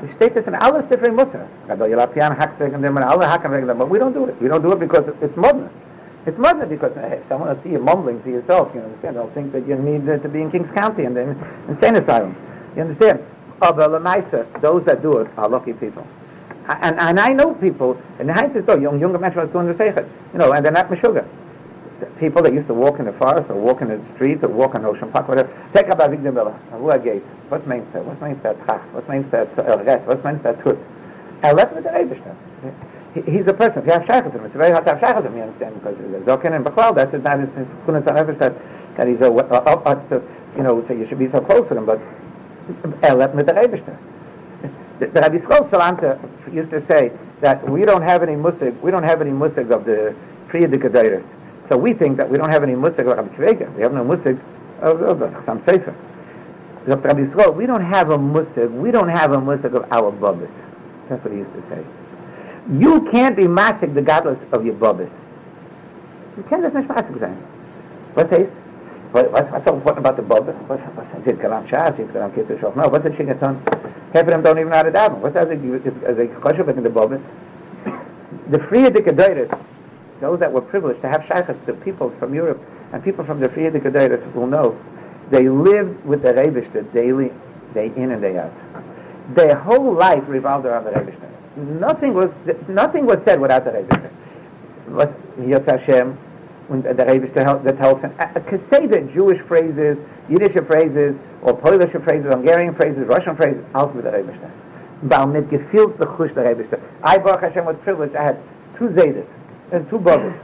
Die 0.00 0.08
steht 0.16 0.36
es 0.36 0.46
in 0.46 0.54
alle 0.54 0.82
Sifrei 0.88 1.12
Mutter. 1.12 1.46
Gadol 1.68 1.88
Yelapian 1.88 2.36
hackt 2.36 2.58
wegen 2.58 2.82
dem 2.82 2.96
and 2.96 3.04
alle 3.04 3.26
hacken 3.26 3.52
wegen 3.52 3.68
dem. 3.68 3.78
But 3.78 3.88
we 3.88 3.98
don't 3.98 4.12
do 4.12 4.26
it. 4.26 4.34
We 4.40 4.48
don't 4.48 4.62
do 4.62 4.72
it 4.72 4.80
because 4.80 5.04
it's 5.20 5.36
modern. 5.36 5.70
It's 6.26 6.36
modern 6.36 6.68
because 6.68 6.94
hey, 6.94 7.20
someone 7.28 7.48
will 7.48 7.62
see 7.62 7.70
you 7.70 7.78
mumbling 7.78 8.20
to 8.24 8.30
yourself, 8.30 8.74
you 8.74 8.80
understand? 8.80 9.16
They'll 9.16 9.28
think 9.28 9.52
that 9.52 9.66
you 9.66 9.76
need 9.76 10.08
uh, 10.08 10.18
to 10.18 10.28
be 10.28 10.42
in 10.42 10.50
Kings 10.50 10.70
County 10.72 11.04
and 11.04 11.16
then 11.16 11.38
insane 11.68 11.94
asylum. 11.94 12.34
You 12.74 12.82
understand? 12.82 13.20
Aber 13.62 13.88
Lamaisa, 13.88 14.60
those 14.60 14.84
that 14.84 15.00
do 15.00 15.18
it 15.18 15.30
are 15.36 15.48
lucky 15.48 15.74
people. 15.74 16.06
And, 16.66 16.98
and 16.98 17.20
I 17.20 17.32
know 17.32 17.54
people, 17.54 18.00
and 18.18 18.28
the 18.28 18.32
Heinz 18.32 18.66
so 18.66 18.76
young, 18.76 18.98
younger 18.98 19.18
men 19.18 19.38
are 19.38 19.46
doing 19.46 19.66
the 19.68 19.74
Seichet, 19.74 20.08
you 20.32 20.38
know, 20.38 20.52
and 20.52 20.64
they're 20.64 20.72
not 20.72 20.88
Meshuggah 20.88 21.26
people 22.18 22.42
that 22.42 22.52
used 22.52 22.66
to 22.68 22.74
walk 22.74 22.98
in 22.98 23.04
the 23.04 23.12
forest 23.12 23.50
or 23.50 23.56
walk 23.56 23.82
in 23.82 23.88
the 23.88 24.00
streets 24.14 24.42
or 24.42 24.48
walk 24.48 24.74
on 24.74 24.84
Ocean 24.84 25.10
Park, 25.10 25.28
whatever, 25.28 25.50
take 25.72 25.88
up 25.88 25.98
Avigdor 25.98 26.32
Miller, 26.32 26.52
who 26.72 26.88
are 26.90 26.98
gate. 26.98 27.22
What 27.48 27.66
means 27.66 27.90
that? 27.92 28.04
What 28.04 28.20
means 28.20 28.42
that? 28.42 28.56
What 28.92 29.08
means 29.08 29.30
that 29.30 29.48
erget? 29.58 30.06
What 30.06 30.24
means 30.24 30.42
that 30.42 30.62
tut? 30.62 30.78
Let 31.42 31.74
me 31.74 31.82
the 31.82 31.90
Eibishter. 31.90 32.34
He's 33.26 33.46
a 33.46 33.52
person. 33.54 33.80
If 33.80 33.86
you 33.86 33.92
have 33.92 34.02
shaykhim, 34.02 34.44
it's 34.44 34.54
very 34.54 34.72
hard 34.72 34.84
to 34.86 34.96
have 34.96 35.00
shaykhim, 35.00 35.36
you 35.36 35.42
understand, 35.42 35.74
because 35.74 35.96
the 35.98 36.18
Zokin 36.20 36.56
and 36.56 36.64
Bachlal, 36.64 36.94
that's 36.94 37.12
his 37.12 37.22
name, 37.22 37.42
it's 37.42 37.52
Kunas 37.86 38.06
on 38.08 38.38
that, 38.38 38.54
that 38.96 39.08
he's 39.08 39.20
a, 39.20 39.30
up, 39.32 39.86
up 39.86 40.08
to, 40.08 40.22
you 40.56 40.62
know, 40.62 40.84
so 40.86 40.94
you 40.94 41.06
should 41.06 41.18
be 41.18 41.28
so 41.28 41.40
close 41.40 41.68
to 41.68 41.76
him, 41.76 41.86
but 41.86 42.00
er 43.04 43.14
let 43.14 43.36
me 43.36 43.42
the 43.42 43.52
Eibishter. 43.52 43.96
The 44.98 45.06
Rabbi 45.08 45.38
Skol 45.38 45.68
Salanta 45.68 46.18
used 46.52 46.70
to 46.70 46.84
say 46.86 47.12
that 47.40 47.68
we 47.68 47.84
don't 47.84 48.02
have 48.02 48.22
any 48.22 48.34
musig, 48.34 48.80
we 48.80 48.90
don't 48.90 49.02
have 49.02 49.20
any 49.20 49.30
musig 49.30 49.70
of 49.70 49.84
the 49.84 50.14
Friedrich 50.48 50.80
Gedeiris. 50.80 51.24
So 51.68 51.78
we 51.78 51.94
think 51.94 52.18
that 52.18 52.28
we 52.28 52.36
don't 52.38 52.50
have 52.50 52.62
any 52.62 52.74
musik 52.74 53.00
of 53.00 53.16
Rabbi 53.16 53.34
Shvega. 53.36 53.74
We 53.74 53.82
have 53.82 53.92
no 53.92 54.04
musik 54.04 54.38
of, 54.80 55.00
of, 55.00 55.22
of 55.22 55.44
some 55.44 55.64
sefer. 55.64 55.94
Rabbi 56.86 57.12
Yisrael, 57.12 57.54
we 57.54 57.66
don't 57.66 57.84
have 57.84 58.10
a 58.10 58.18
musik. 58.18 58.70
We 58.70 58.90
don't 58.90 59.08
have 59.08 59.32
a 59.32 59.40
musik 59.40 59.72
of 59.72 59.90
our 59.90 60.12
bubbas. 60.12 60.50
That's 61.08 61.22
what 61.24 61.32
he 61.32 61.38
used 61.38 61.52
to 61.54 61.62
say. 61.68 61.84
You 62.70 63.10
can't 63.10 63.36
be 63.36 63.44
masik 63.44 63.94
the 63.94 64.02
godless 64.02 64.38
of 64.52 64.64
your 64.64 64.74
bubbas. 64.74 65.10
You 66.36 66.42
can't 66.44 66.62
just 66.62 66.88
masik 66.88 67.18
sein. 67.18 67.36
What 68.14 68.28
says? 68.28 68.48
What, 69.12 69.30
what's, 69.30 69.50
what's 69.50 69.64
so 69.64 69.74
important 69.74 70.06
about 70.06 70.16
the 70.16 70.22
bubbas? 70.22 70.56
What's, 70.66 70.82
what's, 70.96 71.26
is 71.26 71.26
it 71.26 71.38
Shas? 71.38 71.94
Is 71.94 72.00
it 72.00 72.12
Kalam 72.12 72.32
Kitzur 72.32 72.58
Shoch? 72.58 72.76
No, 72.76 72.90
the 72.90 73.10
Shingaton? 73.10 74.12
Half 74.12 74.22
of 74.22 74.26
them 74.26 74.42
don't 74.42 74.58
even 74.58 74.70
know 74.70 74.76
how 74.76 74.82
to 74.82 74.90
daven. 74.90 75.18
What's 75.18 75.34
that? 75.34 75.50
Is 75.50 76.18
a 76.18 76.26
kosher 76.40 76.68
in 76.68 76.82
the 76.82 76.90
bubbas? 76.90 77.22
The 78.50 78.58
Friedrich 78.58 79.06
Gedeiris, 79.06 79.58
those 80.20 80.40
that 80.40 80.52
were 80.52 80.60
privileged 80.60 81.00
to 81.02 81.08
have 81.08 81.24
shaykhs, 81.26 81.54
the 81.66 81.74
people 81.74 82.10
from 82.10 82.34
Europe 82.34 82.60
and 82.92 83.02
people 83.02 83.24
from 83.24 83.40
the 83.40 83.48
Friedrich 83.48 83.82
Gedeiris 83.82 84.34
will 84.34 84.46
know, 84.46 84.78
they 85.30 85.48
lived 85.48 86.04
with 86.04 86.22
the 86.22 86.32
Rebishter 86.32 86.90
daily, 86.92 87.32
day 87.72 87.92
in 87.96 88.12
and 88.12 88.22
day 88.22 88.38
out. 88.38 88.52
Their 89.34 89.56
whole 89.56 89.92
life 89.92 90.22
revolved 90.28 90.66
around 90.66 90.84
the 90.84 90.90
Rebishter. 90.90 91.28
Nothing 91.56 92.14
was, 92.14 92.30
nothing 92.68 93.06
was 93.06 93.22
said 93.24 93.40
without 93.40 93.64
the 93.64 93.72
Rebishter. 93.72 94.10
Was 94.88 95.08
Yotz 95.38 95.66
Hashem, 95.66 96.16
und 96.68 96.84
der 96.84 96.94
Rebishter 96.94 97.62
that 97.64 97.78
helps. 97.78 98.04
And 98.04 98.60
say 98.70 98.86
the 98.86 99.00
Jewish 99.12 99.40
phrases, 99.40 99.98
Yiddish 100.28 100.52
phrases, 100.66 101.16
or 101.42 101.56
Polish 101.56 101.90
phrases, 101.90 102.32
Hungarian 102.32 102.74
phrases, 102.74 103.06
Russian 103.06 103.36
phrases, 103.36 103.64
alles 103.74 103.94
mit 103.94 104.04
der 104.04 104.12
Rebishter. 104.12 104.50
Weil 105.02 105.26
mit 105.26 105.50
the 105.50 105.58
Chush 105.58 106.34
der 106.34 106.44
Rebishter. 106.44 106.80
I, 107.02 107.18
Baruch 107.18 107.40
Hashem, 107.40 107.64
was 107.64 107.76
privileged, 107.78 108.14
I 108.14 108.22
had 108.22 108.38
two 108.78 108.88
Zaydas 108.88 109.26
and 109.74 109.88
two 109.90 109.98
brothers, 109.98 110.34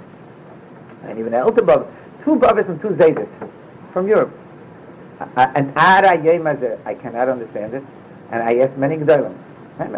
and 1.04 1.18
even 1.18 1.32
an 1.32 1.40
elder 1.40 1.62
brother, 1.62 1.86
two 2.24 2.36
brothers 2.36 2.68
and 2.68 2.80
two 2.80 2.90
Zaydis 2.90 3.28
from 3.92 4.08
Europe. 4.08 4.32
And 5.36 5.72
Ara 5.76 6.18
I 6.84 6.94
cannot 6.94 7.28
understand 7.28 7.74
it, 7.74 7.82
and 8.30 8.42
I 8.42 8.58
asked 8.58 8.76
many 8.76 8.96
Gdolim. 8.96 9.34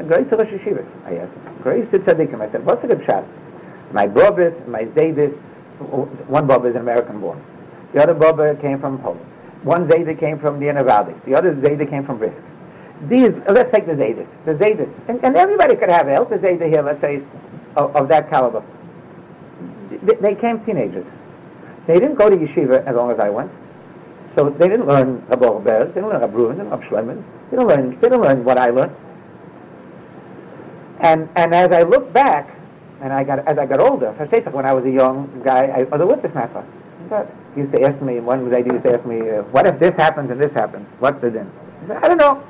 Grace 0.07 0.31
Rosh 0.31 0.49
Yeshiva, 0.49 0.87
I 1.07 1.17
asked. 1.17 1.63
Grace 1.63 1.91
to 1.91 1.99
Tzaddikim, 1.99 2.41
I 2.41 2.51
said, 2.51 2.65
what's 2.65 2.83
the 2.83 2.89
good 2.89 3.05
shot? 3.05 3.25
My 3.93 4.07
brothers, 4.07 4.55
my 4.69 4.85
Zaydis, 4.85 5.33
one 6.29 6.47
brother 6.47 6.69
is 6.69 6.75
an 6.77 6.83
American 6.83 7.21
born. 7.21 7.43
The 7.93 8.03
other 8.03 8.15
brother 8.15 8.55
came 8.55 8.79
from 8.79 8.99
Poland. 8.99 9.27
One 9.63 9.87
Zayda 9.87 10.19
came 10.19 10.39
from 10.39 10.59
the 10.59 10.67
Nevardik. 10.67 11.25
The 11.25 11.35
other 11.35 11.55
Zayda 11.55 11.89
came 11.89 12.05
from 12.05 12.19
Brisk. 12.19 12.37
These, 13.03 13.33
let's 13.49 13.71
take 13.71 13.87
the 13.87 13.93
Zaydis. 13.93 14.27
The 14.45 14.55
Zaydis. 14.55 14.93
And, 15.09 15.23
and 15.25 15.37
everybody 15.37 15.77
could 15.77 15.89
have 15.89 16.09
a 16.09 16.39
Zayda 16.39 16.69
here, 16.69 16.83
let's 16.83 17.01
say, 17.01 17.23
of, 17.77 17.95
of 17.95 18.09
that 18.09 18.29
caliber. 18.29 18.63
They, 19.99 20.35
came 20.35 20.65
teenagers. 20.65 21.07
They 21.87 21.99
didn't 21.99 22.17
go 22.17 22.31
to 22.31 22.37
yeshiva 22.37 22.85
as 22.85 22.95
long 22.95 23.11
as 23.11 23.19
I 23.19 23.31
went. 23.31 23.51
So 24.35 24.49
they 24.51 24.69
didn't 24.69 24.87
learn 24.87 25.25
Rabbi 25.29 25.61
Bez, 25.61 25.89
they 25.89 26.01
didn't 26.01 26.09
learn 26.09 26.23
Abruvin, 26.23 26.57
they 26.57 26.65
didn't 26.65 26.71
learn 26.71 26.83
Shlemin, 26.89 27.23
they 27.51 27.57
didn't 27.57 27.67
learn, 27.67 27.91
they 27.91 28.09
didn't 28.09 28.21
learn 28.21 28.45
what 28.45 28.57
I 28.57 28.71
learned. 28.71 28.97
And, 31.01 31.29
and 31.37 31.55
as 31.55 31.73
I 31.73 31.83
look 31.83 32.13
back, 32.13 32.49
and 33.03 33.13
I 33.13 33.25
got, 33.25 33.41
as 33.41 33.59
I 33.59 33.67
got 33.67 33.81
older, 33.81 34.13
when 34.13 34.65
I 34.65 34.73
was 34.73 34.85
a 34.85 34.91
young 34.91 35.43
guy, 35.43 35.67
I 35.67 35.83
was 35.83 36.01
a 36.01 36.07
witness 36.07 36.35
matter. 36.35 36.65
He 37.55 37.61
used 37.61 37.73
to 37.73 37.83
ask 37.83 38.01
me, 38.01 38.21
one 38.21 38.49
he 38.51 38.57
used 38.57 38.85
to 38.85 38.95
ask 38.95 39.05
me, 39.05 39.29
uh, 39.29 39.43
what 39.51 39.67
if 39.67 39.79
this 39.79 39.95
happens 39.97 40.31
and 40.31 40.41
this 40.41 40.53
happens? 40.53 40.87
What's 41.01 41.21
the 41.21 41.31
din? 41.31 41.51
I 41.83 41.87
said, 41.89 41.97
I 42.05 42.09
don't 42.09 42.17
know. 42.17 42.43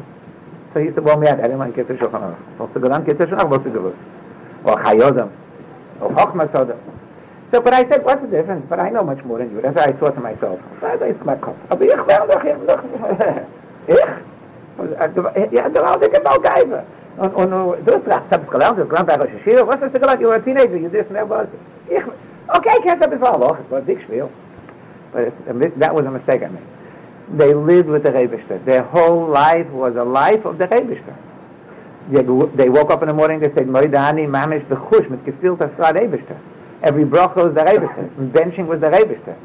So 0.73 0.81
he 0.81 0.87
used 0.87 0.97
to, 0.97 1.03
well, 1.03 1.19
me, 1.19 1.27
I 1.27 1.37
didn't 1.37 1.59
want 1.59 1.75
to 1.75 1.85
get 1.85 1.89
to 1.89 1.95
Shulchan 1.95 2.21
Aruch. 2.21 2.53
Supposed 2.53 2.75
to 2.75 2.81
go 2.81 2.89
down, 2.91 3.05
get 3.05 3.19
to 3.19 3.27
Shulchan 3.27 3.49
Aruch, 3.51 3.65
to 3.65 3.71
go 3.71 3.97
Or 4.65 4.77
Chayodam, 4.77 5.33
or 6.01 6.11
Chochmas 6.11 6.55
Adam. 6.55 6.79
So, 7.53 7.61
but 7.61 7.75
I 7.75 7.85
said, 7.87 8.03
what's 8.03 8.23
the 8.23 8.29
difference? 8.29 8.65
But 8.67 8.81
I 8.81 8.89
know 8.89 9.05
much 9.05 9.23
more 9.25 9.37
than 9.37 9.53
you. 9.53 9.61
That's 9.61 9.77
what 9.77 9.87
I 9.87 9.93
thought 9.93 10.15
to 10.15 10.21
myself. 10.21 10.59
Ich 10.81 11.11
ich, 13.89 13.99
ich? 15.47 15.53
Ja, 15.53 15.69
du 15.69 15.85
hast 15.85 16.03
dich 16.03 16.13
gebaut 16.13 16.43
Geiber. 16.43 16.83
Und, 17.19 17.35
und, 17.35 17.51
du 17.51 17.93
hast 17.93 17.97
es 17.99 18.49
gelernt, 18.49 18.79
hast 18.79 18.89
gelernt, 18.89 19.21
Rosh 19.21 19.29
Hashiva, 19.29 19.67
was 19.67 19.81
hast 19.83 19.95
du 19.95 20.01
gelernt? 20.01 20.21
You 20.23 20.29
were 20.29 20.37
a 20.37 20.41
teenager, 20.41 20.77
you 20.77 20.89
didn't 20.89 21.11
know. 21.11 21.47
Ich, 21.91 22.03
okay, 22.49 22.71
ich 22.79 22.85
kenne 22.85 23.05
ein 23.05 23.11
bisschen 23.11 23.41
Loch, 23.41 23.59
es 23.59 23.71
war 23.71 23.83
dick 23.83 24.01
schwer. 24.07 24.31
But 25.13 25.79
that 25.79 25.95
was 25.95 26.07
a 26.07 26.11
mistake 26.11 26.43
I 26.43 26.49
made. 26.49 26.63
They 27.37 27.53
lived 27.53 27.91
with 27.91 28.03
the 28.05 28.13
Rebishter. 28.13 28.65
Their 28.65 28.83
whole 28.83 29.27
life 29.29 29.71
was 29.71 29.95
a 29.97 30.05
life 30.05 30.47
of 30.47 30.57
the 30.57 30.69
Rebishter. 30.69 31.15
They, 32.09 32.23
they 32.57 32.71
woke 32.71 32.91
up 32.91 33.03
in 33.03 33.09
the 33.09 33.15
morning, 33.15 33.41
they 33.41 33.53
said, 33.53 33.67
Moidani, 33.67 34.27
Mamish, 34.27 34.65
Bechush, 34.65 35.11
mit 35.11 35.23
gefilt 35.27 35.61
das 35.61 35.71
Rebishter. 35.77 36.37
Every 36.83 37.05
bracha 37.05 37.37
was 37.37 37.55
the 37.55 37.61
Rebishter. 37.61 38.09
Benching 38.33 38.67
was 38.67 38.81
the 38.81 38.89
Rebishter. 38.89 39.37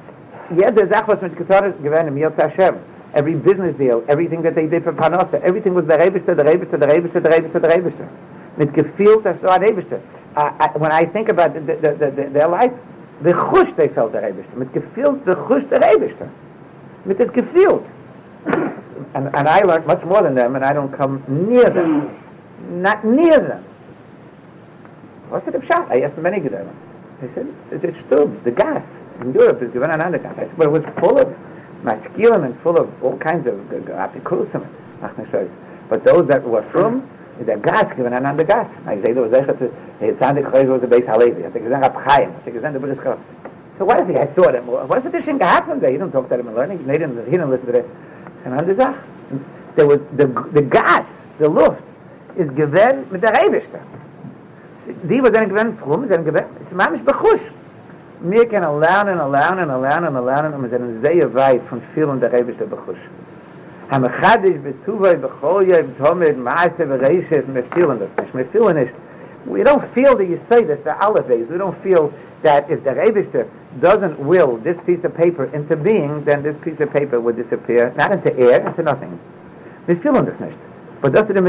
Jede 0.50 0.90
Sache, 0.90 1.08
was 1.08 1.22
mit 1.22 1.36
gewähnt, 1.36 2.08
im 2.08 2.18
Yotz 2.18 2.36
Hashem. 2.36 2.80
Every 3.14 3.36
business 3.36 3.76
deal, 3.76 4.04
everything 4.08 4.42
that 4.42 4.56
they 4.56 4.68
did 4.68 4.84
for 4.84 4.92
Panosa, 4.92 5.40
everything 5.42 5.76
was 5.76 5.86
the 5.86 5.94
Rebishter, 5.94 6.36
the 6.36 6.44
Rebishter, 6.44 6.80
the 6.80 6.88
Rebishter, 6.88 7.22
the 7.22 7.30
Rebishter, 7.30 7.62
the 7.62 7.68
Rebishter. 7.68 8.10
Mit 8.58 8.74
gefielt 8.74 9.24
das 9.24 9.38
Rebishter. 9.38 10.02
When 10.80 10.92
I 10.92 11.06
think 11.06 11.30
about 11.30 11.54
the, 11.54 11.60
the, 11.60 11.92
the, 11.94 12.30
their 12.30 12.48
life, 12.48 12.74
the 13.22 13.34
chush 13.34 13.76
they 13.76 13.88
felt 13.88 14.14
the 14.14 14.20
Rebishter. 14.20 14.56
Mit 14.56 14.74
gefielt 14.74 15.24
the 15.26 15.36
chush 15.36 15.70
the 15.70 15.78
Rebishter. 15.78 16.30
Mit 17.06 17.20
it 17.20 17.30
gefielt. 17.30 17.86
And, 19.14 19.28
and 19.34 19.48
I 19.48 19.62
learned 19.62 19.86
much 19.88 20.04
more 20.04 20.22
than 20.22 20.36
them, 20.36 20.56
and 20.56 20.66
I 20.66 20.74
don't 20.74 20.92
come 20.92 21.24
near 21.28 21.70
them. 21.70 22.20
Not 22.82 23.06
near 23.06 23.40
them. 23.40 23.64
What's 25.30 25.48
it 25.48 25.56
a 25.56 25.66
shot? 25.66 25.90
I 25.92 26.02
asked 26.02 26.18
many 26.18 26.40
Gedolim. 26.40 26.74
They 27.22 27.34
said, 27.34 27.54
it's 27.72 28.00
still 28.06 28.28
the 28.28 28.52
gas 28.52 28.84
in 29.22 29.34
Europe 29.34 29.62
is 29.62 29.72
given 29.72 29.90
another 29.90 30.20
gas. 30.20 30.36
But 30.58 30.68
it 30.68 30.70
was 30.70 30.84
full 31.00 31.18
of 31.18 31.36
masculine 31.84 32.44
and 32.44 32.60
full 32.60 32.78
of 32.78 33.04
all 33.04 33.18
kinds 33.18 33.48
of 33.48 33.56
apikusim. 33.56 34.68
But 35.90 36.04
those 36.04 36.28
that 36.28 36.44
were 36.44 36.64
from, 36.64 37.10
the 37.40 37.58
gas 37.58 37.96
given 37.96 38.14
another 38.14 38.44
gas. 38.44 38.70
I 38.86 39.02
say 39.02 39.14
there 39.14 39.24
was 39.24 39.34
a 39.34 39.72
it 40.00 40.20
sounded 40.20 40.46
crazy 40.46 40.70
was 40.70 40.82
the 40.82 40.88
base 40.88 41.06
Halevi. 41.06 41.46
I 41.46 41.50
think 41.50 41.66
it's 41.66 41.72
Rab 41.72 41.94
Chaim. 41.94 42.30
I 42.30 42.40
think 42.40 42.56
it's 42.56 42.64
the 42.64 42.80
Buddhist 42.80 43.02
scholar. 43.02 43.20
So 43.78 43.86
what 43.86 44.00
is 44.00 44.08
he? 44.08 44.16
I 44.16 44.28
saw 44.34 44.52
them. 44.52 44.66
What's 44.68 45.04
the 45.04 45.12
thing 45.12 45.38
that 45.38 45.46
happened 45.46 45.82
there? 45.82 45.92
He 45.92 45.98
didn't 45.98 46.12
talk 46.12 46.30
to 46.30 46.38
them 46.38 46.48
in 46.48 46.56
learning. 46.56 46.80
He 46.80 46.86
didn't, 46.86 47.26
he 47.26 47.32
didn't 47.32 47.50
listen 47.50 47.68
to 47.68 47.72
this. 47.72 47.86
And 48.44 48.70
there 49.76 49.86
was 49.86 50.00
the, 50.16 50.26
the 50.52 50.62
gas, 50.64 51.08
the 51.38 51.48
luft, 51.48 51.84
is 52.36 52.50
given 52.52 53.08
with 53.10 53.22
the 53.22 53.28
Rebishter. 53.28 53.84
Die 55.04 55.22
was 55.22 55.32
dann 55.32 55.50
gewen 55.50 55.78
frum 55.78 56.08
sind 56.08 56.26
gewen 56.26 56.44
es 56.64 56.78
war 56.78 56.90
mich 56.90 57.04
bechusch 57.04 57.42
mir 58.22 58.48
kann 58.48 58.64
lernen 58.80 59.20
und 59.20 59.32
lernen 59.32 59.70
und 59.70 59.82
lernen 59.82 60.16
und 60.16 60.26
lernen 60.26 60.54
und 60.54 60.70
sind 60.70 61.02
sehr 61.02 61.34
weit 61.34 61.62
von 61.70 61.82
viel 61.94 62.06
und 62.06 62.22
der 62.22 62.32
rebste 62.32 62.66
bechusch 62.66 63.04
haben 63.90 64.04
wir 64.04 64.10
gerade 64.10 64.48
ich 64.48 64.62
bezu 64.62 64.98
bei 64.98 65.16
bechoje 65.16 65.80
im 65.80 65.98
tomet 65.98 66.38
maße 66.38 66.86
bereise 66.86 67.44
mit 67.54 67.66
viel 67.74 67.86
und 67.86 68.02
das 68.02 68.34
mit 68.34 68.50
viel 68.52 68.74
nicht 68.74 68.94
we 69.46 69.64
don't 69.64 69.84
feel 69.94 70.16
that 70.16 70.28
you 70.28 70.40
say 70.50 70.64
this 70.64 70.80
the 70.84 70.94
elevates 71.02 71.50
we 71.50 71.58
don't 71.58 71.76
feel 71.84 72.12
that 72.44 72.70
if 72.70 72.84
the 72.84 72.94
rebste 72.94 73.46
doesn't 73.82 74.18
will 74.20 74.58
this 74.64 74.78
piece 74.86 75.04
of 75.04 75.14
paper 75.16 75.50
into 75.54 75.76
being 75.76 76.24
then 76.26 76.42
this 76.44 76.56
piece 76.62 76.80
of 76.80 76.92
paper 76.92 77.20
would 77.20 77.36
disappear 77.36 77.94
not 77.98 78.12
into 78.12 78.36
air 78.38 78.66
into 78.66 78.82
nothing. 78.84 79.20
Wir 79.86 79.98
fühlen 79.98 80.26
das 80.26 80.40
nicht 80.40 80.58
but 81.02 81.14
das 81.14 81.28
ist 81.30 81.36
der 81.36 81.44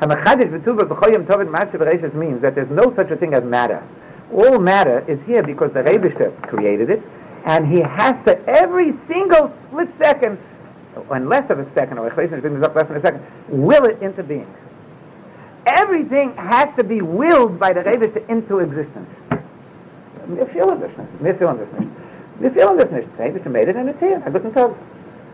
Metzies 0.00 0.22
Hamachadish 0.22 0.60
v'tuva 0.60 0.86
b'choyim 0.86 1.26
tovin 1.26 1.48
ma'aseh 1.48 1.72
v'reishas 1.72 2.14
means 2.14 2.40
that 2.42 2.54
there's 2.54 2.70
no 2.70 2.94
such 2.94 3.10
a 3.10 3.16
thing 3.16 3.34
as 3.34 3.44
matter. 3.44 3.82
All 4.32 4.58
matter 4.58 5.04
is 5.06 5.20
here 5.22 5.42
because 5.42 5.72
the 5.72 5.82
Rebishter 5.82 6.32
created 6.42 6.90
it, 6.90 7.02
and 7.44 7.66
he 7.66 7.80
has 7.80 8.22
to, 8.24 8.44
every 8.46 8.92
single 8.92 9.52
split 9.66 9.88
second, 9.98 10.38
and 11.10 11.28
less 11.28 11.48
of 11.50 11.58
a 11.58 11.72
second, 11.72 11.98
or 11.98 12.08
a 12.08 12.10
Echlesin 12.10 12.40
brings 12.40 12.62
up 12.62 12.74
less 12.74 12.88
than 12.88 12.96
a 12.96 13.00
second, 13.00 13.22
will 13.48 13.84
it 13.84 14.00
into 14.02 14.22
being. 14.22 14.46
Everything 15.66 16.34
has 16.36 16.74
to 16.76 16.84
be 16.84 17.00
willed 17.00 17.58
by 17.58 17.72
the 17.72 17.82
Rebishter 17.82 18.28
into 18.28 18.58
existence. 18.60 19.08
Wir 20.28 20.46
fühlen 20.46 20.80
das 20.80 20.90
nicht. 20.96 21.22
Wir 21.22 21.34
fühlen 21.34 21.58
das 21.58 21.80
nicht. 21.80 21.90
Wir 22.38 22.50
fühlen 22.50 22.76
das. 22.76 23.42
The 23.42 23.48
made 23.48 23.68
it 23.68 23.76
and 23.76 23.88
it's 23.88 23.98
here. 23.98 24.22
I 24.24 24.30
couldn't 24.30 24.52
tell. 24.52 24.76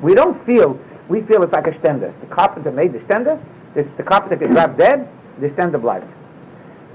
We 0.01 0.15
don't 0.15 0.41
feel, 0.45 0.79
we 1.09 1.21
feel 1.21 1.43
it's 1.43 1.53
like 1.53 1.67
a 1.67 1.73
stender. 1.73 2.13
The 2.21 2.27
carpenter 2.27 2.71
made 2.71 2.93
the 2.93 3.01
stender, 3.01 3.41
Das 3.75 3.87
der 3.97 4.05
Carpenter 4.05 4.37
get 4.37 4.51
dropped 4.51 4.79
dead, 4.79 5.09
the 5.41 5.51
stand 5.51 5.81
bleibt. 5.81 6.07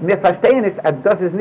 Wir 0.00 0.16
verstehen 0.16 0.64
es, 0.64 0.72
das 1.02 1.20
ist. 1.20 1.34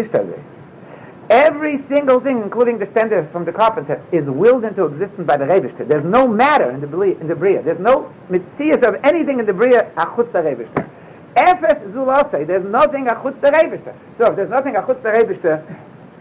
Every 1.29 1.77
single 1.87 2.19
thing, 2.19 2.41
including 2.41 2.79
the 2.79 2.87
standard 2.87 3.29
from 3.31 3.45
the 3.45 3.53
carpenter, 3.53 4.01
is 4.11 4.25
willed 4.25 4.63
into 4.63 4.85
existence 4.85 5.27
by 5.27 5.37
the 5.37 5.45
Rebishter. 5.45 5.87
There's 5.87 6.03
no 6.03 6.27
matter 6.27 6.71
in 6.71 6.81
the, 6.81 7.19
in 7.21 7.27
the 7.27 7.35
Bria. 7.35 7.61
There's 7.61 7.79
no 7.79 8.11
mitzias 8.29 8.81
of 8.83 8.99
anything 9.03 9.39
in 9.39 9.45
the 9.45 9.53
Bria 9.53 9.91
achutz 9.95 10.31
the 10.31 10.39
Rebishter. 10.39 10.89
Efes 11.35 11.93
zulase, 11.93 12.47
there's 12.47 12.65
nothing 12.65 13.05
achutz 13.05 13.39
the 13.41 13.51
Rebishter. 13.51 13.93
So 14.17 14.31
if 14.31 14.35
there's 14.35 14.49
nothing 14.49 14.73
achutz 14.73 15.03
the 15.03 15.09
Rebishter, 15.09 15.63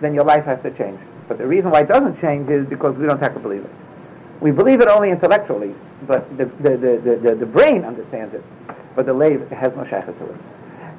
then 0.00 0.14
your 0.14 0.24
life 0.24 0.44
has 0.44 0.60
to 0.62 0.70
change. 0.72 1.00
But 1.26 1.38
the 1.38 1.46
reason 1.46 1.70
why 1.70 1.80
it 1.80 1.88
doesn't 1.88 2.20
change 2.20 2.50
is 2.50 2.66
because 2.66 2.94
we 2.96 3.06
don't 3.06 3.20
have 3.20 3.34
to 3.34 3.40
believe 3.40 3.64
it. 3.64 3.70
We 4.40 4.50
believe 4.52 4.82
it 4.82 4.88
only 4.88 5.10
intellectually, 5.10 5.74
but 6.06 6.36
the, 6.36 6.44
the, 6.44 6.76
the, 6.76 7.16
the, 7.16 7.34
the 7.34 7.46
brain 7.46 7.84
understands 7.84 8.34
it 8.34 8.44
but 8.98 9.06
the 9.06 9.14
lave 9.14 9.48
has 9.50 9.76
no 9.76 9.86
shaykhs 9.86 10.08
to 10.18 10.24
it. 10.24 10.36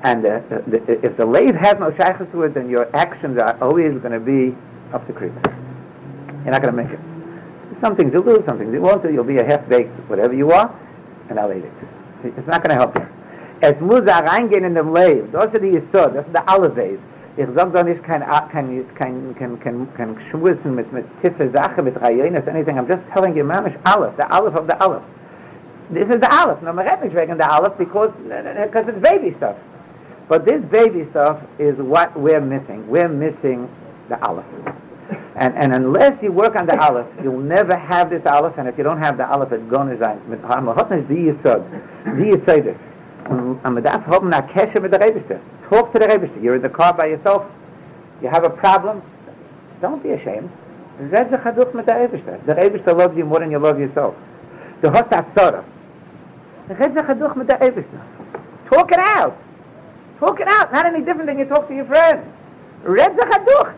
And 0.03 0.25
uh, 0.25 0.39
the, 0.67 1.05
if 1.05 1.17
the 1.17 1.25
lave 1.25 1.53
has 1.55 1.77
no 1.79 1.91
shaykhs 1.91 2.31
to 2.31 2.43
it, 2.43 2.53
then 2.53 2.69
your 2.69 2.87
actions 2.95 3.37
are 3.37 3.61
always 3.61 3.99
going 3.99 4.13
to 4.13 4.21
be 4.21 4.55
up 4.93 5.05
the 5.05 5.11
creek. 5.11 5.33
You're 6.45 6.51
not 6.51 6.61
going 6.61 6.73
to 6.73 6.81
make 6.81 6.93
it. 6.93 6.99
Something 7.81 8.09
to 8.11 8.23
do, 8.23 8.41
something 8.45 8.71
to 8.71 8.79
want 8.79 9.03
to. 9.03 9.11
You'll 9.11 9.25
be 9.25 9.39
a 9.39 9.43
half-baked, 9.43 9.91
whatever 10.07 10.33
you 10.33 10.49
are, 10.53 10.73
and 11.27 11.37
I'll 11.37 11.51
eat 11.51 11.65
it. 11.65 11.73
It's 12.23 12.47
not 12.47 12.63
going 12.63 12.69
to 12.69 12.75
help 12.75 12.95
you. 12.95 13.05
Es 13.59 13.77
muss 13.81 14.05
da 14.05 14.19
reingehen 14.21 14.63
in 14.63 14.75
dem 14.75 14.93
Leib. 14.93 15.33
Das 15.33 15.53
ist 15.53 15.61
die 15.61 15.71
Yisod, 15.71 16.15
das 16.15 16.25
ist 16.25 16.33
der 16.33 16.47
Alleweis. 16.47 16.99
Ich 17.35 17.47
sag 17.53 17.73
doch 17.73 17.83
nicht 17.83 18.01
kein, 18.01 18.23
kein, 18.49 18.85
kein, 18.95 19.35
kein, 19.37 19.59
kein, 19.59 19.87
kein 19.93 20.15
Schwussen 20.31 20.73
mit, 20.73 20.93
mit 20.93 21.03
tiefe 21.21 21.49
Sache, 21.49 21.83
mit 21.83 22.01
Rayenes, 22.01 22.47
anything. 22.47 22.77
I'm 22.77 22.87
just 22.87 23.01
telling 23.11 23.35
you, 23.35 23.43
Mamish, 23.43 23.77
Aleph, 23.83 24.15
the 24.15 24.25
Aleph 24.33 24.55
of 24.55 24.67
the 24.67 24.81
Aleph. 24.81 25.03
This 25.89 26.09
is 26.09 26.19
the 26.19 26.31
Aleph. 26.31 26.61
No, 26.61 26.71
read 26.73 27.01
nicht 27.01 27.13
wegen 27.13 27.37
the 27.37 27.49
Aleph 27.49 27.77
because, 27.77 28.13
because 28.15 28.87
it's 28.87 28.99
baby 28.99 29.31
stuff. 29.33 29.57
But 30.27 30.45
this 30.45 30.63
baby 30.63 31.05
stuff 31.05 31.41
is 31.57 31.77
what 31.77 32.15
we're 32.17 32.41
missing. 32.41 32.87
We're 32.87 33.09
missing 33.09 33.67
the 34.07 34.23
Aleph. 34.23 34.45
And, 35.35 35.55
and 35.55 35.73
unless 35.73 36.21
you 36.21 36.31
work 36.31 36.55
on 36.55 36.67
the 36.67 36.79
Aleph, 36.79 37.07
you'll 37.23 37.39
never 37.39 37.75
have 37.75 38.11
this 38.11 38.25
Aleph, 38.27 38.57
and 38.59 38.67
if 38.67 38.77
you 38.77 38.83
don't 38.83 38.99
have 38.99 39.17
the 39.17 39.27
Aleph, 39.27 39.51
it's 39.51 39.63
going 39.63 39.97
to. 39.97 40.19
Mit 40.27 40.41
Hamahotna 40.43 41.01
is 41.01 41.07
the 41.07 41.31
with 44.79 44.91
the 44.91 44.99
Rebishter. 44.99 45.41
Talk 45.69 45.91
to 45.93 45.99
the 45.99 46.05
Rebishter. 46.05 46.41
You're 46.43 46.55
in 46.55 46.61
the 46.61 46.69
car 46.69 46.93
by 46.93 47.07
yourself. 47.07 47.49
You 48.21 48.27
have 48.27 48.43
a 48.43 48.49
problem. 48.49 49.01
Don't 49.81 50.03
be 50.03 50.11
ashamed. 50.11 50.51
Red 50.99 51.31
the 51.31 51.37
Chaduch 51.37 51.73
with 51.73 51.85
the 51.85 51.93
Rebishter. 51.93 52.45
The 52.45 52.53
Rebishter 52.53 52.95
loves 52.95 53.17
you 53.17 53.25
more 53.25 53.39
than 53.39 53.49
you 53.49 53.59
love 53.59 53.79
yourself. 53.79 54.15
The 54.81 54.91
Host 54.91 55.09
Atzorah. 55.09 55.63
Red 56.69 56.93
the 56.93 57.01
Chaduch 57.01 57.35
with 57.35 57.47
the 57.47 57.53
Rebishter. 57.53 58.01
Talk 58.67 58.91
it 58.91 58.99
out. 58.99 59.37
Talk 60.19 60.39
it 60.39 60.47
out. 60.47 60.71
Not 60.71 60.85
any 60.85 61.01
different 61.01 61.25
than 61.25 61.39
you 61.39 61.45
talk 61.45 61.67
to 61.67 61.75
your 61.75 61.85
friend. 61.85 62.31
Red 62.83 63.15
the 63.15 63.23
Chaduch. 63.23 63.73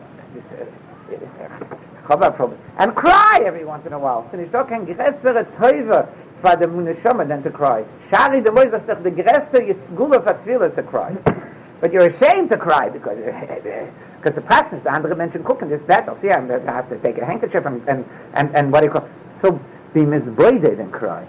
And 2.77 2.95
cry 2.95 3.41
every 3.45 3.63
once 3.63 3.85
in 3.85 3.93
a 3.93 3.99
while. 3.99 4.27
Finde 4.29 4.45
ich 4.45 4.51
doch 4.51 4.67
kein 4.67 4.85
größere 4.85 5.45
Teufel 5.57 6.07
for 6.41 6.55
the 6.57 6.65
Muneshama 6.65 7.25
than 7.25 7.41
to 7.43 7.49
cry. 7.49 7.85
Shari 8.09 8.41
the 8.41 8.51
Moise 8.51 8.71
doch 8.85 9.01
the 9.01 9.11
größte 9.11 9.61
Yisgula 9.65 10.21
for 10.21 10.33
Tefillah 10.33 10.75
to 10.75 10.83
cry. 10.83 11.15
But 11.79 11.93
you're 11.93 12.07
ashamed 12.07 12.49
to 12.49 12.57
cry 12.57 12.89
because 12.89 13.17
because 13.17 14.35
the 14.35 14.41
practice, 14.41 14.83
the 14.83 14.91
andere 14.91 15.15
Menschen 15.15 15.41
gucken, 15.41 15.69
this, 15.69 15.81
that, 15.83 16.05
they'll 16.05 16.19
see, 16.19 16.29
I 16.29 16.39
have 16.41 16.89
to 16.89 16.97
take 16.97 17.17
a 17.17 17.25
handkerchief 17.25 17.65
and, 17.65 17.81
and, 17.87 18.05
and, 18.33 18.55
and 18.55 18.71
what 18.71 18.81
do 18.81 18.85
you 18.87 18.91
call 18.91 19.09
So 19.41 19.59
be 19.93 20.01
misboided 20.01 20.79
and 20.79 20.91
cry. 20.91 21.25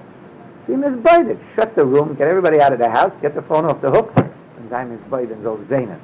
Be 0.66 0.74
misboided. 0.74 1.38
Shut 1.54 1.74
the 1.74 1.84
room, 1.84 2.14
get 2.14 2.28
everybody 2.28 2.60
out 2.60 2.72
of 2.72 2.78
the 2.78 2.88
house, 2.88 3.12
get 3.20 3.34
the 3.34 3.42
phone 3.42 3.64
off 3.64 3.80
the 3.80 3.90
hook, 3.90 4.12
and 4.16 4.72
I'm 4.72 4.96
misboided, 4.96 5.42
so 5.42 5.58
Zainab. 5.68 5.98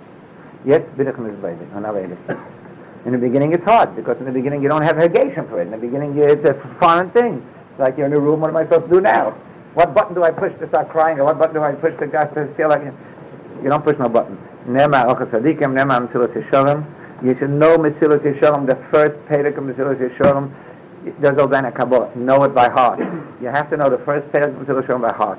Jetzt 0.64 0.96
bin 0.96 1.06
ich 1.06 1.16
misboided, 1.16 1.68
und 1.74 1.84
aber 1.84 2.00
in 2.00 3.12
the 3.12 3.18
beginning 3.18 3.52
it's 3.52 3.64
hard 3.64 3.94
because 3.94 4.18
in 4.18 4.24
the 4.24 4.32
beginning 4.32 4.61
you 4.61 4.68
don't 4.68 4.82
have 4.82 4.96
hegation 4.96 5.48
for 5.48 5.61
it. 5.61 5.66
In 5.66 5.70
the 5.70 5.78
beginning 5.78 6.18
it's 6.18 6.44
a 6.44 6.54
foreign 6.78 7.09
thing. 7.11 7.42
It's 7.70 7.78
like 7.78 7.96
you're 7.96 8.06
in 8.06 8.12
a 8.12 8.18
room, 8.18 8.40
what 8.40 8.50
am 8.50 8.56
I 8.56 8.64
supposed 8.64 8.86
to 8.86 8.90
do 8.90 9.00
now? 9.00 9.30
What 9.74 9.94
button 9.94 10.14
do 10.14 10.24
I 10.24 10.32
push 10.32 10.52
to 10.59 10.66
start 10.66 10.88
crying 10.88 11.20
or 11.20 11.24
what 11.24 11.38
button 11.38 11.54
do 11.54 11.62
I 11.62 11.72
push 11.72 11.96
to 11.98 12.06
guys 12.09 12.32
to 12.34 12.48
feel 12.54 12.68
like 12.68 12.82
you 12.82 13.68
don't 13.68 13.84
push 13.84 13.96
no 13.98 14.09
button. 14.09 14.36
Nema 14.66 15.06
Orchos 15.06 15.30
Tzadikim, 15.30 15.72
nema 15.72 16.00
mesilas 16.06 16.32
yesharim. 16.34 16.84
You 17.22 17.36
should 17.38 17.50
know 17.50 17.78
mesilas 17.78 18.20
yesharim, 18.20 18.66
the 18.66 18.74
first 18.90 19.16
pedic 19.26 19.56
of 19.56 19.64
There's 21.18 21.36
Obana 21.36 21.74
Kabbalah. 21.74 22.14
Know 22.16 22.44
it 22.44 22.54
by 22.54 22.68
heart. 22.68 23.00
You 23.40 23.48
have 23.48 23.70
to 23.70 23.76
know 23.76 23.88
the 23.90 23.98
first 23.98 24.30
pedic 24.32 24.61
of 24.61 24.66
yesharim 24.66 25.02
by 25.02 25.12
heart 25.12 25.38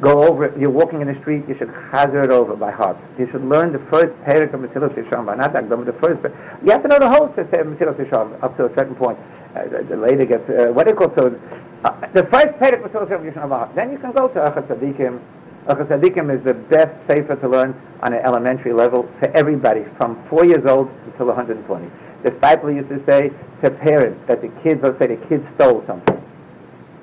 go 0.00 0.26
over 0.26 0.46
it. 0.46 0.58
You're 0.58 0.70
walking 0.70 1.00
in 1.00 1.08
the 1.08 1.18
street, 1.20 1.46
you 1.46 1.54
should 1.56 1.68
hazard 1.68 2.24
it 2.24 2.30
over 2.30 2.56
by 2.56 2.70
heart. 2.70 2.96
You 3.18 3.28
should 3.30 3.44
learn 3.44 3.72
the 3.72 3.78
first 3.78 4.14
parak 4.24 4.52
of 4.52 4.60
Mesilas 4.60 4.94
Yesharim 4.94 5.26
by 5.26 5.34
not 5.36 5.52
the 5.52 5.92
first. 5.92 6.22
You 6.64 6.70
have 6.72 6.82
to 6.82 6.88
know 6.88 6.98
the 6.98 7.08
whole 7.08 7.28
Mesilas 7.28 7.94
Yesharim 7.94 8.42
up 8.42 8.56
to 8.56 8.66
a 8.66 8.74
certain 8.74 8.94
point. 8.94 9.18
Uh, 9.54 9.66
the, 9.66 9.82
the 9.82 9.96
later 9.96 10.24
gets 10.24 10.48
uh, 10.48 10.70
what 10.72 10.84
do 10.84 10.90
you 10.90 10.96
call 10.96 11.10
so? 11.14 11.38
Uh, 11.84 12.06
the 12.12 12.24
first 12.24 12.54
parak 12.54 12.84
of 12.84 12.90
Mesilas 12.90 13.32
Yesharim. 13.32 13.74
Then 13.74 13.92
you 13.92 13.98
can 13.98 14.12
go 14.12 14.28
to 14.28 14.38
Orchos 14.38 14.66
Tzadikim. 14.66 15.20
Orchos 15.66 15.86
Tzadikim 15.86 16.34
is 16.34 16.42
the 16.42 16.54
best 16.54 17.06
safer 17.06 17.36
to 17.36 17.48
learn 17.48 17.74
on 18.02 18.12
an 18.12 18.20
elementary 18.20 18.72
level 18.72 19.02
for 19.18 19.26
everybody 19.26 19.84
from 19.96 20.22
four 20.24 20.44
years 20.44 20.64
old 20.64 20.90
until 21.06 21.26
120. 21.26 21.90
disciple 22.22 22.70
used 22.70 22.88
to 22.88 23.02
say 23.04 23.32
to 23.62 23.70
parents 23.70 24.24
that 24.26 24.40
the 24.40 24.48
kids, 24.62 24.82
let's 24.82 24.98
say 24.98 25.06
the 25.06 25.26
kids 25.26 25.46
stole 25.54 25.84
something. 25.86 26.16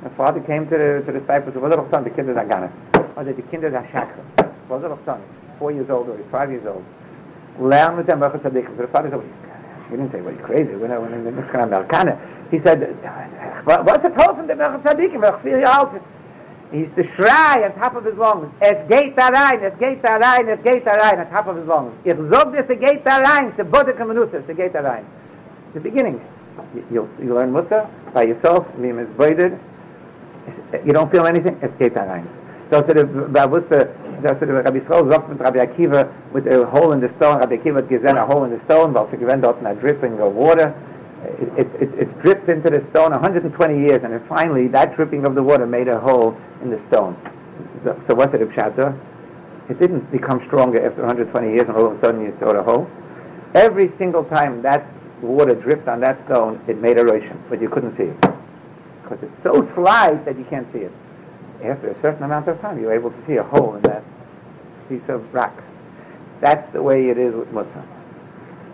The 0.03 0.09
father 0.11 0.41
came 0.41 0.65
to 0.69 0.77
the, 0.77 1.03
to 1.05 1.11
the 1.11 1.19
disciples 1.19 1.55
and 1.55 1.63
said, 1.63 1.77
What's 1.77 1.91
son? 1.91 2.03
The 2.03 2.09
kids 2.09 2.29
are 2.29 2.45
gone. 2.45 2.71
Oh, 2.93 3.13
or 3.17 3.23
the 3.23 3.33
kids 3.41 3.63
are 3.63 3.87
shakra. 3.91 4.23
What's 4.67 4.83
the 4.83 4.97
son? 5.05 5.21
Four 5.59 5.71
years 5.71 5.89
old 5.89 6.09
or 6.09 6.17
five 6.25 6.51
years 6.51 6.65
old. 6.65 6.85
Learn 7.59 7.97
with 7.97 8.05
them, 8.05 8.19
Rechot 8.19 8.41
Tzadik. 8.41 8.77
The 8.77 8.87
father 8.87 9.09
said, 9.09 9.23
He 9.89 9.97
didn't 9.97 10.11
say, 10.11 10.21
well, 10.21 10.35
crazy. 10.35 10.75
We're 10.75 10.87
not 10.87 10.99
going 10.99 11.23
to 11.23 11.31
be 11.31 12.57
He 12.57 12.59
said, 12.59 12.81
What's 13.65 14.03
the 14.03 14.09
problem 14.11 14.47
with 14.47 14.57
the 14.57 14.63
Rechot 14.63 14.81
Tzadik? 14.83 15.43
We're 15.43 15.61
not 15.61 15.91
going 15.91 16.01
to 16.01 16.07
He 16.71 16.79
used 16.79 16.95
to 16.95 17.03
schrei 17.15 17.63
on 17.63 17.71
top 17.79 17.95
of 17.95 18.03
his 18.03 18.15
lungs, 18.15 18.49
es 18.59 18.77
geht 18.89 19.15
da 19.15 19.29
rein, 19.29 19.63
es 19.63 19.73
geht 19.79 20.01
da 20.01 20.17
rein, 20.17 20.49
es 20.49 20.59
geht 20.61 20.83
da 20.83 20.97
rein, 20.97 21.19
on 21.19 21.27
top 21.29 21.47
of 21.47 21.55
his 21.55 21.65
lungs. 21.65 21.93
Ich 22.03 22.13
sag 22.29 22.51
dir, 22.51 22.59
es 22.59 22.67
geht 22.67 23.05
da 23.05 23.17
rein, 23.19 23.53
es 23.57 23.65
Bodek 23.65 23.97
Menusa, 23.99 24.37
es 24.37 24.55
geht 24.55 24.73
da 24.73 24.81
rein. 24.81 25.05
The 25.73 25.79
beginning. 25.79 26.19
You, 26.91 27.07
you 27.19 27.33
learn 27.33 27.53
Musa 27.53 27.87
by 28.13 28.23
yourself, 28.23 28.65
wie 28.77 28.91
man 28.91 29.05
is 29.05 29.53
you 30.85 30.93
don't 30.93 31.09
feel 31.09 31.25
anything, 31.25 31.57
es 31.61 31.71
geht 31.77 31.95
da 31.95 32.03
rein. 32.03 32.27
So 32.69 32.81
to 32.81 32.93
the, 32.93 33.03
da 33.31 33.47
wusste, 33.47 33.87
da 34.21 34.33
to 34.33 34.45
the 34.45 34.53
Rabbi 34.53 34.79
Yisrael 34.79 35.09
sagt 35.09 35.29
mit 35.29 35.39
Rabbi 35.39 35.59
Akiva, 35.59 36.09
with 36.33 36.47
a 36.47 36.65
hole 36.65 36.91
in 36.91 36.99
the 36.99 37.09
stone, 37.15 37.39
Rabbi 37.39 37.57
Akiva 37.57 37.75
hat 37.75 37.87
gesehen 37.87 38.17
a 38.17 38.25
hole 38.25 38.43
in 38.43 38.51
the 38.51 38.59
stone, 38.65 38.93
weil 38.93 39.07
sie 39.09 39.17
gewinnt 39.17 39.43
dort 39.43 39.63
a 39.63 39.73
dripping 39.75 40.19
of 40.19 40.33
water, 40.33 40.73
it, 41.23 41.67
it, 41.81 41.93
it, 41.99 42.21
dripped 42.21 42.47
into 42.49 42.69
the 42.69 42.85
stone 42.89 43.11
120 43.11 43.79
years, 43.79 44.03
and 44.03 44.13
then 44.13 44.23
finally 44.27 44.67
that 44.67 44.95
dripping 44.95 45.25
of 45.25 45.35
the 45.35 45.43
water 45.43 45.65
made 45.65 45.87
a 45.87 45.99
hole 45.99 46.39
in 46.61 46.69
the 46.69 46.79
stone. 46.87 47.17
So, 47.83 48.01
so 48.07 48.15
what 48.15 48.31
did 48.31 48.41
it? 48.41 48.95
It 49.69 49.79
didn't 49.79 50.11
become 50.11 50.45
stronger 50.47 50.85
after 50.85 51.01
120 51.01 51.53
years, 51.53 51.67
and 51.67 51.75
all 51.75 51.87
of 51.87 51.97
a 51.97 51.99
sudden 51.99 52.21
you 52.21 52.35
saw 52.39 52.53
the 52.53 52.63
hole. 52.63 52.89
Every 53.53 53.89
single 53.97 54.23
time 54.23 54.61
that 54.61 54.85
water 55.21 55.55
dripped 55.55 55.87
on 55.87 55.99
that 56.01 56.23
stone, 56.25 56.61
it 56.67 56.77
made 56.77 56.97
erosion, 56.97 57.41
but 57.49 57.61
you 57.61 57.69
couldn't 57.69 57.97
see 57.97 58.03
it 58.03 58.37
because 59.07 59.23
it's 59.23 59.41
so 59.43 59.65
slight 59.73 60.25
that 60.25 60.37
you 60.37 60.43
can't 60.45 60.71
see 60.73 60.79
it. 60.79 60.91
After 61.63 61.89
a 61.89 62.01
certain 62.01 62.23
amount 62.23 62.47
of 62.47 62.59
time, 62.61 62.79
you're 62.79 62.93
able 62.93 63.09
to 63.09 63.25
see 63.25 63.37
a 63.37 63.43
hole 63.43 63.75
in 63.75 63.81
that 63.83 64.03
piece 64.89 65.07
of 65.07 65.33
rock. 65.33 65.63
That's 66.39 66.71
the 66.73 66.83
way 66.83 67.09
it 67.09 67.17
is 67.17 67.33
with 67.33 67.51
Musa. 67.51 67.85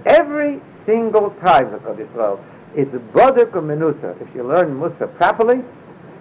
Every 0.05 0.59
single 0.85 1.31
time 1.41 1.73
of 1.73 1.99
Israel, 1.99 2.43
it's 2.75 2.91
Bodek 2.91 3.51
Menusa. 3.51 4.19
If 4.21 4.33
you 4.35 4.43
learn 4.43 4.77
Musa 4.77 5.07
properly, 5.07 5.63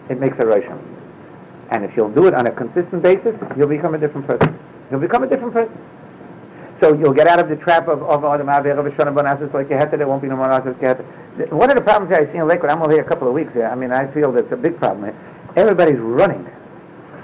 it 0.09 0.19
makes 0.21 0.39
a 0.39 0.43
Rishon. 0.45 0.81
And 1.71 1.85
if 1.85 1.97
you'll 1.97 2.11
do 2.13 2.27
it 2.27 2.35
on 2.35 2.47
a 2.47 2.53
consistent 2.53 3.03
basis, 3.03 3.41
you'll 3.57 3.69
become 3.69 3.95
a 3.95 3.99
different 3.99 4.27
person. 4.27 4.59
You'll 4.91 5.01
become 5.01 5.23
a 5.23 5.27
different 5.27 5.55
person. 5.55 5.79
So 6.81 6.93
you'll 6.93 7.15
get 7.15 7.29
out 7.29 7.39
of 7.39 7.49
the 7.49 7.57
trap 7.57 7.89
of 7.89 8.03
of 8.03 8.25
Adam 8.25 8.49
Avir 8.49 8.77
of 8.77 8.93
Shana 8.95 9.15
Bonasis 9.15 9.55
like 9.55 9.69
Keheter. 9.69 9.97
There 9.97 10.07
won't 10.07 10.21
be 10.21 10.29
no 10.29 10.37
more 10.37 10.49
Nasis. 10.49 11.51
One 11.51 11.71
of 11.71 11.77
the 11.77 11.83
problems 11.83 12.13
I 12.13 12.31
see 12.31 12.39
in 12.39 12.47
Lakewood, 12.47 12.71
I'm 12.71 12.83
only 12.83 12.97
here 12.97 13.05
a 13.05 13.09
couple 13.09 13.29
of 13.29 13.35
weeks 13.35 13.53
here. 13.55 13.67
I 13.67 13.75
mean, 13.75 13.93
I 13.93 14.07
feel 14.09 14.33
that's 14.33 14.53
a 14.53 14.57
big 14.57 14.77
problem. 14.79 15.15
Everybody's 15.57 15.99
running. 15.99 16.47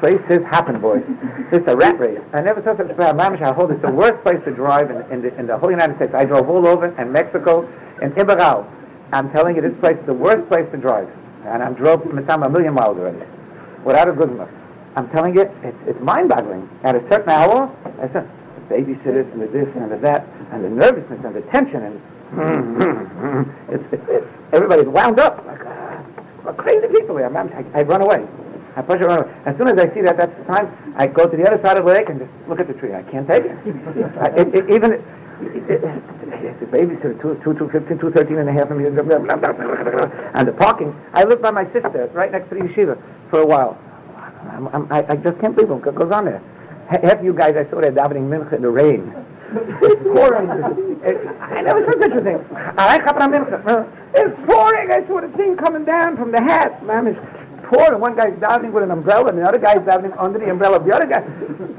Place 0.01 0.21
has 0.27 0.43
happened, 0.45 0.81
boys. 0.81 1.05
This 1.51 1.63
is 1.63 1.69
a 1.69 1.77
rat 1.77 1.99
race. 1.99 2.21
I 2.35 2.43
never 2.43 2.61
saw 2.61 2.77
such 2.77 2.91
a 2.91 2.95
problem. 2.95 3.43
I 3.43 3.53
hold 3.53 3.71
it's 3.71 3.81
the 3.81 3.91
worst 3.91 4.23
place 4.23 4.43
to 4.45 4.51
drive 4.51 4.91
in, 4.91 5.01
in, 5.11 5.23
the, 5.23 5.35
in 5.39 5.47
the 5.47 5.57
whole 5.57 5.71
United 5.71 5.97
States. 5.97 6.13
I 6.13 6.27
drove 6.27 6.47
all 6.51 6.67
over 6.67 6.89
in 7.01 7.11
Mexico, 7.11 7.63
in 8.03 8.13
Ibarral. 8.13 8.71
I'm 9.13 9.31
telling 9.31 9.57
you, 9.57 9.63
this 9.63 9.75
place 9.81 9.97
is 9.97 10.05
the 10.05 10.13
worst 10.13 10.47
place 10.49 10.71
to 10.73 10.77
drive. 10.77 11.09
And 11.47 11.63
I 11.63 11.73
drove 11.73 12.05
Matam 12.13 12.43
a 12.43 12.51
million 12.51 12.75
miles 12.75 12.99
already, 12.99 13.25
without 13.83 14.09
a 14.09 14.13
good 14.13 14.29
enough. 14.29 14.51
I'm 14.95 15.09
telling 15.09 15.35
you, 15.35 15.51
it's, 15.63 15.79
it's 15.87 16.01
mind-boggling. 16.01 16.69
At 16.83 16.97
a 16.97 17.09
certain 17.09 17.31
hour, 17.31 17.75
I 17.99 18.09
said, 18.09 18.29
the 18.69 18.75
babysitters 18.75 19.33
and 19.33 19.41
the 19.41 19.47
this 19.47 19.75
and 19.75 19.91
the 19.91 19.97
that 19.99 20.27
and 20.51 20.63
the 20.63 20.69
nervousness 20.69 21.25
and 21.25 21.35
the 21.35 21.43
tension 21.43 21.83
and 21.83 22.01
it's, 23.71 23.85
it's, 23.91 24.07
it's 24.09 24.27
everybody's 24.53 24.87
wound 24.87 25.19
up 25.19 25.47
like, 25.47 25.65
uh, 25.65 26.53
crazy 26.53 26.87
people 26.89 27.17
here. 27.17 27.27
I, 27.35 27.65
I 27.79 27.83
run 27.83 28.03
away. 28.03 28.27
I 28.79 28.83
push 28.83 29.01
it 29.01 29.05
away. 29.05 29.29
As 29.45 29.57
soon 29.57 29.69
as 29.69 29.79
I 29.79 29.89
see 29.93 30.01
that 30.03 30.17
that's 30.17 30.35
the 30.35 30.45
time, 30.45 30.73
I 30.97 31.07
go 31.07 31.29
to 31.29 31.37
the 31.37 31.47
other 31.47 31.61
side 31.61 31.77
of 31.77 31.85
the 31.85 31.93
lake 31.93 32.09
and 32.09 32.21
just 32.21 32.31
look 32.47 32.61
at 32.61 32.69
the 32.69 32.75
tree. 32.75 32.95
I 32.95 33.03
can't 33.03 33.27
take 33.27 33.45
it. 33.45 33.51
I, 34.21 34.29
it, 34.29 34.55
it 34.55 34.71
even 34.71 34.93
it, 34.93 35.03
it, 35.71 35.81
the 36.61 36.67
babysitter, 36.67 37.21
two, 37.21 37.41
two, 37.43 37.55
two, 37.59 37.69
15, 37.69 37.99
two, 37.99 38.11
13 38.11 38.39
and 38.39 38.49
a 38.49 38.53
half, 38.53 38.71
and 38.71 40.49
the 40.49 40.53
parking. 40.53 40.95
I 41.13 41.25
live 41.25 41.43
by 41.43 41.51
my 41.51 41.65
sister 41.71 42.11
right 42.13 42.31
next 42.31 42.49
to 42.49 42.55
the 42.55 42.61
yeshiva 42.63 43.01
for 43.31 43.41
a 43.41 43.47
while. 43.47 43.79
I'm, 44.51 44.69
I'm, 44.69 44.93
I, 44.93 45.05
I 45.09 45.17
just 45.17 45.41
can't 45.41 45.55
believe 45.55 45.71
what 45.71 45.95
goes 45.95 46.11
on 46.11 46.25
there 46.25 46.43
half 46.89 47.23
you 47.23 47.35
guys 47.35 47.57
I 47.57 47.69
saw 47.69 47.81
there 47.81 47.93
davening 47.93 48.29
mincha 48.29 48.55
in 48.55 48.63
the 48.63 48.71
rain. 48.71 49.13
it's 49.53 50.03
pouring. 50.03 50.51
I 50.51 51.61
never 51.63 51.85
saw 51.85 51.99
such 51.99 52.13
a 52.13 52.21
thing. 52.21 52.45
It's 54.15 54.47
pouring. 54.47 54.91
I 54.91 55.07
saw 55.07 55.21
the 55.21 55.29
thing 55.29 55.57
coming 55.57 55.85
down 55.85 56.17
from 56.17 56.33
the 56.33 56.41
hat. 56.41 56.83
Man, 56.85 57.07
it's 57.69 57.77
pouring. 57.77 58.01
One 58.01 58.17
guy's 58.17 58.35
davening 58.35 58.73
with 58.73 58.83
an 58.83 58.91
umbrella, 58.91 59.31
and 59.31 59.39
the 59.39 59.47
other 59.47 59.59
guy's 59.59 59.79
davening 59.79 60.15
under 60.19 60.39
the 60.39 60.51
umbrella 60.51 60.77
of 60.77 60.85
the 60.85 60.95
other 60.95 61.07
guy. 61.07 61.23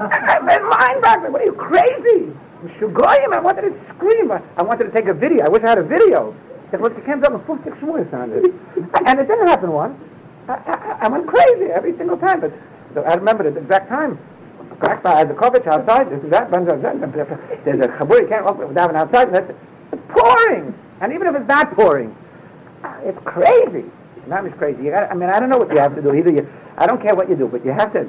I'm 0.00 0.68
mind 0.68 1.02
boggling. 1.02 1.32
What 1.32 1.42
are 1.42 1.44
you 1.44 1.52
crazy? 1.52 2.32
Shugoyim. 2.78 3.32
I 3.32 3.40
wanted 3.40 3.62
to 3.62 3.86
scream. 3.86 4.30
I 4.30 4.62
wanted 4.62 4.84
to 4.84 4.90
take 4.90 5.06
a 5.06 5.14
video. 5.14 5.44
I 5.44 5.48
wish 5.48 5.62
I 5.62 5.70
had 5.70 5.78
a 5.78 5.82
video. 5.82 6.34
well, 6.72 6.92
you 6.92 7.02
can't 7.02 7.22
tell 7.22 7.38
50 7.38 7.70
shmuas 7.70 8.12
on 8.12 8.30
this. 8.30 8.52
and 9.06 9.20
it 9.20 9.26
didn't 9.26 9.46
happen 9.46 9.70
once. 9.70 9.98
I, 10.48 10.54
I, 10.54 10.98
I 11.02 11.08
went 11.08 11.26
crazy 11.26 11.66
every 11.66 11.96
single 11.96 12.16
time, 12.16 12.40
but 12.40 12.52
I 13.06 13.14
remember 13.14 13.50
the 13.50 13.58
exact 13.60 13.88
time. 13.88 14.18
Back 14.80 15.02
by 15.02 15.24
the 15.24 15.34
outside, 15.70 16.08
there's 16.08 16.22
that, 16.30 16.50
there's 16.50 17.80
a 17.80 17.88
chabur, 17.88 18.22
you 18.22 18.28
can't 18.28 18.44
walk 18.46 18.58
without 18.58 18.88
an 18.88 18.96
outside, 18.96 19.28
and 19.28 19.36
it's 19.92 20.02
pouring. 20.08 20.74
And 21.02 21.12
even 21.12 21.26
if 21.26 21.34
it's 21.34 21.46
not 21.46 21.72
pouring, 21.72 22.16
uh, 22.82 22.98
it's 23.02 23.18
crazy. 23.24 23.84
Not 24.26 24.46
as 24.46 24.52
crazy. 24.54 24.84
You 24.84 24.90
got 24.90 25.10
I 25.10 25.14
mean, 25.14 25.30
I 25.30 25.40
don't 25.40 25.48
know 25.48 25.58
what 25.58 25.70
you 25.70 25.78
have 25.78 25.94
to 25.94 26.02
do. 26.02 26.14
Either 26.14 26.30
you, 26.30 26.48
I 26.76 26.86
don't 26.86 27.00
care 27.00 27.14
what 27.14 27.28
you 27.28 27.36
do, 27.36 27.48
but 27.48 27.64
you 27.64 27.72
have 27.72 27.92
to. 27.92 28.00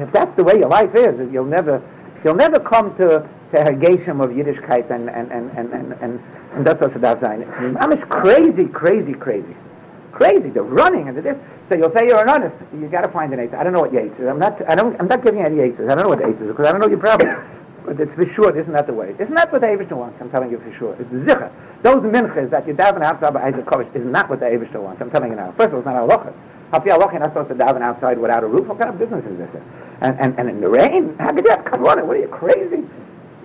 If 0.00 0.12
that's 0.12 0.34
the 0.36 0.44
way 0.44 0.58
your 0.58 0.68
life 0.68 0.94
is, 0.94 1.32
you'll 1.32 1.44
never, 1.44 1.82
you'll 2.24 2.34
never 2.34 2.60
come 2.60 2.96
to 2.96 3.28
to 3.52 3.58
hergeshim 3.58 4.22
of 4.22 4.30
Yiddishkeit 4.30 4.90
and 4.90 5.08
and 5.10 5.30
and 5.30 5.50
and 5.52 5.72
and 5.72 6.20
and, 6.54 6.66
that's 6.66 6.80
what 6.80 6.94
about 6.96 7.20
sein. 7.20 7.46
I'm 7.78 7.96
just 7.96 8.08
crazy, 8.08 8.66
crazy, 8.66 9.14
crazy, 9.14 9.54
crazy. 10.12 10.50
The 10.50 10.62
running 10.62 11.08
and 11.08 11.16
this. 11.16 11.38
So 11.68 11.74
you'll 11.74 11.90
say 11.90 12.06
you're 12.06 12.20
an 12.20 12.28
honest. 12.28 12.56
You 12.74 12.88
got 12.88 13.02
to 13.02 13.08
find 13.08 13.32
an 13.32 13.40
eight. 13.40 13.54
I 13.54 13.64
don't 13.64 13.72
know 13.72 13.80
what 13.80 13.92
yates 13.92 14.18
is. 14.18 14.28
I'm 14.28 14.38
not. 14.38 14.60
I 14.68 14.74
don't. 14.74 14.98
I'm 15.00 15.08
not 15.08 15.22
giving 15.22 15.40
any 15.40 15.60
eights. 15.60 15.80
I 15.80 15.86
don't 15.94 15.98
know 15.98 16.08
what 16.08 16.18
the 16.18 16.26
eights 16.28 16.40
is 16.40 16.48
because 16.48 16.66
I 16.66 16.72
don't 16.72 16.80
know 16.80 16.88
your 16.88 16.98
problem. 16.98 17.28
But 17.84 17.98
it's 17.98 18.14
for 18.14 18.24
sure. 18.26 18.56
Isn't 18.56 18.72
that 18.74 18.86
the 18.86 18.92
way? 18.92 19.10
Isn't 19.18 19.34
that 19.34 19.50
what 19.50 19.60
the 19.60 19.66
Eibishter 19.66 19.96
wants? 19.96 20.20
I'm 20.20 20.30
telling 20.30 20.52
you 20.52 20.60
for 20.60 20.72
sure. 20.74 20.94
It's 21.00 21.10
zicha. 21.10 21.50
Those 21.82 22.02
minchas 22.02 22.50
that 22.50 22.66
you 22.66 22.74
daven 22.74 23.02
outside 23.02 23.34
by 23.34 23.42
Isaac 23.42 23.64
Kovish 23.64 23.94
is 23.94 24.04
not 24.06 24.30
what 24.30 24.40
the 24.40 24.46
Eibishter 24.46 24.80
wants. 24.80 25.02
I'm 25.02 25.10
telling 25.10 25.30
you 25.30 25.36
now. 25.36 25.50
First 25.52 25.68
of 25.68 25.74
all, 25.74 25.78
it's 25.80 25.86
not 25.86 25.96
halacha. 25.96 26.32
Far 26.70 26.80
halacha 26.80 27.18
not 27.18 27.30
supposed 27.30 27.48
to 27.48 27.54
daven 27.56 27.82
outside 27.82 28.18
without 28.18 28.44
a 28.44 28.46
roof? 28.46 28.68
What 28.68 28.78
kind 28.78 28.90
of 28.90 28.98
business 28.98 29.24
is 29.26 29.38
this? 29.38 29.62
And 30.00 30.18
and, 30.20 30.38
and 30.38 30.48
in 30.48 30.60
the 30.60 30.68
rain? 30.68 31.16
How 31.18 31.32
could 31.32 31.44
you 31.44 31.50
have 31.50 31.64
come 31.64 31.84
on? 31.84 32.06
What 32.06 32.16
are 32.16 32.20
you 32.20 32.28
crazy? 32.28 32.84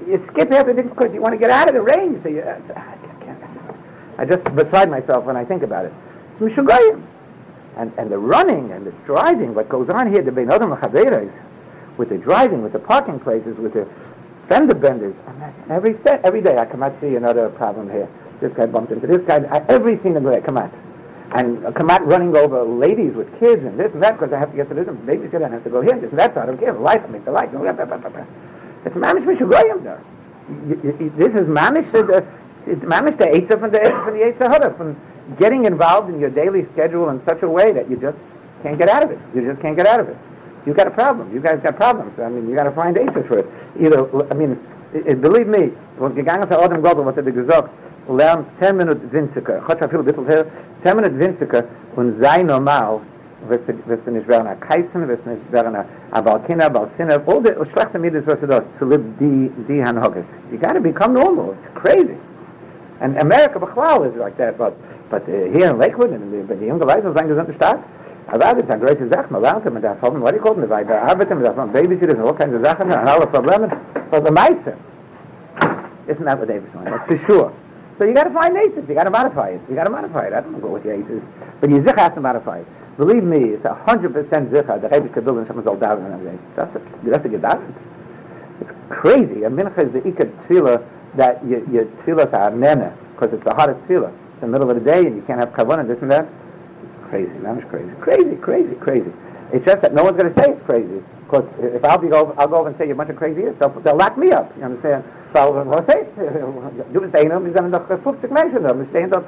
You 0.07 0.23
skip 0.27 0.51
everything 0.51 0.87
because 0.87 1.13
you 1.13 1.21
want 1.21 1.33
to 1.33 1.39
get 1.39 1.49
out 1.49 1.67
of 1.67 1.73
the 1.73 1.81
rain. 1.81 2.21
So 2.21 2.29
you, 2.29 2.41
uh, 2.41 2.59
I, 2.75 3.25
can't, 3.25 3.43
I 4.19 4.25
just 4.25 4.43
beside 4.55 4.89
myself 4.89 5.25
when 5.25 5.35
I 5.35 5.43
think 5.43 5.63
about 5.63 5.85
it. 5.85 5.93
Mishugayim. 6.39 7.03
And, 7.75 7.93
and 7.95 8.11
the 8.11 8.17
running 8.17 8.71
and 8.71 8.87
the 8.87 8.91
driving, 9.05 9.53
what 9.53 9.69
goes 9.69 9.87
on 9.87 10.11
here, 10.11 10.23
the 10.23 10.31
Ben 10.31 10.49
Adam 10.49 10.71
with 10.71 12.09
the 12.09 12.17
driving, 12.17 12.63
with 12.63 12.73
the 12.73 12.79
parking 12.79 13.19
places, 13.19 13.57
with 13.57 13.73
the 13.73 13.87
fender 14.47 14.73
benders. 14.73 15.15
Every 15.69 15.97
set, 15.97 16.23
every 16.23 16.41
day 16.41 16.57
I 16.57 16.65
come 16.65 16.81
out 16.81 16.99
see 17.01 17.15
another 17.15 17.49
problem 17.49 17.89
here. 17.89 18.07
This 18.39 18.53
guy 18.53 18.65
bumped 18.65 18.91
into 18.91 19.07
this 19.07 19.21
guy. 19.21 19.37
I, 19.45 19.65
every 19.67 19.97
single 19.97 20.21
day 20.23 20.41
come. 20.41 20.57
And 21.31 21.67
I 21.67 21.71
come 21.71 21.89
out 21.89 22.05
running 22.05 22.35
over 22.35 22.63
ladies 22.63 23.13
with 23.13 23.37
kids 23.39 23.63
and 23.65 23.77
this 23.77 23.93
and 23.93 24.01
that 24.01 24.13
because 24.13 24.31
I 24.31 24.39
have 24.39 24.51
to 24.51 24.55
get 24.55 24.69
to 24.69 24.73
this 24.73 24.87
and 24.87 24.97
babysitter 24.99 25.43
and 25.43 25.45
I 25.45 25.49
have 25.49 25.63
to 25.63 25.69
go 25.69 25.81
here 25.81 25.93
and 25.93 26.01
this 26.01 26.09
and 26.11 26.19
that. 26.19 26.33
So 26.33 26.41
I 26.41 26.45
don't 26.45 26.57
care. 26.57 26.71
The 26.71 26.79
life, 26.79 27.03
I 27.03 27.07
mean, 27.07 27.23
the 27.25 27.31
life. 27.31 27.49
It's 28.85 28.95
managed 28.95 29.27
Mishugoyim 29.27 29.83
there. 29.83 30.01
This 31.17 31.35
is 31.35 31.45
to, 31.47 32.27
it's 32.65 32.83
managed 32.83 33.17
the 33.17 33.25
Eitzah 33.25 33.59
from 33.59 33.71
the, 33.71 33.79
from 34.05 34.17
the 34.17 34.73
from 34.77 35.35
getting 35.37 35.65
involved 35.65 36.09
in 36.09 36.19
your 36.19 36.29
daily 36.29 36.63
schedule 36.65 37.09
in 37.09 37.21
such 37.25 37.41
a 37.41 37.49
way 37.49 37.73
that 37.73 37.89
you 37.89 37.97
just 37.97 38.17
can't 38.63 38.77
get 38.77 38.87
out 38.87 39.03
of 39.03 39.11
it. 39.11 39.19
You 39.35 39.41
just 39.41 39.61
can't 39.61 39.75
get 39.75 39.85
out 39.85 39.99
of 39.99 40.07
it. 40.07 40.17
You've 40.65 40.77
got 40.77 40.87
a 40.87 40.91
problem. 40.91 41.33
You 41.33 41.39
guys 41.39 41.59
got 41.61 41.75
problems. 41.75 42.19
I 42.19 42.29
mean, 42.29 42.47
you 42.47 42.55
got 42.55 42.63
to 42.63 42.71
find 42.71 42.97
answers 42.97 43.25
for 43.25 43.39
it. 43.39 43.47
Either, 43.79 44.31
I 44.31 44.33
mean, 44.33 44.59
it, 44.93 45.07
it, 45.07 45.21
believe 45.21 45.47
me, 45.47 45.67
when 45.97 46.13
gegangen 46.13 46.47
zu 46.47 46.61
Adam 46.61 46.81
Gobel, 46.81 47.03
was 47.03 47.17
er 47.17 47.23
gesagt, 47.23 47.69
lernt 48.09 48.47
zehn 48.59 48.77
minut 48.77 48.99
winziger 49.11 49.61
hat 49.67 49.81
er 49.81 49.89
viel 49.89 50.03
bitte 50.03 50.21
her 50.27 50.45
zehn 50.83 50.95
minut 50.95 51.17
winziger 51.19 51.63
und 51.95 52.19
sei 52.19 52.43
normal 52.43 52.99
wirst 53.47 54.05
du 54.05 54.11
nicht 54.11 54.27
werden 54.27 54.47
ein 54.47 54.59
kaisen 54.59 55.07
wirst 55.07 55.25
du 55.25 55.31
nicht 55.31 55.51
werden 55.51 55.75
ein 55.75 56.23
balkina 56.23 56.69
balsina 56.69 57.19
all 57.25 57.41
der 57.41 57.65
schlecht 57.71 57.93
mit 57.99 58.15
das 58.15 58.25
was 58.27 58.39
das 58.41 58.63
zu 58.79 58.85
leben 58.85 59.15
die 59.19 59.51
die 59.67 59.83
han 59.83 60.01
hoge 60.01 60.23
you 60.51 60.57
got 60.57 60.73
to 60.73 60.81
become 60.81 61.13
normal 61.13 61.53
it's 61.53 61.81
crazy 61.81 62.17
and 62.99 63.17
america 63.17 63.59
bechlau 63.59 64.03
is 64.03 64.15
like 64.17 64.37
that 64.37 64.57
but 64.57 64.73
but 65.09 65.21
uh, 65.27 65.31
here 65.51 65.69
in 65.69 65.77
lakewood 65.77 66.11
and 66.11 66.31
the 66.31 66.55
the 66.55 66.65
young 66.65 66.79
guys 66.79 67.03
are 67.03 67.13
saying 67.13 67.29
gesamte 67.29 67.53
not 67.59 67.79
Aber 68.29 68.39
das 68.39 68.57
ist 68.57 68.69
eine 68.69 68.83
große 68.83 69.07
Sache, 69.07 69.25
man 69.29 69.41
lernt, 69.41 69.65
immer 69.65 69.79
davon, 69.79 70.13
man 70.13 70.23
was 70.23 70.33
ich 70.33 70.41
kommt, 70.41 70.69
weil 70.69 70.85
wir 70.85 71.01
arbeiten, 71.01 71.35
man 71.35 71.43
darf 71.43 71.55
haben, 71.55 71.71
Babysitter 71.71 72.13
sind, 72.13 72.21
auch 72.21 72.37
keine 72.37 72.59
Sachen, 72.59 72.87
und 72.87 72.91
alle 72.91 73.25
Probleme, 73.25 73.69
aber 74.11 74.21
die 74.21 74.33
meisten, 74.33 74.73
ist 76.07 76.19
nicht 76.19 76.19
mehr, 76.19 76.37
was 76.37 76.49
ich 76.49 76.61
sage, 76.73 76.89
das 76.91 77.17
ist 77.17 77.25
für 77.25 77.33
sure. 77.33 77.51
So 77.97 78.05
you 78.05 78.13
got 78.13 78.25
to 78.25 78.31
find 78.31 78.55
aces, 78.55 78.87
you 78.87 78.93
got 78.93 79.05
to 79.05 79.09
modify 79.09 79.49
it, 79.49 79.61
you 79.67 79.75
got 79.75 79.85
to 79.85 79.89
modify 79.89 80.27
it, 80.27 80.33
I 80.33 80.41
don't 80.41 80.61
know 80.61 80.67
what 80.67 80.83
the 80.83 80.93
aces, 80.93 81.23
but 81.59 81.69
you 81.69 81.81
zich 81.81 81.97
has 81.97 82.13
to 82.13 82.21
modify 82.21 82.59
it. 82.59 82.67
Believe 82.97 83.23
me, 83.23 83.49
it's 83.49 83.65
a 83.65 83.73
hundred 83.73 84.13
percent 84.13 84.51
zicha, 84.51 84.79
the 84.81 84.89
Rebbe 84.89 85.21
build 85.21 85.37
and 85.39 85.47
someone's 85.47 85.67
all 85.67 85.77
down 85.77 86.01
on 86.01 86.23
that. 86.23 86.55
That's 86.55 86.75
a, 86.75 86.79
that's 87.03 87.25
a 87.25 87.29
gedacht. 87.29 87.61
It's 88.61 88.71
crazy. 88.89 89.43
A 89.43 89.49
mincha 89.49 89.79
is 89.79 89.91
the 89.91 90.01
ikad 90.01 90.31
tefillah 90.45 90.83
that 91.15 91.43
you, 91.43 91.67
your 91.71 91.85
tefillahs 91.85 92.33
are 92.33 92.51
nene, 92.51 92.91
because 93.13 93.33
it's 93.33 93.43
the 93.43 93.53
hottest 93.53 93.79
tefillah. 93.87 94.13
It's 94.31 94.41
the 94.41 94.47
middle 94.47 94.69
of 94.69 94.75
the 94.77 94.83
day 94.83 95.05
and 95.05 95.15
you 95.15 95.21
can't 95.23 95.39
have 95.39 95.49
kavanah, 95.49 95.87
this 95.87 96.01
and 96.01 96.11
that. 96.11 96.27
It's 96.27 97.09
crazy. 97.09 97.31
That 97.39 97.69
crazy. 97.69 97.91
Crazy, 97.99 98.35
crazy, 98.35 98.75
crazy. 98.75 99.13
It's 99.51 99.65
just 99.65 99.81
that 99.81 99.93
no 99.93 100.03
one's 100.03 100.17
going 100.17 100.33
to 100.33 100.39
say 100.39 100.51
it's 100.51 100.63
crazy. 100.63 101.01
Because 101.23 101.45
if 101.59 101.83
I'll 101.83 101.97
be 101.97 102.11
over, 102.11 102.33
I'll 102.39 102.47
go 102.47 102.57
over 102.57 102.69
and 102.69 102.77
say 102.77 102.85
you're 102.85 102.93
a 102.93 102.97
bunch 102.97 103.09
of 103.09 103.17
crazy 103.17 103.41
they'll, 103.41 103.69
they'll 103.69 103.95
lock 103.95 104.17
me 104.17 104.31
up. 104.31 104.55
You 104.57 104.63
understand? 104.63 105.03
So 105.37 105.55
I'll 105.71 105.85
say, 105.85 106.03
du 106.91 106.99
bist 106.99 107.15
einer, 107.15 107.43
wir 107.45 107.53
sind 107.53 107.69
noch 107.69 107.85
50 107.85 108.31
Menschen 108.31 108.63
da, 108.63 108.75
wir 108.75 108.87
stehen 108.87 109.11
dort. 109.11 109.25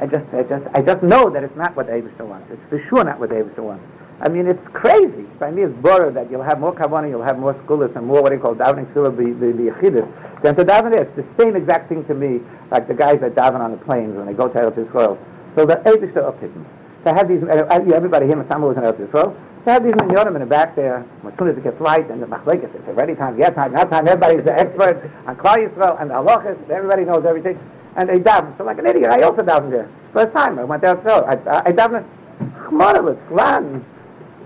I 0.00 0.06
just, 0.06 0.26
I 0.32 0.44
just, 0.44 0.66
I 0.72 0.80
just 0.80 1.02
know 1.02 1.28
that 1.28 1.42
it's 1.42 1.56
not 1.56 1.74
what 1.74 1.88
David 1.88 2.16
wants. 2.20 2.52
It's 2.52 2.62
for 2.68 2.78
sure 2.78 3.02
not 3.02 3.18
what 3.18 3.30
David 3.30 3.58
wants. 3.58 3.82
I 4.20 4.28
mean, 4.28 4.46
it's 4.46 4.64
crazy. 4.68 5.26
By 5.40 5.50
me, 5.50 5.62
it's 5.62 5.74
better 5.74 6.12
that 6.12 6.30
you'll 6.30 6.44
have 6.44 6.60
more 6.60 6.72
kavanah, 6.72 7.08
you'll 7.08 7.24
have 7.24 7.40
more 7.40 7.54
skulas 7.54 7.96
and 7.96 8.06
more 8.06 8.22
what 8.22 8.30
they 8.30 8.38
call 8.38 8.54
davening 8.54 8.86
tefillah, 8.92 9.18
be 9.18 9.32
the 9.32 9.52
the 9.52 9.70
yechidus, 9.72 10.08
than 10.42 10.54
to 10.54 10.64
daven 10.64 10.92
It's 10.92 11.12
the 11.14 11.24
same 11.36 11.56
exact 11.56 11.88
thing 11.88 12.04
to 12.04 12.14
me, 12.14 12.40
like 12.70 12.86
the 12.86 12.94
guys 12.94 13.18
that 13.18 13.34
daven 13.34 13.58
on 13.58 13.72
the 13.72 13.76
planes 13.78 14.14
when 14.14 14.26
they 14.26 14.34
go 14.34 14.48
to 14.48 14.56
Eretz 14.56 14.86
Yisrael. 14.86 15.18
So 15.56 15.66
the 15.66 15.78
are 15.80 16.32
uphitting. 16.32 16.64
to 17.02 17.12
have 17.12 17.26
these, 17.26 17.42
uh, 17.42 17.66
everybody 17.92 18.26
here 18.26 18.38
in 18.40 18.46
Samuel 18.46 18.70
is 18.70 18.76
in 18.76 18.84
Eretz 18.84 19.08
Yisrael, 19.08 19.34
to 19.64 19.70
have 19.70 19.82
these 19.82 19.94
minyanim 19.94 20.34
in 20.34 20.40
the 20.40 20.46
back 20.46 20.74
there, 20.76 21.04
as 21.26 21.38
soon 21.38 21.48
as 21.48 21.56
it 21.56 21.64
gets 21.64 21.80
light, 21.80 22.10
and 22.10 22.22
the 22.22 22.26
machlekes, 22.26 22.74
it's 22.74 22.88
a 22.88 22.92
ready 22.92 23.14
time, 23.14 23.36
get 23.36 23.54
time, 23.54 23.72
not 23.72 23.88
time, 23.90 24.06
everybody's 24.06 24.44
the 24.44 24.58
expert 24.58 25.10
on 25.26 25.36
Klal 25.36 25.68
Yisrael 25.68 26.00
and 26.00 26.10
the 26.10 26.14
halachas, 26.14 26.68
everybody 26.68 27.04
knows 27.04 27.24
everything, 27.24 27.58
and 27.96 28.08
they 28.08 28.20
daven. 28.20 28.56
So 28.58 28.64
like 28.64 28.78
an 28.78 28.86
idiot, 28.86 29.10
I 29.10 29.22
also 29.22 29.42
davened 29.42 29.70
there. 29.70 29.88
First 30.12 30.32
time, 30.32 30.58
I 30.58 30.64
went 30.64 30.82
there, 30.82 31.00
so 31.02 31.24
I, 31.24 31.34
I, 31.50 31.68
I 31.68 31.72
davened. 31.72 32.04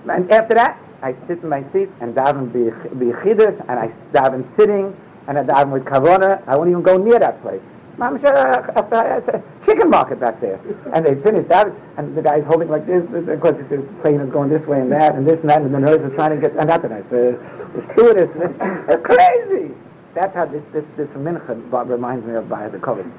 And 0.08 0.30
after 0.30 0.54
that, 0.54 0.78
I 1.02 1.14
sit 1.26 1.42
in 1.42 1.48
my 1.48 1.62
seat 1.72 1.88
and 2.00 2.14
daven 2.14 2.50
b'yichidus, 2.50 3.60
and 3.68 3.78
I 3.78 3.88
daven 4.12 4.44
sitting, 4.56 4.96
and 5.26 5.38
I 5.38 5.42
daven 5.42 5.70
with 5.70 5.84
kavona. 5.84 6.42
I 6.46 6.56
won't 6.56 6.70
even 6.70 6.82
go 6.82 6.96
near 6.96 7.18
that 7.18 7.40
place. 7.42 7.62
Mamash, 7.98 8.22
a 8.24 9.42
chicken 9.66 9.90
market 9.90 10.20
back 10.20 10.40
there. 10.40 10.60
And 10.92 11.04
they 11.04 11.16
finished 11.16 11.48
that, 11.48 11.72
and 11.96 12.16
the 12.16 12.22
guy's 12.22 12.44
holding 12.44 12.68
like 12.68 12.86
this, 12.86 13.04
because 13.04 13.56
the 13.68 13.82
plane 14.00 14.20
is 14.20 14.30
going 14.30 14.50
this 14.50 14.64
way 14.66 14.80
and 14.80 14.92
that, 14.92 15.16
and 15.16 15.26
this 15.26 15.40
and 15.40 15.50
that, 15.50 15.62
and 15.62 15.74
the 15.74 15.80
nurse 15.80 16.00
is 16.00 16.14
trying 16.14 16.30
to 16.30 16.40
get, 16.40 16.56
and 16.56 16.68
not 16.68 16.82
the 16.82 16.88
nurse, 16.88 17.04
the, 17.10 17.38
the 17.74 17.92
stewardess, 17.92 18.30
they're 18.86 18.98
crazy. 18.98 19.74
That's 20.14 20.34
how 20.34 20.46
this, 20.46 20.62
this, 20.72 20.84
this 20.96 21.08
mincha 21.10 21.88
reminds 21.88 22.24
me 22.24 22.34
of 22.34 22.48
by 22.48 22.68
the 22.68 22.78
COVID. 22.78 23.10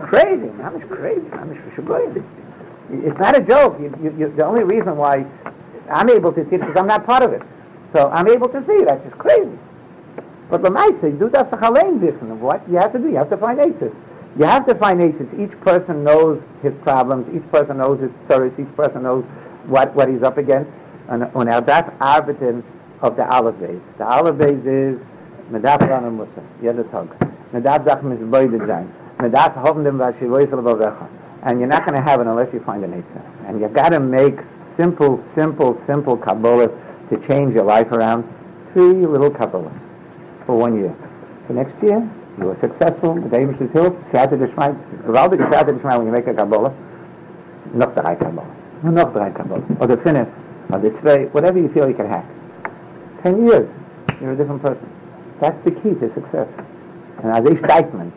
Crazy, 0.00 0.46
Mamash 0.46 0.88
crazy, 0.88 1.20
Mamash 1.20 1.74
for 1.74 3.06
It's 3.06 3.18
not 3.18 3.38
a 3.38 3.40
joke. 3.40 3.78
You, 3.78 3.96
you, 4.02 4.16
you, 4.18 4.28
the 4.30 4.44
only 4.44 4.64
reason 4.64 4.96
why 4.96 5.26
I'm 5.88 6.10
able 6.10 6.32
to 6.32 6.44
see 6.48 6.56
it 6.56 6.60
because 6.60 6.76
I'm 6.76 6.88
not 6.88 7.06
part 7.06 7.22
of 7.22 7.32
it. 7.32 7.42
So 7.92 8.10
I'm 8.10 8.26
able 8.26 8.48
to 8.48 8.62
see 8.64 8.72
it. 8.72 8.86
That's 8.86 9.04
just 9.04 9.16
crazy. 9.16 9.56
But 10.50 10.62
the 10.62 10.68
Maisa, 10.68 11.16
do 11.16 11.28
that 11.30 11.50
for 11.50 11.56
Chalein 11.56 12.00
Biffen. 12.00 12.38
What 12.38 12.68
you 12.68 12.76
have 12.76 12.92
to 12.92 12.98
do, 12.98 13.08
you 13.08 13.16
have 13.16 13.30
to 13.30 13.36
find 13.36 13.60
answers. 13.60 13.94
You 14.36 14.44
have 14.46 14.66
to 14.66 14.74
find 14.74 14.98
nations. 14.98 15.32
Each 15.38 15.58
person 15.60 16.02
knows 16.02 16.42
his 16.62 16.74
problems. 16.76 17.32
Each 17.34 17.48
person 17.50 17.78
knows 17.78 18.00
his 18.00 18.12
service. 18.26 18.58
Each 18.58 18.74
person 18.76 19.04
knows 19.04 19.24
what, 19.66 19.94
what 19.94 20.08
he's 20.08 20.22
up 20.22 20.38
against. 20.38 20.70
And, 21.08 21.22
uh, 21.22 21.30
and 21.38 21.66
that's 21.66 21.90
Arbitin 21.98 22.62
of 23.00 23.16
the 23.16 23.30
Aleph. 23.30 23.58
The 23.98 24.04
Aleph 24.04 24.40
is 24.40 25.00
Medaf 25.50 25.80
Rana 25.88 26.10
Musa, 26.10 26.42
Yeda 26.60 26.90
Tog. 26.90 27.16
Medaf 27.52 27.84
Zachem 27.84 28.12
is 28.12 28.66
Zain. 28.66 28.92
Medaf 29.18 29.54
Hoven 29.54 29.84
Dem 29.84 29.98
Vashivoy 29.98 30.46
Salvavecha. 30.46 31.08
And 31.42 31.60
you're 31.60 31.68
not 31.68 31.84
going 31.84 31.94
to 31.94 32.00
have 32.00 32.20
it 32.20 32.26
unless 32.26 32.52
you 32.52 32.60
find 32.60 32.82
a 32.82 32.88
nature. 32.88 33.22
And 33.46 33.60
you've 33.60 33.74
got 33.74 33.90
to 33.90 34.00
make 34.00 34.38
simple, 34.76 35.22
simple, 35.34 35.80
simple 35.86 36.16
Kabbalahs 36.16 36.76
to 37.10 37.26
change 37.28 37.54
your 37.54 37.64
life 37.64 37.92
around. 37.92 38.24
Three 38.72 39.06
little 39.06 39.30
Kabbalahs 39.30 39.78
for 40.46 40.58
one 40.58 40.76
year. 40.76 40.94
For 41.46 41.52
next 41.52 41.80
year, 41.82 42.08
you 42.38 42.46
were 42.46 42.56
successful, 42.56 43.14
the 43.14 43.28
David 43.28 43.60
is 43.60 43.70
healed, 43.72 43.96
Siyata 44.10 44.38
Dishmai, 44.38 44.74
gewaltig 45.04 45.38
Siyata 45.38 45.74
Dishmai 45.74 45.96
when 45.96 46.06
you 46.06 46.12
make 46.12 46.26
a 46.26 46.34
Kabbalah, 46.34 46.72
noch 47.72 47.94
drei 47.94 48.14
Kabbalah, 48.14 48.56
noch 48.82 49.12
drei 49.12 49.30
Kabbalah, 49.30 49.62
or 49.80 49.86
the 49.86 49.96
finish, 49.98 50.28
or 50.70 50.78
the 50.78 50.90
tzvei, 50.90 51.30
whatever 51.32 51.58
you 51.58 51.68
feel 51.68 51.88
you 51.88 51.94
can 51.94 52.06
hack. 52.06 52.24
Ten 53.22 53.46
years, 53.46 53.68
you're 54.20 54.32
a 54.32 54.36
different 54.36 54.62
person. 54.62 54.88
That's 55.40 55.58
the 55.60 55.70
key 55.70 55.94
to 55.94 56.10
success. 56.12 56.48
And 57.22 57.32
as 57.32 57.44
steigt 57.58 57.94
man, 57.94 58.12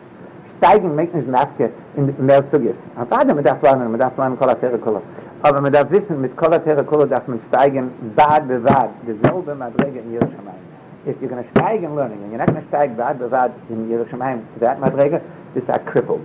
steigen 0.58 0.94
make 0.94 1.14
nicht 1.14 1.28
nachke 1.28 1.70
in 1.96 2.14
mehr 2.18 2.42
Sugis. 2.42 2.76
Aber 2.96 3.24
da 3.24 3.34
mit 3.34 3.46
darf 3.46 3.62
lernen, 3.62 3.90
mit 3.90 4.00
darf 4.00 4.16
lernen 4.18 4.38
kol 4.38 4.54
kol. 4.78 5.02
Aber 5.42 5.60
mit 5.60 5.74
darf 5.74 5.90
wissen, 5.90 6.20
mit 6.20 6.36
kol 6.36 6.58
kol 6.84 7.06
darf 7.06 7.26
man 7.28 7.40
steigen, 7.48 7.90
bad 8.14 8.48
bevad, 8.48 8.90
dieselbe 9.06 9.54
Madrege 9.54 10.00
in 10.00 10.12
Yerushalayim. 10.12 10.67
If 11.08 11.20
you're 11.20 11.30
going 11.30 11.42
to 11.42 11.50
steig 11.50 11.82
in 11.82 11.94
learning, 11.94 12.22
and 12.22 12.30
you're 12.30 12.38
not 12.38 12.48
going 12.48 12.62
to 12.62 12.68
steig 12.68 12.96
bad 12.96 13.18
bavad 13.18 13.54
in 13.70 13.88
Yiras 13.88 14.08
Shamayim 14.10 14.52
to 14.54 14.60
that 14.60 14.78
madrega, 14.78 15.22
this 15.54 15.68
are 15.68 15.78
crippled. 15.78 16.24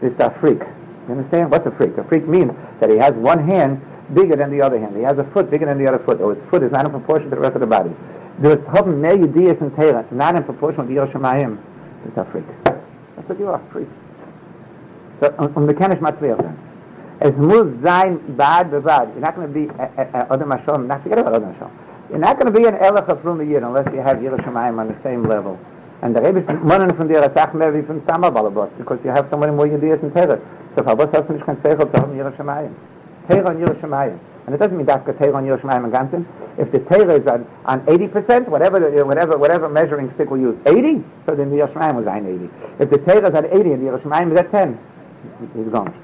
This 0.00 0.18
are 0.18 0.30
freak. 0.30 0.58
You 0.58 1.14
understand? 1.14 1.50
What's 1.50 1.66
a 1.66 1.70
freak? 1.70 1.96
A 1.98 2.04
freak 2.04 2.26
means 2.26 2.52
that 2.80 2.90
he 2.90 2.96
has 2.96 3.14
one 3.14 3.38
hand 3.44 3.80
bigger 4.12 4.36
than 4.36 4.50
the 4.50 4.60
other 4.60 4.78
hand. 4.78 4.96
He 4.96 5.02
has 5.02 5.18
a 5.18 5.24
foot 5.24 5.50
bigger 5.50 5.66
than 5.66 5.78
the 5.78 5.86
other 5.86 5.98
foot, 5.98 6.20
or 6.20 6.34
his 6.34 6.44
foot 6.50 6.62
is 6.62 6.72
not 6.72 6.84
in 6.84 6.90
proportion 6.90 7.30
to 7.30 7.36
the 7.36 7.40
rest 7.40 7.54
of 7.54 7.60
the 7.60 7.66
body. 7.66 7.92
There's 8.38 8.60
mehr 8.60 9.16
Yediyas 9.16 9.60
in 9.60 9.70
Torah, 9.70 10.04
not 10.10 10.34
in 10.34 10.42
proportion 10.42 10.86
to 10.86 10.92
Shemayim. 10.92 11.58
It's 12.06 12.16
a 12.16 12.24
freak. 12.24 12.44
That's 12.64 13.28
what 13.28 13.38
you 13.38 13.48
are, 13.48 13.60
freak. 13.70 13.88
So, 15.20 15.32
um, 15.38 15.66
the 15.66 15.74
Kenish 15.74 15.98
Matzliach 15.98 16.42
then. 16.42 16.58
Es 17.20 17.36
muss 17.36 17.68
sein 17.82 18.18
bad 18.36 18.70
bad. 18.82 19.10
You're 19.10 19.20
not 19.20 19.36
going 19.36 19.46
to 19.46 19.54
be 19.54 19.70
Adam 19.78 20.50
Hashem, 20.50 20.88
not 20.88 21.02
forget 21.04 21.18
about 21.18 21.34
other 21.34 21.52
Hashem. 21.52 21.70
You're 22.10 22.18
not 22.18 22.38
going 22.38 22.52
to 22.52 22.58
be 22.58 22.66
an 22.66 22.74
Elech 22.74 23.08
of 23.08 23.24
Rum 23.24 23.46
year 23.48 23.64
unless 23.64 23.92
you 23.92 24.00
have 24.00 24.18
Yiras 24.18 24.40
Shamayim 24.40 24.78
on 24.78 24.88
the 24.88 25.02
same 25.02 25.24
level. 25.24 25.58
And 26.02 26.16
the 26.16 26.20
Rebbe 26.20 26.40
is 26.40 26.46
monen 26.46 26.96
von 26.96 27.06
dir 27.06 27.22
a 27.22 27.32
Sach 27.32 27.54
mehr 27.54 27.72
wie 27.72 27.80
Balabot, 27.82 28.76
because 28.76 28.98
you 29.04 29.10
have 29.10 29.28
somebody 29.30 29.52
more 29.52 29.66
Yediyas 29.66 30.02
in 30.02 30.12
Torah. 30.12 30.40
So, 30.74 30.82
Fabos 30.82 31.12
hast 31.12 31.28
du 31.28 31.34
nicht 31.34 31.46
kein 31.46 31.56
Seichel 31.58 31.88
zu 31.90 31.96
haben 31.96 32.16
Yiras 32.16 32.34
Shamayim. 32.34 32.72
Torah 33.28 33.50
on 33.50 33.56
Yiras 33.58 33.76
Shamayim. 33.80 34.18
And 34.46 34.54
it 34.54 34.58
doesn't 34.58 34.76
mean 34.76 34.84
that's 34.84 35.04
Torah 35.04 35.34
on 35.34 35.44
Yiras 35.44 35.60
Shamayim 35.60 35.84
and 35.84 35.92
Gantin. 35.92 36.24
If 36.58 36.72
the 36.72 36.80
Torah 36.80 37.14
is 37.14 37.26
on, 37.28 37.46
on 37.64 37.80
80%, 37.82 38.48
whatever, 38.48 38.80
the, 38.80 39.00
uh, 39.00 39.06
whatever, 39.06 39.38
whatever 39.38 39.68
measuring 39.68 40.10
stick 40.14 40.28
we 40.30 40.40
use, 40.40 40.58
80, 40.66 41.04
so 41.24 41.36
then 41.36 41.50
the 41.50 41.58
Yiras 41.58 41.72
Shamayim 41.72 41.94
was 41.94 42.06
on 42.08 42.26
80. 42.26 42.50
If 42.80 42.90
the 42.90 42.98
Torah 42.98 43.28
is 43.28 43.34
at 43.34 43.44
80 43.44 43.72
and 43.72 43.86
the 43.86 43.90
Yiras 43.90 44.02
Shamayim 44.02 44.32
is 44.32 44.38
at 44.38 44.50
10, 44.50 44.78
he's 45.54 45.68
gone. 45.68 45.94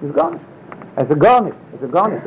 He's 0.00 0.12
gone. 0.12 0.40
Es 0.96 1.10
ist 1.10 1.20
gar 1.20 1.42
nicht. 1.42 1.56
Es 1.74 1.82
ist 1.82 1.92
gar 1.92 2.08
nicht. 2.08 2.24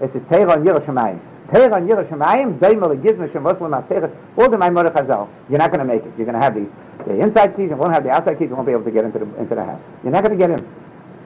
Es 0.00 0.14
ist 0.14 0.28
Torah 0.28 0.54
on 0.54 0.64
Yiras 0.64 0.84
Shamayim. 0.84 1.20
Torah 1.50 1.74
on 1.74 1.88
Yerushalayim, 1.88 2.58
Daimel, 2.58 3.00
Gizme, 3.00 3.32
Shem, 3.32 3.42
Muslim, 3.42 3.72
Torah, 3.88 4.10
all 4.36 4.50
the 4.50 4.56
Maimorah 4.56 4.92
Chazal. 4.92 5.28
You're 5.48 5.58
not 5.58 5.70
going 5.70 5.80
to 5.80 5.84
make 5.84 6.04
it. 6.04 6.12
You're 6.16 6.26
going 6.26 6.34
to 6.34 6.40
have 6.40 6.54
the, 6.54 6.68
the 7.06 7.20
inside 7.20 7.56
keys, 7.56 7.70
you 7.70 7.76
won't 7.76 7.94
have 7.94 8.04
the 8.04 8.10
outside 8.10 8.38
keys, 8.38 8.50
you 8.50 8.54
won't 8.54 8.66
be 8.66 8.72
able 8.72 8.84
to 8.84 8.90
get 8.90 9.04
into 9.04 9.18
the, 9.18 9.40
into 9.40 9.54
the 9.54 9.64
house. 9.64 9.80
You're 10.02 10.12
not 10.12 10.24
going 10.24 10.38
to 10.38 10.46
get 10.46 10.50
in. 10.50 10.66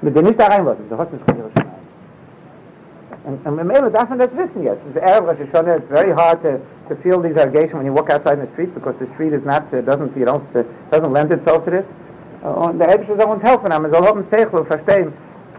Mit 0.03 0.15
der 0.15 0.23
nicht 0.23 0.39
da 0.39 0.47
reinlassen, 0.47 0.89
der 0.89 0.99
hat 0.99 1.13
nicht 1.13 1.25
von 1.25 1.37
Yerushalayim. 1.37 1.73
And, 3.25 3.47
and 3.47 3.57
Mamela 3.57 3.91
doesn't 3.91 4.19
that's 4.19 4.35
wissen 4.35 4.65
yes. 4.65 4.79
It's 4.89 4.97
Arab 4.97 5.27
Rosh 5.27 5.39
Hashanah, 5.39 5.79
it's 5.79 5.89
very 5.89 6.13
hard 6.13 6.43
to, 6.43 6.61
to 6.89 6.97
feel 6.97 7.21
these 7.21 7.37
allegations 7.37 7.75
when 7.75 7.87
you 7.87 7.93
walk 7.93 8.11
outside 8.11 8.39
in 8.39 8.47
the 8.47 8.53
street 8.53 8.75
because 8.75 8.97
the 8.99 9.07
street 9.15 9.33
is 9.33 9.45
not, 9.45 9.73
uh, 9.73 9.81
doesn't, 9.81 10.17
you 10.17 10.25
don't, 10.25 10.45
uh, 10.57 10.65
doesn't 10.91 11.13
lend 11.13 11.31
itself 11.31 11.65
to 11.65 11.71
this. 11.71 11.87
Uh, 12.45 12.49
und 12.49 12.81
der 12.81 12.93
Ebisch 12.93 13.07
soll 13.07 13.21
uns 13.21 13.43
helfen, 13.43 13.71
aber 13.71 13.91
soll 13.91 14.05
haben 14.05 14.25
Seichel 14.29 14.65
verstehen. 14.65 15.13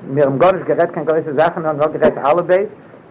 Mir 0.08 0.26
im 0.26 0.38
Gott 0.38 0.66
gerät 0.66 0.92
kein 0.92 1.06
größere 1.06 1.34
Sachen, 1.36 1.66
und 1.66 1.78
noch 1.78 1.94
gerät 1.94 2.18
alle 2.18 2.44
Beis. 2.44 2.68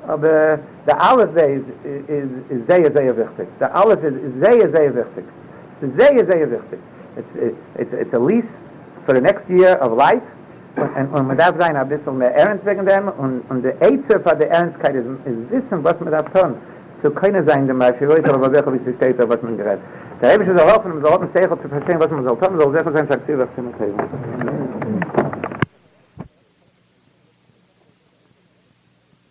Aber 0.06 0.58
der 0.86 1.00
Aleph 1.00 1.30
Beis 1.30 1.60
is, 1.84 2.24
is 2.48 2.66
sehr, 2.66 2.90
sehr 2.90 3.16
wichtig. 3.16 3.46
Der 3.60 3.74
Aleph 3.74 4.02
is, 4.02 4.14
is 4.14 4.40
sehr, 4.40 4.68
sehr 4.68 4.94
wichtig. 4.94 5.24
Sehr, 5.80 6.24
sehr 6.24 6.50
wichtig. 6.50 6.78
It's, 7.16 7.56
it's, 7.76 7.92
it's 7.92 8.14
a 8.14 8.18
lease 8.18 8.48
for 9.06 9.14
the 9.14 9.20
next 9.20 9.48
year 9.48 9.78
of 9.80 9.96
life. 9.96 10.22
und 10.76 11.12
und 11.12 11.26
man 11.26 11.36
darf 11.36 11.54
sein 11.58 11.76
ein 11.76 11.88
bisschen 11.88 12.18
mehr 12.18 12.34
ernst 12.34 12.64
wegen 12.64 12.86
dem 12.86 13.08
und 13.18 13.42
und 13.48 13.62
der 13.62 13.74
Eitzer 13.82 14.20
für 14.20 14.36
der 14.36 14.50
Ernstkeit 14.50 14.94
ist, 14.94 15.06
ist 15.24 15.50
wissen 15.50 15.84
was 15.84 16.00
man 16.00 16.10
da 16.10 16.22
tun 16.22 16.54
so 17.02 17.10
keine 17.10 17.42
sein 17.44 17.66
der 17.66 17.74
mal 17.74 17.94
heute 18.00 18.32
aber 18.32 18.50
wer 18.50 18.64
wie 18.72 18.92
steht 18.94 19.18
da 19.18 19.28
was 19.28 19.42
man 19.42 19.56
gerät 19.56 19.78
da 20.20 20.32
habe 20.32 20.42
ich 20.42 20.48
es 20.48 20.60
auch 20.60 20.76
offen 20.76 20.92
um 20.92 21.02
so 21.02 21.08
offen 21.08 21.28
zu 21.30 21.68
verstehen 21.68 22.00
was 22.00 22.10
man 22.10 22.24
soll 22.24 22.38
tun 22.38 22.56
soll 22.58 22.72
sehr 22.72 22.84
sein 22.84 23.06
sagt 23.06 23.28
was 23.28 23.48
man 23.56 24.61